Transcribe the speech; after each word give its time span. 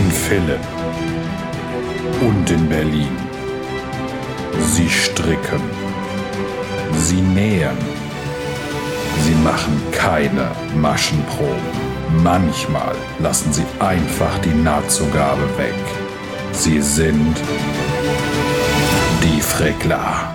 In 0.00 0.10
Philipp 0.10 0.66
und 2.22 2.50
in 2.50 2.68
Berlin. 2.70 3.14
Sie 4.58 4.88
stricken. 4.88 5.60
Sie 6.94 7.20
nähen. 7.20 7.76
Sie 9.24 9.34
machen 9.44 9.78
keine 9.92 10.50
Maschenproben. 10.76 11.70
Manchmal 12.22 12.96
lassen 13.18 13.52
sie 13.52 13.66
einfach 13.78 14.38
die 14.38 14.54
Nahtzugabe 14.54 15.46
weg. 15.58 15.84
Sie 16.52 16.80
sind 16.80 17.36
die 19.22 19.42
Frickler. 19.42 20.34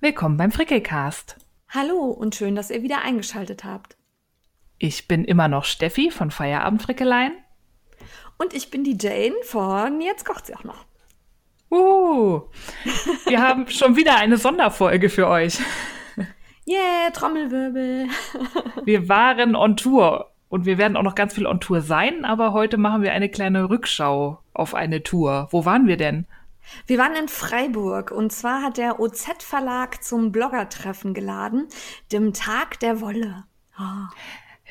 Willkommen 0.00 0.38
beim 0.38 0.50
Frickelcast. 0.50 1.36
Hallo 1.68 2.06
und 2.06 2.34
schön, 2.34 2.54
dass 2.54 2.70
ihr 2.70 2.82
wieder 2.82 3.02
eingeschaltet 3.02 3.64
habt. 3.64 3.98
Ich 4.78 5.08
bin 5.08 5.26
immer 5.26 5.48
noch 5.48 5.64
Steffi 5.66 6.10
von 6.10 6.30
Feierabendfrickeleien. 6.30 7.32
Und 8.42 8.54
ich 8.54 8.70
bin 8.70 8.82
die 8.82 8.98
Jane 9.00 9.36
von 9.44 10.00
Jetzt 10.00 10.24
kocht 10.24 10.46
sie 10.46 10.56
auch 10.56 10.64
noch. 10.64 10.84
Uh, 11.70 12.42
wir 13.26 13.40
haben 13.40 13.68
schon 13.68 13.94
wieder 13.94 14.16
eine 14.16 14.36
Sonderfolge 14.36 15.10
für 15.10 15.28
euch. 15.28 15.60
Yeah, 16.66 17.10
Trommelwirbel. 17.12 18.08
Wir 18.84 19.08
waren 19.08 19.54
on 19.54 19.76
Tour 19.76 20.32
und 20.48 20.64
wir 20.64 20.78
werden 20.78 20.96
auch 20.96 21.02
noch 21.02 21.14
ganz 21.14 21.34
viel 21.34 21.46
on 21.46 21.60
Tour 21.60 21.80
sein, 21.80 22.24
aber 22.24 22.52
heute 22.52 22.76
machen 22.76 23.02
wir 23.02 23.12
eine 23.12 23.28
kleine 23.28 23.68
Rückschau 23.68 24.38
auf 24.52 24.74
eine 24.74 25.02
Tour. 25.02 25.48
Wo 25.50 25.64
waren 25.64 25.88
wir 25.88 25.96
denn? 25.96 26.26
Wir 26.86 26.98
waren 26.98 27.16
in 27.16 27.28
Freiburg 27.28 28.10
und 28.10 28.32
zwar 28.32 28.62
hat 28.62 28.76
der 28.76 29.00
OZ-Verlag 29.00 30.04
zum 30.04 30.30
Bloggertreffen 30.30 31.14
geladen, 31.14 31.68
dem 32.12 32.32
Tag 32.32 32.78
der 32.80 33.00
Wolle. 33.00 33.44
Oh. 33.78 34.06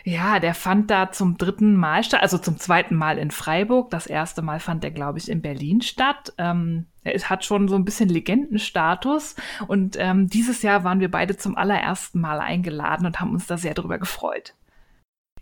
Ja, 0.03 0.39
der 0.39 0.53
fand 0.53 0.89
da 0.89 1.11
zum 1.11 1.37
dritten 1.37 1.75
Mal 1.75 2.03
statt, 2.03 2.21
also 2.21 2.37
zum 2.37 2.57
zweiten 2.57 2.95
Mal 2.95 3.17
in 3.17 3.31
Freiburg. 3.31 3.91
Das 3.91 4.07
erste 4.07 4.41
Mal 4.41 4.59
fand 4.59 4.83
der, 4.83 4.91
glaube 4.91 5.19
ich, 5.19 5.29
in 5.29 5.41
Berlin 5.41 5.81
statt. 5.81 6.33
Ähm, 6.37 6.87
er 7.03 7.19
hat 7.29 7.45
schon 7.45 7.67
so 7.67 7.75
ein 7.75 7.85
bisschen 7.85 8.09
Legendenstatus. 8.09 9.35
Und 9.67 9.97
ähm, 9.99 10.27
dieses 10.27 10.61
Jahr 10.61 10.83
waren 10.83 10.99
wir 10.99 11.11
beide 11.11 11.37
zum 11.37 11.55
allerersten 11.55 12.19
Mal 12.19 12.39
eingeladen 12.39 13.05
und 13.05 13.19
haben 13.19 13.31
uns 13.31 13.47
da 13.47 13.57
sehr 13.57 13.73
drüber 13.73 13.99
gefreut. 13.99 14.53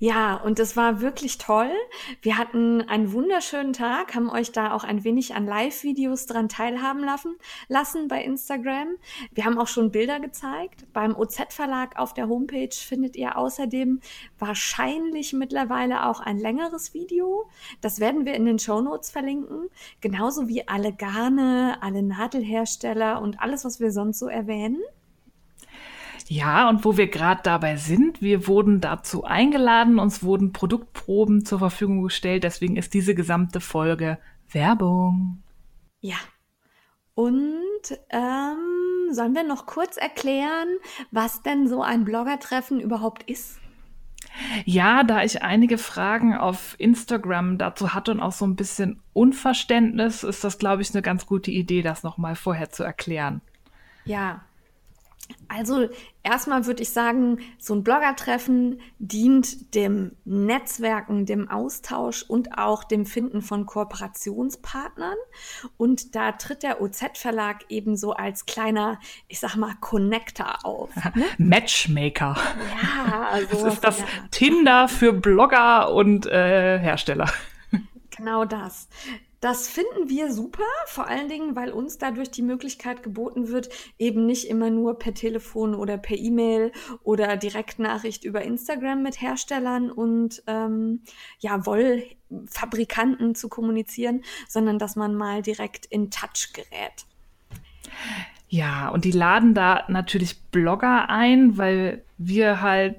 Ja, 0.02 0.36
und 0.36 0.60
es 0.60 0.78
war 0.78 1.02
wirklich 1.02 1.40
toll. 1.40 1.74
Wir 2.22 2.38
hatten 2.38 2.82
einen 2.84 3.12
wunderschönen 3.12 3.74
Tag, 3.74 4.16
haben 4.16 4.30
euch 4.30 4.54
da 4.54 4.72
auch 4.74 4.86
ein 4.86 5.04
wenig 5.04 5.36
an 5.36 5.46
Live-Videos 5.46 6.26
dran 6.26 6.48
teilhaben 6.48 7.04
lassen, 7.04 7.36
lassen 7.68 8.08
bei 8.08 8.24
Instagram. 8.24 8.96
Wir 9.34 9.44
haben 9.44 9.60
auch 9.60 9.68
schon 9.68 9.92
Bilder 9.92 10.22
gezeigt. 10.22 10.86
Beim 10.94 11.18
OZ-Verlag 11.18 12.00
auf 12.00 12.14
der 12.14 12.30
Homepage 12.30 12.74
findet 12.74 13.18
ihr 13.18 13.38
außerdem 13.38 14.00
wahrscheinlich 14.38 15.34
mittlerweile 15.34 16.06
auch 16.08 16.22
ein 16.22 16.38
längeres 16.38 16.94
Video. 16.94 17.50
Das 17.82 18.00
werden 18.00 18.26
wir 18.26 18.36
in 18.36 18.46
den 18.46 18.58
Show 18.58 18.80
Notes 18.80 19.10
verlinken. 19.10 19.68
Genauso 20.00 20.48
wie 20.48 20.66
alle 20.66 20.94
Garne, 20.94 21.78
alle 21.82 22.04
Nadelhersteller 22.04 23.22
und 23.22 23.42
alles, 23.42 23.66
was 23.66 23.82
wir 23.82 23.92
sonst 23.92 24.20
so 24.20 24.28
erwähnen. 24.28 24.82
Ja, 26.32 26.70
und 26.70 26.86
wo 26.86 26.96
wir 26.96 27.08
gerade 27.08 27.42
dabei 27.42 27.76
sind, 27.76 28.22
wir 28.22 28.46
wurden 28.46 28.82
dazu 28.82 29.24
eingeladen, 29.24 29.98
uns 29.98 30.22
wurden 30.22 30.54
Produktproben 30.54 31.44
zur 31.44 31.58
Verfügung 31.58 32.04
gestellt, 32.04 32.44
deswegen 32.44 32.76
ist 32.76 32.94
diese 32.94 33.16
gesamte 33.16 33.60
Folge 33.60 34.20
Werbung. 34.52 35.42
Ja. 36.02 36.18
Und 37.16 37.64
ähm, 38.12 39.12
sollen 39.12 39.34
wir 39.34 39.44
noch 39.44 39.66
kurz 39.66 39.98
erklären, 39.98 40.68
was 41.10 41.42
denn 41.42 41.68
so 41.68 41.82
ein 41.82 42.06
Bloggertreffen 42.06 42.80
überhaupt 42.80 43.24
ist? 43.24 43.58
Ja, 44.66 45.04
da 45.04 45.24
ich 45.24 45.42
einige 45.42 45.80
Fragen 45.80 46.36
auf 46.36 46.76
Instagram 46.78 47.58
dazu 47.58 47.96
hatte 47.96 48.12
und 48.12 48.20
auch 48.20 48.34
so 48.34 48.46
ein 48.46 48.56
bisschen 48.56 49.02
Unverständnis, 49.14 50.24
ist 50.24 50.44
das, 50.44 50.60
glaube 50.60 50.84
ich, 50.84 50.94
eine 50.94 51.02
ganz 51.02 51.26
gute 51.26 51.50
Idee, 51.50 51.82
das 51.82 52.04
nochmal 52.04 52.36
vorher 52.36 52.70
zu 52.70 52.84
erklären. 52.84 53.42
Ja, 54.06 54.42
also 55.48 55.90
erstmal 56.30 56.66
würde 56.68 56.84
ich 56.84 56.92
sagen, 56.92 57.40
so 57.58 57.74
ein 57.74 57.84
Bloggertreffen 57.84 58.80
dient 59.00 59.74
dem 59.74 60.16
Netzwerken, 60.26 61.26
dem 61.26 61.50
Austausch 61.50 62.24
und 62.24 62.58
auch 62.58 62.84
dem 62.84 63.06
Finden 63.06 63.42
von 63.42 63.66
Kooperationspartnern. 63.66 65.18
Und 65.78 66.16
da 66.16 66.34
tritt 66.34 66.64
der 66.64 66.82
OZ-Verlag 66.82 67.66
eben 67.70 67.98
so 67.98 68.14
als 68.14 68.46
kleiner, 68.46 69.00
ich 69.28 69.40
sag 69.40 69.56
mal, 69.56 69.74
Connector 69.82 70.66
auf. 70.66 70.90
Ne? 71.16 71.26
Matchmaker. 71.38 72.38
Ja, 72.82 73.28
also. 73.30 73.64
Das 73.66 73.74
ist 73.74 73.84
das 73.84 74.04
Tinder 74.32 74.88
für 74.88 75.14
Blogger 75.14 75.94
und 75.94 76.28
äh, 76.28 76.78
Hersteller. 76.80 77.32
Genau 78.16 78.44
das. 78.46 78.90
Das 79.40 79.70
finden 79.70 80.10
wir 80.10 80.34
super, 80.34 80.66
vor 80.86 81.08
allen 81.08 81.30
Dingen, 81.30 81.56
weil 81.56 81.72
uns 81.72 81.98
dadurch 81.98 82.30
die 82.30 82.42
Möglichkeit 82.42 83.04
geboten 83.04 83.48
wird, 83.48 83.70
eben 83.98 84.26
nicht 84.26 84.50
immer 84.50 84.70
nur 84.70 85.00
per 85.00 85.14
Telefon 85.14 85.76
oder 85.76 85.98
per 85.98 86.18
E-Mail 86.18 86.74
oder 87.04 87.38
Direktnachricht 87.38 88.26
über 88.26 88.42
Instagram 88.42 89.02
mit 89.02 89.22
Herstellern 89.22 89.92
und 89.92 90.44
ähm, 90.48 91.04
ja, 91.40 91.66
Wollfabrikanten 91.66 93.34
zu 93.34 93.48
kommunizieren, 93.48 94.24
sondern 94.48 94.78
dass 94.78 94.98
man 94.98 95.16
mal 95.16 95.42
direkt 95.42 95.86
in 95.86 96.12
Touch 96.12 96.52
gerät. 96.54 97.06
Ja, 98.50 98.90
und 98.90 99.06
die 99.06 99.12
laden 99.12 99.54
da 99.54 99.86
natürlich 99.88 100.42
Blogger 100.52 101.10
ein, 101.10 101.58
weil 101.58 102.04
wir 102.18 102.62
halt 102.62 102.98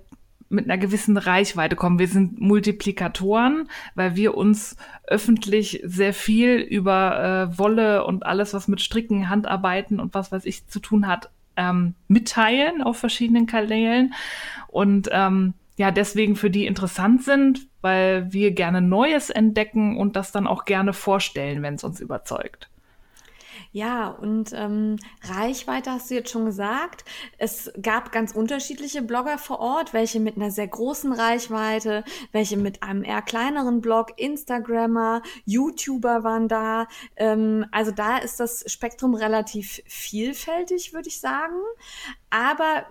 mit 0.51 0.65
einer 0.65 0.79
gewissen 0.79 1.17
Reichweite 1.17 1.77
kommen. 1.77 1.99
Wir 1.99 2.09
sind 2.09 2.41
Multiplikatoren, 2.41 3.69
weil 3.95 4.17
wir 4.17 4.37
uns 4.37 4.77
öffentlich 5.07 5.81
sehr 5.85 6.13
viel 6.13 6.57
über 6.57 7.51
äh, 7.55 7.59
Wolle 7.59 8.05
und 8.05 8.27
alles, 8.27 8.53
was 8.53 8.69
mit 8.69 8.81
Stricken, 8.83 9.31
Handarbeiten 9.31 10.01
und 10.01 10.13
was 10.13 10.33
weiß 10.33 10.45
ich 10.45 10.67
zu 10.67 10.81
tun 10.81 11.07
hat, 11.07 11.31
ähm, 11.57 11.95
mitteilen 12.09 12.83
auf 12.83 12.99
verschiedenen 12.99 13.47
Kanälen. 13.47 14.13
Und 14.67 15.09
ähm, 15.13 15.55
ja, 15.77 15.93
deswegen 15.93 16.37
für 16.37 16.51
die 16.51 16.67
interessant 16.67 17.23
sind, 17.23 17.69
weil 17.81 18.33
wir 18.33 18.51
gerne 18.51 18.83
Neues 18.83 19.31
entdecken 19.31 19.97
und 19.97 20.17
das 20.17 20.33
dann 20.33 20.47
auch 20.47 20.65
gerne 20.65 20.93
vorstellen, 20.93 21.63
wenn 21.63 21.75
es 21.75 21.85
uns 21.85 22.01
überzeugt. 22.01 22.69
Ja, 23.73 24.09
und 24.09 24.53
ähm, 24.53 24.97
Reichweite 25.23 25.93
hast 25.93 26.11
du 26.11 26.15
jetzt 26.15 26.31
schon 26.31 26.45
gesagt. 26.45 27.05
Es 27.39 27.71
gab 27.81 28.11
ganz 28.11 28.33
unterschiedliche 28.33 29.01
Blogger 29.01 29.39
vor 29.39 29.61
Ort, 29.61 29.93
welche 29.93 30.19
mit 30.19 30.37
einer 30.37 30.51
sehr 30.51 30.67
großen 30.67 31.13
Reichweite, 31.13 32.03
welche 32.33 32.57
mit 32.57 32.83
einem 32.83 33.05
eher 33.05 33.23
kleineren 33.23 33.81
Blog, 33.81 34.19
Instagrammer, 34.19 35.23
YouTuber 35.45 36.25
waren 36.25 36.49
da. 36.49 36.89
Ähm, 37.15 37.65
also 37.71 37.93
da 37.93 38.19
ist 38.19 38.41
das 38.41 38.65
Spektrum 38.67 39.15
relativ 39.15 39.81
vielfältig, 39.87 40.93
würde 40.93 41.09
ich 41.09 41.21
sagen. 41.21 41.61
Aber 42.29 42.87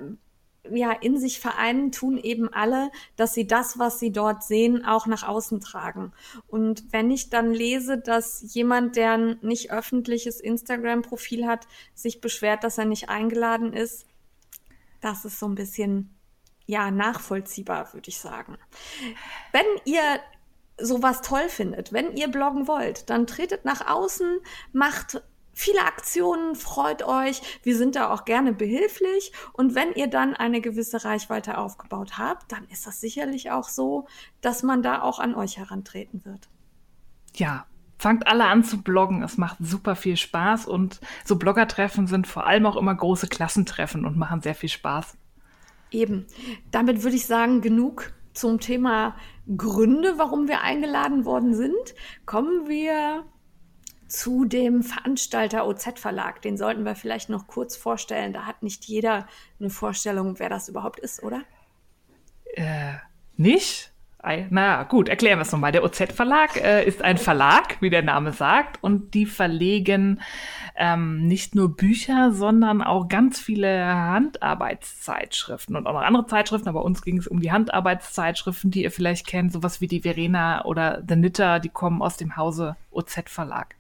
ja, 0.72 0.92
in 0.92 1.18
sich 1.20 1.40
vereinen 1.40 1.92
tun 1.92 2.18
eben 2.18 2.52
alle, 2.54 2.92
dass 3.16 3.34
sie 3.34 3.48
das, 3.48 3.80
was 3.80 4.00
sie 4.00 4.12
dort 4.12 4.44
sehen, 4.44 4.86
auch 4.86 5.08
nach 5.08 5.24
außen 5.28 5.62
tragen. 5.62 6.14
Und 6.48 6.92
wenn 6.92 7.12
ich 7.12 7.30
dann 7.30 7.54
lese, 7.54 7.98
dass 7.98 8.54
jemand, 8.54 8.96
der 8.96 9.14
ein 9.14 9.38
nicht 9.42 9.72
öffentliches 9.72 10.40
Instagram-Profil 10.40 11.48
hat, 11.48 11.68
sich 11.94 12.22
beschwert, 12.22 12.64
dass 12.64 12.78
er 12.78 12.86
nicht 12.86 13.10
eingeladen 13.10 13.74
ist, 13.74 14.06
das 15.02 15.26
ist 15.26 15.40
so 15.40 15.48
ein 15.48 15.56
bisschen, 15.56 16.16
ja, 16.66 16.92
nachvollziehbar, 16.92 17.94
würde 17.94 18.10
ich 18.10 18.20
sagen. 18.20 18.58
Wenn 19.52 19.66
ihr 19.86 20.20
sowas 20.78 21.22
toll 21.22 21.50
findet, 21.50 21.92
wenn 21.94 22.16
ihr 22.16 22.30
bloggen 22.30 22.68
wollt, 22.68 23.10
dann 23.10 23.28
tretet 23.28 23.66
nach 23.66 23.88
außen, 23.88 24.40
macht 24.72 25.22
viele 25.60 25.84
Aktionen, 25.84 26.56
freut 26.56 27.04
euch. 27.04 27.42
Wir 27.64 27.76
sind 27.76 27.96
da 27.96 28.14
auch 28.14 28.24
gerne 28.24 28.54
behilflich. 28.54 29.34
Und 29.52 29.76
wenn 29.76 29.92
ihr 29.92 30.08
dann 30.08 30.34
eine 30.34 30.62
gewisse 30.62 31.04
Reichweite 31.04 31.58
aufgebaut 31.58 32.18
habt, 32.18 32.52
dann 32.54 32.66
ist 32.70 32.88
das 32.88 33.02
sicherlich 33.02 33.52
auch 33.52 33.68
so, 33.68 34.08
dass 34.40 34.64
man 34.64 34.82
da 34.82 35.02
auch 35.02 35.20
an 35.20 35.36
euch 35.36 35.58
herantreten 35.58 36.24
wird. 36.24 36.48
Ja, 37.36 37.66
fangt 37.98 38.26
alle 38.28 38.46
an 38.46 38.64
zu 38.64 38.82
bloggen. 38.82 39.22
Es 39.22 39.38
macht 39.38 39.58
super 39.60 39.98
viel 39.98 40.16
Spaß 40.16 40.66
und 40.66 41.02
so 41.26 41.36
Bloggertreffen 41.36 42.08
sind 42.08 42.26
vor 42.26 42.48
allem 42.48 42.66
auch 42.66 42.78
immer 42.78 42.96
große 42.96 43.28
Klassentreffen 43.28 44.06
und 44.06 44.18
machen 44.18 44.42
sehr 44.42 44.56
viel 44.56 44.70
Spaß. 44.70 45.18
Eben. 45.92 46.26
Damit 46.72 47.04
würde 47.04 47.18
ich 47.18 47.26
sagen, 47.26 47.60
genug 47.60 48.14
zum 48.32 48.62
Thema 48.62 49.18
Gründe, 49.58 50.14
warum 50.18 50.48
wir 50.48 50.62
eingeladen 50.62 51.26
worden 51.26 51.54
sind. 51.54 51.96
Kommen 52.26 52.70
wir 52.70 53.26
zu 54.10 54.46
dem 54.46 54.84
Veranstalter 54.84 55.68
OZ 55.68 56.00
Verlag. 56.00 56.42
Den 56.42 56.58
sollten 56.58 56.84
wir 56.84 56.96
vielleicht 56.96 57.30
noch 57.30 57.48
kurz 57.48 57.76
vorstellen. 57.78 58.34
Da 58.34 58.46
hat 58.46 58.64
nicht 58.64 58.86
jeder 58.86 59.28
eine 59.60 59.70
Vorstellung, 59.70 60.40
wer 60.40 60.50
das 60.50 60.70
überhaupt 60.70 61.00
ist, 61.00 61.24
oder? 61.24 61.44
Äh, 62.56 62.94
nicht? 63.38 63.92
naja, 64.22 64.84
gut, 64.84 65.08
erklären 65.08 65.40
wir 65.40 65.44
es 65.44 65.52
nochmal. 65.52 65.72
Der 65.72 65.84
OZ-Verlag 65.84 66.58
äh, 66.58 66.86
ist 66.86 67.02
ein 67.02 67.18
Verlag, 67.18 67.82
wie 67.82 67.90
der 67.90 68.02
Name 68.02 68.34
sagt, 68.34 68.84
und 68.84 69.14
die 69.14 69.26
verlegen 69.26 70.20
ähm, 70.76 71.26
nicht 71.26 71.56
nur 71.56 71.76
Bücher, 71.76 72.34
sondern 72.34 72.82
auch 72.82 73.08
ganz 73.08 73.40
viele 73.40 73.86
Handarbeitszeitschriften 73.86 75.76
und 75.78 75.88
auch 75.88 75.94
noch 75.94 76.02
andere 76.02 76.26
Zeitschriften. 76.26 76.68
Aber 76.68 76.84
uns 76.84 77.02
ging 77.02 77.18
es 77.18 77.28
um 77.28 77.40
die 77.40 77.54
Handarbeitszeitschriften, 77.54 78.72
die 78.72 78.84
ihr 78.84 78.92
vielleicht 78.92 79.26
kennt, 79.26 79.54
sowas 79.54 79.80
wie 79.80 79.88
die 79.88 80.02
Verena 80.02 80.66
oder 80.66 81.02
The 81.08 81.16
Knitter, 81.16 81.60
die 81.60 81.70
kommen 81.70 82.02
aus 82.02 82.18
dem 82.18 82.36
Hause 82.36 82.76
OZ-Verlag. 82.92 83.79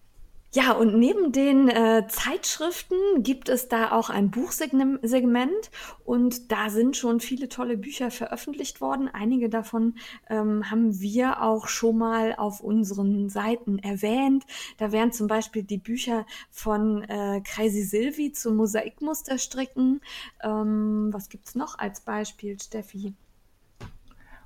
Ja, 0.51 0.71
und 0.71 0.97
neben 0.97 1.31
den 1.31 1.69
äh, 1.69 2.07
Zeitschriften 2.07 2.97
gibt 3.21 3.49
es 3.49 3.67
da 3.67 3.91
auch 3.91 4.09
ein 4.09 4.31
Buchsegment 4.31 5.69
und 6.03 6.51
da 6.51 6.71
sind 6.71 6.97
schon 6.97 7.19
viele 7.19 7.49
tolle 7.49 7.77
Bücher 7.77 8.09
veröffentlicht 8.09 8.81
worden. 8.81 9.07
Einige 9.13 9.49
davon 9.49 9.99
ähm, 10.27 10.71
haben 10.71 10.99
wir 11.01 11.43
auch 11.43 11.67
schon 11.67 11.99
mal 11.99 12.33
auf 12.35 12.61
unseren 12.61 13.29
Seiten 13.29 13.77
erwähnt. 13.77 14.43
Da 14.79 14.91
wären 14.91 15.11
zum 15.11 15.27
Beispiel 15.27 15.61
die 15.61 15.77
Bücher 15.77 16.25
von 16.49 17.03
äh, 17.03 17.41
Crazy 17.41 17.83
Sylvie 17.83 18.31
zu 18.31 18.51
Mosaikmusterstricken. 18.51 20.01
Ähm, 20.41 21.09
was 21.11 21.29
gibt's 21.29 21.53
noch 21.53 21.77
als 21.77 22.01
Beispiel, 22.01 22.59
Steffi? 22.59 23.13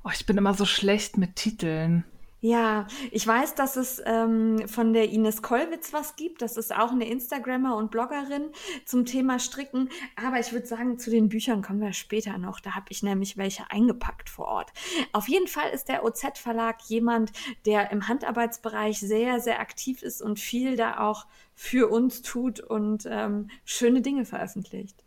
Oh, 0.04 0.10
ich 0.14 0.26
bin 0.26 0.38
immer 0.38 0.54
so 0.54 0.66
schlecht 0.66 1.16
mit 1.16 1.38
Titeln. 1.38 2.04
Ja, 2.46 2.88
ich 3.10 3.26
weiß, 3.26 3.56
dass 3.56 3.78
es 3.78 4.02
ähm, 4.06 4.68
von 4.68 4.92
der 4.92 5.10
Ines 5.10 5.42
Kollwitz 5.42 5.94
was 5.94 6.18
gibt. 6.18 6.42
Das 6.42 6.58
ist 6.58 6.76
auch 6.76 6.92
eine 6.92 7.08
Instagrammer 7.08 7.78
und 7.78 7.90
Bloggerin 7.90 8.52
zum 8.84 9.06
Thema 9.06 9.40
Stricken. 9.40 9.88
Aber 10.22 10.42
ich 10.42 10.52
würde 10.52 10.68
sagen, 10.68 11.00
zu 11.00 11.10
den 11.10 11.30
Büchern 11.30 11.62
kommen 11.62 11.80
wir 11.80 11.94
später 11.94 12.38
noch. 12.38 12.60
Da 12.60 12.76
habe 12.76 12.88
ich 12.90 13.02
nämlich 13.02 13.38
welche 13.38 13.72
eingepackt 13.72 14.30
vor 14.30 14.48
Ort. 14.48 14.74
Auf 15.14 15.30
jeden 15.30 15.48
Fall 15.48 15.70
ist 15.70 15.88
der 15.88 16.04
OZ-Verlag 16.04 16.82
jemand, 16.88 17.32
der 17.66 17.92
im 17.92 18.10
Handarbeitsbereich 18.10 19.00
sehr, 19.00 19.40
sehr 19.40 19.62
aktiv 19.62 20.04
ist 20.04 20.22
und 20.22 20.38
viel 20.38 20.76
da 20.76 21.00
auch 21.00 21.28
für 21.56 21.90
uns 21.90 22.24
tut 22.24 22.60
und 22.60 23.08
ähm, 23.10 23.52
schöne 23.64 24.02
Dinge 24.02 24.26
veröffentlicht. 24.26 25.02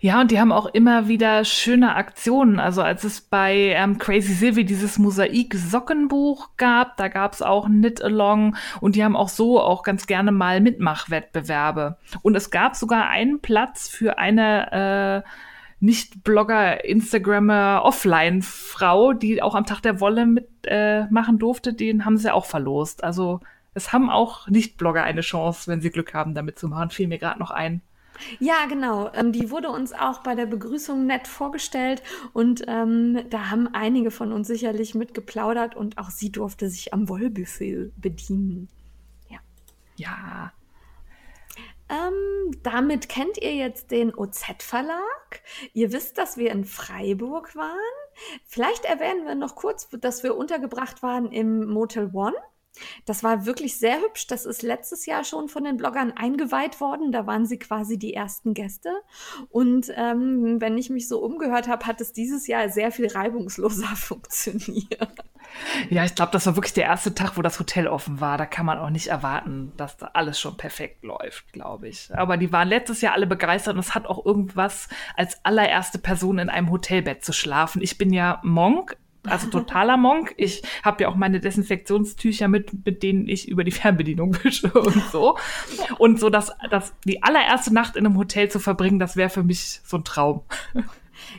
Ja, 0.00 0.20
und 0.20 0.30
die 0.30 0.40
haben 0.40 0.52
auch 0.52 0.66
immer 0.66 1.08
wieder 1.08 1.44
schöne 1.44 1.94
Aktionen. 1.94 2.60
Also 2.60 2.82
als 2.82 3.04
es 3.04 3.20
bei 3.20 3.72
ähm, 3.74 3.98
Crazy 3.98 4.32
Sylvie 4.32 4.64
dieses 4.64 4.98
Mosaik-Sockenbuch 4.98 6.50
gab, 6.56 6.96
da 6.96 7.08
gab 7.08 7.32
es 7.32 7.42
auch 7.42 7.66
Knit-Along 7.66 8.56
und 8.80 8.96
die 8.96 9.04
haben 9.04 9.16
auch 9.16 9.28
so 9.28 9.60
auch 9.60 9.82
ganz 9.82 10.06
gerne 10.06 10.32
mal 10.32 10.60
Mitmachwettbewerbe. 10.60 11.96
Und 12.22 12.34
es 12.34 12.50
gab 12.50 12.76
sogar 12.76 13.08
einen 13.08 13.40
Platz 13.40 13.88
für 13.88 14.18
eine 14.18 15.24
äh, 15.24 15.28
nicht-Blogger, 15.80 16.84
Instagrammer, 16.84 17.82
Offline-Frau, 17.84 19.12
die 19.12 19.42
auch 19.42 19.54
am 19.54 19.64
Tag 19.64 19.80
der 19.80 20.00
Wolle 20.00 20.26
mitmachen 20.26 21.36
äh, 21.36 21.38
durfte. 21.38 21.72
Den 21.72 22.04
haben 22.04 22.16
sie 22.16 22.32
auch 22.32 22.46
verlost. 22.46 23.04
Also 23.04 23.40
es 23.74 23.92
haben 23.92 24.10
auch 24.10 24.48
Nicht-Blogger 24.48 25.04
eine 25.04 25.20
Chance, 25.20 25.70
wenn 25.70 25.80
sie 25.80 25.90
Glück 25.90 26.14
haben, 26.14 26.34
damit 26.34 26.58
zu 26.58 26.68
machen. 26.68 26.90
Fiel 26.90 27.06
mir 27.06 27.18
gerade 27.18 27.38
noch 27.38 27.50
ein. 27.50 27.80
Ja, 28.38 28.66
genau. 28.66 29.10
Ähm, 29.14 29.32
die 29.32 29.50
wurde 29.50 29.70
uns 29.70 29.92
auch 29.92 30.22
bei 30.22 30.34
der 30.34 30.46
Begrüßung 30.46 31.06
nett 31.06 31.26
vorgestellt 31.28 32.02
und 32.32 32.64
ähm, 32.66 33.24
da 33.30 33.50
haben 33.50 33.68
einige 33.72 34.10
von 34.10 34.32
uns 34.32 34.48
sicherlich 34.48 34.94
mitgeplaudert 34.94 35.76
und 35.76 35.98
auch 35.98 36.10
sie 36.10 36.30
durfte 36.30 36.68
sich 36.68 36.92
am 36.92 37.08
Wollbuffet 37.08 37.92
bedienen. 37.96 38.68
Ja. 39.28 39.38
Ja. 39.96 40.52
Ähm, 41.90 42.60
damit 42.62 43.08
kennt 43.08 43.38
ihr 43.38 43.54
jetzt 43.54 43.90
den 43.90 44.14
OZ-Verlag. 44.14 45.42
Ihr 45.72 45.92
wisst, 45.92 46.18
dass 46.18 46.36
wir 46.36 46.50
in 46.50 46.64
Freiburg 46.64 47.56
waren. 47.56 47.72
Vielleicht 48.44 48.84
erwähnen 48.84 49.24
wir 49.24 49.34
noch 49.34 49.54
kurz, 49.54 49.88
dass 50.00 50.22
wir 50.22 50.36
untergebracht 50.36 51.02
waren 51.02 51.32
im 51.32 51.66
Motel 51.66 52.10
One. 52.12 52.36
Das 53.04 53.22
war 53.22 53.46
wirklich 53.46 53.78
sehr 53.78 54.00
hübsch. 54.00 54.26
Das 54.26 54.44
ist 54.44 54.62
letztes 54.62 55.06
Jahr 55.06 55.24
schon 55.24 55.48
von 55.48 55.64
den 55.64 55.76
Bloggern 55.76 56.12
eingeweiht 56.12 56.80
worden. 56.80 57.12
Da 57.12 57.26
waren 57.26 57.46
sie 57.46 57.58
quasi 57.58 57.98
die 57.98 58.14
ersten 58.14 58.54
Gäste. 58.54 58.90
Und 59.50 59.92
ähm, 59.96 60.60
wenn 60.60 60.78
ich 60.78 60.90
mich 60.90 61.08
so 61.08 61.20
umgehört 61.20 61.68
habe, 61.68 61.86
hat 61.86 62.00
es 62.00 62.12
dieses 62.12 62.46
Jahr 62.46 62.68
sehr 62.68 62.92
viel 62.92 63.08
reibungsloser 63.08 63.86
funktioniert. 63.96 65.12
Ja, 65.88 66.04
ich 66.04 66.14
glaube, 66.14 66.32
das 66.32 66.46
war 66.46 66.56
wirklich 66.56 66.74
der 66.74 66.84
erste 66.84 67.14
Tag, 67.14 67.36
wo 67.36 67.42
das 67.42 67.58
Hotel 67.58 67.88
offen 67.88 68.20
war. 68.20 68.38
Da 68.38 68.46
kann 68.46 68.66
man 68.66 68.78
auch 68.78 68.90
nicht 68.90 69.08
erwarten, 69.08 69.72
dass 69.76 69.96
da 69.96 70.10
alles 70.12 70.38
schon 70.38 70.56
perfekt 70.56 71.04
läuft, 71.04 71.52
glaube 71.52 71.88
ich. 71.88 72.10
Aber 72.14 72.36
die 72.36 72.52
waren 72.52 72.68
letztes 72.68 73.00
Jahr 73.00 73.14
alle 73.14 73.26
begeistert 73.26 73.74
und 73.74 73.80
es 73.80 73.94
hat 73.94 74.06
auch 74.06 74.24
irgendwas 74.24 74.88
als 75.16 75.44
allererste 75.44 75.98
Person 75.98 76.38
in 76.38 76.48
einem 76.48 76.70
Hotelbett 76.70 77.24
zu 77.24 77.32
schlafen. 77.32 77.82
Ich 77.82 77.98
bin 77.98 78.12
ja 78.12 78.40
Monk, 78.44 78.96
also 79.30 79.48
totaler 79.48 79.96
Monk. 79.96 80.34
Ich 80.36 80.62
habe 80.82 81.02
ja 81.02 81.08
auch 81.08 81.14
meine 81.14 81.40
Desinfektionstücher 81.40 82.48
mit, 82.48 82.84
mit 82.84 83.02
denen 83.02 83.28
ich 83.28 83.48
über 83.48 83.64
die 83.64 83.70
Fernbedienung 83.70 84.36
wische 84.44 84.72
und 84.72 85.02
so. 85.10 85.36
Und 85.98 86.18
so, 86.20 86.30
dass, 86.30 86.52
dass 86.70 86.94
die 87.04 87.22
allererste 87.22 87.72
Nacht 87.72 87.96
in 87.96 88.06
einem 88.06 88.16
Hotel 88.16 88.50
zu 88.50 88.58
verbringen, 88.58 88.98
das 88.98 89.16
wäre 89.16 89.30
für 89.30 89.42
mich 89.42 89.80
so 89.84 89.98
ein 89.98 90.04
Traum. 90.04 90.42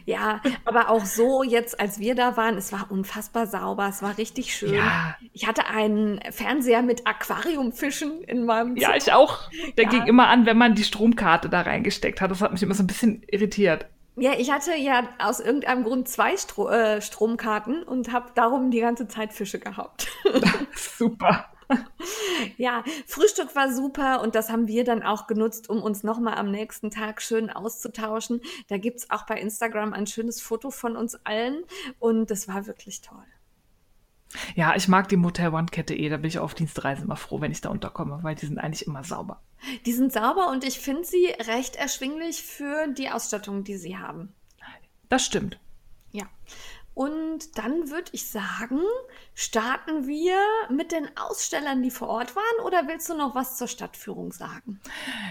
Ja, 0.06 0.41
aber 0.65 0.89
auch 0.89 1.06
so 1.06 1.44
jetzt, 1.44 1.80
als 1.80 2.00
wir 2.00 2.15
da 2.15 2.38
waren, 2.38 2.57
es 2.57 2.71
war 2.71 2.91
unfassbar 2.91 3.47
sauber, 3.47 3.88
es 3.88 4.01
war 4.01 4.18
richtig 4.18 4.53
schön. 4.53 4.74
Ja. 4.74 5.15
Ich 5.33 5.47
hatte 5.47 5.68
einen 5.68 6.19
Fernseher 6.31 6.81
mit 6.81 7.07
Aquariumfischen 7.07 8.24
in 8.24 8.45
meinem 8.45 8.75
Zimmer. 8.75 8.91
Ja, 8.91 8.97
ich 8.97 9.12
auch. 9.13 9.50
Der 9.77 9.86
ja. 9.86 9.89
ging 9.89 10.06
immer 10.07 10.27
an, 10.27 10.45
wenn 10.45 10.57
man 10.57 10.75
die 10.75 10.83
Stromkarte 10.83 11.50
da 11.50 11.62
reingesteckt 11.62 12.21
hat. 12.21 12.31
Das 12.31 12.41
hat 12.41 12.51
mich 12.51 12.63
immer 12.63 12.74
so 12.74 12.83
ein 12.83 12.88
bisschen 12.88 13.24
irritiert. 13.27 13.86
Ja, 14.19 14.33
ich 14.38 14.51
hatte 14.51 14.75
ja 14.75 15.07
aus 15.18 15.39
irgendeinem 15.39 15.83
Grund 15.83 16.10
zwei 16.10 16.36
Stro 16.36 16.69
äh, 16.69 17.01
Stromkarten 17.01 17.83
und 17.83 18.12
habe 18.12 18.31
darum 18.36 18.69
die 18.69 18.81
ganze 18.81 19.07
Zeit 19.07 19.31
Fische 19.33 19.60
gehabt. 19.60 20.10
super. 20.75 21.45
Ja, 22.57 22.83
Frühstück 23.06 23.56
war 23.56 23.71
super 23.71 24.21
und 24.21 24.33
das 24.36 24.50
haben 24.50 24.68
wir 24.68 24.83
dann 24.83 25.04
auch 25.04 25.27
genutzt, 25.27 25.69
um 25.69 25.83
uns 25.83 26.04
nochmal 26.04 26.36
am 26.36 26.50
nächsten 26.51 26.89
Tag 26.89 27.21
schön 27.21 27.50
auszutauschen. 27.50 28.42
Da 28.68 28.77
gibt's 28.77 29.10
auch 29.12 29.25
bei 29.25 29.39
Instagram 29.39 29.94
ein 29.94 30.07
schönes 30.07 30.42
Foto 30.42 30.72
von 30.72 30.95
uns 30.95 31.15
allen 31.25 31.63
und 32.00 32.31
das 32.31 32.48
war 32.48 32.65
wirklich 32.65 33.01
toll. 33.01 33.25
Ja, 34.55 34.75
ich 34.75 34.87
mag 34.87 35.09
die 35.09 35.17
Motel 35.17 35.53
One-Kette 35.53 35.95
eh. 35.95 36.09
Da 36.09 36.17
bin 36.17 36.27
ich 36.27 36.39
auf 36.39 36.53
Dienstreisen 36.53 37.05
immer 37.05 37.15
froh, 37.15 37.41
wenn 37.41 37.51
ich 37.51 37.61
da 37.61 37.69
unterkomme, 37.69 38.19
weil 38.21 38.35
die 38.35 38.45
sind 38.45 38.59
eigentlich 38.59 38.85
immer 38.85 39.03
sauber. 39.03 39.41
Die 39.85 39.93
sind 39.93 40.13
sauber 40.13 40.49
und 40.51 40.63
ich 40.63 40.79
finde 40.79 41.03
sie 41.03 41.25
recht 41.47 41.75
erschwinglich 41.75 42.43
für 42.43 42.87
die 42.87 43.09
Ausstattung, 43.09 43.63
die 43.63 43.77
sie 43.77 43.97
haben. 43.97 44.33
Das 45.09 45.25
stimmt. 45.25 45.59
Ja. 46.11 46.25
Und 47.00 47.57
dann 47.57 47.90
würde 47.90 48.10
ich 48.12 48.28
sagen, 48.28 48.81
starten 49.34 50.06
wir 50.06 50.36
mit 50.69 50.92
den 50.92 51.07
Ausstellern, 51.16 51.81
die 51.81 51.92
vor 51.92 52.10
Ort 52.10 52.36
waren, 52.36 52.66
oder 52.66 52.90
willst 52.90 53.07
du 53.07 53.16
noch 53.16 53.36
was 53.36 53.56
zur 53.56 53.69
Stadtführung 53.69 54.34
sagen? 54.34 54.81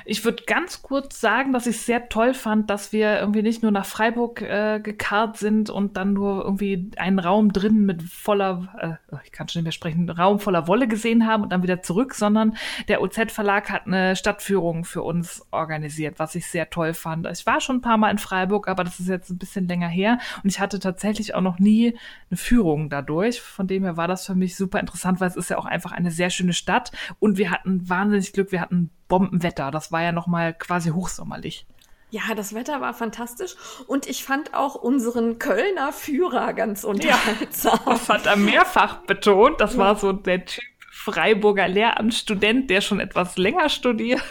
Ich 0.06 0.24
würde 0.24 0.44
ganz 0.46 0.80
kurz 0.80 1.20
sagen, 1.20 1.52
dass 1.52 1.66
ich 1.66 1.76
es 1.76 1.84
sehr 1.84 2.08
toll 2.08 2.32
fand, 2.32 2.70
dass 2.70 2.90
wir 2.94 3.20
irgendwie 3.20 3.42
nicht 3.42 3.62
nur 3.62 3.70
nach 3.70 3.84
Freiburg 3.84 4.40
äh, 4.40 4.80
gekarrt 4.82 5.36
sind 5.36 5.68
und 5.68 5.98
dann 5.98 6.14
nur 6.14 6.42
irgendwie 6.42 6.90
einen 6.96 7.18
Raum 7.18 7.52
drin 7.52 7.84
mit 7.84 8.02
voller, 8.02 8.98
äh, 9.10 9.16
ich 9.26 9.32
kann 9.32 9.46
schon 9.48 9.60
nicht 9.60 9.64
mehr 9.66 9.72
sprechen, 9.72 10.08
Raum 10.08 10.40
voller 10.40 10.68
Wolle 10.68 10.88
gesehen 10.88 11.26
haben 11.26 11.42
und 11.42 11.50
dann 11.50 11.62
wieder 11.62 11.82
zurück, 11.82 12.14
sondern 12.14 12.56
der 12.88 13.02
OZ-Verlag 13.02 13.68
hat 13.68 13.86
eine 13.86 14.16
Stadtführung 14.16 14.86
für 14.86 15.02
uns 15.02 15.44
organisiert, 15.50 16.18
was 16.18 16.34
ich 16.34 16.46
sehr 16.46 16.70
toll 16.70 16.94
fand. 16.94 17.26
Ich 17.26 17.44
war 17.44 17.60
schon 17.60 17.76
ein 17.76 17.82
paar 17.82 17.98
Mal 17.98 18.10
in 18.10 18.16
Freiburg, 18.16 18.68
aber 18.68 18.84
das 18.84 19.00
ist 19.00 19.08
jetzt 19.08 19.28
ein 19.28 19.36
bisschen 19.36 19.68
länger 19.68 19.88
her 19.88 20.18
und 20.42 20.48
ich 20.48 20.60
hatte 20.60 20.78
tatsächlich 20.78 21.34
auch 21.34 21.42
noch 21.42 21.57
nie 21.60 21.98
eine 22.30 22.36
Führung 22.36 22.90
dadurch. 22.90 23.40
Von 23.40 23.66
dem 23.66 23.84
her 23.84 23.96
war 23.96 24.08
das 24.08 24.26
für 24.26 24.34
mich 24.34 24.56
super 24.56 24.80
interessant, 24.80 25.20
weil 25.20 25.28
es 25.28 25.36
ist 25.36 25.50
ja 25.50 25.58
auch 25.58 25.66
einfach 25.66 25.92
eine 25.92 26.10
sehr 26.10 26.30
schöne 26.30 26.52
Stadt 26.52 26.92
und 27.18 27.38
wir 27.38 27.50
hatten 27.50 27.88
wahnsinnig 27.88 28.32
Glück, 28.32 28.52
wir 28.52 28.60
hatten 28.60 28.90
Bombenwetter. 29.08 29.70
Das 29.70 29.92
war 29.92 30.02
ja 30.02 30.12
noch 30.12 30.26
mal 30.26 30.54
quasi 30.54 30.90
hochsommerlich. 30.90 31.66
Ja, 32.10 32.34
das 32.34 32.54
Wetter 32.54 32.80
war 32.80 32.94
fantastisch 32.94 33.54
und 33.86 34.06
ich 34.06 34.24
fand 34.24 34.54
auch 34.54 34.74
unseren 34.74 35.38
Kölner 35.38 35.92
Führer 35.92 36.54
ganz 36.54 36.84
unterhaltsam. 36.84 37.78
Ja, 37.84 37.92
das 37.92 38.08
hat 38.08 38.26
er 38.26 38.36
mehrfach 38.36 39.02
betont. 39.02 39.60
Das 39.60 39.76
war 39.76 39.96
so 39.96 40.12
der 40.12 40.46
Typ 40.46 40.64
Freiburger 40.90 41.68
Lehramtsstudent, 41.68 42.70
der 42.70 42.80
schon 42.80 42.98
etwas 42.98 43.38
länger 43.38 43.68
studiert. 43.68 44.22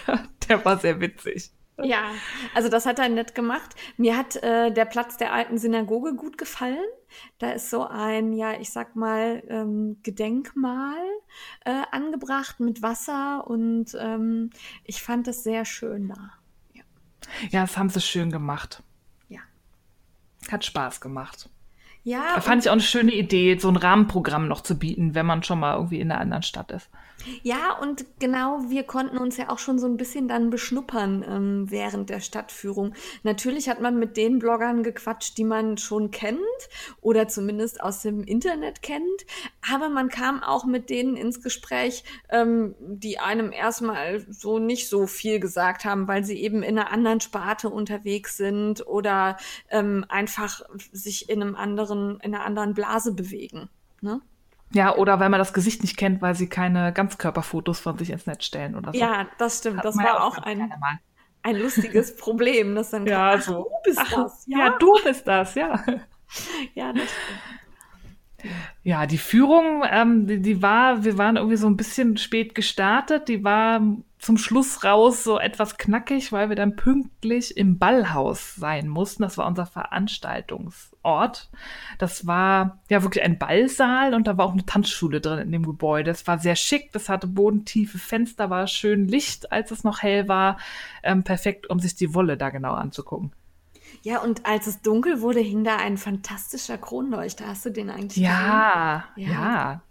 Der 0.49 0.63
war 0.65 0.77
sehr 0.77 0.99
witzig. 0.99 1.51
Ja, 1.83 2.11
also 2.55 2.69
das 2.69 2.85
hat 2.85 2.97
er 2.99 3.09
nett 3.09 3.35
gemacht. 3.35 3.75
Mir 3.97 4.17
hat 4.17 4.35
äh, 4.37 4.71
der 4.71 4.85
Platz 4.85 5.17
der 5.17 5.31
alten 5.33 5.57
Synagoge 5.57 6.15
gut 6.15 6.37
gefallen. 6.37 6.85
Da 7.37 7.51
ist 7.51 7.69
so 7.69 7.85
ein, 7.85 8.33
ja, 8.33 8.59
ich 8.59 8.71
sag 8.71 8.95
mal, 8.95 9.43
ähm, 9.47 9.97
Gedenkmal 10.01 10.97
äh, 11.65 11.83
angebracht 11.91 12.59
mit 12.59 12.81
Wasser 12.81 13.45
und 13.47 13.95
ähm, 13.99 14.49
ich 14.83 15.01
fand 15.01 15.27
das 15.27 15.43
sehr 15.43 15.65
schön 15.65 16.09
da. 16.09 16.31
Ja. 16.73 16.83
ja, 17.51 17.61
das 17.61 17.77
haben 17.77 17.89
sie 17.89 18.01
schön 18.01 18.31
gemacht. 18.31 18.81
Ja. 19.29 19.41
Hat 20.51 20.65
Spaß 20.65 20.99
gemacht. 20.99 21.49
Ja. 22.03 22.35
Da 22.35 22.41
fand 22.41 22.63
ich 22.63 22.69
auch 22.69 22.73
eine 22.73 22.81
schöne 22.81 23.13
Idee, 23.13 23.57
so 23.59 23.67
ein 23.67 23.75
Rahmenprogramm 23.75 24.47
noch 24.47 24.61
zu 24.61 24.79
bieten, 24.79 25.13
wenn 25.13 25.25
man 25.25 25.43
schon 25.43 25.59
mal 25.59 25.75
irgendwie 25.75 25.99
in 25.99 26.11
einer 26.11 26.21
anderen 26.21 26.43
Stadt 26.43 26.71
ist. 26.71 26.89
Ja, 27.43 27.77
und 27.79 28.05
genau, 28.19 28.61
wir 28.69 28.83
konnten 28.83 29.17
uns 29.17 29.37
ja 29.37 29.49
auch 29.49 29.59
schon 29.59 29.79
so 29.79 29.87
ein 29.87 29.97
bisschen 29.97 30.27
dann 30.27 30.49
beschnuppern 30.49 31.25
ähm, 31.27 31.71
während 31.71 32.09
der 32.09 32.19
Stadtführung. 32.19 32.93
Natürlich 33.23 33.69
hat 33.69 33.81
man 33.81 33.99
mit 33.99 34.17
den 34.17 34.39
Bloggern 34.39 34.83
gequatscht, 34.83 35.37
die 35.37 35.43
man 35.43 35.77
schon 35.77 36.11
kennt 36.11 36.39
oder 37.01 37.27
zumindest 37.27 37.81
aus 37.81 38.01
dem 38.01 38.23
Internet 38.23 38.81
kennt, 38.81 39.25
aber 39.71 39.89
man 39.89 40.09
kam 40.09 40.43
auch 40.43 40.65
mit 40.65 40.89
denen 40.89 41.15
ins 41.15 41.41
Gespräch, 41.41 42.03
ähm, 42.29 42.75
die 42.79 43.19
einem 43.19 43.51
erstmal 43.51 44.25
so 44.31 44.59
nicht 44.59 44.89
so 44.89 45.07
viel 45.07 45.39
gesagt 45.39 45.85
haben, 45.85 46.07
weil 46.07 46.23
sie 46.23 46.37
eben 46.37 46.63
in 46.63 46.77
einer 46.77 46.91
anderen 46.91 47.21
Sparte 47.21 47.69
unterwegs 47.69 48.37
sind 48.37 48.85
oder 48.87 49.37
ähm, 49.69 50.05
einfach 50.09 50.61
sich 50.91 51.29
in 51.29 51.41
einem 51.41 51.55
anderen, 51.55 52.19
in 52.21 52.33
einer 52.33 52.45
anderen 52.45 52.73
Blase 52.73 53.13
bewegen. 53.13 53.69
Ne? 54.01 54.21
Ja, 54.73 54.95
oder 54.95 55.19
weil 55.19 55.29
man 55.29 55.39
das 55.39 55.53
Gesicht 55.53 55.81
nicht 55.81 55.97
kennt, 55.97 56.21
weil 56.21 56.35
sie 56.35 56.49
keine 56.49 56.91
Ganzkörperfotos 56.91 57.79
von 57.79 57.97
sich 57.97 58.09
ins 58.09 58.25
Netz 58.25 58.45
stellen 58.45 58.75
oder 58.75 58.91
so. 58.91 58.99
Ja, 58.99 59.27
das 59.37 59.59
stimmt. 59.59 59.77
Hat 59.77 59.85
das 59.85 59.97
war 59.97 60.23
auch 60.23 60.37
ein, 60.39 60.71
ein 61.43 61.55
lustiges 61.55 62.15
Problem, 62.17 62.75
dass 62.75 62.91
dann 62.91 63.05
ja, 63.05 63.39
so. 63.39 63.63
du 63.63 63.69
bist 63.83 63.99
ach, 64.01 64.11
das. 64.11 64.45
Ja? 64.47 64.57
ja, 64.59 64.77
du 64.77 64.91
bist 65.03 65.27
das, 65.27 65.55
ja. 65.55 65.83
ja, 66.73 66.91
das 66.91 67.03
stimmt. 67.03 67.41
Ja, 68.83 69.05
die 69.05 69.17
Führung, 69.17 69.83
ähm, 69.89 70.27
die, 70.27 70.41
die 70.41 70.61
war, 70.61 71.03
wir 71.03 71.17
waren 71.17 71.37
irgendwie 71.37 71.57
so 71.57 71.67
ein 71.67 71.77
bisschen 71.77 72.17
spät 72.17 72.53
gestartet. 72.53 73.27
Die 73.27 73.43
war 73.43 73.81
zum 74.19 74.37
Schluss 74.37 74.83
raus 74.83 75.23
so 75.23 75.39
etwas 75.39 75.77
knackig, 75.77 76.31
weil 76.31 76.49
wir 76.49 76.55
dann 76.55 76.75
pünktlich 76.75 77.57
im 77.57 77.79
Ballhaus 77.79 78.55
sein 78.55 78.87
mussten. 78.87 79.23
Das 79.23 79.37
war 79.37 79.47
unser 79.47 79.65
Veranstaltungsort. 81.07 81.49
Das 81.97 82.27
war 82.27 82.79
ja 82.89 83.01
wirklich 83.03 83.23
ein 83.23 83.39
Ballsaal 83.39 84.13
und 84.13 84.27
da 84.27 84.37
war 84.37 84.45
auch 84.45 84.53
eine 84.53 84.65
Tanzschule 84.65 85.21
drin 85.21 85.39
in 85.39 85.51
dem 85.51 85.65
Gebäude. 85.65 86.11
Es 86.11 86.27
war 86.27 86.39
sehr 86.39 86.55
schick, 86.55 86.91
das 86.91 87.09
hatte 87.09 87.27
bodentiefe 87.27 87.97
Fenster, 87.97 88.49
war 88.49 88.67
schön 88.67 89.07
Licht, 89.07 89.51
als 89.51 89.71
es 89.71 89.83
noch 89.83 90.01
hell 90.01 90.27
war. 90.27 90.57
Ähm, 91.03 91.23
perfekt, 91.23 91.69
um 91.69 91.79
sich 91.79 91.95
die 91.95 92.13
Wolle 92.13 92.37
da 92.37 92.49
genau 92.49 92.73
anzugucken. 92.73 93.31
Ja, 94.03 94.21
und 94.21 94.45
als 94.45 94.67
es 94.67 94.81
dunkel 94.81 95.21
wurde, 95.21 95.39
hing 95.39 95.63
da 95.63 95.77
ein 95.77 95.97
fantastischer 95.97 96.77
Kronleuchter. 96.77 97.47
Hast 97.47 97.65
du 97.65 97.71
den 97.71 97.89
eigentlich 97.89 98.23
ja, 98.23 99.05
gesehen? 99.15 99.33
Ja, 99.33 99.41
ja. 99.41 99.81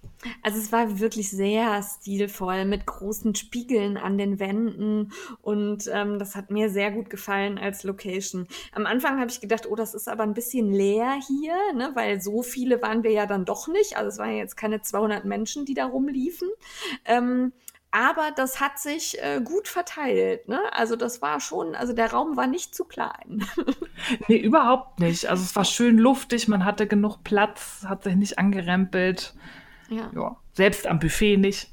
Also 0.43 0.59
es 0.59 0.73
war 0.73 0.99
wirklich 0.99 1.31
sehr 1.31 1.83
stilvoll 1.83 2.65
mit 2.65 2.87
großen 2.87 3.35
Spiegeln 3.35 3.97
an 3.97 4.19
den 4.19 4.39
Wänden 4.39 5.13
und 5.43 5.89
ähm, 5.93 6.19
das 6.19 6.37
hat 6.37 6.51
mir 6.51 6.71
sehr 6.71 6.91
gut 6.91 7.11
gefallen 7.11 7.59
als 7.59 7.85
Location. 7.85 8.47
Am 8.73 8.87
Anfang 8.87 9.19
habe 9.19 9.31
ich 9.31 9.41
gedacht, 9.41 9.67
oh, 9.69 9.77
das 9.77 9.95
ist 9.95 10.09
aber 10.09 10.23
ein 10.23 10.35
bisschen 10.35 10.73
leer 10.73 11.19
hier, 11.27 11.57
ne, 11.75 11.91
weil 11.95 12.21
so 12.21 12.43
viele 12.43 12.81
waren 12.83 13.03
wir 13.03 13.13
ja 13.13 13.27
dann 13.27 13.45
doch 13.45 13.69
nicht. 13.69 13.97
Also 13.97 14.09
es 14.09 14.19
waren 14.19 14.37
jetzt 14.37 14.57
keine 14.57 14.83
200 14.83 15.25
Menschen, 15.25 15.65
die 15.65 15.75
da 15.75 15.87
rumliefen. 15.87 16.49
Ähm, 17.05 17.53
aber 17.97 18.31
das 18.31 18.61
hat 18.61 18.79
sich 18.79 19.23
äh, 19.23 19.41
gut 19.43 19.69
verteilt. 19.69 20.49
Ne? 20.49 20.61
Also 20.73 20.97
das 20.97 21.23
war 21.23 21.41
schon, 21.41 21.75
also 21.75 21.95
der 21.95 22.13
Raum 22.13 22.37
war 22.37 22.47
nicht 22.47 22.75
zu 22.75 22.85
klein. 22.85 23.47
nee, 24.29 24.37
überhaupt 24.37 25.01
nicht. 25.01 25.27
Also 25.31 25.43
es 25.43 25.57
war 25.57 25.65
schön 25.65 25.97
luftig, 25.97 26.47
man 26.47 26.67
hatte 26.67 26.87
genug 26.87 27.25
Platz, 27.25 27.87
hat 27.89 28.05
sich 28.05 28.17
nicht 28.17 28.39
angerempelt. 28.39 29.35
Ja. 29.89 30.11
ja. 30.15 30.37
Selbst 30.53 30.87
am 30.87 30.99
Buffet 30.99 31.37
nicht. 31.37 31.69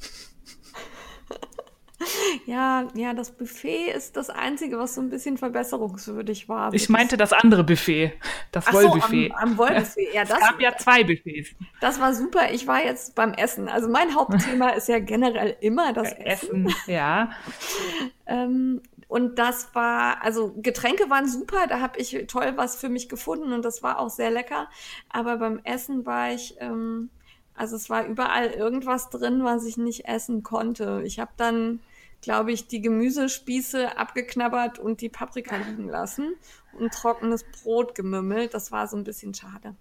Ja, 2.45 2.87
ja, 2.95 3.13
das 3.13 3.31
Buffet 3.31 3.91
ist 3.91 4.17
das 4.17 4.29
Einzige, 4.29 4.77
was 4.77 4.95
so 4.95 5.01
ein 5.01 5.09
bisschen 5.09 5.37
verbesserungswürdig 5.37 6.49
war. 6.49 6.73
Ich 6.73 6.89
meinte 6.89 7.17
das 7.17 7.33
andere 7.33 7.63
Buffet, 7.63 8.13
das 8.51 8.67
Ach 8.67 8.73
Wollbuffet. 8.73 9.29
So, 9.29 9.35
am, 9.35 9.51
am 9.51 9.57
Wollbuffet, 9.57 10.09
ja, 10.13 10.25
das. 10.25 10.39
Es 10.39 10.47
gab 10.47 10.59
ja 10.59 10.75
zwei 10.77 11.03
Buffets. 11.03 11.51
Das 11.79 11.99
war 11.99 12.13
super. 12.13 12.51
Ich 12.51 12.67
war 12.67 12.83
jetzt 12.83 13.15
beim 13.15 13.33
Essen. 13.33 13.67
Also 13.67 13.89
mein 13.89 14.15
Hauptthema 14.15 14.69
ist 14.69 14.87
ja 14.87 14.99
generell 14.99 15.55
immer 15.61 15.93
das 15.93 16.11
Essen. 16.13 16.67
Essen 16.67 16.75
ja. 16.87 17.31
ähm, 18.25 18.81
und 19.07 19.37
das 19.37 19.73
war, 19.75 20.23
also 20.23 20.53
Getränke 20.57 21.09
waren 21.09 21.27
super, 21.27 21.67
da 21.67 21.79
habe 21.79 21.99
ich 21.99 22.25
toll 22.27 22.53
was 22.55 22.75
für 22.75 22.89
mich 22.89 23.09
gefunden 23.09 23.53
und 23.53 23.63
das 23.63 23.83
war 23.83 23.99
auch 23.99 24.09
sehr 24.09 24.31
lecker. 24.31 24.69
Aber 25.09 25.37
beim 25.37 25.59
Essen 25.63 26.05
war 26.05 26.31
ich. 26.33 26.55
Ähm, 26.59 27.09
also 27.55 27.75
es 27.75 27.89
war 27.89 28.05
überall 28.05 28.47
irgendwas 28.47 29.09
drin, 29.09 29.43
was 29.43 29.65
ich 29.65 29.77
nicht 29.77 30.05
essen 30.05 30.43
konnte. 30.43 31.01
Ich 31.05 31.19
habe 31.19 31.31
dann, 31.37 31.79
glaube 32.21 32.51
ich, 32.51 32.67
die 32.67 32.81
Gemüsespieße 32.81 33.97
abgeknabbert 33.97 34.79
und 34.79 35.01
die 35.01 35.09
Paprika 35.09 35.57
liegen 35.57 35.87
lassen 35.87 36.35
und 36.73 36.93
trockenes 36.93 37.43
Brot 37.43 37.95
gemümmelt. 37.95 38.53
Das 38.53 38.71
war 38.71 38.87
so 38.87 38.97
ein 38.97 39.03
bisschen 39.03 39.33
schade. 39.33 39.75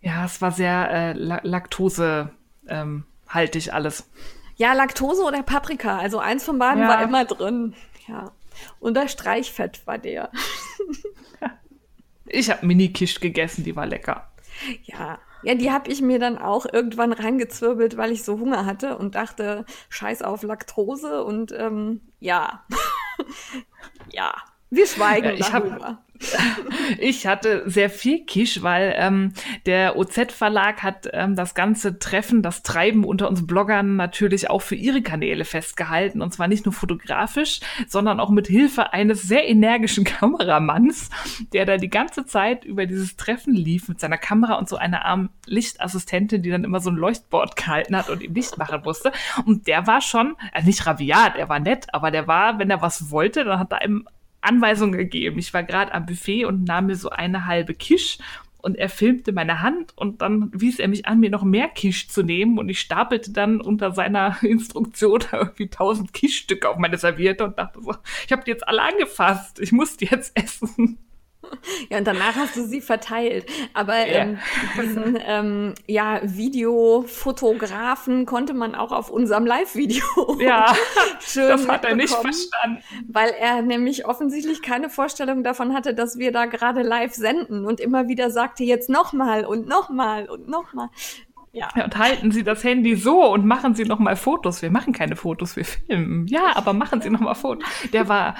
Ja, 0.00 0.24
es 0.24 0.40
war 0.42 0.52
sehr 0.52 0.90
äh, 0.90 1.12
Laktose 1.12 2.30
ähm, 2.68 3.04
alles. 3.28 4.08
Ja, 4.56 4.72
Laktose 4.72 5.22
oder 5.22 5.42
Paprika. 5.42 5.98
Also 5.98 6.18
eins 6.18 6.44
von 6.44 6.58
beiden 6.58 6.82
ja. 6.82 6.88
war 6.88 7.02
immer 7.02 7.24
drin. 7.24 7.74
Ja. 8.08 8.32
Und 8.80 8.94
der 8.94 9.08
Streichfett 9.08 9.86
war 9.86 9.98
der. 9.98 10.30
ich 12.26 12.50
habe 12.50 12.66
Mini-Kisch 12.66 13.20
gegessen, 13.20 13.64
die 13.64 13.76
war 13.76 13.86
lecker. 13.86 14.30
Ja, 14.84 15.18
ja, 15.46 15.54
die 15.54 15.70
habe 15.70 15.92
ich 15.92 16.02
mir 16.02 16.18
dann 16.18 16.38
auch 16.38 16.66
irgendwann 16.66 17.12
reingezwirbelt, 17.12 17.96
weil 17.96 18.10
ich 18.10 18.24
so 18.24 18.40
Hunger 18.40 18.66
hatte 18.66 18.98
und 18.98 19.14
dachte, 19.14 19.64
scheiß 19.88 20.22
auf 20.22 20.42
Laktose 20.42 21.22
und 21.22 21.52
ähm, 21.52 22.00
ja. 22.18 22.64
ja, 24.10 24.34
wir 24.70 24.86
schweigen 24.86 25.36
ich 25.36 25.46
darüber. 25.46 25.84
Hab, 25.84 26.06
ich 26.98 27.26
hatte 27.26 27.62
sehr 27.66 27.90
viel 27.90 28.24
Kisch, 28.24 28.62
weil 28.62 28.94
ähm, 28.96 29.32
der 29.66 29.96
OZ-Verlag 29.96 30.82
hat 30.82 31.08
ähm, 31.12 31.36
das 31.36 31.54
ganze 31.54 31.98
Treffen, 31.98 32.42
das 32.42 32.62
Treiben 32.62 33.04
unter 33.04 33.28
uns 33.28 33.46
Bloggern 33.46 33.96
natürlich 33.96 34.50
auch 34.50 34.62
für 34.62 34.74
ihre 34.74 35.02
Kanäle 35.02 35.44
festgehalten. 35.44 36.22
Und 36.22 36.32
zwar 36.32 36.48
nicht 36.48 36.64
nur 36.64 36.72
fotografisch, 36.72 37.60
sondern 37.86 38.20
auch 38.20 38.30
mit 38.30 38.46
Hilfe 38.46 38.92
eines 38.92 39.22
sehr 39.22 39.46
energischen 39.48 40.04
Kameramanns, 40.04 41.10
der 41.52 41.66
da 41.66 41.76
die 41.76 41.90
ganze 41.90 42.26
Zeit 42.26 42.64
über 42.64 42.86
dieses 42.86 43.16
Treffen 43.16 43.54
lief 43.54 43.88
mit 43.88 44.00
seiner 44.00 44.18
Kamera 44.18 44.54
und 44.54 44.68
so 44.68 44.76
einer 44.76 45.04
armen 45.04 45.30
Lichtassistentin, 45.46 46.42
die 46.42 46.50
dann 46.50 46.64
immer 46.64 46.80
so 46.80 46.90
ein 46.90 46.96
Leuchtboard 46.96 47.56
gehalten 47.56 47.96
hat 47.96 48.10
und 48.10 48.22
ihm 48.22 48.34
Licht 48.34 48.58
machen 48.58 48.82
musste. 48.84 49.12
Und 49.44 49.66
der 49.66 49.86
war 49.86 50.00
schon, 50.00 50.36
äh, 50.52 50.62
nicht 50.62 50.86
rabiat, 50.86 51.36
er 51.36 51.48
war 51.48 51.60
nett, 51.60 51.86
aber 51.92 52.10
der 52.10 52.26
war, 52.26 52.58
wenn 52.58 52.70
er 52.70 52.82
was 52.82 53.10
wollte, 53.10 53.44
dann 53.44 53.58
hat 53.58 53.72
er 53.72 53.82
einem 53.82 54.06
Anweisungen 54.46 54.96
gegeben. 54.96 55.38
Ich 55.38 55.52
war 55.52 55.62
gerade 55.62 55.92
am 55.92 56.06
Buffet 56.06 56.44
und 56.44 56.64
nahm 56.64 56.86
mir 56.86 56.96
so 56.96 57.10
eine 57.10 57.46
halbe 57.46 57.74
Kisch 57.74 58.18
und 58.66 58.76
er 58.76 58.88
filmte 58.88 59.32
meine 59.32 59.62
Hand 59.62 59.96
und 59.96 60.22
dann 60.22 60.50
wies 60.52 60.80
er 60.80 60.88
mich 60.88 61.06
an, 61.06 61.20
mir 61.20 61.30
noch 61.30 61.44
mehr 61.44 61.68
Kisch 61.68 62.08
zu 62.08 62.24
nehmen 62.24 62.58
und 62.58 62.68
ich 62.68 62.80
stapelte 62.80 63.30
dann 63.30 63.60
unter 63.60 63.92
seiner 63.92 64.38
Instruktion 64.42 65.20
irgendwie 65.30 65.68
tausend 65.68 66.12
Kischstücke 66.12 66.68
auf 66.68 66.76
meine 66.76 66.98
Serviette 66.98 67.44
und 67.44 67.58
dachte 67.58 67.80
so, 67.80 67.94
ich 68.26 68.32
habe 68.32 68.42
die 68.44 68.50
jetzt 68.50 68.66
alle 68.66 68.82
angefasst, 68.82 69.60
ich 69.60 69.70
muss 69.70 69.96
die 69.96 70.06
jetzt 70.06 70.36
essen. 70.36 70.98
Ja, 71.90 71.98
und 71.98 72.06
danach 72.06 72.36
hast 72.36 72.56
du 72.56 72.62
sie 72.62 72.80
verteilt. 72.80 73.46
Aber 73.74 73.94
yeah. 73.94 74.08
ähm, 74.08 74.38
diesen 74.80 75.18
ähm, 75.24 75.74
ja, 75.86 76.20
Videofotografen 76.22 78.26
konnte 78.26 78.54
man 78.54 78.74
auch 78.74 78.92
auf 78.92 79.10
unserem 79.10 79.46
Live-Video 79.46 80.04
ja, 80.40 80.74
schön 81.20 81.48
das 81.48 81.68
hat 81.68 81.84
er 81.84 81.96
nicht 81.96 82.14
verstanden. 82.14 82.82
Weil 83.08 83.30
er 83.30 83.62
nämlich 83.62 84.06
offensichtlich 84.06 84.62
keine 84.62 84.88
Vorstellung 84.88 85.44
davon 85.44 85.74
hatte, 85.74 85.94
dass 85.94 86.18
wir 86.18 86.32
da 86.32 86.46
gerade 86.46 86.82
live 86.82 87.14
senden 87.14 87.64
und 87.64 87.80
immer 87.80 88.08
wieder 88.08 88.30
sagte, 88.30 88.64
jetzt 88.64 88.88
nochmal 88.88 89.44
und 89.44 89.66
nochmal 89.66 90.28
und 90.28 90.48
nochmal. 90.48 90.88
Ja. 91.56 91.70
ja. 91.74 91.84
Und 91.84 91.96
halten 91.96 92.32
Sie 92.32 92.44
das 92.44 92.62
Handy 92.64 92.96
so 92.96 93.32
und 93.32 93.46
machen 93.46 93.74
Sie 93.74 93.84
noch 93.84 93.98
mal 93.98 94.16
Fotos. 94.16 94.60
Wir 94.60 94.70
machen 94.70 94.92
keine 94.92 95.16
Fotos, 95.16 95.56
wir 95.56 95.64
filmen. 95.64 96.26
Ja, 96.26 96.54
aber 96.54 96.74
machen 96.74 97.00
Sie 97.00 97.08
noch 97.08 97.20
mal 97.20 97.34
Fotos. 97.34 97.66
Der 97.92 98.08
war 98.08 98.36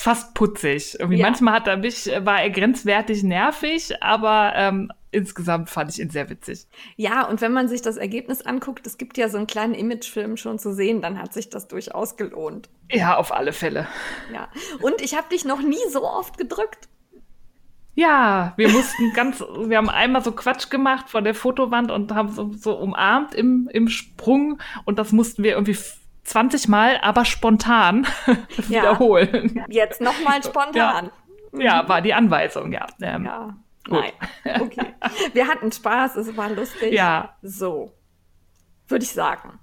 fast 0.00 0.32
putzig. 0.32 0.98
Irgendwie 0.98 1.18
ja. 1.18 1.26
manchmal 1.26 1.54
hat 1.54 1.68
er 1.68 1.76
mich, 1.76 2.06
war 2.06 2.40
er 2.40 2.48
grenzwertig 2.48 3.22
nervig, 3.22 4.02
aber 4.02 4.52
ähm, 4.56 4.90
insgesamt 5.10 5.68
fand 5.68 5.90
ich 5.90 6.00
ihn 6.00 6.08
sehr 6.08 6.30
witzig. 6.30 6.66
Ja, 6.96 7.28
und 7.28 7.42
wenn 7.42 7.52
man 7.52 7.68
sich 7.68 7.82
das 7.82 7.98
Ergebnis 7.98 8.40
anguckt, 8.40 8.86
es 8.86 8.96
gibt 8.96 9.18
ja 9.18 9.28
so 9.28 9.36
einen 9.36 9.46
kleinen 9.46 9.74
Imagefilm 9.74 10.38
schon 10.38 10.58
zu 10.58 10.72
sehen, 10.72 11.02
dann 11.02 11.20
hat 11.20 11.34
sich 11.34 11.50
das 11.50 11.68
durchaus 11.68 12.16
gelohnt. 12.16 12.70
Ja, 12.90 13.18
auf 13.18 13.30
alle 13.30 13.52
Fälle. 13.52 13.88
Ja. 14.32 14.48
Und 14.80 15.02
ich 15.02 15.14
habe 15.14 15.28
dich 15.28 15.44
noch 15.44 15.60
nie 15.60 15.76
so 15.90 16.02
oft 16.02 16.38
gedrückt. 16.38 16.88
Ja, 17.94 18.54
wir 18.56 18.70
mussten 18.70 19.12
ganz, 19.12 19.40
wir 19.40 19.76
haben 19.76 19.90
einmal 19.90 20.24
so 20.24 20.32
Quatsch 20.32 20.70
gemacht 20.70 21.10
vor 21.10 21.20
der 21.20 21.34
Fotowand 21.34 21.90
und 21.90 22.14
haben 22.14 22.32
so, 22.32 22.50
so 22.54 22.74
umarmt 22.74 23.34
im, 23.34 23.68
im 23.70 23.88
Sprung 23.88 24.58
und 24.86 24.98
das 24.98 25.12
mussten 25.12 25.42
wir 25.42 25.52
irgendwie 25.52 25.76
20 26.24 26.68
Mal, 26.68 26.98
aber 27.02 27.24
spontan 27.24 28.06
ja. 28.26 28.36
wiederholen. 28.68 29.64
Jetzt 29.68 30.00
nochmal 30.00 30.42
spontan. 30.44 31.10
Ja. 31.52 31.60
ja. 31.60 31.88
war 31.88 32.02
die 32.02 32.14
Anweisung, 32.14 32.72
ja. 32.72 32.86
Ähm, 33.00 33.24
ja. 33.24 33.56
Nein. 33.88 34.12
Okay. 34.60 34.94
Wir 35.32 35.48
hatten 35.48 35.72
Spaß, 35.72 36.16
es 36.16 36.36
war 36.36 36.50
lustig. 36.50 36.92
Ja. 36.92 37.36
So. 37.42 37.92
Würde 38.88 39.04
ich 39.04 39.12
sagen. 39.12 39.58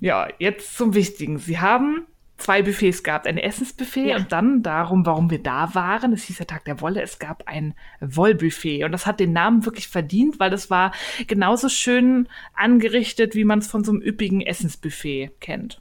Ja, 0.00 0.28
jetzt 0.38 0.76
zum 0.76 0.94
Wichtigen. 0.94 1.38
Sie 1.38 1.58
haben 1.58 2.06
zwei 2.36 2.62
Buffets 2.62 3.02
gab. 3.02 3.26
Ein 3.26 3.38
Essensbuffet 3.38 4.08
ja. 4.08 4.16
und 4.16 4.32
dann 4.32 4.62
darum, 4.62 5.06
warum 5.06 5.30
wir 5.30 5.42
da 5.42 5.74
waren. 5.74 6.12
Es 6.12 6.24
hieß 6.24 6.38
der 6.38 6.46
Tag 6.46 6.64
der 6.64 6.80
Wolle. 6.80 7.02
Es 7.02 7.18
gab 7.18 7.46
ein 7.46 7.74
Wollbuffet 8.00 8.84
und 8.84 8.92
das 8.92 9.06
hat 9.06 9.20
den 9.20 9.32
Namen 9.32 9.64
wirklich 9.64 9.88
verdient, 9.88 10.40
weil 10.40 10.52
es 10.52 10.70
war 10.70 10.92
genauso 11.26 11.68
schön 11.68 12.28
angerichtet, 12.54 13.34
wie 13.34 13.44
man 13.44 13.60
es 13.60 13.66
von 13.66 13.84
so 13.84 13.92
einem 13.92 14.02
üppigen 14.02 14.40
Essensbuffet 14.40 15.30
kennt. 15.40 15.80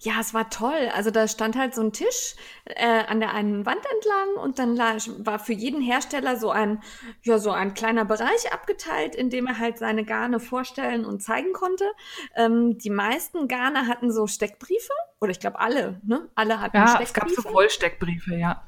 Ja, 0.00 0.14
es 0.20 0.32
war 0.32 0.48
toll. 0.48 0.90
Also 0.94 1.10
da 1.10 1.26
stand 1.26 1.56
halt 1.56 1.74
so 1.74 1.82
ein 1.82 1.92
Tisch 1.92 2.36
äh, 2.66 3.04
an 3.06 3.18
der 3.18 3.34
einen 3.34 3.66
Wand 3.66 3.80
entlang 3.94 4.44
und 4.44 4.58
dann 4.60 4.78
war 4.78 5.38
für 5.40 5.52
jeden 5.52 5.80
Hersteller 5.80 6.36
so 6.36 6.50
ein, 6.50 6.82
ja, 7.22 7.38
so 7.38 7.50
ein 7.50 7.74
kleiner 7.74 8.04
Bereich 8.04 8.52
abgeteilt, 8.52 9.16
in 9.16 9.28
dem 9.28 9.46
er 9.46 9.58
halt 9.58 9.78
seine 9.78 10.04
Garne 10.04 10.38
vorstellen 10.38 11.04
und 11.04 11.20
zeigen 11.22 11.52
konnte. 11.52 11.84
Ähm, 12.36 12.78
die 12.78 12.90
meisten 12.90 13.48
Garne 13.48 13.88
hatten 13.88 14.12
so 14.12 14.28
Steckbriefe 14.28 14.92
oder 15.20 15.32
ich 15.32 15.40
glaube 15.40 15.58
alle, 15.58 16.00
ne? 16.04 16.28
Alle 16.36 16.60
hatten 16.60 16.76
ja, 16.76 16.86
Steckbriefe. 16.86 17.18
Ja, 17.18 17.22
es 17.22 17.34
gab 17.34 17.44
so 17.44 17.50
Vollsteckbriefe, 17.50 18.36
ja. 18.36 18.62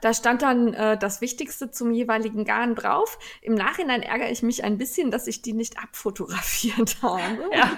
Da 0.00 0.12
stand 0.12 0.42
dann 0.42 0.74
äh, 0.74 0.98
das 0.98 1.22
Wichtigste 1.22 1.70
zum 1.70 1.90
jeweiligen 1.90 2.44
Garn 2.44 2.74
drauf. 2.74 3.18
Im 3.40 3.54
Nachhinein 3.54 4.02
ärgere 4.02 4.30
ich 4.30 4.42
mich 4.42 4.62
ein 4.62 4.76
bisschen, 4.76 5.10
dass 5.10 5.26
ich 5.26 5.40
die 5.40 5.54
nicht 5.54 5.78
abfotografiert 5.82 6.98
habe. 7.02 7.48
Ja. 7.52 7.70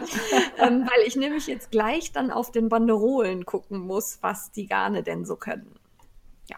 ähm, 0.59 0.89
weil 0.89 1.07
ich 1.07 1.15
nämlich 1.15 1.47
jetzt 1.47 1.71
gleich 1.71 2.11
dann 2.11 2.33
auf 2.33 2.51
den 2.51 2.69
Banderolen 2.69 3.47
gucken 3.47 3.79
muss, 3.79 4.19
was 4.23 4.51
die 4.51 4.67
Garne 4.67 5.05
denn 5.05 5.25
so 5.25 5.37
können. 5.37 5.73
Ja. 6.49 6.57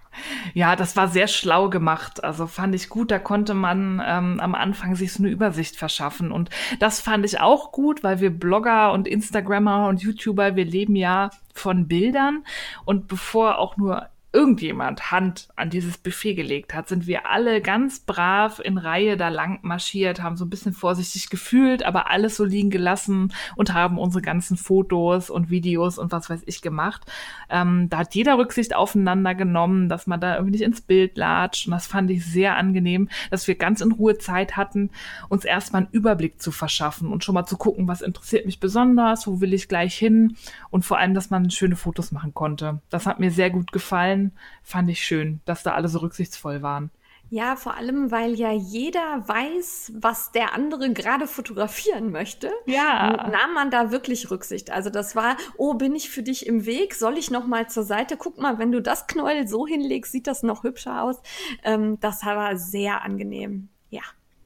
ja, 0.52 0.76
das 0.76 0.96
war 0.96 1.08
sehr 1.08 1.28
schlau 1.28 1.70
gemacht. 1.70 2.22
Also 2.22 2.46
fand 2.46 2.74
ich 2.74 2.88
gut. 2.88 3.10
Da 3.10 3.18
konnte 3.18 3.54
man 3.54 4.02
ähm, 4.04 4.40
am 4.40 4.54
Anfang 4.54 4.96
sich 4.96 5.12
so 5.12 5.22
eine 5.22 5.32
Übersicht 5.32 5.76
verschaffen. 5.76 6.30
Und 6.30 6.50
das 6.78 7.00
fand 7.00 7.24
ich 7.24 7.40
auch 7.40 7.72
gut, 7.72 8.02
weil 8.02 8.20
wir 8.20 8.30
Blogger 8.30 8.92
und 8.92 9.08
Instagrammer 9.08 9.88
und 9.88 10.02
YouTuber, 10.02 10.56
wir 10.56 10.64
leben 10.64 10.96
ja 10.96 11.30
von 11.54 11.88
Bildern. 11.88 12.44
Und 12.84 13.08
bevor 13.08 13.58
auch 13.58 13.76
nur 13.76 14.08
irgendjemand 14.30 15.10
Hand 15.10 15.48
an 15.56 15.70
dieses 15.70 15.96
Buffet 15.96 16.34
gelegt 16.34 16.74
hat, 16.74 16.86
sind 16.86 17.06
wir 17.06 17.30
alle 17.30 17.62
ganz 17.62 18.00
brav 18.00 18.58
in 18.58 18.76
Reihe 18.76 19.16
da 19.16 19.30
lang 19.30 19.60
marschiert, 19.62 20.22
haben 20.22 20.36
so 20.36 20.44
ein 20.44 20.50
bisschen 20.50 20.74
vorsichtig 20.74 21.30
gefühlt, 21.30 21.82
aber 21.82 22.10
alles 22.10 22.36
so 22.36 22.44
liegen 22.44 22.68
gelassen 22.68 23.32
und 23.56 23.72
haben 23.72 23.98
unsere 23.98 24.20
ganzen 24.20 24.58
Fotos 24.58 25.30
und 25.30 25.48
Videos 25.48 25.96
und 25.96 26.12
was 26.12 26.28
weiß 26.28 26.42
ich 26.44 26.60
gemacht. 26.60 27.10
Ähm, 27.48 27.88
da 27.88 27.98
hat 27.98 28.14
jeder 28.14 28.36
Rücksicht 28.36 28.76
aufeinander 28.76 29.34
genommen, 29.34 29.88
dass 29.88 30.06
man 30.06 30.20
da 30.20 30.34
irgendwie 30.34 30.52
nicht 30.52 30.64
ins 30.64 30.82
Bild 30.82 31.16
latscht 31.16 31.66
und 31.66 31.72
das 31.72 31.86
fand 31.86 32.10
ich 32.10 32.26
sehr 32.26 32.56
angenehm, 32.56 33.08
dass 33.30 33.48
wir 33.48 33.54
ganz 33.54 33.80
in 33.80 33.92
Ruhe 33.92 34.18
Zeit 34.18 34.58
hatten, 34.58 34.90
uns 35.30 35.46
erstmal 35.46 35.84
einen 35.84 35.92
Überblick 35.92 36.42
zu 36.42 36.52
verschaffen 36.52 37.12
und 37.12 37.24
schon 37.24 37.34
mal 37.34 37.46
zu 37.46 37.56
gucken, 37.56 37.88
was 37.88 38.02
interessiert 38.02 38.44
mich 38.44 38.60
besonders, 38.60 39.26
wo 39.26 39.40
will 39.40 39.54
ich 39.54 39.68
gleich 39.68 39.94
hin 39.94 40.36
und 40.68 40.84
vor 40.84 40.98
allem, 40.98 41.14
dass 41.14 41.30
man 41.30 41.50
schöne 41.50 41.76
Fotos 41.76 42.12
machen 42.12 42.34
konnte. 42.34 42.82
Das 42.90 43.06
hat 43.06 43.20
mir 43.20 43.30
sehr 43.30 43.48
gut 43.48 43.72
gefallen 43.72 44.17
gefallen. 44.18 44.32
Fand 44.62 44.90
ich 44.90 45.02
schön, 45.04 45.40
dass 45.44 45.62
da 45.62 45.72
alle 45.72 45.88
so 45.88 45.98
rücksichtsvoll 46.00 46.62
waren. 46.62 46.90
Ja, 47.30 47.56
vor 47.56 47.74
allem, 47.74 48.10
weil 48.10 48.34
ja 48.36 48.52
jeder 48.52 49.28
weiß, 49.28 49.92
was 49.96 50.32
der 50.32 50.54
andere 50.54 50.90
gerade 50.94 51.26
fotografieren 51.26 52.10
möchte. 52.10 52.50
Ja. 52.64 53.28
Nahm 53.30 53.52
man 53.52 53.70
da 53.70 53.90
wirklich 53.90 54.30
Rücksicht. 54.30 54.70
Also 54.70 54.88
das 54.88 55.14
war, 55.14 55.36
oh, 55.58 55.74
bin 55.74 55.94
ich 55.94 56.08
für 56.08 56.22
dich 56.22 56.46
im 56.46 56.64
Weg? 56.64 56.94
Soll 56.94 57.18
ich 57.18 57.30
noch 57.30 57.46
mal 57.46 57.68
zur 57.68 57.82
Seite? 57.82 58.16
Guck 58.16 58.38
mal, 58.38 58.58
wenn 58.58 58.72
du 58.72 58.80
das 58.80 59.06
Knäuel 59.06 59.46
so 59.46 59.66
hinlegst, 59.66 60.10
sieht 60.10 60.26
das 60.26 60.42
noch 60.42 60.62
hübscher 60.62 61.02
aus. 61.02 61.20
Ähm, 61.64 62.00
das 62.00 62.24
war 62.24 62.56
sehr 62.56 63.02
angenehm. 63.02 63.68
Ja. 63.90 64.02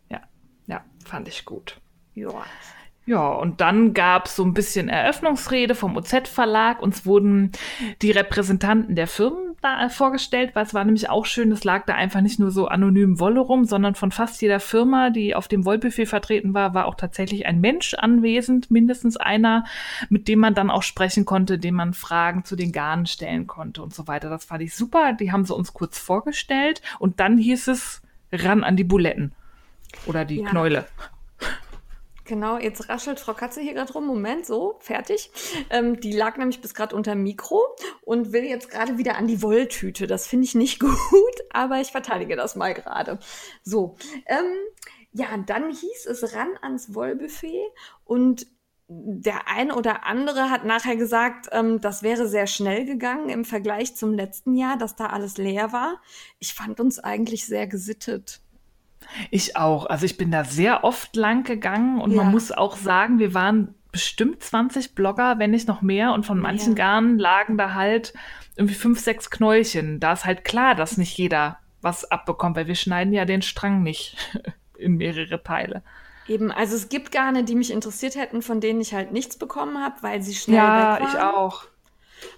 Ja, 0.08 0.22
ja, 0.66 0.84
fand 1.04 1.28
ich 1.28 1.44
gut. 1.44 1.80
Ja. 2.14 2.44
Ja, 3.04 3.28
und 3.32 3.60
dann 3.60 3.94
gab 3.94 4.26
es 4.26 4.36
so 4.36 4.44
ein 4.44 4.54
bisschen 4.54 4.88
Eröffnungsrede 4.88 5.74
vom 5.74 5.96
OZ-Verlag. 5.96 6.80
Uns 6.80 7.04
wurden 7.04 7.52
die 8.00 8.12
Repräsentanten 8.12 8.94
der 8.94 9.08
Firmen 9.08 9.51
da 9.62 9.88
vorgestellt, 9.88 10.54
weil 10.54 10.64
es 10.64 10.74
war 10.74 10.84
nämlich 10.84 11.08
auch 11.08 11.24
schön, 11.24 11.52
es 11.52 11.64
lag 11.64 11.86
da 11.86 11.94
einfach 11.94 12.20
nicht 12.20 12.38
nur 12.38 12.50
so 12.50 12.68
anonym 12.68 13.20
Wolle 13.20 13.40
rum, 13.40 13.64
sondern 13.64 13.94
von 13.94 14.12
fast 14.12 14.42
jeder 14.42 14.60
Firma, 14.60 15.10
die 15.10 15.34
auf 15.34 15.48
dem 15.48 15.64
Wollbuffet 15.64 16.06
vertreten 16.06 16.54
war, 16.54 16.74
war 16.74 16.86
auch 16.86 16.94
tatsächlich 16.94 17.46
ein 17.46 17.60
Mensch 17.60 17.94
anwesend, 17.94 18.70
mindestens 18.70 19.16
einer, 19.16 19.64
mit 20.08 20.28
dem 20.28 20.40
man 20.40 20.54
dann 20.54 20.70
auch 20.70 20.82
sprechen 20.82 21.24
konnte, 21.24 21.58
dem 21.58 21.74
man 21.74 21.94
Fragen 21.94 22.44
zu 22.44 22.56
den 22.56 22.72
Garnen 22.72 23.06
stellen 23.06 23.46
konnte 23.46 23.82
und 23.82 23.94
so 23.94 24.06
weiter. 24.06 24.28
Das 24.28 24.44
fand 24.44 24.62
ich 24.62 24.74
super. 24.74 25.12
Die 25.12 25.32
haben 25.32 25.44
sie 25.44 25.54
uns 25.54 25.72
kurz 25.72 25.98
vorgestellt 25.98 26.82
und 26.98 27.20
dann 27.20 27.38
hieß 27.38 27.68
es 27.68 28.02
ran 28.32 28.64
an 28.64 28.76
die 28.76 28.84
Buletten 28.84 29.32
oder 30.06 30.24
die 30.24 30.40
ja. 30.40 30.48
Knäule. 30.48 30.86
Genau, 32.24 32.56
jetzt 32.56 32.88
raschelt 32.88 33.18
Frau 33.18 33.34
Katze 33.34 33.60
hier 33.60 33.74
gerade 33.74 33.92
rum. 33.92 34.06
Moment, 34.06 34.46
so, 34.46 34.76
fertig. 34.78 35.30
Ähm, 35.70 36.00
die 36.00 36.12
lag 36.12 36.36
nämlich 36.36 36.60
bis 36.60 36.74
gerade 36.74 36.94
unter 36.94 37.14
Mikro 37.14 37.60
und 38.02 38.32
will 38.32 38.44
jetzt 38.44 38.70
gerade 38.70 38.96
wieder 38.96 39.16
an 39.16 39.26
die 39.26 39.42
Wolltüte. 39.42 40.06
Das 40.06 40.26
finde 40.26 40.44
ich 40.44 40.54
nicht 40.54 40.78
gut, 40.80 40.92
aber 41.50 41.80
ich 41.80 41.90
verteidige 41.90 42.36
das 42.36 42.54
mal 42.54 42.74
gerade. 42.74 43.18
So, 43.64 43.96
ähm, 44.26 44.54
ja, 45.12 45.36
dann 45.36 45.70
hieß 45.70 46.06
es 46.06 46.34
ran 46.34 46.50
ans 46.62 46.94
Wollbuffet 46.94 47.60
und 48.04 48.46
der 48.88 49.48
eine 49.48 49.74
oder 49.74 50.04
andere 50.06 50.50
hat 50.50 50.64
nachher 50.64 50.96
gesagt, 50.96 51.48
ähm, 51.52 51.80
das 51.80 52.02
wäre 52.02 52.28
sehr 52.28 52.46
schnell 52.46 52.84
gegangen 52.84 53.30
im 53.30 53.44
Vergleich 53.44 53.96
zum 53.96 54.12
letzten 54.12 54.54
Jahr, 54.54 54.76
dass 54.76 54.96
da 54.96 55.06
alles 55.06 55.38
leer 55.38 55.72
war. 55.72 56.00
Ich 56.38 56.54
fand 56.54 56.78
uns 56.78 56.98
eigentlich 56.98 57.46
sehr 57.46 57.66
gesittet. 57.66 58.41
Ich 59.30 59.56
auch. 59.56 59.86
Also 59.86 60.06
ich 60.06 60.16
bin 60.16 60.30
da 60.30 60.44
sehr 60.44 60.84
oft 60.84 61.16
lang 61.16 61.44
gegangen 61.44 62.00
und 62.00 62.12
ja. 62.12 62.22
man 62.22 62.32
muss 62.32 62.52
auch 62.52 62.76
sagen, 62.76 63.18
wir 63.18 63.34
waren 63.34 63.74
bestimmt 63.92 64.42
20 64.42 64.94
Blogger, 64.94 65.38
wenn 65.38 65.50
nicht 65.50 65.68
noch 65.68 65.82
mehr. 65.82 66.12
Und 66.12 66.26
von 66.26 66.40
manchen 66.40 66.76
ja. 66.76 66.84
Garnen 66.84 67.18
lagen 67.18 67.58
da 67.58 67.74
halt 67.74 68.14
irgendwie 68.56 68.74
fünf, 68.74 68.98
sechs 68.98 69.30
Knäulchen. 69.30 70.00
Da 70.00 70.14
ist 70.14 70.24
halt 70.24 70.44
klar, 70.44 70.74
dass 70.74 70.96
nicht 70.96 71.16
jeder 71.16 71.58
was 71.82 72.10
abbekommt, 72.10 72.56
weil 72.56 72.66
wir 72.66 72.74
schneiden 72.74 73.12
ja 73.12 73.24
den 73.24 73.42
Strang 73.42 73.82
nicht 73.82 74.16
in 74.78 74.96
mehrere 74.96 75.42
Teile. 75.42 75.82
Eben, 76.28 76.50
also 76.50 76.76
es 76.76 76.88
gibt 76.88 77.12
Garne, 77.12 77.44
die 77.44 77.54
mich 77.54 77.70
interessiert 77.72 78.14
hätten, 78.14 78.42
von 78.42 78.60
denen 78.60 78.80
ich 78.80 78.94
halt 78.94 79.12
nichts 79.12 79.36
bekommen 79.36 79.82
habe, 79.82 79.96
weil 80.02 80.22
sie 80.22 80.34
schnell 80.34 80.56
ja, 80.56 80.94
weg 80.94 81.02
waren. 81.02 81.02
Ja, 81.02 81.08
ich 81.08 81.34
auch. 81.34 81.64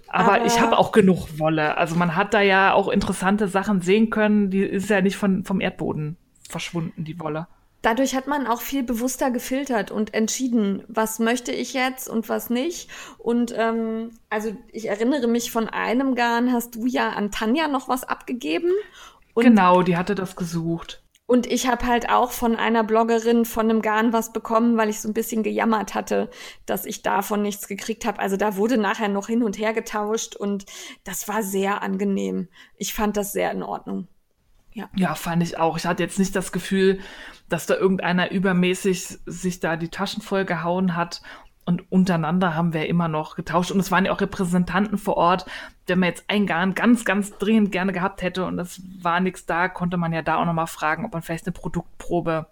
Aber, 0.08 0.32
Aber 0.34 0.46
ich 0.46 0.60
habe 0.60 0.78
auch 0.78 0.92
genug 0.92 1.38
Wolle. 1.38 1.76
Also 1.76 1.94
man 1.94 2.16
hat 2.16 2.32
da 2.32 2.40
ja 2.40 2.72
auch 2.72 2.88
interessante 2.88 3.48
Sachen 3.48 3.82
sehen 3.82 4.08
können. 4.08 4.50
Die 4.50 4.62
ist 4.62 4.88
ja 4.88 5.02
nicht 5.02 5.16
von, 5.16 5.44
vom 5.44 5.60
Erdboden 5.60 6.16
verschwunden, 6.54 7.02
die 7.02 7.18
Wolle. 7.18 7.48
Dadurch 7.82 8.14
hat 8.14 8.28
man 8.28 8.46
auch 8.46 8.60
viel 8.60 8.84
bewusster 8.84 9.32
gefiltert 9.32 9.90
und 9.90 10.14
entschieden, 10.14 10.84
was 10.86 11.18
möchte 11.18 11.50
ich 11.50 11.74
jetzt 11.74 12.08
und 12.08 12.28
was 12.28 12.48
nicht. 12.48 12.88
Und 13.18 13.52
ähm, 13.56 14.12
also 14.30 14.56
ich 14.72 14.88
erinnere 14.88 15.26
mich 15.26 15.50
von 15.50 15.68
einem 15.68 16.14
Garn, 16.14 16.52
hast 16.52 16.76
du 16.76 16.86
ja 16.86 17.10
an 17.10 17.32
Tanja 17.32 17.66
noch 17.66 17.88
was 17.88 18.04
abgegeben. 18.04 18.70
Und 19.34 19.44
genau, 19.44 19.82
die 19.82 19.96
hatte 19.96 20.14
das 20.14 20.36
gesucht. 20.36 21.02
Und 21.26 21.46
ich 21.46 21.66
habe 21.66 21.86
halt 21.86 22.10
auch 22.10 22.30
von 22.30 22.54
einer 22.54 22.84
Bloggerin 22.84 23.44
von 23.44 23.68
einem 23.68 23.82
Garn 23.82 24.12
was 24.12 24.32
bekommen, 24.32 24.76
weil 24.76 24.90
ich 24.90 25.00
so 25.00 25.08
ein 25.08 25.14
bisschen 25.14 25.42
gejammert 25.42 25.94
hatte, 25.94 26.30
dass 26.66 26.86
ich 26.86 27.02
davon 27.02 27.42
nichts 27.42 27.66
gekriegt 27.66 28.04
habe. 28.04 28.20
Also 28.20 28.36
da 28.36 28.56
wurde 28.56 28.78
nachher 28.78 29.08
noch 29.08 29.26
hin 29.26 29.42
und 29.42 29.58
her 29.58 29.72
getauscht 29.72 30.36
und 30.36 30.66
das 31.02 31.26
war 31.26 31.42
sehr 31.42 31.82
angenehm. 31.82 32.48
Ich 32.76 32.94
fand 32.94 33.16
das 33.16 33.32
sehr 33.32 33.50
in 33.50 33.62
Ordnung. 33.62 34.06
Ja. 34.74 34.88
ja, 34.96 35.14
fand 35.14 35.42
ich 35.42 35.56
auch. 35.58 35.76
Ich 35.76 35.86
hatte 35.86 36.02
jetzt 36.02 36.18
nicht 36.18 36.34
das 36.34 36.50
Gefühl, 36.50 36.98
dass 37.48 37.66
da 37.66 37.74
irgendeiner 37.74 38.32
übermäßig 38.32 39.18
sich 39.24 39.60
da 39.60 39.76
die 39.76 39.88
Taschen 39.88 40.20
voll 40.20 40.44
gehauen 40.44 40.96
hat. 40.96 41.22
Und 41.64 41.90
untereinander 41.90 42.54
haben 42.54 42.74
wir 42.74 42.88
immer 42.88 43.08
noch 43.08 43.36
getauscht. 43.36 43.70
Und 43.70 43.80
es 43.80 43.90
waren 43.90 44.04
ja 44.04 44.12
auch 44.12 44.20
Repräsentanten 44.20 44.98
vor 44.98 45.16
Ort. 45.16 45.46
Wenn 45.86 46.00
man 46.00 46.10
jetzt 46.10 46.24
ein 46.28 46.46
Garn 46.46 46.74
ganz, 46.74 47.04
ganz 47.04 47.38
dringend 47.38 47.72
gerne 47.72 47.92
gehabt 47.92 48.20
hätte 48.20 48.44
und 48.44 48.58
es 48.58 48.82
war 49.00 49.20
nichts 49.20 49.46
da, 49.46 49.68
konnte 49.68 49.96
man 49.96 50.12
ja 50.12 50.22
da 50.22 50.36
auch 50.36 50.44
nochmal 50.44 50.66
fragen, 50.66 51.06
ob 51.06 51.12
man 51.12 51.22
vielleicht 51.22 51.46
eine 51.46 51.52
Produktprobe 51.52 52.48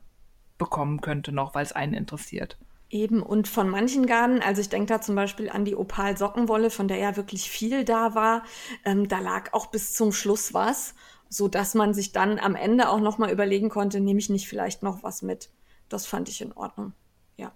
bekommen 0.56 1.00
könnte 1.00 1.32
noch, 1.32 1.54
weil 1.54 1.64
es 1.64 1.72
einen 1.72 1.92
interessiert. 1.92 2.56
Eben, 2.88 3.22
und 3.22 3.48
von 3.48 3.68
manchen 3.68 4.06
Garnen, 4.06 4.42
also 4.42 4.60
ich 4.60 4.68
denke 4.68 4.86
da 4.86 5.00
zum 5.00 5.14
Beispiel 5.14 5.50
an 5.50 5.64
die 5.64 5.74
Opal-Sockenwolle, 5.74 6.70
von 6.70 6.88
der 6.88 6.98
ja 6.98 7.16
wirklich 7.16 7.50
viel 7.50 7.84
da 7.84 8.14
war, 8.14 8.44
ähm, 8.84 9.08
da 9.08 9.18
lag 9.18 9.52
auch 9.54 9.66
bis 9.66 9.94
zum 9.94 10.12
Schluss 10.12 10.54
was 10.54 10.94
so 11.32 11.48
dass 11.48 11.74
man 11.74 11.94
sich 11.94 12.12
dann 12.12 12.38
am 12.38 12.54
Ende 12.54 12.90
auch 12.90 13.00
noch 13.00 13.16
mal 13.16 13.32
überlegen 13.32 13.70
konnte, 13.70 14.00
nehme 14.00 14.20
ich 14.20 14.28
nicht 14.28 14.48
vielleicht 14.48 14.82
noch 14.82 15.02
was 15.02 15.22
mit. 15.22 15.48
Das 15.88 16.06
fand 16.06 16.28
ich 16.28 16.42
in 16.42 16.52
Ordnung. 16.52 16.92
Ja. 17.36 17.52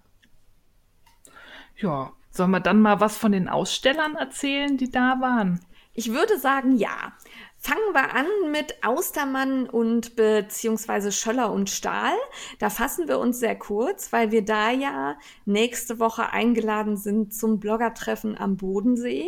Ja, 1.77 2.11
sollen 2.31 2.51
wir 2.51 2.59
dann 2.59 2.81
mal 2.81 2.99
was 2.99 3.17
von 3.17 3.31
den 3.31 3.47
Ausstellern 3.47 4.15
erzählen, 4.15 4.77
die 4.77 4.89
da 4.89 5.17
waren? 5.21 5.59
Ich 5.93 6.11
würde 6.11 6.39
sagen, 6.39 6.77
ja. 6.77 7.13
Fangen 7.59 7.93
wir 7.93 8.13
an 8.13 8.51
mit 8.51 8.83
Austermann 8.83 9.67
und 9.67 10.15
beziehungsweise 10.15 11.11
Schöller 11.11 11.51
und 11.51 11.71
Stahl. 11.71 12.13
Da 12.59 12.69
fassen 12.69 13.07
wir 13.07 13.17
uns 13.17 13.39
sehr 13.39 13.57
kurz, 13.57 14.13
weil 14.13 14.31
wir 14.31 14.45
da 14.45 14.69
ja 14.69 15.17
nächste 15.45 15.99
Woche 15.99 16.31
eingeladen 16.31 16.97
sind 16.97 17.33
zum 17.33 17.59
Bloggertreffen 17.59 18.37
am 18.37 18.57
Bodensee. 18.57 19.27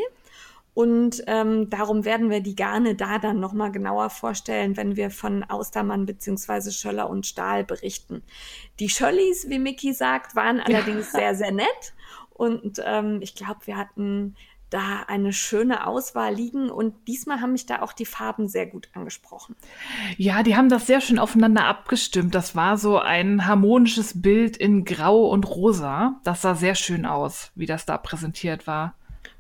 Und 0.80 1.26
ähm, 1.28 1.70
darum 1.70 2.06
werden 2.06 2.30
wir 2.30 2.40
die 2.40 2.56
Garne 2.56 2.96
da 2.96 3.20
dann 3.20 3.42
nochmal 3.42 3.70
genauer 3.70 4.10
vorstellen, 4.10 4.78
wenn 4.78 4.96
wir 4.96 5.12
von 5.12 5.44
Austermann 5.44 6.06
beziehungsweise 6.06 6.72
Schöller 6.72 7.10
und 7.10 7.28
Stahl 7.28 7.66
berichten. 7.66 8.24
Die 8.80 8.88
Schöllis, 8.88 9.50
wie 9.50 9.60
Mickey 9.60 9.92
sagt, 9.92 10.38
waren 10.38 10.62
allerdings 10.62 11.12
ja. 11.12 11.20
sehr, 11.20 11.36
sehr 11.36 11.52
nett. 11.52 11.94
Und 12.30 12.82
ähm, 12.86 13.20
ich 13.22 13.36
glaube, 13.36 13.60
wir 13.66 13.76
hatten 13.76 14.38
da 14.70 15.04
eine 15.08 15.34
schöne 15.34 15.86
Auswahl 15.86 16.34
liegen 16.34 16.70
und 16.70 16.96
diesmal 17.10 17.42
haben 17.42 17.52
mich 17.52 17.66
da 17.66 17.82
auch 17.82 17.92
die 17.92 18.06
Farben 18.06 18.48
sehr 18.48 18.66
gut 18.66 18.88
angesprochen. 18.94 19.58
Ja, 20.16 20.44
die 20.44 20.56
haben 20.56 20.70
das 20.70 20.88
sehr 20.88 21.02
schön 21.02 21.20
aufeinander 21.20 21.66
abgestimmt. 21.66 22.34
Das 22.36 22.56
war 22.56 22.78
so 22.78 23.00
ein 23.00 23.46
harmonisches 23.46 24.22
Bild 24.22 24.56
in 24.56 24.86
Grau 24.86 25.28
und 25.28 25.44
Rosa. 25.44 26.22
Das 26.24 26.42
sah 26.42 26.56
sehr 26.56 26.76
schön 26.76 27.06
aus, 27.06 27.52
wie 27.56 27.66
das 27.66 27.86
da 27.86 27.98
präsentiert 27.98 28.66
war. 28.66 28.96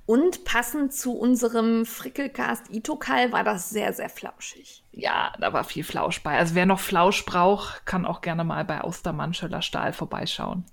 Und 0.09 0.43
passend 0.43 0.91
zu 0.91 1.15
unserem 1.15 1.85
Frickelcast 1.85 2.71
Itokal 2.71 3.31
war 3.31 3.43
das 3.43 3.69
sehr, 3.69 3.93
sehr 3.93 4.09
flauschig. 4.09 4.83
Ja, 4.91 5.33
da 5.39 5.53
war 5.53 5.63
viel 5.63 5.83
Flausch 5.83 6.23
bei. 6.23 6.35
Also 6.35 6.55
wer 6.55 6.65
noch 6.65 6.79
Flausch 6.79 7.23
braucht, 7.25 7.85
kann 7.85 8.07
auch 8.07 8.21
gerne 8.21 8.43
mal 8.43 8.65
bei 8.65 8.83
Ostermann 8.83 9.35
Schöller 9.35 9.61
Stahl 9.61 9.93
vorbeischauen. 9.93 10.65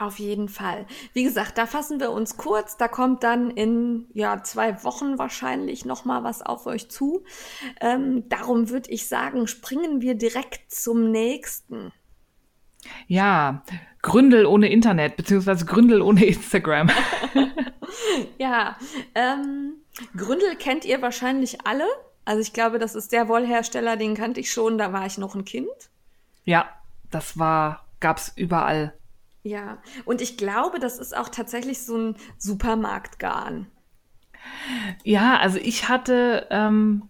Auf 0.00 0.18
jeden 0.18 0.48
Fall. 0.48 0.84
Wie 1.12 1.22
gesagt, 1.22 1.58
da 1.58 1.66
fassen 1.66 2.00
wir 2.00 2.10
uns 2.10 2.36
kurz. 2.36 2.76
Da 2.76 2.88
kommt 2.88 3.22
dann 3.22 3.52
in 3.52 4.08
ja, 4.14 4.42
zwei 4.42 4.82
Wochen 4.82 5.16
wahrscheinlich 5.16 5.84
noch 5.84 6.04
mal 6.04 6.24
was 6.24 6.42
auf 6.42 6.66
euch 6.66 6.90
zu. 6.90 7.22
Ähm, 7.80 8.28
darum 8.30 8.68
würde 8.68 8.90
ich 8.90 9.06
sagen, 9.06 9.46
springen 9.46 10.00
wir 10.00 10.16
direkt 10.16 10.72
zum 10.72 11.12
nächsten. 11.12 11.92
Ja, 13.06 13.62
Gründel 14.02 14.46
ohne 14.46 14.70
Internet, 14.70 15.16
beziehungsweise 15.16 15.64
Gründel 15.64 16.02
ohne 16.02 16.24
Instagram. 16.24 16.90
ja, 18.38 18.76
ähm, 19.14 19.74
Gründel 20.16 20.56
kennt 20.56 20.84
ihr 20.84 21.00
wahrscheinlich 21.02 21.66
alle. 21.66 21.86
Also 22.24 22.40
ich 22.40 22.52
glaube, 22.52 22.78
das 22.78 22.94
ist 22.94 23.12
der 23.12 23.28
Wollhersteller, 23.28 23.96
den 23.96 24.14
kannte 24.14 24.40
ich 24.40 24.52
schon, 24.52 24.78
da 24.78 24.92
war 24.92 25.06
ich 25.06 25.18
noch 25.18 25.34
ein 25.34 25.44
Kind. 25.44 25.68
Ja, 26.44 26.68
das 27.10 27.38
war, 27.38 27.84
gab's 28.00 28.32
überall. 28.36 28.94
Ja, 29.44 29.78
und 30.04 30.20
ich 30.20 30.36
glaube, 30.36 30.78
das 30.78 30.98
ist 30.98 31.16
auch 31.16 31.28
tatsächlich 31.28 31.84
so 31.84 31.96
ein 31.96 32.16
Supermarktgarn. 32.38 33.66
Ja, 35.04 35.38
also 35.38 35.58
ich 35.58 35.88
hatte 35.88 36.46
ähm, 36.50 37.08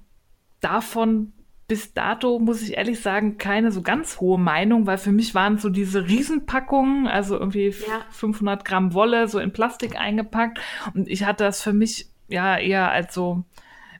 davon 0.61 1.33
bis 1.73 1.95
dato, 1.95 2.39
muss 2.39 2.61
ich 2.61 2.77
ehrlich 2.77 3.01
sagen, 3.01 3.39
keine 3.39 3.73
so 3.73 3.81
ganz 3.81 4.21
hohe 4.21 4.39
Meinung, 4.39 4.87
weil 4.87 4.99
für 4.99 5.11
mich 5.11 5.35
waren 5.35 5.57
so 5.57 5.71
diese 5.71 6.07
Riesenpackungen, 6.07 7.07
also 7.07 7.39
irgendwie 7.39 7.69
ja. 7.69 8.05
500 8.11 8.63
Gramm 8.63 8.93
Wolle, 8.93 9.27
so 9.27 9.39
in 9.39 9.55
Plastik 9.55 9.99
eingepackt. 9.99 10.61
Und 10.93 11.09
ich 11.09 11.25
hatte 11.25 11.45
das 11.45 11.63
für 11.63 11.73
mich 11.73 12.11
ja 12.29 12.59
eher 12.59 12.91
als 12.91 13.15
so 13.15 13.45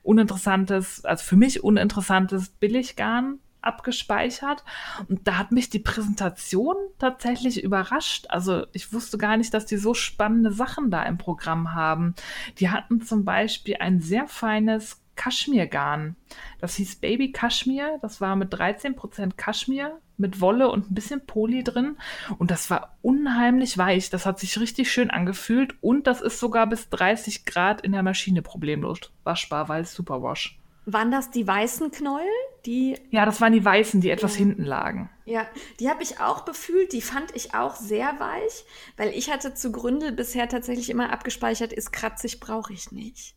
uninteressantes, 0.03 1.03
also 1.03 1.23
für 1.23 1.35
mich 1.35 1.63
uninteressantes 1.63 2.49
Billiggarn 2.49 3.39
abgespeichert. 3.61 4.63
Und 5.09 5.27
da 5.27 5.39
hat 5.39 5.51
mich 5.51 5.71
die 5.71 5.79
Präsentation 5.79 6.75
tatsächlich 6.99 7.63
überrascht. 7.63 8.27
Also 8.29 8.67
ich 8.73 8.93
wusste 8.93 9.17
gar 9.17 9.35
nicht, 9.35 9.51
dass 9.51 9.65
die 9.65 9.77
so 9.77 9.95
spannende 9.95 10.51
Sachen 10.51 10.91
da 10.91 11.01
im 11.05 11.17
Programm 11.17 11.73
haben. 11.73 12.13
Die 12.59 12.69
hatten 12.69 13.01
zum 13.01 13.25
Beispiel 13.25 13.77
ein 13.79 13.99
sehr 13.99 14.27
feines 14.27 15.02
Kaschmirgarn. 15.15 16.15
Das 16.59 16.75
hieß 16.75 16.97
Baby 16.97 17.31
Kaschmir. 17.31 17.99
Das 18.01 18.21
war 18.21 18.35
mit 18.35 18.53
13% 18.53 19.33
Kaschmir, 19.35 19.99
mit 20.17 20.41
Wolle 20.41 20.69
und 20.69 20.91
ein 20.91 20.93
bisschen 20.93 21.25
Poli 21.25 21.63
drin. 21.63 21.97
Und 22.37 22.51
das 22.51 22.69
war 22.69 22.97
unheimlich 23.01 23.77
weich. 23.77 24.09
Das 24.09 24.25
hat 24.25 24.39
sich 24.39 24.59
richtig 24.59 24.91
schön 24.91 25.09
angefühlt. 25.09 25.75
Und 25.81 26.07
das 26.07 26.21
ist 26.21 26.39
sogar 26.39 26.67
bis 26.67 26.89
30 26.89 27.45
Grad 27.45 27.81
in 27.81 27.91
der 27.91 28.03
Maschine 28.03 28.41
problemlos 28.41 28.99
waschbar, 29.23 29.69
weil 29.69 29.83
es 29.83 29.93
Superwash. 29.93 30.59
Waren 30.85 31.11
das 31.11 31.31
die 31.31 31.47
weißen 31.47 31.91
Knäuel? 31.91 32.27
Die 32.65 32.97
ja, 33.09 33.25
das 33.25 33.39
waren 33.39 33.53
die 33.53 33.63
weißen, 33.63 34.01
die 34.01 34.09
etwas 34.09 34.33
ja. 34.33 34.39
hinten 34.39 34.63
lagen. 34.63 35.09
Ja, 35.25 35.45
die 35.79 35.89
habe 35.89 36.03
ich 36.03 36.19
auch 36.19 36.41
befühlt. 36.41 36.91
Die 36.91 37.01
fand 37.01 37.33
ich 37.35 37.53
auch 37.53 37.75
sehr 37.75 38.19
weich, 38.19 38.65
weil 38.97 39.09
ich 39.09 39.31
hatte 39.31 39.53
zu 39.53 39.71
Gründel 39.71 40.11
bisher 40.11 40.49
tatsächlich 40.49 40.89
immer 40.89 41.11
abgespeichert, 41.11 41.71
ist 41.71 41.93
kratzig, 41.93 42.39
brauche 42.41 42.73
ich 42.73 42.91
nicht. 42.91 43.35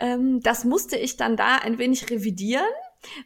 Ähm, 0.00 0.40
das 0.40 0.64
musste 0.64 0.96
ich 0.96 1.16
dann 1.16 1.36
da 1.36 1.56
ein 1.56 1.78
wenig 1.78 2.10
revidieren, 2.10 2.64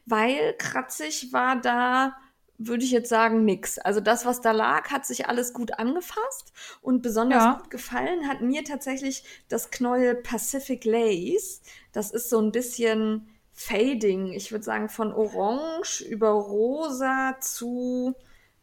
weil 0.05 0.55
kratzig 0.59 1.33
war 1.33 1.61
da 1.61 2.17
würde 2.59 2.85
ich 2.85 2.91
jetzt 2.91 3.09
sagen, 3.09 3.45
nix. 3.45 3.79
Also 3.79 4.01
das, 4.01 4.25
was 4.25 4.41
da 4.41 4.53
lag, 4.53 4.91
hat 4.91 5.07
sich 5.07 5.29
alles 5.29 5.53
gut 5.53 5.79
angefasst 5.79 6.53
und 6.81 7.03
besonders 7.03 7.45
ja. 7.45 7.55
gut 7.55 7.71
gefallen 7.71 8.29
hat 8.29 8.41
mir 8.41 8.65
tatsächlich 8.65 9.25
das 9.49 9.71
Knäuel 9.71 10.15
Pacific 10.15 10.85
Lace. 10.85 11.63
Das 11.93 12.11
ist 12.11 12.31
so 12.31 12.41
ein 12.41 12.53
bisschen 12.53 13.29
Fading. 13.53 14.33
Ich 14.33 14.53
würde 14.53 14.65
sagen, 14.65 14.89
von 14.89 15.13
Orange 15.13 16.03
über 16.05 16.31
Rosa 16.31 17.37
zu, 17.41 18.15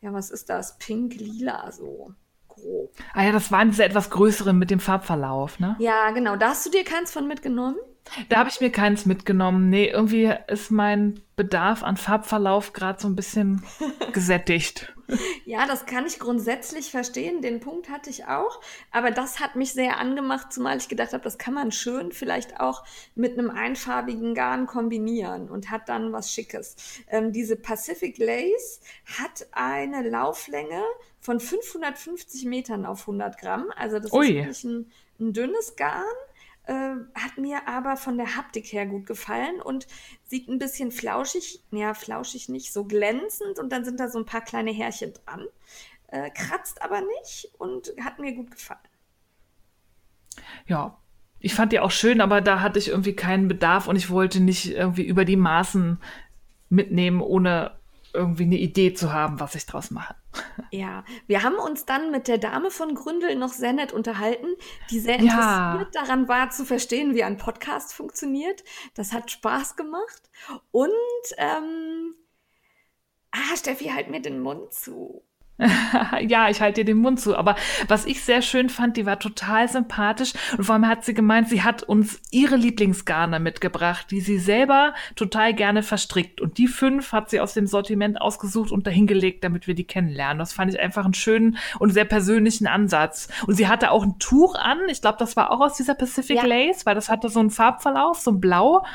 ja, 0.01 0.13
was 0.13 0.29
ist 0.29 0.49
das? 0.49 0.77
Pink, 0.77 1.15
Lila, 1.15 1.71
so 1.71 2.13
grob. 2.55 2.91
Ah 3.13 3.23
ja, 3.23 3.31
das 3.31 3.51
waren 3.51 3.69
diese 3.71 3.83
etwas 3.83 4.09
größeren 4.09 4.57
mit 4.57 4.71
dem 4.71 4.79
Farbverlauf, 4.79 5.59
ne? 5.59 5.75
Ja, 5.79 6.11
genau. 6.11 6.35
Da 6.35 6.49
hast 6.49 6.65
du 6.65 6.69
dir 6.69 6.83
keins 6.83 7.11
von 7.11 7.27
mitgenommen? 7.27 7.77
Da 8.29 8.37
habe 8.37 8.49
ich 8.49 8.59
mir 8.59 8.71
keins 8.71 9.05
mitgenommen. 9.05 9.69
Nee, 9.69 9.87
irgendwie 9.87 10.33
ist 10.47 10.71
mein 10.71 11.21
Bedarf 11.35 11.83
an 11.83 11.97
Farbverlauf 11.97 12.73
gerade 12.73 13.01
so 13.01 13.07
ein 13.07 13.15
bisschen 13.15 13.63
gesättigt. 14.13 14.93
ja, 15.45 15.65
das 15.65 15.85
kann 15.85 16.05
ich 16.05 16.19
grundsätzlich 16.19 16.91
verstehen. 16.91 17.41
Den 17.41 17.59
Punkt 17.59 17.89
hatte 17.89 18.09
ich 18.09 18.25
auch. 18.25 18.61
Aber 18.91 19.09
das 19.09 19.39
hat 19.39 19.55
mich 19.55 19.73
sehr 19.73 19.97
angemacht, 19.97 20.53
zumal 20.53 20.77
ich 20.77 20.89
gedacht 20.89 21.13
habe, 21.13 21.23
das 21.23 21.37
kann 21.37 21.53
man 21.53 21.71
schön 21.71 22.11
vielleicht 22.11 22.59
auch 22.59 22.83
mit 23.15 23.37
einem 23.37 23.49
einfarbigen 23.49 24.35
Garn 24.35 24.67
kombinieren 24.67 25.49
und 25.49 25.71
hat 25.71 25.89
dann 25.89 26.13
was 26.13 26.31
Schickes. 26.31 26.75
Ähm, 27.07 27.31
diese 27.31 27.55
Pacific 27.55 28.17
Lace 28.17 28.81
hat 29.17 29.47
eine 29.51 30.07
Lauflänge 30.07 30.83
von 31.19 31.39
550 31.39 32.45
Metern 32.45 32.85
auf 32.85 33.01
100 33.01 33.39
Gramm. 33.39 33.71
Also 33.75 33.99
das 33.99 34.11
Ui. 34.11 34.27
ist 34.27 34.35
wirklich 34.35 34.63
ein, 34.65 34.91
ein 35.19 35.33
dünnes 35.33 35.75
Garn 35.75 36.03
äh, 36.65 36.95
hat 37.15 37.37
mir 37.37 37.67
aber 37.67 37.97
von 37.97 38.17
der 38.17 38.35
Haptik 38.35 38.71
her 38.71 38.85
gut 38.85 39.05
gefallen 39.05 39.61
und 39.61 39.87
sieht 40.23 40.47
ein 40.47 40.59
bisschen 40.59 40.91
flauschig, 40.91 41.63
ja, 41.71 41.93
flauschig 41.93 42.49
nicht, 42.49 42.71
so 42.71 42.85
glänzend 42.85 43.59
und 43.59 43.69
dann 43.71 43.85
sind 43.85 43.99
da 43.99 44.07
so 44.09 44.19
ein 44.19 44.25
paar 44.25 44.41
kleine 44.41 44.71
Härchen 44.71 45.13
dran. 45.13 45.45
Äh, 46.07 46.29
kratzt 46.29 46.81
aber 46.81 47.01
nicht 47.01 47.51
und 47.57 47.93
hat 48.01 48.19
mir 48.19 48.33
gut 48.33 48.51
gefallen. 48.51 48.79
Ja, 50.67 50.97
ich 51.39 51.55
fand 51.55 51.71
die 51.73 51.79
auch 51.79 51.91
schön, 51.91 52.21
aber 52.21 52.39
da 52.39 52.61
hatte 52.61 52.79
ich 52.79 52.87
irgendwie 52.87 53.15
keinen 53.15 53.47
Bedarf 53.47 53.87
und 53.87 53.95
ich 53.95 54.09
wollte 54.09 54.39
nicht 54.39 54.71
irgendwie 54.71 55.05
über 55.05 55.25
die 55.25 55.35
Maßen 55.35 55.99
mitnehmen, 56.69 57.19
ohne 57.19 57.77
irgendwie 58.13 58.43
eine 58.43 58.57
Idee 58.57 58.93
zu 58.93 59.11
haben, 59.11 59.39
was 59.39 59.55
ich 59.55 59.65
draus 59.65 59.91
mache. 59.91 60.15
Ja, 60.71 61.03
wir 61.27 61.43
haben 61.43 61.55
uns 61.55 61.85
dann 61.85 62.09
mit 62.09 62.27
der 62.27 62.39
Dame 62.39 62.71
von 62.71 62.95
Gründel 62.95 63.35
noch 63.35 63.53
sehr 63.53 63.73
nett 63.73 63.91
unterhalten, 63.91 64.47
die 64.89 64.99
sehr 64.99 65.19
interessiert 65.19 65.39
ja. 65.39 65.87
daran 65.93 66.27
war 66.27 66.49
zu 66.49 66.65
verstehen, 66.65 67.13
wie 67.13 67.23
ein 67.23 67.37
Podcast 67.37 67.93
funktioniert. 67.93 68.63
Das 68.95 69.13
hat 69.13 69.29
Spaß 69.29 69.75
gemacht. 69.75 70.31
Und 70.71 70.91
ähm, 71.37 72.15
ah, 73.31 73.55
Steffi, 73.55 73.89
halt 73.89 74.09
mir 74.09 74.21
den 74.21 74.39
Mund 74.39 74.73
zu. 74.73 75.23
ja, 76.27 76.49
ich 76.49 76.61
halte 76.61 76.81
dir 76.81 76.93
den 76.93 76.97
Mund 76.97 77.19
zu. 77.19 77.35
Aber 77.35 77.55
was 77.87 78.05
ich 78.05 78.23
sehr 78.23 78.41
schön 78.41 78.69
fand, 78.69 78.97
die 78.97 79.05
war 79.05 79.19
total 79.19 79.67
sympathisch. 79.69 80.33
Und 80.57 80.63
vor 80.65 80.75
allem 80.75 80.87
hat 80.87 81.05
sie 81.05 81.13
gemeint, 81.13 81.49
sie 81.49 81.63
hat 81.63 81.83
uns 81.83 82.21
ihre 82.31 82.55
Lieblingsgarne 82.55 83.39
mitgebracht, 83.39 84.07
die 84.11 84.21
sie 84.21 84.39
selber 84.39 84.93
total 85.15 85.53
gerne 85.53 85.83
verstrickt. 85.83 86.41
Und 86.41 86.57
die 86.57 86.67
fünf 86.67 87.11
hat 87.11 87.29
sie 87.29 87.39
aus 87.39 87.53
dem 87.53 87.67
Sortiment 87.67 88.21
ausgesucht 88.21 88.71
und 88.71 88.87
dahingelegt, 88.87 89.43
damit 89.43 89.67
wir 89.67 89.75
die 89.75 89.85
kennenlernen. 89.85 90.39
Das 90.39 90.53
fand 90.53 90.73
ich 90.73 90.79
einfach 90.79 91.05
einen 91.05 91.13
schönen 91.13 91.57
und 91.79 91.91
sehr 91.91 92.05
persönlichen 92.05 92.67
Ansatz. 92.67 93.27
Und 93.47 93.55
sie 93.55 93.67
hatte 93.67 93.91
auch 93.91 94.03
ein 94.03 94.19
Tuch 94.19 94.55
an. 94.55 94.79
Ich 94.89 95.01
glaube, 95.01 95.17
das 95.19 95.35
war 95.35 95.51
auch 95.51 95.61
aus 95.61 95.75
dieser 95.75 95.95
Pacific 95.95 96.37
ja. 96.37 96.45
Lace, 96.45 96.85
weil 96.85 96.95
das 96.95 97.09
hatte 97.09 97.29
so 97.29 97.39
einen 97.39 97.49
Farbverlauf, 97.49 98.19
so 98.19 98.31
ein 98.31 98.39
Blau. 98.39 98.85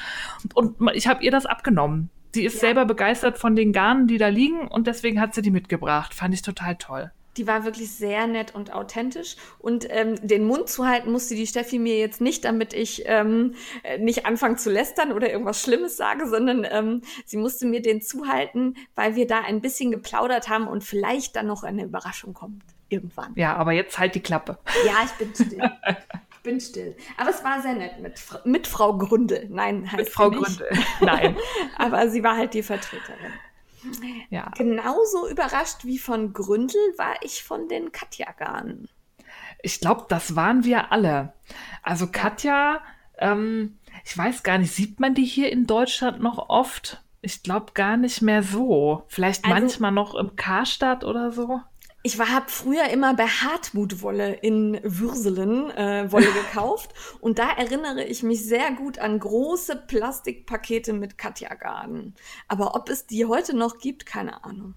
Und 0.55 0.77
ich 0.95 1.07
habe 1.09 1.23
ihr 1.23 1.31
das 1.31 1.47
abgenommen. 1.47 2.11
Sie 2.35 2.45
ist 2.45 2.55
ja. 2.55 2.61
selber 2.61 2.85
begeistert 2.85 3.39
von 3.39 3.57
den 3.57 3.73
Garnen, 3.73 4.07
die 4.07 4.19
da 4.19 4.29
liegen 4.29 4.69
und 4.69 4.87
deswegen 4.87 5.21
hat 5.21 5.35
sie 5.35 5.43
die 5.43 5.51
mitgebracht. 5.51 6.15
Fand 6.15 6.35
ich 6.35 6.43
total 6.43 6.77
toll. 6.77 7.11
Die 7.37 7.47
war 7.47 7.65
wirklich 7.65 7.93
sehr 7.93 8.27
nett 8.27 8.55
und 8.55 8.73
authentisch. 8.73 9.37
Und 9.61 9.87
ähm, 9.91 10.17
den 10.27 10.45
Mund 10.45 10.69
zu 10.69 10.87
halten 10.87 11.13
musste 11.13 11.37
die 11.37 11.47
Steffi 11.47 11.79
mir 11.79 11.97
jetzt 11.97 12.21
nicht, 12.21 12.45
damit 12.45 12.75
ich 12.75 13.05
ähm, 13.07 13.55
nicht 14.01 14.27
anfange 14.27 14.57
zu 14.57 14.71
lästern 14.71 15.13
oder 15.13 15.31
irgendwas 15.31 15.63
Schlimmes 15.63 15.97
sage, 15.97 16.29
sondern 16.29 16.67
ähm, 16.69 17.03
sie 17.25 17.37
musste 17.37 17.67
mir 17.67 17.81
den 17.81 18.03
zuhalten, 18.03 18.77
weil 18.97 19.15
wir 19.15 19.29
da 19.29 19.41
ein 19.41 19.61
bisschen 19.61 19.93
geplaudert 19.93 20.49
haben 20.49 20.67
und 20.67 20.83
vielleicht 20.83 21.37
dann 21.37 21.47
noch 21.47 21.63
eine 21.63 21.85
Überraschung 21.85 22.35
kommt. 22.35 22.63
Irgendwann. 22.89 23.35
Ja, 23.37 23.55
aber 23.55 23.73
jetzt 23.73 23.99
halt 23.99 24.15
die 24.17 24.21
Klappe. 24.21 24.59
Ja, 24.85 24.95
ich 25.05 25.13
bin 25.13 25.35
still. 25.35 25.71
bin 26.43 26.61
still. 26.61 26.97
Aber 27.17 27.31
es 27.31 27.43
war 27.45 27.61
sehr 27.63 27.75
nett 27.75 28.01
mit, 28.01 28.21
mit 28.45 28.67
Frau 28.67 28.97
Gründel. 28.97 29.47
Nein, 29.51 29.87
heißt 29.87 29.99
mit 29.99 30.09
Frau 30.09 30.31
Gründel. 30.31 30.69
Nein. 31.01 31.37
Aber 31.77 32.09
sie 32.09 32.23
war 32.23 32.37
halt 32.37 32.55
die 32.55 32.63
Vertreterin. 32.63 33.33
Ja. 34.31 34.51
Genauso 34.57 35.29
überrascht 35.29 35.85
wie 35.85 35.99
von 35.99 36.33
Gründel 36.33 36.81
war 36.97 37.15
ich 37.23 37.45
von 37.45 37.69
den 37.69 37.93
Katja-Garnen. 37.93 38.89
Ich 39.63 39.81
glaube, 39.81 40.07
das 40.09 40.37
waren 40.37 40.65
wir 40.65 40.93
alle. 40.93 41.33
Also 41.83 42.09
Katja, 42.11 42.81
ähm, 43.19 43.79
ich 44.05 44.17
weiß 44.17 44.43
gar 44.43 44.59
nicht, 44.59 44.73
sieht 44.73 45.01
man 45.01 45.15
die 45.15 45.25
hier 45.25 45.51
in 45.51 45.67
Deutschland 45.67 46.21
noch 46.21 46.49
oft? 46.49 47.03
Ich 47.21 47.43
glaube 47.43 47.73
gar 47.75 47.97
nicht 47.97 48.23
mehr 48.23 48.43
so. 48.43 49.05
Vielleicht 49.09 49.45
also, 49.45 49.55
manchmal 49.55 49.93
noch 49.93 50.15
im 50.15 50.37
Karstadt 50.37 51.05
oder 51.05 51.33
so. 51.33 51.61
Ich 52.03 52.19
war 52.19 52.29
habe 52.29 52.47
früher 52.49 52.89
immer 52.91 53.15
bei 53.15 53.27
Hartmut 53.27 54.03
Wolle 54.03 54.35
in 54.35 54.79
Würselen 54.85 55.71
äh, 55.73 56.11
Wolle 56.13 56.33
gekauft 56.51 56.95
und 57.21 57.39
da 57.39 57.51
erinnere 57.51 58.05
ich 58.05 58.23
mich 58.23 58.45
sehr 58.45 58.71
gut 58.73 58.99
an 58.99 59.19
große 59.19 59.85
Plastikpakete 59.89 60.93
mit 60.93 61.19
Katja 61.19 61.55
Garden. 61.55 62.15
Aber 62.47 62.77
ob 62.77 62.89
es 62.89 63.07
die 63.07 63.27
heute 63.27 63.57
noch 63.57 63.79
gibt, 63.79 64.07
keine 64.07 64.45
Ahnung. 64.45 64.75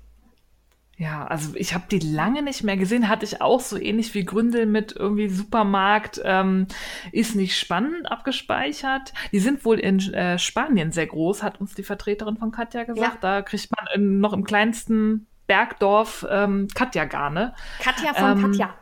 Ja, 1.01 1.25
also 1.25 1.55
ich 1.55 1.73
habe 1.73 1.86
die 1.89 1.97
lange 1.97 2.43
nicht 2.43 2.63
mehr 2.63 2.77
gesehen, 2.77 3.07
hatte 3.07 3.25
ich 3.25 3.41
auch 3.41 3.60
so 3.60 3.75
ähnlich 3.75 4.13
wie 4.13 4.23
Gründel 4.23 4.67
mit 4.67 4.95
irgendwie 4.95 5.29
Supermarkt, 5.29 6.21
ähm, 6.23 6.67
ist 7.12 7.36
nicht 7.36 7.57
spannend 7.57 8.12
abgespeichert. 8.12 9.12
Die 9.31 9.39
sind 9.39 9.65
wohl 9.65 9.79
in 9.79 9.99
äh, 10.13 10.38
Spanien 10.38 10.91
sehr 10.91 11.07
groß, 11.07 11.41
hat 11.41 11.60
uns 11.60 11.73
die 11.73 11.81
Vertreterin 11.81 12.38
von 12.38 12.51
Katja 12.51 12.84
gesagt. 12.84 13.23
Ja. 13.23 13.38
Da 13.38 13.41
kriegt 13.41 13.69
man 13.75 13.88
in, 13.95 14.19
noch 14.19 14.34
im 14.34 14.43
kleinsten 14.43 15.25
Bergdorf 15.51 16.25
ähm, 16.29 16.69
Katja 16.73 17.03
Garne. 17.03 17.53
Katja 17.81 18.13
von 18.13 18.31
ähm, 18.31 18.41
Katja. 18.41 18.73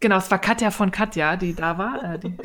Genau, 0.00 0.16
es 0.16 0.28
war 0.32 0.40
Katja 0.40 0.72
von 0.72 0.90
Katja, 0.90 1.36
die 1.36 1.54
da 1.54 1.78
war. 1.78 2.14
Äh, 2.14 2.18
die, 2.18 2.36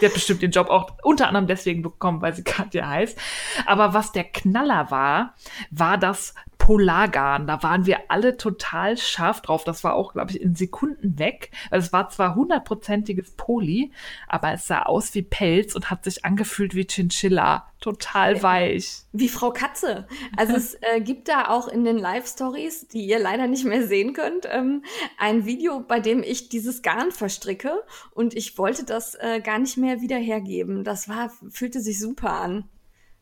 die 0.00 0.06
hat 0.06 0.14
bestimmt 0.14 0.40
den 0.40 0.52
Job 0.52 0.70
auch 0.70 0.92
unter 1.02 1.28
anderem 1.28 1.46
deswegen 1.46 1.82
bekommen, 1.82 2.22
weil 2.22 2.34
sie 2.34 2.44
Katja 2.44 2.88
heißt. 2.88 3.18
Aber 3.66 3.92
was 3.92 4.12
der 4.12 4.24
Knaller 4.24 4.90
war, 4.90 5.34
war 5.70 5.98
das 5.98 6.34
Polargarn. 6.66 7.46
Da 7.46 7.62
waren 7.62 7.86
wir 7.86 8.10
alle 8.10 8.36
total 8.36 8.96
scharf 8.96 9.40
drauf. 9.40 9.62
Das 9.62 9.84
war 9.84 9.94
auch, 9.94 10.14
glaube 10.14 10.32
ich, 10.32 10.40
in 10.40 10.56
Sekunden 10.56 11.16
weg. 11.16 11.52
Also 11.70 11.86
es 11.86 11.92
war 11.92 12.08
zwar 12.08 12.34
hundertprozentiges 12.34 13.36
Poly, 13.36 13.92
aber 14.26 14.52
es 14.52 14.66
sah 14.66 14.82
aus 14.82 15.14
wie 15.14 15.22
Pelz 15.22 15.76
und 15.76 15.92
hat 15.92 16.02
sich 16.02 16.24
angefühlt 16.24 16.74
wie 16.74 16.84
Chinchilla. 16.84 17.68
Total 17.78 18.42
weich. 18.42 19.02
Wie 19.12 19.28
Frau 19.28 19.52
Katze. 19.52 20.08
Also 20.36 20.54
es 20.54 20.74
äh, 20.80 21.00
gibt 21.00 21.28
da 21.28 21.50
auch 21.50 21.68
in 21.68 21.84
den 21.84 21.98
Live-Stories, 21.98 22.88
die 22.88 23.06
ihr 23.06 23.20
leider 23.20 23.46
nicht 23.46 23.64
mehr 23.64 23.86
sehen 23.86 24.12
könnt, 24.12 24.48
ähm, 24.50 24.82
ein 25.18 25.46
Video, 25.46 25.78
bei 25.78 26.00
dem 26.00 26.24
ich 26.24 26.48
dieses 26.48 26.82
Garn 26.82 27.12
verstricke 27.12 27.80
und 28.10 28.34
ich 28.34 28.58
wollte 28.58 28.82
das 28.82 29.14
äh, 29.14 29.40
gar 29.40 29.60
nicht 29.60 29.76
mehr 29.76 30.00
wieder 30.00 30.18
hergeben. 30.18 30.82
Das 30.82 31.08
war, 31.08 31.30
fühlte 31.48 31.78
sich 31.78 32.00
super 32.00 32.32
an. 32.32 32.68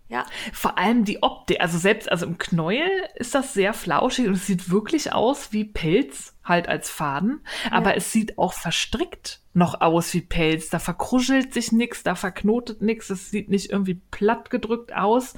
Ja. 0.09 0.27
Vor 0.53 0.77
allem 0.79 1.05
die 1.05 1.23
Optik, 1.23 1.61
also 1.61 1.79
selbst, 1.79 2.11
also 2.13 2.27
im 2.27 2.37
Knäuel 2.37 2.89
ist 3.15 3.35
das 3.35 3.55
sehr 3.55 3.73
flauschig 3.73 4.29
und 4.29 4.35
es 4.35 4.47
sieht 4.47 4.71
wirklich 4.71 5.13
aus 5.13 5.53
wie 5.53 5.65
Pelz, 5.65 6.37
halt 6.45 6.69
als 6.69 6.91
Faden, 6.91 7.41
ja. 7.65 7.73
aber 7.73 7.97
es 7.97 8.13
sieht 8.13 8.39
auch 8.39 8.53
verstrickt 8.53 9.41
noch 9.55 9.81
aus 9.81 10.13
wie 10.13 10.21
Pelz. 10.21 10.69
Da 10.69 10.79
verkruschelt 10.79 11.55
sich 11.55 11.73
nichts, 11.73 12.03
da 12.03 12.17
verknotet 12.17 12.83
nichts, 12.83 13.09
es 13.09 13.31
sieht 13.31 13.49
nicht 13.49 13.71
irgendwie 13.71 13.95
platt 13.95 14.51
gedrückt 14.51 14.95
aus, 14.95 15.35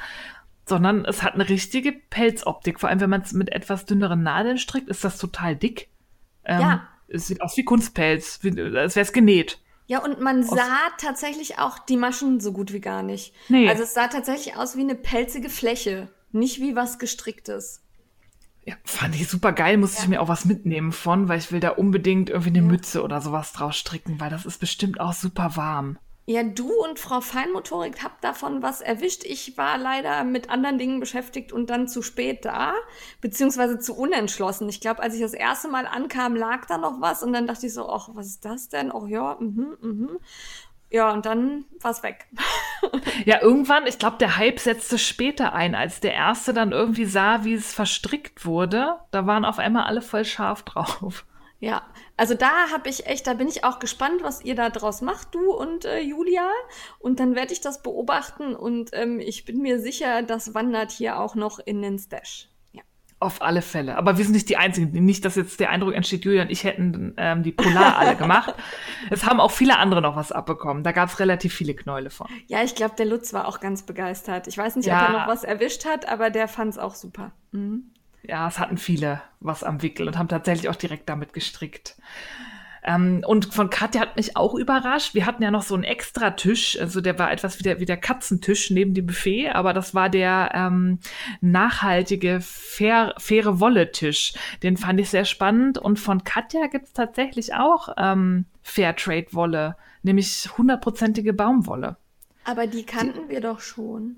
sondern 0.66 1.04
es 1.04 1.22
hat 1.22 1.34
eine 1.34 1.48
richtige 1.48 1.92
Pelzoptik. 1.92 2.80
Vor 2.80 2.88
allem, 2.88 3.00
wenn 3.00 3.10
man 3.10 3.22
es 3.22 3.32
mit 3.32 3.52
etwas 3.52 3.84
dünneren 3.84 4.22
Nadeln 4.22 4.58
strickt, 4.58 4.88
ist 4.88 5.04
das 5.04 5.18
total 5.18 5.54
dick. 5.54 5.90
Ähm, 6.44 6.60
ja. 6.60 6.88
Es 7.08 7.28
sieht 7.28 7.40
aus 7.40 7.56
wie 7.56 7.64
Kunstpelz, 7.64 8.40
wie, 8.42 8.60
als 8.76 8.96
wäre 8.96 9.04
es 9.04 9.12
genäht. 9.12 9.60
Ja, 9.86 10.02
und 10.04 10.20
man 10.20 10.42
sah 10.42 10.78
tatsächlich 10.98 11.58
auch 11.58 11.78
die 11.78 11.96
Maschen 11.96 12.40
so 12.40 12.52
gut 12.52 12.72
wie 12.72 12.80
gar 12.80 13.02
nicht. 13.02 13.34
Nee. 13.48 13.68
Also 13.68 13.84
es 13.84 13.94
sah 13.94 14.08
tatsächlich 14.08 14.56
aus 14.56 14.76
wie 14.76 14.80
eine 14.80 14.96
pelzige 14.96 15.48
Fläche, 15.48 16.08
nicht 16.32 16.60
wie 16.60 16.74
was 16.74 16.98
gestricktes. 16.98 17.82
Ja, 18.64 18.74
fand 18.84 19.14
ich 19.14 19.28
super 19.28 19.52
geil, 19.52 19.76
musste 19.76 19.98
ja. 19.98 20.02
ich 20.02 20.08
mir 20.08 20.20
auch 20.20 20.26
was 20.28 20.44
mitnehmen 20.44 20.90
von, 20.90 21.28
weil 21.28 21.38
ich 21.38 21.52
will 21.52 21.60
da 21.60 21.70
unbedingt 21.70 22.30
irgendwie 22.30 22.50
eine 22.50 22.58
ja. 22.58 22.64
Mütze 22.64 23.02
oder 23.04 23.20
sowas 23.20 23.52
draus 23.52 23.76
stricken, 23.76 24.18
weil 24.18 24.28
das 24.28 24.44
ist 24.44 24.58
bestimmt 24.58 24.98
auch 24.98 25.12
super 25.12 25.54
warm. 25.54 25.98
Ja, 26.28 26.42
du 26.42 26.72
und 26.72 26.98
Frau 26.98 27.20
Feinmotorik 27.20 28.02
habt 28.02 28.24
davon 28.24 28.60
was 28.60 28.80
erwischt. 28.80 29.22
Ich 29.24 29.56
war 29.56 29.78
leider 29.78 30.24
mit 30.24 30.50
anderen 30.50 30.76
Dingen 30.76 30.98
beschäftigt 30.98 31.52
und 31.52 31.70
dann 31.70 31.86
zu 31.86 32.02
spät 32.02 32.44
da, 32.44 32.74
beziehungsweise 33.20 33.78
zu 33.78 33.96
unentschlossen. 33.96 34.68
Ich 34.68 34.80
glaube, 34.80 35.02
als 35.02 35.14
ich 35.14 35.20
das 35.20 35.34
erste 35.34 35.68
Mal 35.68 35.86
ankam, 35.86 36.34
lag 36.34 36.66
da 36.66 36.78
noch 36.78 37.00
was 37.00 37.22
und 37.22 37.32
dann 37.32 37.46
dachte 37.46 37.66
ich 37.66 37.74
so, 37.74 37.88
ach, 37.88 38.08
was 38.14 38.26
ist 38.26 38.44
das 38.44 38.68
denn? 38.68 38.90
Oh 38.90 39.06
ja, 39.06 39.36
mhm, 39.38 39.76
mhm. 39.80 40.18
Ja, 40.90 41.12
und 41.12 41.26
dann 41.26 41.64
war 41.80 41.92
es 41.92 42.02
weg. 42.02 42.26
ja, 43.24 43.40
irgendwann, 43.40 43.86
ich 43.86 44.00
glaube, 44.00 44.16
der 44.18 44.36
Hype 44.36 44.58
setzte 44.58 44.98
später 44.98 45.52
ein, 45.52 45.76
als 45.76 46.00
der 46.00 46.14
erste 46.14 46.52
dann 46.52 46.72
irgendwie 46.72 47.04
sah, 47.04 47.44
wie 47.44 47.54
es 47.54 47.72
verstrickt 47.72 48.44
wurde. 48.44 48.96
Da 49.12 49.28
waren 49.28 49.44
auf 49.44 49.60
einmal 49.60 49.84
alle 49.84 50.02
voll 50.02 50.24
scharf 50.24 50.64
drauf. 50.64 51.24
Ja, 51.58 51.82
also 52.16 52.34
da 52.34 52.70
habe 52.72 52.88
ich 52.88 53.06
echt, 53.06 53.26
da 53.26 53.34
bin 53.34 53.48
ich 53.48 53.64
auch 53.64 53.78
gespannt, 53.78 54.22
was 54.22 54.42
ihr 54.42 54.54
da 54.54 54.70
draus 54.70 55.02
macht, 55.02 55.34
du 55.34 55.52
und 55.52 55.84
äh, 55.84 56.00
Julia. 56.00 56.48
Und 56.98 57.20
dann 57.20 57.34
werde 57.34 57.52
ich 57.52 57.60
das 57.60 57.82
beobachten 57.82 58.54
und 58.54 58.90
ähm, 58.92 59.20
ich 59.20 59.44
bin 59.44 59.58
mir 59.58 59.80
sicher, 59.80 60.22
das 60.22 60.54
wandert 60.54 60.92
hier 60.92 61.20
auch 61.20 61.34
noch 61.34 61.58
in 61.58 61.82
den 61.82 61.98
Stash. 61.98 62.48
Ja. 62.72 62.82
Auf 63.20 63.42
alle 63.42 63.60
Fälle. 63.60 63.98
Aber 63.98 64.16
wir 64.16 64.24
sind 64.24 64.32
nicht 64.32 64.48
die 64.48 64.56
Einzigen. 64.56 65.04
Nicht, 65.04 65.26
dass 65.26 65.36
jetzt 65.36 65.60
der 65.60 65.68
Eindruck 65.68 65.94
entsteht, 65.94 66.24
Julia 66.24 66.42
und 66.42 66.50
ich 66.50 66.64
hätten 66.64 67.12
ähm, 67.18 67.42
die 67.42 67.52
Polar 67.52 67.98
alle 67.98 68.16
gemacht. 68.16 68.54
Es 69.10 69.26
haben 69.26 69.38
auch 69.38 69.50
viele 69.50 69.76
andere 69.76 70.00
noch 70.00 70.16
was 70.16 70.32
abbekommen. 70.32 70.84
Da 70.84 70.92
gab 70.92 71.10
es 71.10 71.20
relativ 71.20 71.52
viele 71.52 71.74
Knäule 71.74 72.08
von. 72.08 72.28
Ja, 72.46 72.62
ich 72.62 72.74
glaube, 72.74 72.94
der 72.96 73.06
Lutz 73.06 73.34
war 73.34 73.46
auch 73.46 73.60
ganz 73.60 73.82
begeistert. 73.82 74.46
Ich 74.46 74.56
weiß 74.56 74.76
nicht, 74.76 74.86
ja. 74.86 75.02
ob 75.02 75.08
er 75.08 75.20
noch 75.20 75.28
was 75.28 75.44
erwischt 75.44 75.84
hat, 75.84 76.08
aber 76.08 76.30
der 76.30 76.48
fand 76.48 76.72
es 76.72 76.78
auch 76.78 76.94
super. 76.94 77.32
Mhm 77.52 77.90
ja, 78.28 78.48
es 78.48 78.58
hatten 78.58 78.78
viele 78.78 79.22
was 79.40 79.62
am 79.62 79.82
Wickel 79.82 80.06
und 80.06 80.18
haben 80.18 80.28
tatsächlich 80.28 80.68
auch 80.68 80.76
direkt 80.76 81.08
damit 81.08 81.32
gestrickt. 81.32 81.96
Ähm, 82.86 83.24
und 83.26 83.52
von 83.52 83.68
Katja 83.68 84.00
hat 84.00 84.16
mich 84.16 84.36
auch 84.36 84.54
überrascht. 84.54 85.12
Wir 85.12 85.26
hatten 85.26 85.42
ja 85.42 85.50
noch 85.50 85.62
so 85.62 85.74
einen 85.74 85.82
extra 85.82 86.30
Tisch, 86.30 86.78
also 86.80 87.00
der 87.00 87.18
war 87.18 87.32
etwas 87.32 87.58
wie 87.58 87.64
der, 87.64 87.80
wie 87.80 87.84
der 87.84 87.96
Katzentisch 87.96 88.70
neben 88.70 88.94
dem 88.94 89.06
Buffet, 89.06 89.50
aber 89.50 89.72
das 89.72 89.94
war 89.94 90.08
der 90.08 90.52
ähm, 90.54 91.00
nachhaltige, 91.40 92.38
fair, 92.40 93.12
faire 93.18 93.58
Wolle-Tisch. 93.58 94.34
Den 94.62 94.76
fand 94.76 95.00
ich 95.00 95.10
sehr 95.10 95.24
spannend. 95.24 95.78
Und 95.78 95.98
von 95.98 96.22
Katja 96.22 96.68
gibt's 96.68 96.92
tatsächlich 96.92 97.54
auch 97.54 97.88
ähm, 97.98 98.46
Fairtrade-Wolle, 98.62 99.76
nämlich 100.02 100.48
hundertprozentige 100.56 101.32
Baumwolle. 101.32 101.96
Aber 102.44 102.68
die 102.68 102.84
kannten 102.84 103.26
die, 103.26 103.34
wir 103.34 103.40
doch 103.40 103.58
schon 103.58 104.16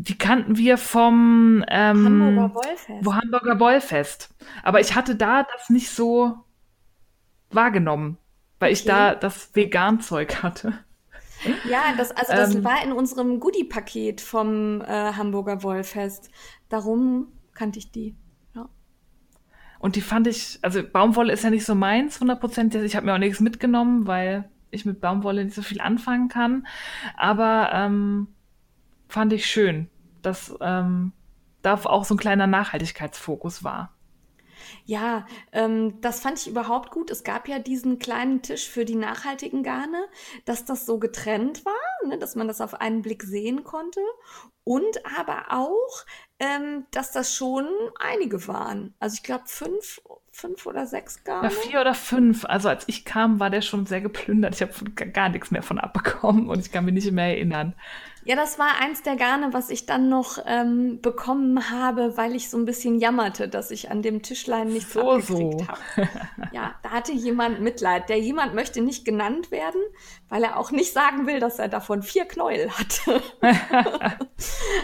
die 0.00 0.16
kannten 0.16 0.56
wir 0.56 0.78
vom 0.78 1.64
ähm, 1.68 2.04
Hamburger 2.04 2.54
Wollfest. 2.54 3.04
Wo 3.04 3.14
Hamburger 3.14 3.60
Wollfest. 3.60 4.34
Aber 4.62 4.80
ich 4.80 4.94
hatte 4.94 5.16
da 5.16 5.42
das 5.42 5.70
nicht 5.70 5.90
so 5.90 6.36
wahrgenommen, 7.50 8.16
weil 8.60 8.68
okay. 8.68 8.72
ich 8.74 8.84
da 8.84 9.16
das 9.16 9.54
Vegan-Zeug 9.54 10.42
hatte. 10.42 10.74
Ja, 11.68 11.94
das, 11.96 12.12
also 12.12 12.32
das 12.32 12.54
ähm, 12.54 12.64
war 12.64 12.82
in 12.84 12.92
unserem 12.92 13.40
Goodie-Paket 13.40 14.20
vom 14.20 14.82
äh, 14.82 14.86
Hamburger 14.86 15.64
Wollfest. 15.64 16.30
Darum 16.68 17.32
kannte 17.54 17.80
ich 17.80 17.90
die. 17.90 18.14
Ja. 18.54 18.68
Und 19.80 19.96
die 19.96 20.00
fand 20.00 20.28
ich, 20.28 20.60
also 20.62 20.80
Baumwolle 20.84 21.32
ist 21.32 21.42
ja 21.42 21.50
nicht 21.50 21.64
so 21.64 21.74
meins, 21.74 22.20
100% 22.22 22.82
Ich 22.82 22.94
habe 22.94 23.06
mir 23.06 23.14
auch 23.14 23.18
nichts 23.18 23.40
mitgenommen, 23.40 24.06
weil 24.06 24.48
ich 24.70 24.84
mit 24.84 25.00
Baumwolle 25.00 25.44
nicht 25.44 25.56
so 25.56 25.62
viel 25.62 25.80
anfangen 25.80 26.28
kann. 26.28 26.68
Aber 27.16 27.70
ähm, 27.72 28.28
fand 29.08 29.32
ich 29.32 29.46
schön, 29.46 29.90
dass 30.22 30.54
ähm, 30.60 31.12
da 31.62 31.74
auch 31.74 32.04
so 32.04 32.14
ein 32.14 32.18
kleiner 32.18 32.46
Nachhaltigkeitsfokus 32.46 33.64
war. 33.64 33.94
Ja, 34.84 35.26
ähm, 35.52 36.00
das 36.00 36.20
fand 36.20 36.38
ich 36.38 36.48
überhaupt 36.48 36.90
gut. 36.90 37.10
Es 37.10 37.24
gab 37.24 37.48
ja 37.48 37.58
diesen 37.58 37.98
kleinen 37.98 38.42
Tisch 38.42 38.68
für 38.68 38.84
die 38.84 38.96
nachhaltigen 38.96 39.62
Garne, 39.62 40.06
dass 40.44 40.64
das 40.64 40.86
so 40.86 40.98
getrennt 40.98 41.64
war, 41.64 42.08
ne, 42.08 42.18
dass 42.18 42.34
man 42.34 42.48
das 42.48 42.60
auf 42.60 42.74
einen 42.74 43.02
Blick 43.02 43.22
sehen 43.22 43.64
konnte. 43.64 44.00
Und 44.64 45.06
aber 45.18 45.46
auch, 45.50 46.04
ähm, 46.38 46.86
dass 46.90 47.12
das 47.12 47.34
schon 47.34 47.66
einige 47.98 48.46
waren. 48.48 48.94
Also 48.98 49.14
ich 49.14 49.22
glaube 49.22 49.44
fünf, 49.46 50.00
fünf 50.30 50.66
oder 50.66 50.86
sechs 50.86 51.24
Garne. 51.24 51.48
Ja, 51.48 51.50
vier 51.50 51.80
oder 51.80 51.94
fünf. 51.94 52.44
Also 52.44 52.68
als 52.68 52.84
ich 52.86 53.04
kam, 53.04 53.40
war 53.40 53.50
der 53.50 53.62
schon 53.62 53.86
sehr 53.86 54.02
geplündert. 54.02 54.54
Ich 54.54 54.62
habe 54.62 54.72
gar 54.90 55.30
nichts 55.30 55.50
mehr 55.50 55.62
von 55.62 55.78
abbekommen 55.78 56.48
und 56.48 56.60
ich 56.60 56.70
kann 56.70 56.84
mich 56.84 56.94
nicht 56.94 57.10
mehr 57.12 57.28
erinnern. 57.28 57.74
Ja, 58.28 58.36
das 58.36 58.58
war 58.58 58.78
eins 58.78 59.02
der 59.02 59.16
Garne, 59.16 59.54
was 59.54 59.70
ich 59.70 59.86
dann 59.86 60.10
noch 60.10 60.36
ähm, 60.44 61.00
bekommen 61.00 61.70
habe, 61.70 62.18
weil 62.18 62.36
ich 62.36 62.50
so 62.50 62.58
ein 62.58 62.66
bisschen 62.66 63.00
jammerte, 63.00 63.48
dass 63.48 63.70
ich 63.70 63.90
an 63.90 64.02
dem 64.02 64.20
Tischlein 64.20 64.68
nichts 64.68 64.92
so, 64.92 65.12
abgekriegt 65.12 65.60
so. 65.60 65.66
habe. 65.66 66.08
Ja, 66.52 66.74
da 66.82 66.90
hatte 66.90 67.12
jemand 67.12 67.62
Mitleid. 67.62 68.10
Der 68.10 68.18
jemand 68.18 68.54
möchte 68.54 68.82
nicht 68.82 69.06
genannt 69.06 69.50
werden, 69.50 69.80
weil 70.28 70.44
er 70.44 70.58
auch 70.58 70.70
nicht 70.72 70.92
sagen 70.92 71.26
will, 71.26 71.40
dass 71.40 71.58
er 71.58 71.68
davon 71.68 72.02
vier 72.02 72.26
Knäuel 72.26 72.70
hatte. 72.70 73.22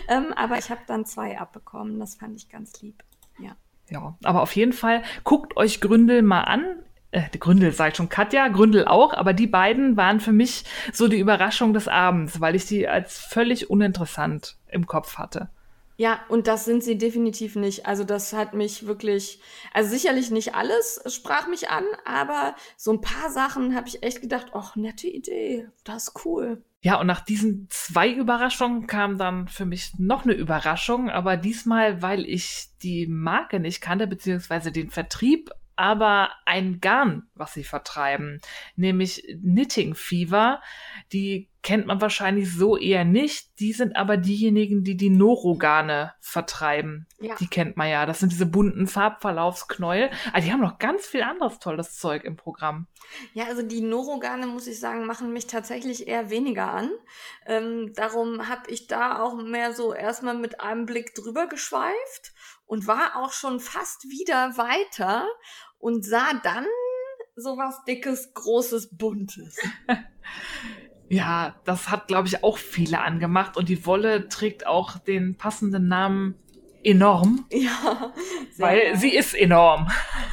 ähm, 0.08 0.32
aber 0.34 0.56
ich 0.56 0.70
habe 0.70 0.80
dann 0.86 1.04
zwei 1.04 1.38
abbekommen. 1.38 2.00
Das 2.00 2.14
fand 2.14 2.36
ich 2.36 2.48
ganz 2.48 2.80
lieb. 2.80 3.04
Ja. 3.38 3.56
Ja, 3.90 4.16
aber 4.24 4.40
auf 4.40 4.56
jeden 4.56 4.72
Fall 4.72 5.02
guckt 5.22 5.58
euch 5.58 5.82
Gründel 5.82 6.22
mal 6.22 6.44
an 6.44 6.82
äh, 7.14 7.38
Gründel 7.38 7.72
sagt 7.72 7.96
schon 7.96 8.08
Katja, 8.08 8.48
Gründel 8.48 8.86
auch, 8.86 9.14
aber 9.14 9.32
die 9.32 9.46
beiden 9.46 9.96
waren 9.96 10.20
für 10.20 10.32
mich 10.32 10.64
so 10.92 11.08
die 11.08 11.18
Überraschung 11.18 11.72
des 11.72 11.88
Abends, 11.88 12.40
weil 12.40 12.56
ich 12.56 12.66
sie 12.66 12.88
als 12.88 13.18
völlig 13.18 13.70
uninteressant 13.70 14.56
im 14.68 14.86
Kopf 14.86 15.16
hatte. 15.16 15.48
Ja, 15.96 16.18
und 16.28 16.48
das 16.48 16.64
sind 16.64 16.82
sie 16.82 16.98
definitiv 16.98 17.54
nicht. 17.54 17.86
Also 17.86 18.02
das 18.02 18.32
hat 18.32 18.52
mich 18.52 18.86
wirklich, 18.86 19.40
also 19.72 19.90
sicherlich 19.90 20.32
nicht 20.32 20.56
alles 20.56 21.00
sprach 21.06 21.46
mich 21.46 21.70
an, 21.70 21.84
aber 22.04 22.56
so 22.76 22.92
ein 22.92 23.00
paar 23.00 23.30
Sachen 23.30 23.76
habe 23.76 23.86
ich 23.86 24.02
echt 24.02 24.20
gedacht, 24.20 24.48
ach, 24.54 24.74
nette 24.74 25.06
Idee, 25.06 25.68
das 25.84 26.08
ist 26.08 26.24
cool. 26.24 26.64
Ja, 26.80 27.00
und 27.00 27.06
nach 27.06 27.20
diesen 27.20 27.68
zwei 27.70 28.10
Überraschungen 28.10 28.88
kam 28.88 29.18
dann 29.18 29.46
für 29.46 29.66
mich 29.66 29.92
noch 29.98 30.24
eine 30.24 30.34
Überraschung, 30.34 31.10
aber 31.10 31.36
diesmal, 31.36 32.02
weil 32.02 32.26
ich 32.26 32.70
die 32.82 33.06
Marke 33.06 33.60
nicht 33.60 33.80
kannte, 33.80 34.08
beziehungsweise 34.08 34.72
den 34.72 34.90
Vertrieb, 34.90 35.50
aber 35.76 36.30
ein 36.44 36.80
Garn, 36.80 37.28
was 37.34 37.54
sie 37.54 37.64
vertreiben, 37.64 38.40
nämlich 38.76 39.24
Knitting 39.42 39.94
Fever. 39.94 40.60
Die 41.12 41.48
kennt 41.64 41.86
man 41.86 42.00
wahrscheinlich 42.00 42.52
so 42.52 42.76
eher 42.76 43.04
nicht. 43.04 43.58
Die 43.58 43.72
sind 43.72 43.96
aber 43.96 44.18
diejenigen, 44.18 44.84
die 44.84 44.96
die 44.96 45.08
Norogarne 45.08 46.12
vertreiben. 46.20 47.06
Ja. 47.18 47.34
Die 47.36 47.46
kennt 47.46 47.76
man 47.76 47.88
ja. 47.88 48.04
Das 48.04 48.20
sind 48.20 48.30
diese 48.30 48.46
bunten 48.46 48.86
Farbverlaufsknäuel. 48.86 50.10
Also 50.32 50.46
die 50.46 50.52
haben 50.52 50.60
noch 50.60 50.78
ganz 50.78 51.06
viel 51.06 51.22
anderes 51.22 51.58
tolles 51.58 51.98
Zeug 51.98 52.24
im 52.24 52.36
Programm. 52.36 52.86
Ja, 53.32 53.46
also 53.46 53.62
die 53.62 53.80
Norogarne, 53.80 54.46
muss 54.46 54.66
ich 54.66 54.78
sagen, 54.78 55.06
machen 55.06 55.32
mich 55.32 55.46
tatsächlich 55.46 56.06
eher 56.06 56.28
weniger 56.28 56.70
an. 56.70 56.90
Ähm, 57.46 57.92
darum 57.94 58.48
habe 58.48 58.70
ich 58.70 58.86
da 58.86 59.22
auch 59.22 59.34
mehr 59.34 59.72
so 59.72 59.94
erstmal 59.94 60.36
mit 60.36 60.60
einem 60.60 60.84
Blick 60.84 61.14
drüber 61.14 61.46
geschweift 61.46 62.34
und 62.66 62.86
war 62.86 63.16
auch 63.16 63.32
schon 63.32 63.60
fast 63.60 64.04
wieder 64.04 64.56
weiter 64.56 65.26
und 65.78 66.04
sah 66.04 66.32
dann 66.42 66.66
sowas 67.36 67.82
dickes, 67.86 68.32
großes, 68.34 68.96
buntes. 68.96 69.56
Ja, 71.08 71.60
das 71.64 71.90
hat, 71.90 72.08
glaube 72.08 72.28
ich, 72.28 72.42
auch 72.42 72.56
viele 72.56 73.00
angemacht 73.00 73.56
und 73.56 73.68
die 73.68 73.84
Wolle 73.86 74.28
trägt 74.28 74.66
auch 74.66 74.98
den 74.98 75.36
passenden 75.36 75.86
Namen 75.86 76.34
enorm. 76.82 77.46
Ja, 77.50 78.12
weil 78.58 78.80
geil. 78.80 78.96
sie 78.96 79.14
ist 79.14 79.34
enorm. 79.34 79.88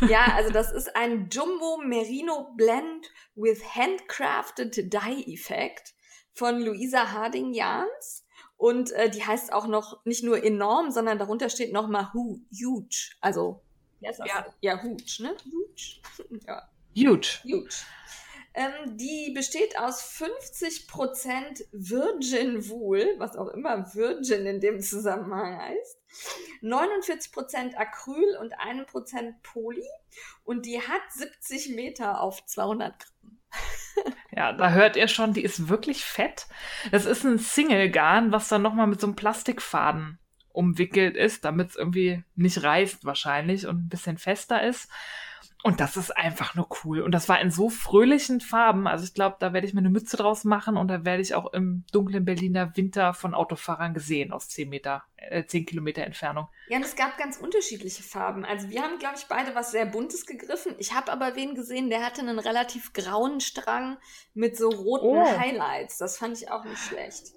Ja, 0.08 0.26
also 0.36 0.52
das 0.52 0.72
ist 0.72 0.96
ein 0.96 1.30
Jumbo 1.30 1.78
Merino 1.84 2.54
Blend 2.56 3.12
with 3.36 3.64
Handcrafted 3.76 4.94
Dye 4.94 5.24
Effect 5.28 5.94
von 6.34 6.62
Luisa 6.62 7.12
Harding 7.12 7.54
Jans. 7.54 8.21
Und 8.62 8.92
äh, 8.92 9.10
die 9.10 9.26
heißt 9.26 9.54
auch 9.54 9.66
noch 9.66 10.06
nicht 10.06 10.24
nur 10.24 10.44
enorm, 10.44 10.92
sondern 10.92 11.18
darunter 11.18 11.50
steht 11.50 11.74
noch 11.74 11.88
mal 11.88 12.14
huge. 12.14 13.10
Also, 13.20 13.60
ja, 14.02 14.46
ja 14.62 14.84
huge, 14.84 15.24
ne? 15.24 15.36
Huge. 15.46 16.40
ja. 16.46 16.70
Huge. 16.96 17.40
Huge. 17.44 17.74
Ähm, 18.54 18.98
die 18.98 19.32
besteht 19.34 19.80
aus 19.80 20.04
50% 20.04 21.66
Virgin 21.72 22.70
Wool, 22.70 23.16
was 23.18 23.36
auch 23.36 23.48
immer 23.48 23.96
Virgin 23.96 24.46
in 24.46 24.60
dem 24.60 24.80
Zusammenhang 24.80 25.58
heißt, 25.58 26.00
49% 26.62 27.74
Acryl 27.78 28.38
und 28.40 28.60
1% 28.60 29.34
Poly 29.42 29.90
und 30.44 30.68
die 30.68 30.80
hat 30.80 31.02
70 31.10 31.70
Meter 31.70 32.22
auf 32.22 32.46
200 32.46 32.94
Gramm. 33.00 33.40
Ja, 34.36 34.54
da 34.54 34.72
hört 34.72 34.96
ihr 34.96 35.08
schon, 35.08 35.34
die 35.34 35.44
ist 35.44 35.68
wirklich 35.68 36.06
fett. 36.06 36.48
Das 36.92 37.06
ist 37.06 37.26
ein 37.26 37.38
Single-Garn, 37.38 38.32
was 38.32 38.48
dann 38.48 38.62
nochmal 38.62 38.88
mit 38.88 39.02
so 39.02 39.08
einem 39.08 39.16
Plastikfaden 39.16 40.20
umwickelt 40.54 41.16
ist, 41.18 41.44
damit 41.46 41.72
es 41.72 41.76
irgendwie 41.76 42.24
nicht 42.36 42.64
reißt 42.64 43.06
wahrscheinlich 43.06 43.68
und 43.68 43.86
ein 43.86 43.90
bisschen 43.90 44.18
fester 44.18 44.64
ist. 44.64 44.90
Und 45.64 45.80
das 45.80 45.98
ist 45.98 46.16
einfach 46.16 46.56
nur 46.56 46.68
cool. 46.84 47.02
Und 47.02 47.12
das 47.12 47.30
war 47.30 47.40
in 47.40 47.52
so 47.52 47.70
fröhlichen 47.70 48.42
Farben. 48.42 48.88
Also 48.88 49.06
ich 49.06 49.14
glaube, 49.14 49.38
da 49.40 49.54
werde 49.54 49.68
ich 49.68 49.74
mir 49.74 49.80
eine 49.80 49.90
Mütze 49.90 50.18
draus 50.18 50.44
machen 50.44 50.78
und 50.78 50.88
da 50.88 51.06
werde 51.06 51.22
ich 51.22 51.36
auch 51.36 51.54
im 51.54 51.86
dunklen 51.92 52.26
Berliner 52.26 52.76
Winter 52.76 53.14
von 53.14 53.34
Autofahrern 53.34 53.94
gesehen 53.94 54.32
aus 54.32 54.50
10 54.50 54.70
Meter, 54.70 55.04
äh, 55.18 55.46
10 55.46 55.66
Kilometer 55.66 56.04
Entfernung. 56.04 56.48
Ja, 56.68 56.78
und 56.78 56.86
es 56.86 56.96
gab 56.96 57.18
ganz 57.18 57.38
unterschiedliche 57.38 58.02
Farben. 58.02 58.44
Also 58.44 58.70
wir 58.70 58.82
haben, 58.82 58.98
glaube 58.98 59.16
ich, 59.18 59.26
beide 59.28 59.54
was 59.54 59.72
sehr 59.72 59.86
Buntes 59.86 60.26
gegriffen. 60.26 60.74
Ich 60.80 60.94
habe 60.94 61.12
aber 61.12 61.36
wen 61.36 61.54
gesehen, 61.54 61.90
der 61.90 62.04
hatte 62.04 62.22
einen 62.22 62.40
relativ 62.40 62.94
grauen 62.94 63.40
Strang 63.40 63.98
mit 64.34 64.58
so 64.58 64.70
roten 64.70 65.18
oh. 65.18 65.40
Highlights. 65.40 65.98
Das 65.98 66.18
fand 66.18 66.38
ich 66.38 66.50
auch 66.50 66.64
nicht 66.66 66.80
schlecht. 66.80 67.34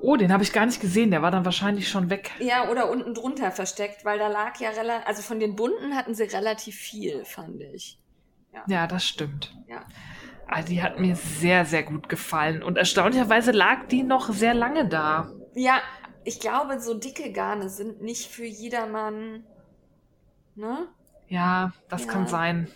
Oh, 0.00 0.16
den 0.16 0.32
habe 0.32 0.42
ich 0.42 0.52
gar 0.52 0.66
nicht 0.66 0.80
gesehen. 0.80 1.10
Der 1.10 1.22
war 1.22 1.30
dann 1.30 1.44
wahrscheinlich 1.44 1.88
schon 1.88 2.08
weg. 2.08 2.30
Ja, 2.38 2.70
oder 2.70 2.90
unten 2.90 3.14
drunter 3.14 3.50
versteckt, 3.50 4.04
weil 4.04 4.18
da 4.18 4.28
lag 4.28 4.58
ja 4.58 4.70
relativ, 4.70 5.06
also 5.06 5.22
von 5.22 5.38
den 5.38 5.56
bunten 5.56 5.94
hatten 5.94 6.14
sie 6.14 6.24
relativ 6.24 6.76
viel, 6.76 7.24
fand 7.24 7.60
ich. 7.60 7.98
Ja, 8.52 8.64
ja 8.66 8.86
das 8.86 9.04
stimmt. 9.04 9.54
Ja. 9.68 9.84
Also 10.46 10.68
die 10.68 10.82
hat 10.82 10.98
mir 10.98 11.16
sehr, 11.16 11.64
sehr 11.64 11.82
gut 11.82 12.08
gefallen. 12.08 12.62
Und 12.62 12.78
erstaunlicherweise 12.78 13.52
lag 13.52 13.86
die 13.88 14.02
noch 14.02 14.32
sehr 14.32 14.54
lange 14.54 14.88
da. 14.88 15.30
Ja, 15.54 15.80
ich 16.24 16.40
glaube, 16.40 16.80
so 16.80 16.94
dicke 16.94 17.32
Garne 17.32 17.68
sind 17.68 18.02
nicht 18.02 18.30
für 18.30 18.44
jedermann. 18.44 19.44
Ne? 20.54 20.88
Ja, 21.28 21.72
das 21.88 22.06
ja. 22.06 22.12
kann 22.12 22.26
sein. 22.26 22.68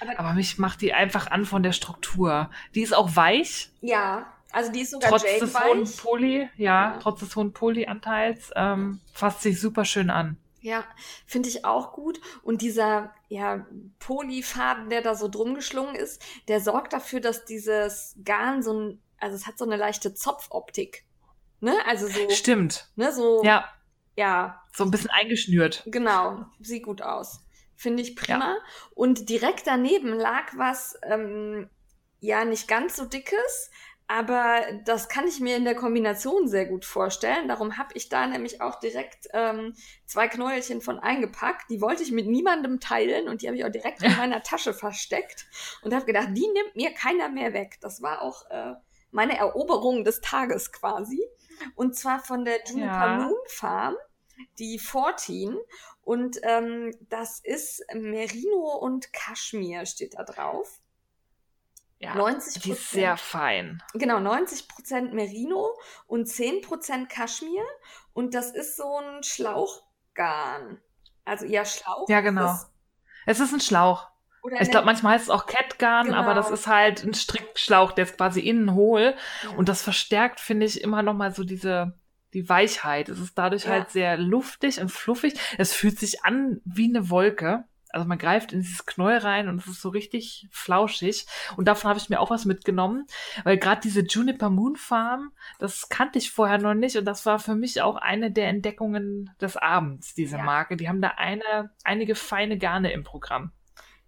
Aber, 0.00 0.18
Aber 0.18 0.32
mich 0.32 0.58
macht 0.58 0.80
die 0.80 0.92
einfach 0.92 1.30
an 1.30 1.44
von 1.44 1.62
der 1.62 1.72
Struktur. 1.72 2.50
Die 2.74 2.82
ist 2.82 2.94
auch 2.94 3.14
weich. 3.14 3.70
Ja, 3.80 4.33
also 4.54 4.70
die 4.70 4.82
ist 4.82 4.92
sogar 4.92 5.10
trotz 5.10 5.22
des 5.22 5.60
hohen 5.60 5.84
Poly, 5.96 6.48
ja, 6.56 6.92
ja, 6.92 6.98
trotz 7.02 7.20
des 7.20 7.34
hohen 7.34 7.52
Polyanteils, 7.52 8.50
ähm, 8.54 9.00
fasst 9.12 9.42
sich 9.42 9.60
super 9.60 9.84
schön 9.84 10.10
an. 10.10 10.36
Ja, 10.60 10.84
finde 11.26 11.50
ich 11.50 11.66
auch 11.66 11.92
gut. 11.92 12.20
Und 12.42 12.62
dieser 12.62 13.12
ja, 13.28 13.66
Polyfaden, 13.98 14.88
der 14.88 15.02
da 15.02 15.14
so 15.14 15.28
drum 15.28 15.54
geschlungen 15.54 15.94
ist, 15.94 16.22
der 16.48 16.60
sorgt 16.60 16.94
dafür, 16.94 17.20
dass 17.20 17.44
dieses 17.44 18.16
Garn 18.24 18.62
so 18.62 18.72
ein, 18.72 19.02
also 19.18 19.36
es 19.36 19.46
hat 19.46 19.58
so 19.58 19.66
eine 19.66 19.76
leichte 19.76 20.14
Zopfoptik. 20.14 21.04
Ne? 21.60 21.74
Also 21.86 22.06
so. 22.06 22.30
Stimmt. 22.30 22.88
Ne, 22.96 23.12
so. 23.12 23.42
Ja. 23.44 23.68
Ja. 24.16 24.62
So 24.72 24.84
ein 24.84 24.90
bisschen 24.90 25.10
eingeschnürt. 25.10 25.82
Genau. 25.86 26.46
Sieht 26.60 26.84
gut 26.84 27.02
aus. 27.02 27.44
Finde 27.76 28.02
ich 28.02 28.16
prima. 28.16 28.54
Ja. 28.54 28.56
Und 28.94 29.28
direkt 29.28 29.66
daneben 29.66 30.14
lag 30.14 30.52
was, 30.56 30.98
ähm, 31.02 31.68
ja, 32.20 32.46
nicht 32.46 32.68
ganz 32.68 32.96
so 32.96 33.04
dickes, 33.04 33.70
aber 34.06 34.62
das 34.84 35.08
kann 35.08 35.26
ich 35.26 35.40
mir 35.40 35.56
in 35.56 35.64
der 35.64 35.74
Kombination 35.74 36.46
sehr 36.46 36.66
gut 36.66 36.84
vorstellen. 36.84 37.48
Darum 37.48 37.78
habe 37.78 37.94
ich 37.94 38.10
da 38.10 38.26
nämlich 38.26 38.60
auch 38.60 38.78
direkt 38.78 39.28
ähm, 39.32 39.74
zwei 40.04 40.28
Knäuelchen 40.28 40.82
von 40.82 40.98
eingepackt. 40.98 41.70
Die 41.70 41.80
wollte 41.80 42.02
ich 42.02 42.12
mit 42.12 42.26
niemandem 42.26 42.80
teilen 42.80 43.28
und 43.28 43.40
die 43.40 43.46
habe 43.46 43.56
ich 43.56 43.64
auch 43.64 43.70
direkt 43.70 44.02
in 44.02 44.14
meiner 44.16 44.42
Tasche 44.42 44.74
versteckt 44.74 45.46
und 45.82 45.94
habe 45.94 46.04
gedacht, 46.04 46.28
die 46.32 46.46
nimmt 46.46 46.76
mir 46.76 46.92
keiner 46.92 47.30
mehr 47.30 47.54
weg. 47.54 47.78
Das 47.80 48.02
war 48.02 48.20
auch 48.20 48.50
äh, 48.50 48.74
meine 49.10 49.38
Eroberung 49.38 50.04
des 50.04 50.20
Tages 50.20 50.70
quasi. 50.70 51.22
Und 51.74 51.96
zwar 51.96 52.20
von 52.20 52.44
der 52.44 52.62
Juniper 52.66 52.86
ja. 52.86 53.18
Moon 53.20 53.38
Farm, 53.46 53.94
die 54.58 54.78
14. 54.78 55.56
Und 56.02 56.38
ähm, 56.42 56.94
das 57.08 57.40
ist 57.40 57.82
Merino 57.94 58.76
und 58.80 59.12
Kaschmir 59.14 59.86
steht 59.86 60.14
da 60.18 60.24
drauf. 60.24 60.82
Ja, 62.04 62.14
90 62.14 62.62
die 62.62 62.72
ist 62.72 62.90
sehr 62.90 63.16
fein. 63.16 63.82
Genau, 63.94 64.18
90% 64.18 65.12
Merino 65.12 65.74
und 66.06 66.28
10% 66.28 67.06
Kaschmir. 67.08 67.62
Und 68.12 68.34
das 68.34 68.50
ist 68.50 68.76
so 68.76 68.98
ein 68.98 69.22
Schlauchgarn. 69.22 70.80
Also 71.24 71.46
ja, 71.46 71.64
Schlauch. 71.64 72.08
Ja, 72.08 72.20
genau. 72.20 72.54
Es 73.26 73.40
ist 73.40 73.54
ein 73.54 73.60
Schlauch. 73.60 74.08
ich 74.60 74.70
glaube, 74.70 74.84
manchmal 74.84 75.14
heißt 75.14 75.24
es 75.24 75.30
auch 75.30 75.46
Catgarn, 75.46 76.08
genau. 76.08 76.18
aber 76.18 76.34
das 76.34 76.50
ist 76.50 76.66
halt 76.66 77.02
ein 77.04 77.14
Strickschlauch, 77.14 77.92
der 77.92 78.04
ist 78.04 78.18
quasi 78.18 78.40
innen 78.40 78.74
hohl. 78.74 79.14
Ja. 79.42 79.50
Und 79.56 79.70
das 79.70 79.80
verstärkt, 79.80 80.40
finde 80.40 80.66
ich, 80.66 80.82
immer 80.82 81.02
noch 81.02 81.14
mal 81.14 81.34
so 81.34 81.42
diese, 81.42 81.98
die 82.34 82.48
Weichheit. 82.50 83.08
Es 83.08 83.18
ist 83.18 83.38
dadurch 83.38 83.64
ja. 83.64 83.70
halt 83.70 83.90
sehr 83.90 84.18
luftig 84.18 84.78
und 84.78 84.90
fluffig. 84.90 85.40
Es 85.56 85.72
fühlt 85.72 85.98
sich 85.98 86.22
an 86.24 86.60
wie 86.66 86.90
eine 86.94 87.08
Wolke. 87.08 87.64
Also 87.94 88.06
man 88.06 88.18
greift 88.18 88.52
in 88.52 88.60
dieses 88.60 88.86
Knäuel 88.86 89.18
rein 89.18 89.48
und 89.48 89.60
es 89.60 89.66
ist 89.66 89.80
so 89.80 89.88
richtig 89.88 90.48
flauschig. 90.50 91.26
Und 91.56 91.68
davon 91.68 91.88
habe 91.88 91.98
ich 91.98 92.10
mir 92.10 92.20
auch 92.20 92.30
was 92.30 92.44
mitgenommen, 92.44 93.06
weil 93.44 93.56
gerade 93.56 93.80
diese 93.80 94.00
Juniper 94.00 94.50
Moon 94.50 94.76
Farm, 94.76 95.32
das 95.58 95.88
kannte 95.88 96.18
ich 96.18 96.32
vorher 96.32 96.58
noch 96.58 96.74
nicht 96.74 96.96
und 96.96 97.04
das 97.04 97.24
war 97.24 97.38
für 97.38 97.54
mich 97.54 97.82
auch 97.82 97.96
eine 97.96 98.30
der 98.30 98.48
Entdeckungen 98.48 99.30
des 99.40 99.56
Abends, 99.56 100.14
diese 100.14 100.36
ja. 100.36 100.42
Marke. 100.42 100.76
Die 100.76 100.88
haben 100.88 101.00
da 101.00 101.12
eine, 101.16 101.70
einige 101.84 102.14
feine 102.14 102.58
Garne 102.58 102.92
im 102.92 103.04
Programm. 103.04 103.52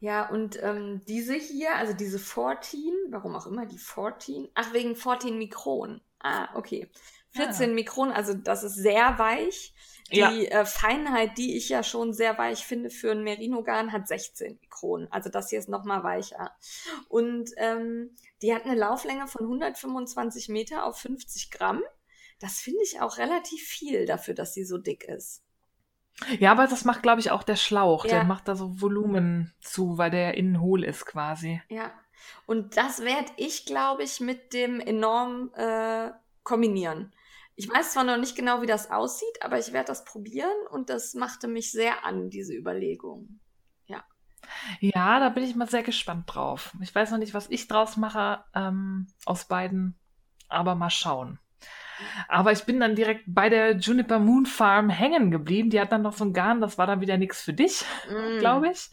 Ja, 0.00 0.28
und 0.28 0.62
ähm, 0.62 1.00
diese 1.08 1.34
hier, 1.34 1.74
also 1.76 1.94
diese 1.94 2.18
14, 2.18 2.92
warum 3.10 3.34
auch 3.34 3.46
immer 3.46 3.66
die 3.66 3.78
14, 3.78 4.48
ach, 4.54 4.72
wegen 4.72 4.94
14 4.94 5.38
Mikron. 5.38 6.00
Ah, 6.18 6.48
okay. 6.54 6.90
14 7.30 7.70
ja. 7.70 7.74
Mikron, 7.74 8.10
also 8.10 8.34
das 8.34 8.62
ist 8.62 8.74
sehr 8.74 9.18
weich. 9.18 9.74
Die 10.12 10.18
ja. 10.18 10.30
äh, 10.30 10.64
Feinheit, 10.64 11.36
die 11.36 11.56
ich 11.56 11.68
ja 11.68 11.82
schon 11.82 12.12
sehr 12.12 12.38
weich 12.38 12.64
finde 12.64 12.90
für 12.90 13.10
ein 13.10 13.24
Merino-Garn, 13.24 13.92
hat 13.92 14.06
16 14.06 14.58
Mikronen. 14.60 15.10
Also 15.10 15.30
das 15.30 15.50
hier 15.50 15.58
ist 15.58 15.68
noch 15.68 15.84
mal 15.84 16.04
weicher. 16.04 16.52
Und 17.08 17.50
ähm, 17.56 18.14
die 18.40 18.54
hat 18.54 18.64
eine 18.64 18.76
Lauflänge 18.76 19.26
von 19.26 19.42
125 19.42 20.48
Meter 20.48 20.84
auf 20.84 20.98
50 20.98 21.50
Gramm. 21.50 21.82
Das 22.38 22.60
finde 22.60 22.82
ich 22.84 23.00
auch 23.00 23.18
relativ 23.18 23.62
viel 23.62 24.06
dafür, 24.06 24.34
dass 24.34 24.54
sie 24.54 24.64
so 24.64 24.78
dick 24.78 25.04
ist. 25.04 25.42
Ja, 26.38 26.52
aber 26.52 26.66
das 26.66 26.84
macht, 26.84 27.02
glaube 27.02 27.20
ich, 27.20 27.30
auch 27.30 27.42
der 27.42 27.56
Schlauch. 27.56 28.04
Ja. 28.04 28.12
Der 28.12 28.24
macht 28.24 28.48
da 28.48 28.54
so 28.54 28.80
Volumen 28.80 29.54
zu, 29.60 29.98
weil 29.98 30.10
der 30.10 30.34
innen 30.34 30.60
hohl 30.60 30.84
ist 30.84 31.04
quasi. 31.04 31.60
Ja. 31.68 31.92
Und 32.46 32.76
das 32.76 33.00
werde 33.00 33.30
ich, 33.36 33.66
glaube 33.66 34.02
ich, 34.02 34.20
mit 34.20 34.52
dem 34.52 34.80
enorm 34.80 35.52
äh, 35.54 36.10
kombinieren. 36.42 37.12
Ich 37.58 37.70
weiß 37.70 37.92
zwar 37.92 38.04
noch 38.04 38.18
nicht 38.18 38.36
genau, 38.36 38.60
wie 38.60 38.66
das 38.66 38.90
aussieht, 38.90 39.42
aber 39.42 39.58
ich 39.58 39.72
werde 39.72 39.88
das 39.88 40.04
probieren 40.04 40.50
und 40.70 40.90
das 40.90 41.14
machte 41.14 41.48
mich 41.48 41.72
sehr 41.72 42.04
an, 42.04 42.28
diese 42.28 42.54
Überlegung. 42.54 43.40
Ja. 43.86 44.04
Ja, 44.80 45.18
da 45.20 45.30
bin 45.30 45.42
ich 45.42 45.56
mal 45.56 45.68
sehr 45.68 45.82
gespannt 45.82 46.24
drauf. 46.34 46.72
Ich 46.82 46.94
weiß 46.94 47.10
noch 47.10 47.18
nicht, 47.18 47.32
was 47.32 47.48
ich 47.48 47.66
draus 47.66 47.96
mache 47.96 48.44
ähm, 48.54 49.06
aus 49.24 49.46
beiden, 49.46 49.98
aber 50.48 50.74
mal 50.74 50.90
schauen. 50.90 51.38
Aber 52.28 52.52
ich 52.52 52.64
bin 52.64 52.78
dann 52.78 52.94
direkt 52.94 53.24
bei 53.26 53.48
der 53.48 53.76
Juniper 53.76 54.18
Moon 54.18 54.44
Farm 54.44 54.90
hängen 54.90 55.30
geblieben. 55.30 55.70
Die 55.70 55.80
hat 55.80 55.92
dann 55.92 56.02
noch 56.02 56.12
so 56.12 56.24
ein 56.24 56.34
Garn, 56.34 56.60
das 56.60 56.76
war 56.76 56.86
dann 56.86 57.00
wieder 57.00 57.16
nichts 57.16 57.40
für 57.40 57.54
dich, 57.54 57.86
mm. 58.10 58.38
glaube 58.38 58.68
ich. 58.68 58.90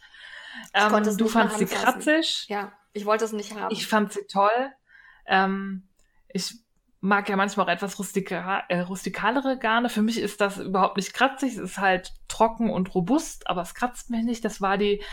ich 0.73 0.81
ähm, 0.81 1.17
du 1.17 1.27
fandst 1.27 1.57
sie 1.57 1.65
kratzig. 1.65 2.45
Ja, 2.47 2.71
ich 2.93 3.05
wollte 3.05 3.25
es 3.25 3.33
nicht 3.33 3.55
haben. 3.55 3.73
Ich 3.73 3.87
fand 3.87 4.13
sie 4.13 4.25
toll. 4.27 4.71
Ähm, 5.25 5.89
ich 6.29 6.62
mag 7.03 7.27
ja 7.27 7.35
manchmal 7.35 7.65
auch 7.65 7.71
etwas 7.71 7.99
rustika 7.99 8.63
äh, 8.69 8.79
rustikalere 8.79 9.59
Garne. 9.59 9.89
Für 9.89 10.01
mich 10.01 10.17
ist 10.17 10.39
das 10.39 10.57
überhaupt 10.57 10.95
nicht 10.95 11.13
kratzig. 11.13 11.55
Es 11.55 11.59
ist 11.59 11.77
halt 11.77 12.13
trocken 12.29 12.69
und 12.69 12.95
robust, 12.95 13.49
aber 13.49 13.61
es 13.61 13.75
kratzt 13.75 14.09
mich 14.09 14.23
nicht. 14.23 14.45
Das 14.45 14.61
war 14.61 14.77
die 14.77 15.03